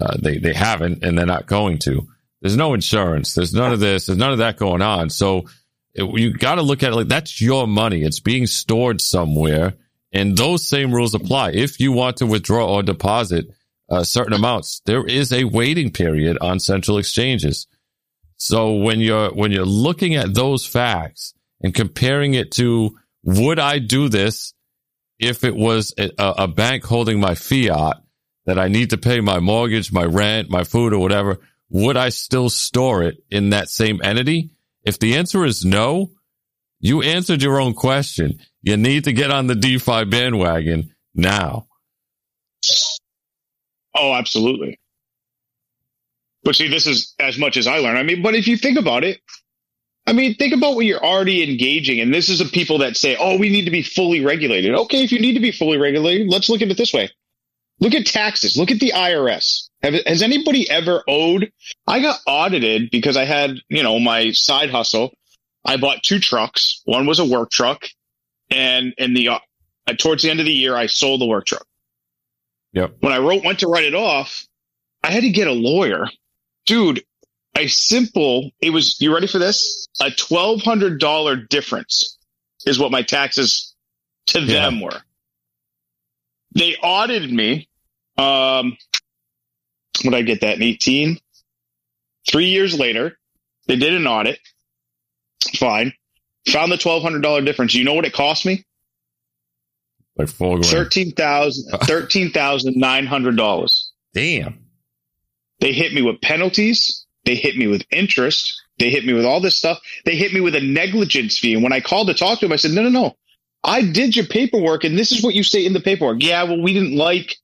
Uh, 0.00 0.16
they, 0.20 0.38
they 0.38 0.52
haven't 0.52 1.04
and 1.04 1.18
they're 1.18 1.26
not 1.26 1.46
going 1.46 1.78
to. 1.78 2.06
There's 2.40 2.56
no 2.56 2.74
insurance. 2.74 3.34
There's 3.34 3.52
none 3.52 3.72
of 3.72 3.80
this. 3.80 4.06
There's 4.06 4.18
none 4.18 4.32
of 4.32 4.38
that 4.38 4.56
going 4.56 4.82
on. 4.82 5.10
So 5.10 5.46
it, 5.94 6.04
you 6.18 6.32
got 6.32 6.56
to 6.56 6.62
look 6.62 6.82
at 6.82 6.92
it 6.92 6.96
like 6.96 7.08
that's 7.08 7.40
your 7.40 7.66
money. 7.66 8.02
It's 8.02 8.20
being 8.20 8.46
stored 8.46 9.00
somewhere. 9.00 9.74
And 10.12 10.36
those 10.36 10.66
same 10.66 10.92
rules 10.92 11.14
apply. 11.14 11.50
If 11.52 11.80
you 11.80 11.92
want 11.92 12.18
to 12.18 12.26
withdraw 12.26 12.66
or 12.66 12.82
deposit 12.82 13.50
uh, 13.90 14.04
certain 14.04 14.32
amounts, 14.32 14.80
there 14.86 15.04
is 15.04 15.32
a 15.32 15.44
waiting 15.44 15.90
period 15.90 16.38
on 16.40 16.60
central 16.60 16.98
exchanges. 16.98 17.66
So 18.36 18.74
when 18.74 19.00
you're, 19.00 19.30
when 19.34 19.50
you're 19.50 19.66
looking 19.66 20.14
at 20.14 20.32
those 20.32 20.64
facts 20.64 21.34
and 21.60 21.74
comparing 21.74 22.34
it 22.34 22.52
to, 22.52 22.96
would 23.24 23.58
I 23.58 23.80
do 23.80 24.08
this 24.08 24.54
if 25.18 25.42
it 25.42 25.56
was 25.56 25.92
a, 25.98 26.10
a 26.18 26.48
bank 26.48 26.84
holding 26.84 27.18
my 27.18 27.34
fiat 27.34 28.00
that 28.48 28.58
I 28.58 28.68
need 28.68 28.90
to 28.90 28.98
pay 28.98 29.20
my 29.20 29.38
mortgage, 29.38 29.92
my 29.92 30.04
rent, 30.04 30.50
my 30.50 30.64
food 30.64 30.92
or 30.92 30.98
whatever? 30.98 31.38
would 31.70 31.96
I 31.96 32.08
still 32.08 32.48
store 32.48 33.02
it 33.02 33.22
in 33.30 33.50
that 33.50 33.68
same 33.68 34.00
entity? 34.02 34.50
If 34.84 34.98
the 34.98 35.16
answer 35.16 35.44
is 35.44 35.64
no, 35.64 36.10
you 36.80 37.02
answered 37.02 37.42
your 37.42 37.60
own 37.60 37.74
question. 37.74 38.38
You 38.62 38.76
need 38.76 39.04
to 39.04 39.12
get 39.12 39.30
on 39.30 39.46
the 39.46 39.54
DeFi 39.54 40.04
bandwagon 40.04 40.94
now. 41.14 41.66
Oh, 43.94 44.14
absolutely. 44.14 44.78
But 46.44 46.56
see, 46.56 46.68
this 46.68 46.86
is 46.86 47.14
as 47.18 47.38
much 47.38 47.56
as 47.56 47.66
I 47.66 47.78
learn. 47.78 47.96
I 47.96 48.02
mean, 48.02 48.22
but 48.22 48.34
if 48.34 48.46
you 48.46 48.56
think 48.56 48.78
about 48.78 49.04
it, 49.04 49.20
I 50.06 50.12
mean, 50.12 50.36
think 50.36 50.54
about 50.54 50.74
what 50.74 50.86
you're 50.86 51.04
already 51.04 51.42
engaging. 51.42 52.00
And 52.00 52.14
this 52.14 52.30
is 52.30 52.38
the 52.38 52.46
people 52.46 52.78
that 52.78 52.96
say, 52.96 53.16
oh, 53.18 53.36
we 53.36 53.50
need 53.50 53.66
to 53.66 53.70
be 53.70 53.82
fully 53.82 54.24
regulated. 54.24 54.74
Okay, 54.74 55.04
if 55.04 55.12
you 55.12 55.20
need 55.20 55.34
to 55.34 55.40
be 55.40 55.52
fully 55.52 55.76
regulated, 55.76 56.28
let's 56.28 56.48
look 56.48 56.62
at 56.62 56.70
it 56.70 56.76
this 56.78 56.94
way. 56.94 57.10
Look 57.80 57.94
at 57.94 58.06
taxes. 58.06 58.56
Look 58.56 58.70
at 58.70 58.80
the 58.80 58.92
IRS. 58.94 59.68
Have, 59.82 59.94
has 60.06 60.22
anybody 60.22 60.68
ever 60.68 61.02
owed? 61.06 61.52
I 61.86 62.00
got 62.00 62.18
audited 62.26 62.90
because 62.90 63.16
I 63.16 63.24
had, 63.24 63.56
you 63.68 63.82
know, 63.82 64.00
my 64.00 64.32
side 64.32 64.70
hustle. 64.70 65.12
I 65.64 65.76
bought 65.76 66.02
two 66.02 66.18
trucks. 66.18 66.82
One 66.86 67.06
was 67.06 67.18
a 67.20 67.24
work 67.24 67.50
truck, 67.50 67.86
and 68.50 68.94
in 68.98 69.14
the 69.14 69.28
uh, 69.28 69.38
towards 69.98 70.22
the 70.22 70.30
end 70.30 70.40
of 70.40 70.46
the 70.46 70.52
year, 70.52 70.74
I 70.74 70.86
sold 70.86 71.20
the 71.20 71.26
work 71.26 71.46
truck. 71.46 71.66
Yep. 72.72 72.96
When 73.00 73.12
I 73.12 73.18
wrote 73.18 73.44
went 73.44 73.60
to 73.60 73.68
write 73.68 73.84
it 73.84 73.94
off, 73.94 74.46
I 75.02 75.10
had 75.10 75.22
to 75.22 75.30
get 75.30 75.46
a 75.46 75.52
lawyer, 75.52 76.06
dude. 76.66 77.02
A 77.56 77.66
simple. 77.66 78.50
It 78.60 78.70
was. 78.70 79.00
You 79.00 79.12
ready 79.12 79.26
for 79.26 79.38
this? 79.38 79.88
A 80.00 80.10
twelve 80.10 80.62
hundred 80.62 81.00
dollar 81.00 81.34
difference 81.36 82.16
is 82.66 82.78
what 82.78 82.90
my 82.92 83.02
taxes 83.02 83.74
to 84.28 84.40
Yeah. 84.40 84.62
them 84.62 84.80
were. 84.80 85.00
They 86.54 86.76
audited 86.76 87.32
me. 87.32 87.67
Um, 88.18 88.76
when 90.02 90.14
I 90.14 90.22
get 90.22 90.40
that 90.42 90.56
in 90.56 90.62
18? 90.62 91.18
Three 92.28 92.46
years 92.46 92.78
later, 92.78 93.16
they 93.66 93.76
did 93.76 93.94
an 93.94 94.06
audit. 94.06 94.38
Fine. 95.56 95.92
Found 96.48 96.72
the 96.72 96.76
$1,200 96.76 97.44
difference. 97.44 97.74
You 97.74 97.84
know 97.84 97.94
what 97.94 98.04
it 98.04 98.12
cost 98.12 98.44
me? 98.44 98.64
Like 100.16 100.28
four 100.28 100.56
grand. 100.56 100.66
Thirteen 100.66 101.12
thousand, 101.12 101.78
thirteen 101.82 102.32
thousand 102.32 102.76
nine 102.76 103.06
hundred 103.06 103.36
dollars. 103.36 103.92
Damn. 104.14 104.58
They 105.60 105.72
hit 105.72 105.92
me 105.94 106.02
with 106.02 106.20
penalties. 106.20 107.06
They 107.24 107.36
hit 107.36 107.56
me 107.56 107.68
with 107.68 107.84
interest. 107.92 108.60
They 108.78 108.90
hit 108.90 109.04
me 109.04 109.12
with 109.12 109.24
all 109.24 109.40
this 109.40 109.56
stuff. 109.56 109.78
They 110.04 110.16
hit 110.16 110.32
me 110.32 110.40
with 110.40 110.54
a 110.54 110.60
negligence 110.60 111.38
fee. 111.38 111.54
And 111.54 111.62
when 111.62 111.72
I 111.72 111.80
called 111.80 112.08
to 112.08 112.14
talk 112.14 112.40
to 112.40 112.46
them, 112.46 112.52
I 112.52 112.56
said, 112.56 112.72
no, 112.72 112.82
no, 112.82 112.88
no. 112.88 113.16
I 113.64 113.82
did 113.82 114.14
your 114.14 114.26
paperwork 114.26 114.84
and 114.84 114.96
this 114.96 115.10
is 115.10 115.22
what 115.22 115.34
you 115.34 115.42
say 115.42 115.66
in 115.66 115.72
the 115.72 115.80
paperwork. 115.80 116.22
Yeah, 116.22 116.44
well, 116.44 116.60
we 116.60 116.72
didn't 116.72 116.96
like, 116.96 117.36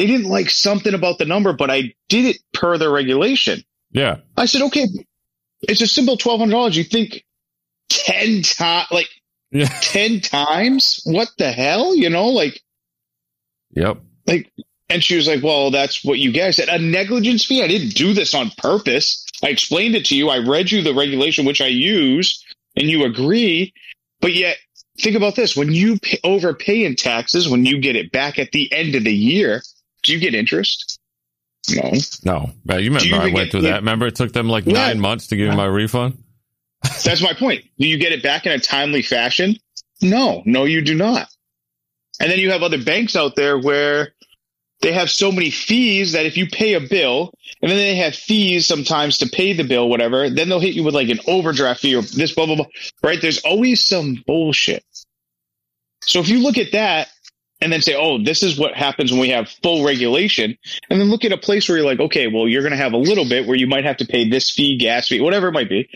they 0.00 0.06
didn't 0.06 0.30
like 0.30 0.48
something 0.48 0.94
about 0.94 1.18
the 1.18 1.26
number, 1.26 1.52
but 1.52 1.70
I 1.70 1.92
did 2.08 2.24
it 2.24 2.38
per 2.54 2.78
the 2.78 2.88
regulation. 2.88 3.62
Yeah. 3.92 4.20
I 4.34 4.46
said, 4.46 4.62
okay, 4.62 4.86
it's 5.60 5.82
a 5.82 5.86
simple 5.86 6.16
$1,200. 6.16 6.74
You 6.74 6.84
think 6.84 7.22
10 7.90 8.40
times, 8.40 8.86
like 8.90 9.10
Yeah. 9.50 9.66
10 9.82 10.22
times? 10.22 11.02
What 11.04 11.28
the 11.36 11.52
hell? 11.52 11.94
You 11.94 12.08
know, 12.08 12.28
like, 12.28 12.62
Yep. 13.72 13.98
like 14.26 14.50
And 14.88 15.04
she 15.04 15.16
was 15.16 15.28
like, 15.28 15.42
well, 15.42 15.70
that's 15.70 16.02
what 16.02 16.18
you 16.18 16.32
get. 16.32 16.48
I 16.48 16.50
said, 16.52 16.70
a 16.70 16.78
negligence 16.78 17.44
fee? 17.44 17.62
I 17.62 17.68
didn't 17.68 17.94
do 17.94 18.14
this 18.14 18.32
on 18.32 18.52
purpose. 18.56 19.22
I 19.44 19.48
explained 19.48 19.96
it 19.96 20.06
to 20.06 20.16
you. 20.16 20.30
I 20.30 20.38
read 20.38 20.70
you 20.70 20.80
the 20.80 20.94
regulation, 20.94 21.44
which 21.44 21.60
I 21.60 21.66
use, 21.66 22.42
and 22.74 22.88
you 22.88 23.04
agree. 23.04 23.74
But 24.22 24.32
yet, 24.32 24.56
think 24.98 25.14
about 25.14 25.36
this. 25.36 25.54
When 25.54 25.70
you 25.74 25.98
pay, 25.98 26.18
overpay 26.24 26.86
in 26.86 26.96
taxes, 26.96 27.50
when 27.50 27.66
you 27.66 27.78
get 27.82 27.96
it 27.96 28.12
back 28.12 28.38
at 28.38 28.52
the 28.52 28.72
end 28.72 28.94
of 28.94 29.04
the 29.04 29.14
year, 29.14 29.62
do 30.02 30.12
you 30.12 30.18
get 30.18 30.34
interest? 30.34 30.98
No. 31.70 31.90
No, 32.64 32.76
you 32.76 32.90
Do 32.90 33.06
you 33.06 33.12
remember 33.14 33.16
I 33.16 33.18
went 33.24 33.34
get- 33.34 33.50
through 33.52 33.60
that. 33.62 33.76
Remember 33.80 34.06
it 34.06 34.16
took 34.16 34.32
them 34.32 34.48
like 34.48 34.66
Yeah. 34.66 34.72
nine 34.74 35.00
months 35.00 35.28
to 35.28 35.36
give 35.36 35.48
me 35.50 35.56
my 35.56 35.66
refund. 35.66 36.22
That's 37.04 37.20
my 37.22 37.34
point. 37.34 37.64
Do 37.78 37.86
you 37.86 37.98
get 37.98 38.12
it 38.12 38.22
back 38.22 38.46
in 38.46 38.52
a 38.52 38.58
timely 38.58 39.02
fashion? 39.02 39.56
No, 40.00 40.42
no, 40.46 40.64
you 40.64 40.80
do 40.80 40.94
not. 40.94 41.28
And 42.18 42.30
then 42.30 42.38
you 42.38 42.50
have 42.52 42.62
other 42.62 42.82
banks 42.82 43.16
out 43.16 43.36
there 43.36 43.58
where 43.58 44.12
they 44.80 44.92
have 44.92 45.10
so 45.10 45.30
many 45.30 45.50
fees 45.50 46.12
that 46.12 46.24
if 46.24 46.38
you 46.38 46.46
pay 46.48 46.72
a 46.74 46.80
bill 46.80 47.34
and 47.60 47.70
then 47.70 47.76
they 47.76 47.96
have 47.96 48.14
fees 48.14 48.66
sometimes 48.66 49.18
to 49.18 49.26
pay 49.28 49.52
the 49.52 49.62
bill, 49.64 49.90
whatever, 49.90 50.30
then 50.30 50.48
they'll 50.48 50.60
hit 50.60 50.74
you 50.74 50.82
with 50.82 50.94
like 50.94 51.10
an 51.10 51.20
overdraft 51.26 51.80
fee 51.80 51.94
or 51.94 52.00
this, 52.02 52.32
blah, 52.34 52.46
blah, 52.46 52.56
blah. 52.56 52.66
Right? 53.02 53.20
There's 53.20 53.38
always 53.40 53.86
some 53.86 54.22
bullshit. 54.26 54.82
So 56.02 56.20
if 56.20 56.30
you 56.30 56.42
look 56.42 56.56
at 56.56 56.72
that 56.72 57.08
and 57.60 57.72
then 57.72 57.82
say, 57.82 57.94
oh, 57.94 58.22
this 58.22 58.42
is 58.42 58.58
what 58.58 58.74
happens 58.74 59.12
when 59.12 59.20
we 59.20 59.30
have 59.30 59.48
full 59.62 59.84
regulation, 59.84 60.56
and 60.88 61.00
then 61.00 61.08
look 61.08 61.24
at 61.24 61.32
a 61.32 61.38
place 61.38 61.68
where 61.68 61.78
you're 61.78 61.86
like, 61.86 62.00
okay, 62.00 62.26
well, 62.26 62.48
you're 62.48 62.62
going 62.62 62.72
to 62.72 62.76
have 62.76 62.92
a 62.92 62.98
little 62.98 63.28
bit 63.28 63.46
where 63.46 63.56
you 63.56 63.66
might 63.66 63.84
have 63.84 63.98
to 63.98 64.06
pay 64.06 64.28
this 64.28 64.50
fee, 64.50 64.78
gas 64.78 65.08
fee, 65.08 65.20
whatever 65.20 65.48
it 65.48 65.52
might 65.52 65.68
be 65.68 65.88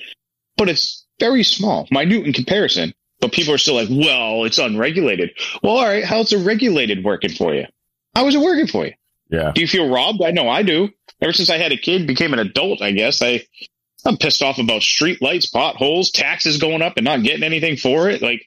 but 0.56 0.68
it's 0.68 1.04
very 1.20 1.42
small, 1.42 1.86
minute 1.90 2.26
in 2.26 2.32
comparison. 2.32 2.94
But 3.20 3.32
people 3.32 3.54
are 3.54 3.58
still 3.58 3.74
like, 3.74 3.88
well, 3.90 4.44
it's 4.44 4.58
unregulated. 4.58 5.30
Well, 5.62 5.78
all 5.78 5.84
right, 5.84 6.04
how's 6.04 6.32
it 6.32 6.44
regulated 6.44 7.04
working 7.04 7.30
for 7.30 7.54
you? 7.54 7.66
How 8.14 8.26
is 8.26 8.34
it 8.34 8.40
working 8.40 8.66
for 8.66 8.86
you? 8.86 8.92
Yeah. 9.30 9.52
Do 9.54 9.60
you 9.60 9.68
feel 9.68 9.88
robbed? 9.88 10.22
I 10.22 10.30
know 10.30 10.48
I 10.48 10.62
do. 10.62 10.90
Ever 11.20 11.32
since 11.32 11.48
I 11.48 11.56
had 11.56 11.72
a 11.72 11.76
kid, 11.76 12.06
became 12.06 12.32
an 12.32 12.38
adult, 12.38 12.82
I 12.82 12.90
guess 12.90 13.22
I, 13.22 13.46
I'm 14.04 14.18
pissed 14.18 14.42
off 14.42 14.58
about 14.58 14.82
street 14.82 15.22
lights, 15.22 15.46
potholes, 15.46 16.10
taxes 16.10 16.58
going 16.58 16.82
up, 16.82 16.94
and 16.96 17.04
not 17.04 17.22
getting 17.22 17.44
anything 17.44 17.76
for 17.76 18.10
it. 18.10 18.20
Like, 18.20 18.46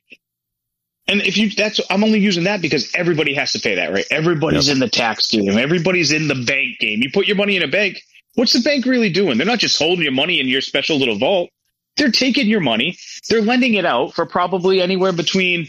and 1.07 1.21
if 1.21 1.37
you, 1.37 1.49
that's, 1.49 1.79
I'm 1.89 2.03
only 2.03 2.19
using 2.19 2.43
that 2.45 2.61
because 2.61 2.93
everybody 2.93 3.33
has 3.33 3.53
to 3.53 3.59
pay 3.59 3.75
that, 3.75 3.91
right? 3.93 4.05
Everybody's 4.11 4.67
Yep. 4.67 4.73
in 4.75 4.79
the 4.79 4.89
tax 4.89 5.29
game. 5.29 5.57
Everybody's 5.57 6.11
in 6.11 6.27
the 6.27 6.35
bank 6.35 6.79
game. 6.79 7.01
You 7.01 7.09
put 7.11 7.27
your 7.27 7.35
money 7.37 7.55
in 7.55 7.63
a 7.63 7.67
bank. 7.67 8.01
What's 8.35 8.53
the 8.53 8.59
bank 8.59 8.85
really 8.85 9.09
doing? 9.09 9.37
They're 9.37 9.47
not 9.47 9.59
just 9.59 9.79
holding 9.79 10.03
your 10.03 10.11
money 10.11 10.39
in 10.39 10.47
your 10.47 10.61
special 10.61 10.97
little 10.97 11.17
vault. 11.17 11.49
They're 11.95 12.11
taking 12.11 12.47
your 12.47 12.59
money. 12.59 12.97
They're 13.29 13.41
lending 13.41 13.73
it 13.75 13.85
out 13.85 14.13
for 14.13 14.25
probably 14.25 14.81
anywhere 14.81 15.11
between, 15.13 15.67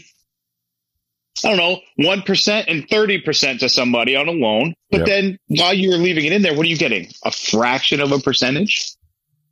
I 1.43 1.55
don't 1.55 1.57
know, 1.57 1.79
1% 1.99 2.65
and 2.67 2.87
30% 2.87 3.59
to 3.59 3.69
somebody 3.69 4.15
on 4.15 4.27
a 4.27 4.31
loan. 4.31 4.75
But 4.91 4.99
Yep. 4.99 5.07
then 5.07 5.39
while 5.47 5.73
you're 5.73 5.97
leaving 5.97 6.25
it 6.25 6.33
in 6.33 6.41
there, 6.41 6.53
what 6.53 6.65
are 6.65 6.69
you 6.69 6.77
getting? 6.77 7.07
A 7.23 7.31
fraction 7.31 8.01
of 8.01 8.11
a 8.11 8.19
percentage? 8.19 8.91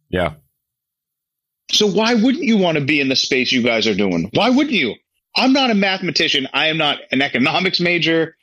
Yeah. 0.09 0.33
So 1.71 1.87
why 1.87 2.13
wouldn't 2.13 2.43
you 2.43 2.57
want 2.57 2.77
to 2.77 2.83
be 2.83 2.99
in 3.01 3.09
the 3.09 3.15
space 3.15 3.51
you 3.51 3.61
guys 3.63 3.87
are 3.87 3.95
doing? 3.95 4.29
Why 4.33 4.49
wouldn't 4.49 4.75
you? 4.75 4.95
I'm 5.37 5.53
not 5.53 5.69
a 5.69 5.75
mathematician. 5.75 6.47
I 6.51 6.67
am 6.67 6.77
not 6.77 6.97
an 7.11 7.21
economics 7.21 7.79
major. 7.79 8.35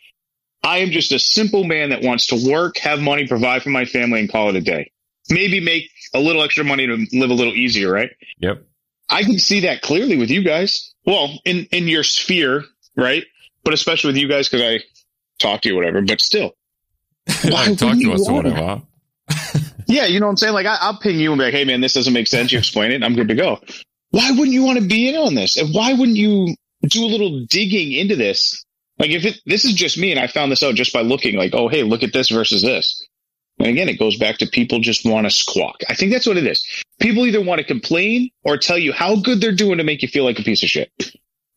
I 0.63 0.79
am 0.79 0.91
just 0.91 1.13
a 1.13 1.19
simple 1.19 1.65
man 1.65 1.91
that 1.91 2.03
wants 2.03 2.29
to 2.29 2.51
work, 2.51 2.79
have 2.79 3.01
money, 3.01 3.27
provide 3.27 3.63
for 3.63 3.71
my 3.71 3.85
family, 3.85 4.21
and 4.21 4.31
call 4.31 4.49
it 4.49 4.57
a 4.57 4.61
day. 4.61 4.93
Maybe 5.29 5.61
make 5.61 5.91
a 6.15 6.21
little 6.21 6.43
extra 6.43 6.65
money 6.65 6.87
to 6.87 7.07
live 7.13 7.31
a 7.31 7.35
little 7.35 7.53
easier, 7.53 7.91
right? 7.91 8.11
Yep. 8.39 8.63
I 9.11 9.25
can 9.25 9.39
see 9.39 9.61
that 9.61 9.83
clearly 9.83 10.17
with 10.17 10.31
you 10.31 10.43
guys. 10.43 10.95
Well, 11.05 11.39
in 11.45 11.67
in 11.73 11.89
your 11.89 12.05
sphere, 12.05 12.65
right? 12.97 13.25
But 13.65 13.75
especially 13.75 14.09
with 14.09 14.17
you 14.17 14.29
guys 14.29 14.49
because 14.49 14.63
I 14.63 14.85
talk 15.39 15.63
to 15.63 15.69
you, 15.69 15.77
whatever. 15.77 16.01
But 16.01 16.21
still, 16.21 16.55
Why 17.43 17.75
Talk 17.75 17.99
to 17.99 18.13
us 18.13 18.29
or 18.29 18.35
whatever. 18.35 18.83
yeah, 19.87 20.07
you 20.07 20.21
know 20.21 20.27
what 20.27 20.31
I'm 20.31 20.37
saying. 20.37 20.55
Like 20.55 20.67
I, 20.67 20.77
I'll 20.81 20.99
ping 20.99 21.19
you 21.19 21.33
and 21.33 21.39
be 21.39 21.45
like, 21.45 21.55
"Hey, 21.55 21.65
man, 21.65 21.81
this 21.81 21.95
doesn't 21.95 22.13
make 22.13 22.27
sense." 22.27 22.53
You 22.53 22.59
explain 22.59 22.93
it, 22.93 23.03
I'm 23.03 23.15
good 23.15 23.29
to 23.29 23.35
go. 23.35 23.61
Why 24.11 24.31
wouldn't 24.31 24.53
you 24.53 24.63
want 24.63 24.79
to 24.79 24.87
be 24.87 25.09
in 25.09 25.17
on 25.17 25.35
this? 25.35 25.57
And 25.57 25.75
why 25.75 25.93
wouldn't 25.93 26.17
you 26.17 26.55
do 26.89 27.05
a 27.05 27.07
little 27.07 27.45
digging 27.47 27.93
into 27.93 28.17
this? 28.17 28.65
Like 28.99 29.11
if 29.11 29.25
it 29.25 29.41
this 29.47 29.65
is 29.65 29.75
just 29.75 29.99
me, 29.99 30.11
and 30.11 30.21
I 30.21 30.27
found 30.27 30.53
this 30.53 30.63
out 30.63 30.75
just 30.75 30.93
by 30.93 31.03
looking, 31.03 31.37
like, 31.37 31.55
oh, 31.55 31.69
hey, 31.69 31.83
look 31.83 32.03
at 32.03 32.13
this 32.13 32.31
versus 32.31 32.63
this. 32.63 33.07
And 33.59 33.69
again, 33.69 33.89
it 33.89 33.99
goes 33.99 34.17
back 34.17 34.39
to 34.39 34.47
people 34.47 34.81
just 34.81 35.05
want 35.05 35.27
to 35.27 35.31
squawk. 35.31 35.77
I 35.89 35.95
think 35.95 36.13
that's 36.13 36.27
what 36.27 36.37
it 36.37 36.47
is. 36.47 36.67
People 37.01 37.27
either 37.27 37.43
want 37.43 37.61
to 37.61 37.67
complain 37.67 38.31
or 38.43 38.57
tell 38.57 38.79
you 38.79 38.93
how 38.93 39.17
good 39.17 39.41
they're 39.41 39.53
doing 39.53 39.79
to 39.79 39.85
make 39.85 40.03
you 40.03 40.09
feel 40.09 40.25
like 40.25 40.39
a 40.39 40.43
piece 40.43 40.63
of 40.63 40.69
shit. 40.69 40.91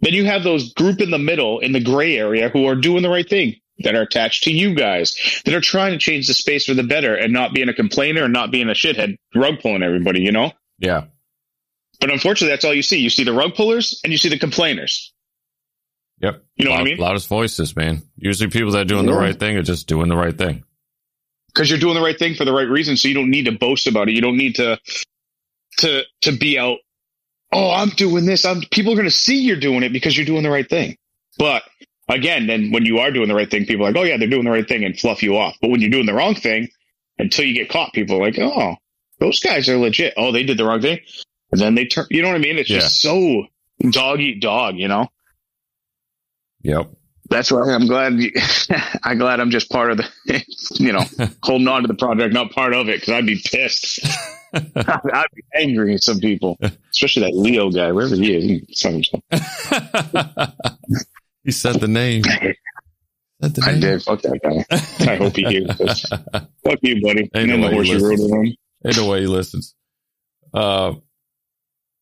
Then 0.01 0.13
you 0.13 0.25
have 0.25 0.43
those 0.43 0.73
group 0.73 1.01
in 1.01 1.09
the 1.09 1.17
middle, 1.17 1.59
in 1.59 1.71
the 1.71 1.79
gray 1.79 2.17
area, 2.17 2.49
who 2.49 2.67
are 2.67 2.75
doing 2.75 3.01
the 3.01 3.09
right 3.09 3.27
thing, 3.27 3.55
that 3.79 3.95
are 3.95 4.03
attached 4.03 4.43
to 4.43 4.51
you 4.51 4.75
guys, 4.75 5.41
that 5.45 5.55
are 5.55 5.61
trying 5.61 5.91
to 5.91 5.97
change 5.97 6.27
the 6.27 6.35
space 6.35 6.65
for 6.65 6.75
the 6.75 6.83
better 6.83 7.15
and 7.15 7.33
not 7.33 7.53
being 7.53 7.69
a 7.69 7.73
complainer 7.73 8.23
and 8.23 8.33
not 8.33 8.51
being 8.51 8.69
a 8.69 8.73
shithead, 8.73 9.15
rug 9.35 9.59
pulling 9.59 9.81
everybody, 9.81 10.21
you 10.21 10.31
know? 10.31 10.51
Yeah. 10.77 11.05
But 11.99 12.11
unfortunately, 12.11 12.53
that's 12.53 12.63
all 12.63 12.75
you 12.75 12.83
see. 12.83 12.99
You 12.99 13.09
see 13.09 13.23
the 13.23 13.33
rug 13.33 13.55
pullers 13.55 13.99
and 14.03 14.13
you 14.13 14.17
see 14.17 14.29
the 14.29 14.37
complainers. 14.37 15.13
Yep. 16.21 16.43
You 16.55 16.65
know 16.65 16.71
what 16.71 16.77
I 16.77 16.79
Loud- 16.79 16.85
mean? 16.85 16.97
Loudest 16.97 17.27
voices, 17.27 17.75
man. 17.75 18.01
Usually 18.17 18.49
people 18.49 18.71
that 18.71 18.81
are 18.81 18.85
doing 18.85 19.05
the 19.05 19.13
right 19.13 19.37
thing 19.39 19.55
are 19.57 19.61
just 19.63 19.87
doing 19.87 20.09
the 20.09 20.15
right 20.17 20.35
thing. 20.37 20.63
because 21.47 21.69
you're 21.69 21.79
doing 21.79 21.95
the 21.95 22.01
right 22.01 22.17
thing 22.17 22.35
for 22.35 22.45
the 22.45 22.53
right 22.53 22.67
reason. 22.67 22.97
So 22.97 23.07
you 23.07 23.13
don't 23.13 23.29
need 23.31 23.45
to 23.45 23.51
boast 23.51 23.87
about 23.87 24.09
it. 24.09 24.13
You 24.13 24.21
don't 24.21 24.37
need 24.37 24.55
to 24.55 24.79
to 25.79 26.03
to 26.21 26.31
be 26.37 26.57
out. 26.57 26.77
Oh, 27.51 27.71
I'm 27.71 27.89
doing 27.89 28.25
this. 28.25 28.45
I'm. 28.45 28.61
People 28.71 28.93
are 28.93 28.95
going 28.95 29.07
to 29.07 29.11
see 29.15 29.41
you're 29.41 29.59
doing 29.59 29.83
it 29.83 29.93
because 29.93 30.17
you're 30.17 30.25
doing 30.25 30.43
the 30.43 30.49
right 30.49 30.67
thing. 30.69 30.97
But 31.37 31.63
again, 32.09 32.47
then 32.47 32.71
when 32.71 32.85
you 32.85 32.99
are 32.99 33.11
doing 33.11 33.27
the 33.27 33.35
right 33.35 33.49
thing, 33.49 33.65
people 33.65 33.85
are 33.85 33.91
like, 33.91 34.01
oh 34.01 34.03
yeah, 34.03 34.17
they're 34.17 34.27
doing 34.27 34.43
the 34.43 34.51
right 34.51 34.67
thing 34.67 34.83
and 34.83 34.99
fluff 34.99 35.21
you 35.23 35.37
off. 35.37 35.55
But 35.61 35.69
when 35.69 35.81
you're 35.81 35.89
doing 35.91 36.05
the 36.07 36.13
wrong 36.13 36.35
thing, 36.35 36.67
until 37.19 37.45
you 37.45 37.53
get 37.53 37.69
caught, 37.69 37.93
people 37.93 38.17
are 38.17 38.21
like, 38.25 38.37
oh, 38.39 38.75
those 39.19 39.39
guys 39.39 39.69
are 39.69 39.77
legit. 39.77 40.15
Oh, 40.17 40.31
they 40.31 40.43
did 40.43 40.57
the 40.57 40.65
wrong 40.65 40.81
thing, 40.81 40.99
and 41.51 41.61
then 41.61 41.75
they 41.75 41.85
turn. 41.85 42.05
You 42.09 42.21
know 42.23 42.27
what 42.29 42.35
I 42.35 42.39
mean? 42.39 42.57
It's 42.57 42.69
just 42.69 43.01
so 43.01 43.45
dog 43.91 44.19
eat 44.19 44.41
dog. 44.41 44.77
You 44.77 44.87
know. 44.87 45.09
Yep. 46.67 46.89
That's 47.29 47.49
why 47.49 47.61
I'm 47.73 47.87
glad. 47.87 48.13
You, 48.15 48.31
I'm 49.03 49.17
glad 49.17 49.39
I'm 49.39 49.51
just 49.51 49.69
part 49.71 49.91
of 49.91 49.97
the, 49.97 50.05
you 50.79 50.91
know, 50.91 51.03
holding 51.43 51.67
on 51.69 51.83
to 51.83 51.87
the 51.87 51.93
project, 51.93 52.33
not 52.33 52.51
part 52.51 52.73
of 52.73 52.89
it, 52.89 52.99
because 52.99 53.13
I'd 53.13 53.25
be 53.25 53.41
pissed. 53.43 53.99
I'd 54.53 55.25
be 55.33 55.43
angry 55.55 55.93
at 55.93 56.03
some 56.03 56.19
people, 56.19 56.57
especially 56.91 57.23
that 57.23 57.35
Leo 57.37 57.69
guy, 57.71 57.91
wherever 57.93 58.15
he 58.15 58.35
is. 58.35 58.43
He 58.43 58.65
he 61.43 61.51
said 61.51 61.75
the 61.79 61.87
name. 61.87 62.23
Said 62.23 63.55
the 63.55 63.63
I 63.65 63.71
name. 63.71 63.81
did. 63.81 64.03
Fuck 64.03 64.21
that 64.23 64.39
guy. 64.41 65.11
I 65.11 65.15
hope 65.15 65.35
he 65.35 65.43
hears 65.45 65.77
this. 65.77 66.05
Fuck 66.09 66.79
you, 66.81 67.01
buddy. 67.01 67.29
Ain't 67.33 67.47
no 67.49 67.57
then 67.57 67.61
the 67.61 67.69
horse 67.69 67.87
you 67.87 68.05
rode 68.09 68.19
on. 68.19 68.53
Ain't 68.85 68.97
no 68.97 69.09
way 69.09 69.21
he 69.21 69.27
listens. 69.27 69.73
Uh, 70.53 70.93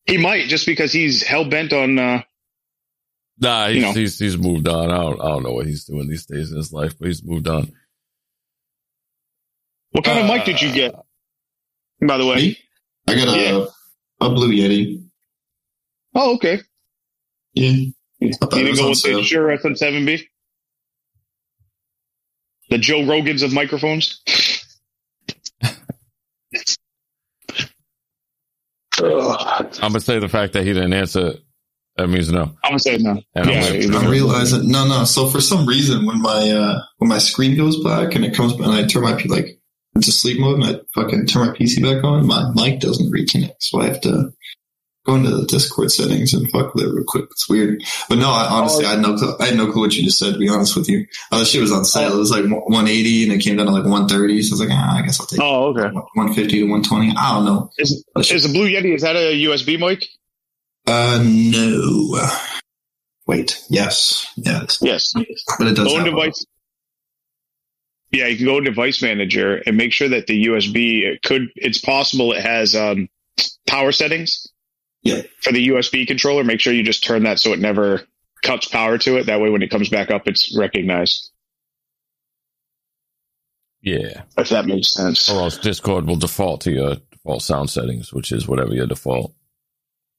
He 0.06 0.18
might 0.18 0.46
just 0.46 0.66
because 0.66 0.92
he's 0.92 1.22
hell 1.22 1.44
bent 1.48 1.72
on. 1.72 1.98
Uh, 1.98 2.22
nah, 3.38 3.68
he's, 3.68 3.76
You 3.76 3.82
know. 3.82 3.92
he's 3.92 4.18
he's 4.18 4.36
moved 4.38 4.68
on. 4.68 4.90
I 4.90 4.96
don't 4.98 5.20
I 5.20 5.28
don't 5.28 5.42
know 5.42 5.52
what 5.52 5.66
he's 5.66 5.84
doing 5.84 6.08
these 6.08 6.26
days 6.26 6.50
in 6.50 6.56
his 6.56 6.72
life, 6.72 6.94
but 6.98 7.08
he's 7.08 7.24
moved 7.24 7.48
on. 7.48 7.72
what 9.92 10.04
kind 10.04 10.18
of 10.20 10.26
mic 10.26 10.44
did 10.44 10.60
you 10.62 10.70
uh, 10.70 10.74
get? 10.74 10.94
By 12.06 12.18
the 12.18 12.26
way. 12.26 12.36
Me? 12.36 12.58
I 13.08 13.14
got 13.14 13.28
a 13.28 13.40
Yeah. 13.40 13.64
a 14.20 14.30
blue 14.30 14.52
Yeti. 14.52 15.04
Oh, 16.14 16.34
okay. 16.36 16.60
Yeah. 17.54 17.70
You 18.20 18.30
I 18.42 18.46
thought 18.46 18.52
it 18.54 18.64
didn't 18.64 18.70
was 18.70 18.78
go 18.80 18.84
on 18.84 18.90
with 18.90 19.02
the. 19.02 19.22
Shure 19.24 19.56
SM7B? 19.58 20.22
The 22.70 22.78
Joe 22.78 23.00
Rogans 23.00 23.42
of 23.44 23.52
microphones? 23.52 24.20
I'm 28.98 29.68
gonna 29.80 30.00
say 30.00 30.18
the 30.18 30.28
fact 30.28 30.54
that 30.54 30.64
he 30.64 30.72
didn't 30.72 30.94
answer. 30.94 31.34
That 31.96 32.08
means 32.08 32.30
no. 32.30 32.42
I'm 32.62 32.70
gonna 32.72 32.78
say 32.78 32.98
no. 32.98 33.10
And 33.34 33.46
I'm 33.46 33.48
Yeah, 33.48 33.60
gonna- 33.66 33.74
it 33.78 33.86
was- 33.86 33.96
I'm 33.96 34.10
realizing 34.10 34.68
no, 34.68 34.86
no. 34.86 35.04
So 35.04 35.28
for 35.28 35.40
some 35.40 35.66
reason, 35.66 36.04
when 36.06 36.20
my 36.20 36.50
uh 36.50 36.80
when 36.98 37.08
my 37.08 37.18
screen 37.18 37.56
goes 37.56 37.78
black 37.82 38.14
and 38.14 38.24
it 38.24 38.34
comes 38.34 38.52
and 38.52 38.66
I 38.66 38.84
turn 38.86 39.02
my 39.02 39.14
P 39.14 39.28
like 39.28 39.58
into 39.94 40.12
sleep 40.12 40.38
mode 40.38 40.56
and 40.60 40.64
I 40.64 40.80
fucking 40.94 41.26
turn 41.26 41.46
my 41.48 41.52
PC 41.54 41.82
back 41.82 42.04
on, 42.04 42.26
my 42.26 42.50
mic 42.54 42.80
doesn't 42.80 43.10
reconnect. 43.10 43.54
So 43.60 43.80
I 43.80 43.86
have 43.86 44.00
to 44.02 44.30
go 45.06 45.14
into 45.14 45.30
the 45.30 45.46
Discord 45.46 45.90
settings 45.90 46.34
and 46.34 46.50
fuck 46.50 46.74
with 46.74 46.84
it 46.84 46.88
real 46.92 47.04
quick. 47.06 47.24
It's 47.30 47.48
weird, 47.48 47.80
but 48.08 48.18
no. 48.18 48.28
I, 48.28 48.46
honestly, 48.50 48.84
I 48.84 48.90
had 48.90 49.00
no 49.00 49.16
clue. 49.16 49.34
I 49.40 49.46
had 49.46 49.56
no 49.56 49.70
clue 49.72 49.82
what 49.82 49.94
you 49.96 50.02
just 50.04 50.18
said. 50.18 50.32
To 50.34 50.38
be 50.38 50.48
honest 50.50 50.76
with 50.76 50.88
you, 50.90 51.06
oh, 51.32 51.38
the 51.38 51.44
shit 51.46 51.62
was 51.62 51.72
on 51.72 51.84
sale. 51.86 52.12
It 52.14 52.18
was 52.18 52.30
like 52.32 52.44
180 52.44 53.22
and 53.22 53.32
it 53.32 53.38
came 53.38 53.56
down 53.56 53.66
to 53.66 53.72
like 53.72 53.84
130. 53.84 54.42
So 54.42 54.50
I 54.50 54.54
was 54.54 54.60
like, 54.68 54.78
ah, 54.78 54.98
I 54.98 55.02
guess 55.02 55.18
I'll 55.20 55.26
take 55.26 55.40
Oh, 55.40 55.68
okay. 55.68 55.88
150 55.94 56.58
to 56.58 56.62
120. 56.64 57.14
I 57.16 57.34
don't 57.34 57.44
know. 57.46 57.70
Is, 57.78 58.04
is 58.30 58.42
the 58.42 58.52
Blue 58.52 58.68
Yeti, 58.68 58.94
is 58.96 59.02
that 59.02 59.16
a 59.16 59.32
USB 59.44 59.78
mic? 59.78 60.04
Uh, 60.86 61.22
no. 61.24 62.20
Wait, 63.26 63.60
yes, 63.68 64.26
yes, 64.36 64.78
Yes. 64.80 65.12
but 65.58 65.66
it 65.66 65.74
does. 65.74 65.88
Go 65.88 65.94
in 65.98 66.04
have 66.04 66.06
a- 66.06 66.10
device. 66.10 66.46
Yeah, 68.12 68.28
you 68.28 68.36
can 68.36 68.46
go 68.46 68.58
in 68.58 68.64
device 68.64 69.02
manager 69.02 69.56
and 69.66 69.76
make 69.76 69.92
sure 69.92 70.08
that 70.10 70.26
the 70.28 70.46
USB 70.46 71.02
it 71.02 71.22
could 71.22 71.48
it's 71.56 71.78
possible 71.78 72.32
it 72.32 72.40
has 72.42 72.76
um 72.76 73.08
power 73.66 73.90
settings. 73.90 74.46
Yeah. 75.02 75.22
For 75.42 75.52
the 75.52 75.68
USB 75.68 76.06
controller, 76.06 76.44
make 76.44 76.60
sure 76.60 76.72
you 76.72 76.82
just 76.84 77.02
turn 77.04 77.24
that 77.24 77.40
so 77.40 77.52
it 77.52 77.58
never 77.58 78.02
cuts 78.44 78.68
power 78.68 78.96
to 78.98 79.16
it. 79.18 79.26
That 79.26 79.40
way 79.40 79.50
when 79.50 79.62
it 79.62 79.70
comes 79.70 79.88
back 79.88 80.10
up 80.12 80.28
it's 80.28 80.56
recognized. 80.56 81.30
Yeah. 83.82 84.22
If 84.38 84.48
that 84.50 84.66
makes 84.66 84.94
sense. 84.94 85.28
Or 85.28 85.40
else 85.42 85.58
Discord 85.58 86.06
will 86.06 86.16
default 86.16 86.60
to 86.62 86.72
your 86.72 86.96
default 87.10 87.42
sound 87.42 87.70
settings, 87.70 88.12
which 88.12 88.30
is 88.32 88.46
whatever 88.48 88.72
your 88.72 88.86
default 88.86 89.34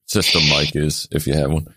system 0.08 0.42
mic 0.50 0.76
is, 0.76 1.08
if 1.12 1.28
you 1.28 1.34
have 1.34 1.52
one. 1.52 1.68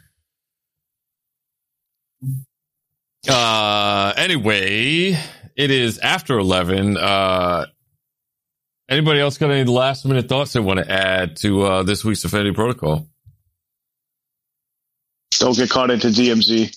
Uh, 3.29 4.13
anyway, 4.17 5.19
it 5.57 5.71
is 5.71 5.99
after 5.99 6.39
11. 6.39 6.97
Uh, 6.97 7.67
anybody 8.89 9.21
else 9.21 9.37
got 9.37 9.51
any 9.51 9.65
last 9.65 10.07
minute 10.07 10.29
thoughts 10.29 10.55
they 10.55 10.61
want 10.61 10.79
to 10.79 10.91
add 10.91 11.37
to 11.37 11.63
uh, 11.63 11.83
this 11.83 12.05
week's 12.05 12.25
Affinity 12.25 12.53
Protocol? 12.53 13.07
Don't 15.39 15.57
get 15.57 15.71
caught 15.71 15.91
into 15.91 16.09
DMZ, 16.09 16.75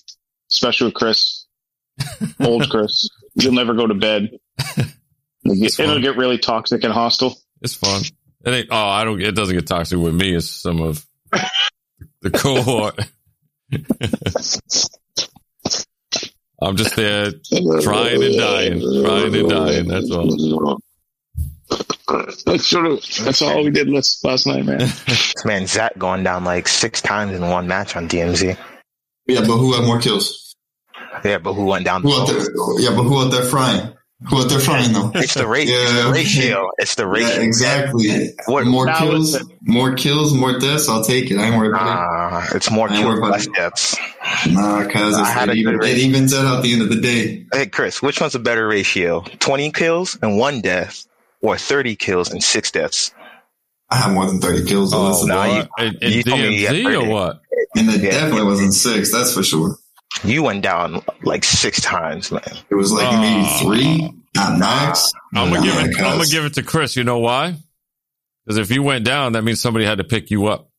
especially 0.51 0.87
with 0.87 0.95
Chris. 0.95 1.45
Old 2.39 2.69
Chris. 2.69 3.09
You'll 3.35 3.53
never 3.53 3.73
go 3.73 3.87
to 3.87 3.93
bed. 3.93 4.31
It'll 5.45 5.57
get, 5.57 5.77
it'll 5.77 6.01
get 6.01 6.15
really 6.15 6.37
toxic 6.37 6.85
and 6.85 6.93
hostile. 6.93 7.35
It's 7.61 7.75
fun. 7.75 8.01
It 8.45 8.49
ain't. 8.49 8.67
Oh, 8.71 8.87
I 8.87 9.03
don't. 9.03 9.21
It 9.21 9.35
doesn't 9.35 9.53
get 9.53 9.67
toxic 9.67 9.99
with 9.99 10.13
me. 10.13 10.33
It's 10.33 10.49
some 10.49 10.81
of 10.81 11.05
the 12.21 12.31
cohort. 12.31 12.99
I'm 16.61 16.77
just 16.77 16.95
there 16.95 17.31
trying 17.81 18.23
and 18.23 18.37
dying, 18.37 18.79
trying 19.03 19.35
and 19.35 19.49
dying. 19.49 19.87
That's 19.87 20.11
all. 20.11 20.79
That's 22.45 22.67
sort 22.67 22.85
of, 22.85 23.01
that's 23.23 23.41
all 23.41 23.63
we 23.63 23.71
did 23.71 23.89
last, 23.89 24.23
last 24.23 24.45
night, 24.45 24.65
man. 24.65 24.79
This 24.79 25.33
man 25.45 25.67
Zach 25.67 25.97
going 25.97 26.23
down 26.23 26.43
like 26.43 26.67
six 26.67 27.01
times 27.01 27.35
in 27.35 27.41
one 27.41 27.67
match 27.67 27.95
on 27.95 28.07
DMZ. 28.07 28.57
Yeah, 29.27 29.39
but 29.41 29.57
who 29.57 29.73
had 29.73 29.85
more 29.85 29.99
kills? 29.99 30.55
Yeah, 31.23 31.37
but 31.39 31.53
who 31.53 31.65
went 31.65 31.85
down? 31.85 32.01
Who 32.03 32.13
out 32.13 32.27
there? 32.27 32.39
Yeah, 32.79 32.95
but 32.95 33.03
who 33.03 33.23
out 33.23 33.31
there 33.31 33.43
frying? 33.45 33.93
Who 34.29 34.43
they're 34.45 34.59
frying 34.59 34.93
though? 34.93 35.11
It's 35.15 35.33
the 35.33 35.45
rate. 35.47 35.67
it's 35.69 36.03
the 36.05 36.11
ratio. 36.11 36.69
It's 36.79 36.95
the 36.95 37.07
ratio. 37.07 37.27
Yeah, 37.35 37.41
exactly. 37.41 38.33
What- 38.45 38.65
more 38.65 38.87
kills, 38.87 39.35
it's 39.35 39.45
more 39.61 39.93
kills, 39.95 40.33
more 40.33 40.57
deaths. 40.59 40.87
I'll 40.89 41.03
take 41.03 41.29
it. 41.31 41.37
I 41.37 41.47
ain't 41.47 41.57
worried 41.57 41.71
about 41.71 42.31
Nah, 42.51 42.55
it's 42.55 42.71
more 42.71 42.87
kills, 42.87 43.19
less 43.19 43.47
it. 43.47 43.53
deaths. 43.53 43.97
Nah, 44.49 44.85
cause 44.89 45.15
I 45.15 45.25
had 45.25 45.49
it, 45.49 45.55
a 45.57 45.59
even, 45.59 45.73
good 45.79 45.83
it 45.83 45.93
rating. 45.93 46.09
evens 46.11 46.33
out 46.33 46.57
at 46.57 46.63
the 46.63 46.73
end 46.73 46.81
of 46.83 46.89
the 46.89 47.01
day. 47.01 47.45
Hey, 47.53 47.65
Chris, 47.67 48.01
which 48.01 48.21
one's 48.21 48.35
a 48.35 48.39
better 48.39 48.67
ratio? 48.67 49.21
20 49.39 49.71
kills 49.71 50.17
and 50.21 50.37
one 50.37 50.61
death 50.61 51.05
or 51.41 51.57
30 51.57 51.95
kills 51.97 52.31
and 52.31 52.43
six 52.43 52.71
deaths? 52.71 53.13
I 53.89 53.97
have 53.97 54.13
more 54.13 54.25
than 54.25 54.39
thirty 54.41 54.65
kills. 54.65 54.91
though. 54.91 55.01
Oh, 55.05 55.09
that's 55.09 55.21
Oh, 55.21 55.25
a 55.25 55.27
nah, 55.27 55.45
you- 55.77 55.85
In, 55.87 55.97
in 56.01 56.11
You 56.13 56.23
told 56.23 56.39
me 56.39 56.61
you 56.61 56.67
DMZ 56.67 57.03
or 57.03 57.09
what? 57.09 57.41
and 57.75 57.89
it 57.89 58.01
yeah. 58.01 58.11
definitely 58.11 58.43
wasn't 58.45 58.73
six. 58.73 59.11
That's 59.11 59.33
for 59.33 59.43
sure. 59.43 59.75
You 60.23 60.43
went 60.43 60.61
down 60.61 61.01
like 61.23 61.43
six 61.43 61.81
times, 61.81 62.31
man. 62.31 62.41
It 62.69 62.75
was 62.75 62.91
like 62.91 63.07
Oh. 63.07 63.19
maybe 63.21 63.47
three 63.59 64.13
at 64.37 64.57
max. 64.57 65.11
I'm 65.35 65.49
gonna 65.51 65.65
give 65.65 65.73
Yeah, 65.75 65.81
it. 65.85 65.97
I'm 66.01 66.17
gonna 66.17 66.25
give 66.27 66.45
it 66.45 66.53
to 66.55 66.63
Chris. 66.63 66.95
You 66.95 67.03
know 67.03 67.19
why? 67.19 67.55
Because 68.45 68.57
if 68.57 68.71
you 68.71 68.83
went 68.83 69.05
down, 69.05 69.33
that 69.33 69.43
means 69.43 69.61
somebody 69.61 69.85
had 69.85 69.97
to 69.99 70.03
pick 70.03 70.29
you 70.31 70.47
up. 70.47 70.69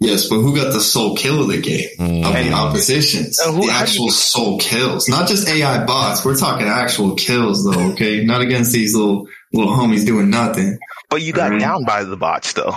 Yes, 0.00 0.28
but 0.28 0.36
who 0.36 0.54
got 0.54 0.72
the 0.72 0.80
sole 0.80 1.16
kill 1.16 1.42
of 1.42 1.48
the 1.48 1.60
game? 1.60 1.88
Mm. 1.98 2.24
Of 2.24 2.32
the 2.44 2.52
oppositions. 2.52 3.40
Uh, 3.40 3.50
who- 3.50 3.66
the 3.66 3.72
actual 3.72 4.06
you- 4.06 4.12
soul 4.12 4.58
kills. 4.60 5.08
Not 5.08 5.26
just 5.26 5.48
AI 5.48 5.84
bots. 5.84 6.24
We're 6.24 6.36
talking 6.36 6.68
actual 6.68 7.16
kills 7.16 7.64
though, 7.64 7.92
okay? 7.92 8.22
Not 8.24 8.40
against 8.40 8.70
these 8.72 8.94
little 8.94 9.26
little 9.52 9.72
homies 9.72 10.06
doing 10.06 10.30
nothing. 10.30 10.78
But 11.10 11.22
you 11.22 11.32
got 11.32 11.50
Mhm. 11.52 11.60
down 11.60 11.84
by 11.84 12.04
the 12.04 12.16
bots, 12.16 12.52
though. 12.52 12.76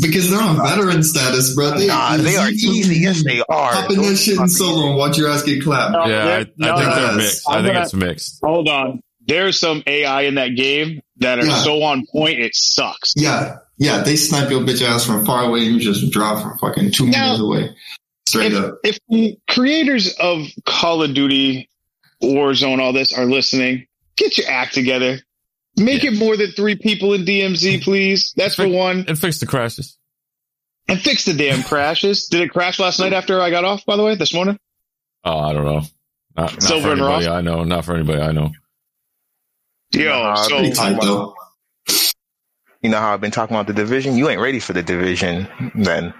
Because 0.00 0.30
they're 0.30 0.40
on 0.42 0.56
veteran 0.56 1.02
status, 1.04 1.54
bro. 1.54 1.70
They, 1.78 1.86
Nah, 1.86 2.16
they 2.16 2.36
are 2.36 2.48
easy. 2.50 2.96
Yes, 3.00 3.22
they 3.22 3.40
are. 3.48 3.72
Hop 3.72 3.90
in 3.90 4.02
that 4.02 4.16
shit 4.16 4.38
in 4.38 4.48
solo 4.48 4.88
and 4.88 4.96
watch 4.98 5.16
your 5.16 5.30
ass 5.30 5.44
get 5.44 5.62
clapped. 5.62 5.92
No, 5.92 6.06
Yeah, 6.06 6.24
I, 6.26 6.38
I 6.38 6.44
think 6.44 6.56
they're 6.94 7.16
mixed. 7.16 7.48
I 7.48 7.52
I'm 7.58 7.62
think 7.64 7.72
gonna- 7.74 7.84
it's 7.84 7.94
mixed. 7.94 8.40
Hold 8.42 8.68
on. 8.68 9.00
There's 9.28 9.58
some 9.58 9.82
AI 9.86 10.22
in 10.22 10.36
that 10.36 10.56
game 10.56 11.00
that 11.18 11.38
are 11.38 11.44
Yeah. 11.46 11.56
so 11.62 11.82
on 11.82 12.04
point, 12.06 12.38
it 12.40 12.54
sucks. 12.54 13.12
Yeah, 13.16 13.56
yeah, 13.78 14.02
they 14.02 14.16
snipe 14.16 14.50
your 14.50 14.60
bitch 14.60 14.82
ass 14.82 15.04
from 15.06 15.24
far 15.26 15.44
away 15.44 15.66
and 15.66 15.74
you 15.74 15.80
just 15.80 16.10
drop 16.12 16.42
from 16.42 16.58
fucking 16.58 16.90
two 16.92 17.06
Now- 17.06 17.32
meters 17.32 17.40
away. 17.40 17.76
Straight 18.28 18.52
if, 18.54 18.64
up. 18.64 18.74
if 18.82 18.98
creators 19.48 20.12
of 20.14 20.46
Call 20.64 21.02
of 21.04 21.14
Duty, 21.14 21.68
Warzone, 22.22 22.80
all 22.80 22.92
this 22.92 23.16
are 23.16 23.24
listening, 23.24 23.86
get 24.16 24.36
your 24.38 24.48
act 24.50 24.74
together. 24.74 25.20
Make 25.78 26.02
Yeah. 26.02 26.10
it 26.12 26.18
more 26.18 26.36
than 26.36 26.52
three 26.52 26.76
people 26.76 27.12
in 27.14 27.24
DMZ, 27.24 27.82
please. 27.82 28.32
That's 28.36 28.54
for 28.54 28.66
one. 28.68 29.04
And 29.08 29.18
fix 29.18 29.38
the 29.40 29.46
crashes. 29.46 29.98
And 30.88 31.00
fix 31.00 31.24
the 31.24 31.34
damn 31.34 31.62
crashes. 31.62 32.28
Did 32.28 32.40
it 32.42 32.50
crash 32.50 32.78
last 32.78 32.98
night 33.00 33.12
after 33.12 33.40
I 33.40 33.50
got 33.50 33.64
off, 33.64 33.84
by 33.84 33.96
the 33.96 34.04
way, 34.04 34.14
this 34.14 34.32
morning? 34.32 34.58
Oh, 35.24 35.38
I 35.38 35.52
don't 35.52 35.64
know. 35.64 35.80
Not, 36.36 36.52
not 36.52 36.52
for 36.54 36.60
Silver 36.60 36.92
and 36.92 37.00
anybody 37.00 37.26
Ross? 37.26 37.34
I 37.34 37.40
know. 37.40 37.64
Not 37.64 37.84
for 37.84 37.94
anybody 37.94 38.20
I 38.22 38.32
know. 38.32 38.52
Yo, 39.92 40.04
Nah, 40.10 40.34
so 40.34 40.70
tight 40.72 41.00
though. 41.00 41.34
You 42.82 42.90
know 42.90 42.98
how 42.98 43.14
I've 43.14 43.20
been 43.20 43.30
talking 43.30 43.56
about 43.56 43.66
the 43.66 43.72
division? 43.72 44.16
You 44.16 44.28
ain't 44.28 44.40
ready 44.40 44.60
for 44.60 44.72
the 44.72 44.82
division 44.82 45.48
then. 45.74 46.14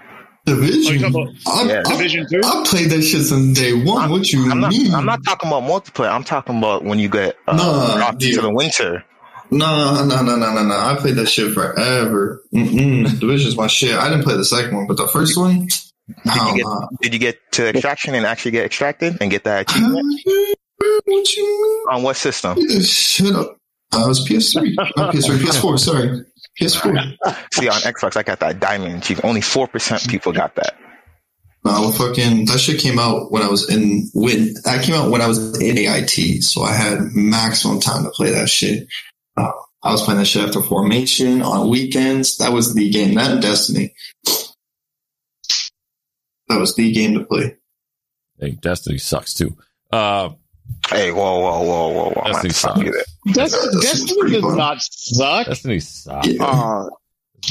Division. 0.45 1.03
Oh, 1.15 1.19
you 1.23 1.35
I, 1.47 1.63
Yeah. 1.63 1.83
I- 1.85 1.91
Division 1.91 2.25
two? 2.29 2.41
I 2.43 2.63
played 2.65 2.89
that 2.89 3.01
shit 3.03 3.23
since 3.23 3.57
day 3.59 3.73
one. 3.73 4.09
what 4.09 4.31
you 4.31 4.49
I'm 4.51 4.59
not, 4.61 4.71
mean? 4.71 4.93
I'm 4.93 5.05
not 5.05 5.23
talking 5.23 5.49
about 5.49 5.63
multiplayer. 5.63 6.11
I'm 6.11 6.23
talking 6.23 6.57
about 6.57 6.83
when 6.83 6.99
you 6.99 7.09
get 7.09 7.37
uh, 7.47 7.55
Nah, 7.55 7.95
dropped 7.97 8.23
into 8.23 8.41
the 8.41 8.49
winter. 8.53 9.03
No, 9.51 10.03
no, 10.05 10.21
no, 10.21 10.35
no, 10.35 10.53
no, 10.53 10.63
no. 10.63 10.75
I 10.77 10.95
played 10.99 11.15
that 11.15 11.27
shit 11.27 11.53
forever. 11.53 12.41
Mm-mm. 12.53 13.19
Division's 13.19 13.55
my 13.55 13.67
shit. 13.67 13.95
I 13.95 14.09
didn't 14.09 14.23
play 14.23 14.35
the 14.35 14.45
second 14.45 14.75
one, 14.75 14.87
but 14.87 14.97
the 14.97 15.07
first 15.07 15.37
one, 15.37 15.67
hell 16.25 16.55
get- 16.55 16.65
nah. 16.65 16.87
Did 17.01 17.13
you 17.13 17.19
get 17.19 17.37
to 17.53 17.69
extraction 17.69 18.13
and 18.15 18.25
actually 18.25 18.51
get 18.51 18.65
extracted 18.65 19.17
and 19.21 19.31
get 19.31 19.43
that 19.45 19.69
achievement? 19.69 20.05
What 21.05 21.35
you 21.35 21.85
On 21.91 22.03
what 22.03 22.15
system? 22.17 22.55
mean? 22.57 22.81
Shut 22.83 23.33
up. 23.35 23.57
Uh, 23.93 24.03
it 24.03 24.07
was 24.07 24.27
PS3. 24.27 24.73
Not 24.97 25.13
PS3, 25.13 25.37
PS4, 25.39 25.79
sorry. 25.79 26.21
PS4. 26.59 27.15
See, 27.53 27.69
on 27.69 27.79
Xbox, 27.81 28.17
I 28.17 28.23
got 28.23 28.39
that 28.41 28.59
diamond 28.59 28.97
achievement. 28.97 29.25
Only 29.25 29.41
4% 29.41 30.09
people 30.09 30.33
got 30.33 30.55
that. 30.55 30.75
No, 31.63 31.71
well, 31.71 31.91
fucking, 31.91 32.45
that 32.45 32.59
shit 32.59 32.79
came 32.81 32.99
out 32.99 33.31
when 33.31 33.41
I 33.43 33.47
was 33.47 33.69
in, 33.69 34.09
when, 34.13 34.53
that 34.65 34.83
came 34.83 34.95
out 34.95 35.09
when 35.09 35.21
I 35.21 35.27
was 35.27 35.59
in 35.59 35.77
AIT, 35.77 36.43
so 36.43 36.63
I 36.63 36.73
had 36.73 36.99
maximum 37.13 37.79
time 37.79 38.03
to 38.03 38.09
play 38.11 38.31
that 38.31 38.49
shit. 38.49 38.87
Uh, 39.37 39.51
I 39.83 39.91
was 39.91 40.01
playing 40.03 40.19
that 40.19 40.25
shit 40.25 40.43
after 40.43 40.61
formation 40.61 41.41
on 41.41 41.69
weekends. 41.69 42.37
That 42.39 42.51
was 42.51 42.73
the 42.73 42.89
game, 42.89 43.13
that 43.15 43.41
Destiny. 43.41 43.93
That 46.49 46.59
was 46.59 46.75
the 46.75 46.91
game 46.91 47.13
to 47.15 47.25
play. 47.25 47.55
Hey, 48.39 48.51
Destiny 48.61 48.97
sucks 48.97 49.33
too. 49.33 49.55
Uh, 49.91 50.29
Hey, 50.89 51.11
whoa, 51.13 51.39
whoa, 51.39 51.61
whoa, 51.63 51.87
whoa, 51.87 52.09
whoa. 52.09 52.21
I'm 52.25 52.31
Destiny 52.33 52.49
gonna 52.49 52.53
stop 52.53 52.77
you 52.77 52.91
there. 52.91 53.03
Des- 53.27 53.33
That's 53.39 53.81
Destiny 53.81 54.31
does 54.31 54.41
fun. 54.41 54.57
not 54.57 54.77
suck. 54.81 55.47
Destiny 55.47 55.79
sucks. 55.79 56.27
Yeah. 56.27 56.43
Uh, 56.43 56.89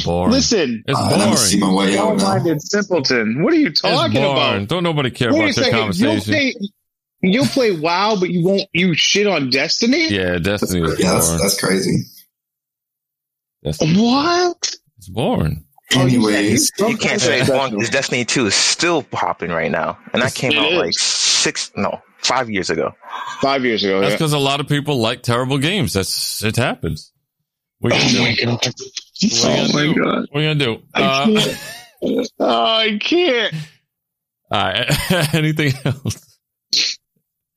boring. 0.05 0.33
listen, 0.33 0.85
it's 0.87 0.99
Uh, 0.99 1.03
I 1.03 1.17
never 1.17 1.37
see 1.37 1.59
boring. 1.59 1.75
my 1.75 1.79
way 1.83 1.97
out 1.99 2.13
now. 2.13 2.19
small-minded 2.19 2.61
simpleton. 2.63 3.43
What 3.43 3.55
are 3.55 3.57
you 3.57 3.71
talking 3.73 4.19
about? 4.23 4.69
Don't 4.69 4.83
nobody 4.83 5.11
care 5.11 5.33
Wait 5.33 5.37
about 5.39 5.45
your 5.45 5.53
second. 5.65 5.99
You'll 5.99 6.11
conversation. 6.13 6.69
Play, 7.21 7.31
you'll 7.31 7.47
play 7.47 7.73
WoW, 7.73 8.17
but 8.19 8.31
you 8.31 8.45
won't. 8.45 8.63
You 8.73 8.95
shit 8.95 9.27
on 9.27 9.51
Destiny. 9.51 10.09
Yeah, 10.09 10.39
Destiny 10.39 10.83
is 10.83 10.99
Yeah, 10.99 11.13
that's, 11.13 11.27
boring. 11.29 11.43
that's 11.43 11.61
crazy. 11.61 12.03
Destiny, 13.65 14.01
What? 14.01 14.77
it's 14.99 15.09
boring. 15.09 15.65
Anyways, 15.95 16.73
You 16.81 16.97
can't 16.97 17.21
say 17.21 17.41
it's 17.41 17.49
wrong 17.51 17.71
because 17.71 17.91
Destiny 17.91 18.25
2 18.25 18.47
is 18.47 18.55
still 18.55 19.03
popping 19.05 19.51
right 19.51 19.71
now. 19.71 19.99
And 20.13 20.21
that 20.23 20.35
came 20.35 20.51
It 20.53 20.59
out 20.59 20.73
is. 20.73 20.79
like 20.79 20.93
six, 20.95 21.71
no, 21.77 22.01
five 22.19 22.51
years 22.51 22.71
ago. 22.71 22.93
Five 23.41 23.65
years 23.65 23.85
ago. 23.85 24.01
That's 24.01 24.11
Yeah. 24.11 24.17
because 24.17 24.33
a 24.33 24.39
lot 24.39 24.59
of 24.61 24.67
people 24.69 24.99
like 24.99 25.23
terrible 25.23 25.59
games. 25.59 25.93
That's 25.93 26.43
it 26.43 26.57
happens. 26.57 27.13
What 27.79 27.93
are 27.93 27.99
you 28.05 28.37
gonna 28.47 28.59
do? 28.59 28.71
Oh 29.45 29.69
my 29.73 29.93
god! 29.95 30.27
What 30.31 30.41
are 30.41 30.43
you 30.43 30.55
gonna 30.55 30.55
do? 30.55 30.83
I 30.95 31.03
Uh, 31.03 31.27
can't. 31.27 31.59
Oh, 32.39 32.65
I 32.65 32.99
can't. 33.01 33.55
all 34.51 34.65
right. 34.65 35.11
Anything 35.35 35.73
else? 35.85 36.26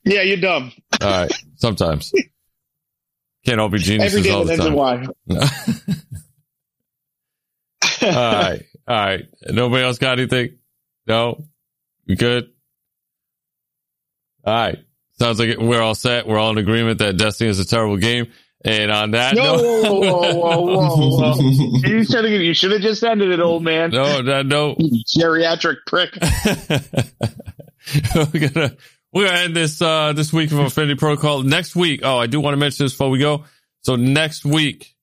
Yeah, 0.05 0.21
you're 0.21 0.37
dumb. 0.37 0.71
All 1.01 1.09
right. 1.09 1.31
Sometimes 1.57 2.13
can't 3.45 3.59
all 3.59 3.69
be 3.69 3.79
geniuses 3.79 4.19
Every 4.19 4.31
all 4.31 4.45
game 4.45 4.57
the 4.57 5.13
time. 5.29 5.29
All 8.01 8.09
right. 8.11 8.63
All 8.87 8.95
right. 8.95 9.25
Nobody 9.49 9.83
else 9.83 9.97
got 9.97 10.19
anything? 10.19 10.57
No? 11.07 11.43
We 12.07 12.15
good? 12.15 12.49
All 14.45 14.53
right. 14.53 14.79
Sounds 15.19 15.39
like 15.39 15.57
we're 15.57 15.81
all 15.81 15.95
set. 15.95 16.27
We're 16.27 16.37
all 16.37 16.51
in 16.51 16.57
agreement 16.57 16.99
that 16.99 17.17
Destiny 17.17 17.49
is 17.49 17.59
a 17.59 17.65
terrible 17.65 17.97
game. 17.97 18.31
And 18.63 18.91
on 18.91 19.11
that 19.11 19.35
No, 19.35 19.55
note, 19.55 19.61
whoa, 19.61 20.01
whoa, 20.01 20.61
whoa, 20.61 20.95
whoa, 20.95 21.33
whoa. 21.33 21.39
You 21.87 22.03
should 22.03 22.25
have. 22.25 22.41
You 22.41 22.53
should 22.53 22.71
have 22.71 22.81
just 22.81 23.03
ended 23.03 23.31
it, 23.31 23.39
old 23.39 23.63
man. 23.63 23.91
no, 23.91 24.21
no, 24.21 24.75
You 24.77 25.01
Geriatric 25.17 25.77
prick. 25.87 26.13
we're 28.33 28.49
gonna 28.49 28.75
we're 29.11 29.27
gonna 29.27 29.39
end 29.39 29.55
this 29.55 29.81
uh 29.81 30.13
this 30.13 30.31
week 30.31 30.51
of 30.51 30.59
Affinity 30.59 30.95
Protocol. 30.95 31.43
Next 31.43 31.75
week, 31.75 32.01
oh, 32.03 32.17
I 32.17 32.27
do 32.27 32.39
want 32.39 32.53
to 32.53 32.57
mention 32.57 32.85
this 32.85 32.93
before 32.93 33.09
we 33.09 33.19
go. 33.19 33.45
So 33.81 33.95
next 33.95 34.45
week 34.45 34.95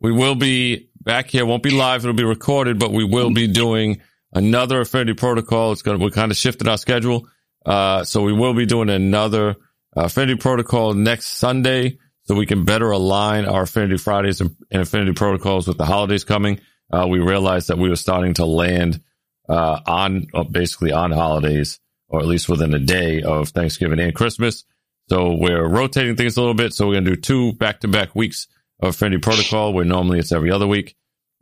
we 0.00 0.12
will 0.12 0.34
be 0.34 0.88
back 1.02 1.30
here. 1.30 1.46
Won't 1.46 1.62
be 1.62 1.70
live; 1.70 2.04
it'll 2.04 2.14
be 2.14 2.24
recorded, 2.24 2.78
but 2.78 2.92
we 2.92 3.04
will 3.04 3.30
be 3.32 3.46
doing 3.46 4.00
another 4.32 4.80
Affinity 4.80 5.14
Protocol. 5.14 5.72
It's 5.72 5.82
gonna 5.82 5.98
we 5.98 6.10
kind 6.10 6.30
of 6.30 6.36
shifted 6.36 6.68
our 6.68 6.78
schedule, 6.78 7.28
uh, 7.64 8.04
so 8.04 8.22
we 8.22 8.32
will 8.32 8.54
be 8.54 8.66
doing 8.66 8.90
another 8.90 9.56
uh, 9.96 10.04
Affinity 10.04 10.36
Protocol 10.36 10.94
next 10.94 11.28
Sunday. 11.38 11.98
so 12.24 12.34
we 12.34 12.46
can 12.46 12.64
better 12.64 12.90
align 12.90 13.44
our 13.44 13.62
Affinity 13.62 13.96
Fridays 13.98 14.40
and 14.40 14.54
Affinity 14.72 15.12
protocols 15.12 15.68
with 15.68 15.78
the 15.78 15.84
holidays 15.84 16.24
coming. 16.24 16.60
Uh, 16.90 17.06
we 17.08 17.18
realized 17.18 17.68
that 17.68 17.78
we 17.78 17.88
were 17.88 17.96
starting 17.96 18.34
to 18.34 18.44
land 18.44 19.00
uh, 19.48 19.80
on 19.86 20.26
uh, 20.34 20.44
basically 20.44 20.92
on 20.92 21.12
holidays, 21.12 21.80
or 22.14 22.20
at 22.20 22.26
least 22.26 22.48
within 22.48 22.72
a 22.72 22.78
day 22.78 23.22
of 23.22 23.48
Thanksgiving 23.48 23.98
and 23.98 24.14
Christmas. 24.14 24.64
So 25.08 25.34
we're 25.34 25.66
rotating 25.66 26.14
things 26.14 26.36
a 26.36 26.40
little 26.40 26.54
bit. 26.54 26.72
So 26.72 26.86
we're 26.86 26.94
going 26.94 27.04
to 27.06 27.16
do 27.16 27.20
two 27.20 27.52
back 27.54 27.80
to 27.80 27.88
back 27.88 28.14
weeks 28.14 28.46
of 28.80 28.90
Affinity 28.90 29.20
Protocol, 29.20 29.72
where 29.72 29.84
normally 29.84 30.20
it's 30.20 30.30
every 30.30 30.52
other 30.52 30.66
week. 30.66 30.96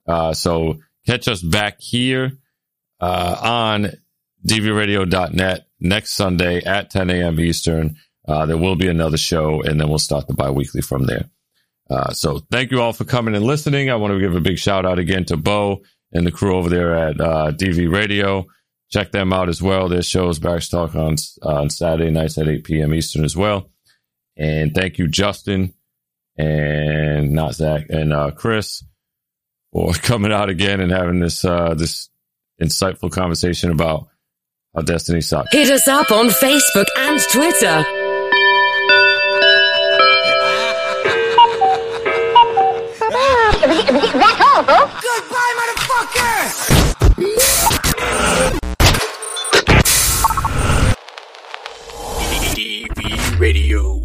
Uh, 0.06 0.32
so 0.32 0.78
catch 1.06 1.28
us 1.28 1.42
back 1.42 1.78
here 1.78 2.32
uh, 3.00 3.36
on 3.42 3.92
dvradio.net 4.46 5.66
next 5.78 6.14
Sunday 6.14 6.64
at 6.64 6.90
10 6.90 7.10
a.m. 7.10 7.38
Eastern. 7.38 7.96
Uh, 8.26 8.46
there 8.46 8.56
will 8.56 8.76
be 8.76 8.88
another 8.88 9.18
show, 9.18 9.60
and 9.62 9.78
then 9.78 9.88
we'll 9.88 9.98
start 9.98 10.26
the 10.26 10.34
bi-weekly 10.34 10.80
from 10.80 11.04
there. 11.04 11.26
Uh, 11.90 12.12
so 12.12 12.40
thank 12.50 12.70
you 12.70 12.80
all 12.80 12.94
for 12.94 13.04
coming 13.04 13.34
and 13.34 13.44
listening. 13.44 13.90
I 13.90 13.96
want 13.96 14.14
to 14.14 14.20
give 14.20 14.34
a 14.34 14.40
big 14.40 14.58
shout 14.58 14.86
out 14.86 14.98
again 14.98 15.26
to 15.26 15.36
Bo 15.36 15.82
and 16.12 16.26
the 16.26 16.32
crew 16.32 16.56
over 16.56 16.70
there 16.70 16.94
at 16.94 17.20
uh, 17.20 17.52
DV 17.52 17.92
Radio. 17.92 18.46
Check 18.92 19.10
them 19.10 19.32
out 19.32 19.48
as 19.48 19.62
well. 19.62 19.88
Their 19.88 20.02
shows 20.02 20.38
Barracks 20.38 20.68
Talk 20.68 20.94
on 20.94 21.16
on 21.42 21.70
Saturday 21.70 22.10
nights 22.10 22.36
at 22.36 22.48
8 22.48 22.64
p.m. 22.64 22.94
Eastern 22.94 23.24
as 23.24 23.36
well. 23.36 23.70
And 24.36 24.74
thank 24.74 24.98
you, 24.98 25.08
Justin, 25.08 25.74
and 26.36 27.32
not 27.32 27.54
Zach 27.54 27.86
and 27.88 28.12
uh, 28.12 28.32
Chris, 28.32 28.84
for 29.72 29.92
coming 29.94 30.32
out 30.32 30.50
again 30.50 30.80
and 30.80 30.92
having 30.92 31.20
this 31.20 31.44
uh, 31.44 31.74
this 31.74 32.10
insightful 32.60 33.10
conversation 33.10 33.70
about 33.70 34.08
how 34.74 34.82
Destiny 34.82 35.20
sucks. 35.20 35.52
Hit 35.52 35.70
us 35.70 35.88
up 35.88 36.10
on 36.10 36.28
Facebook 36.28 36.86
and 36.96 37.20
Twitter 37.30 38.01
Radio. 53.42 54.01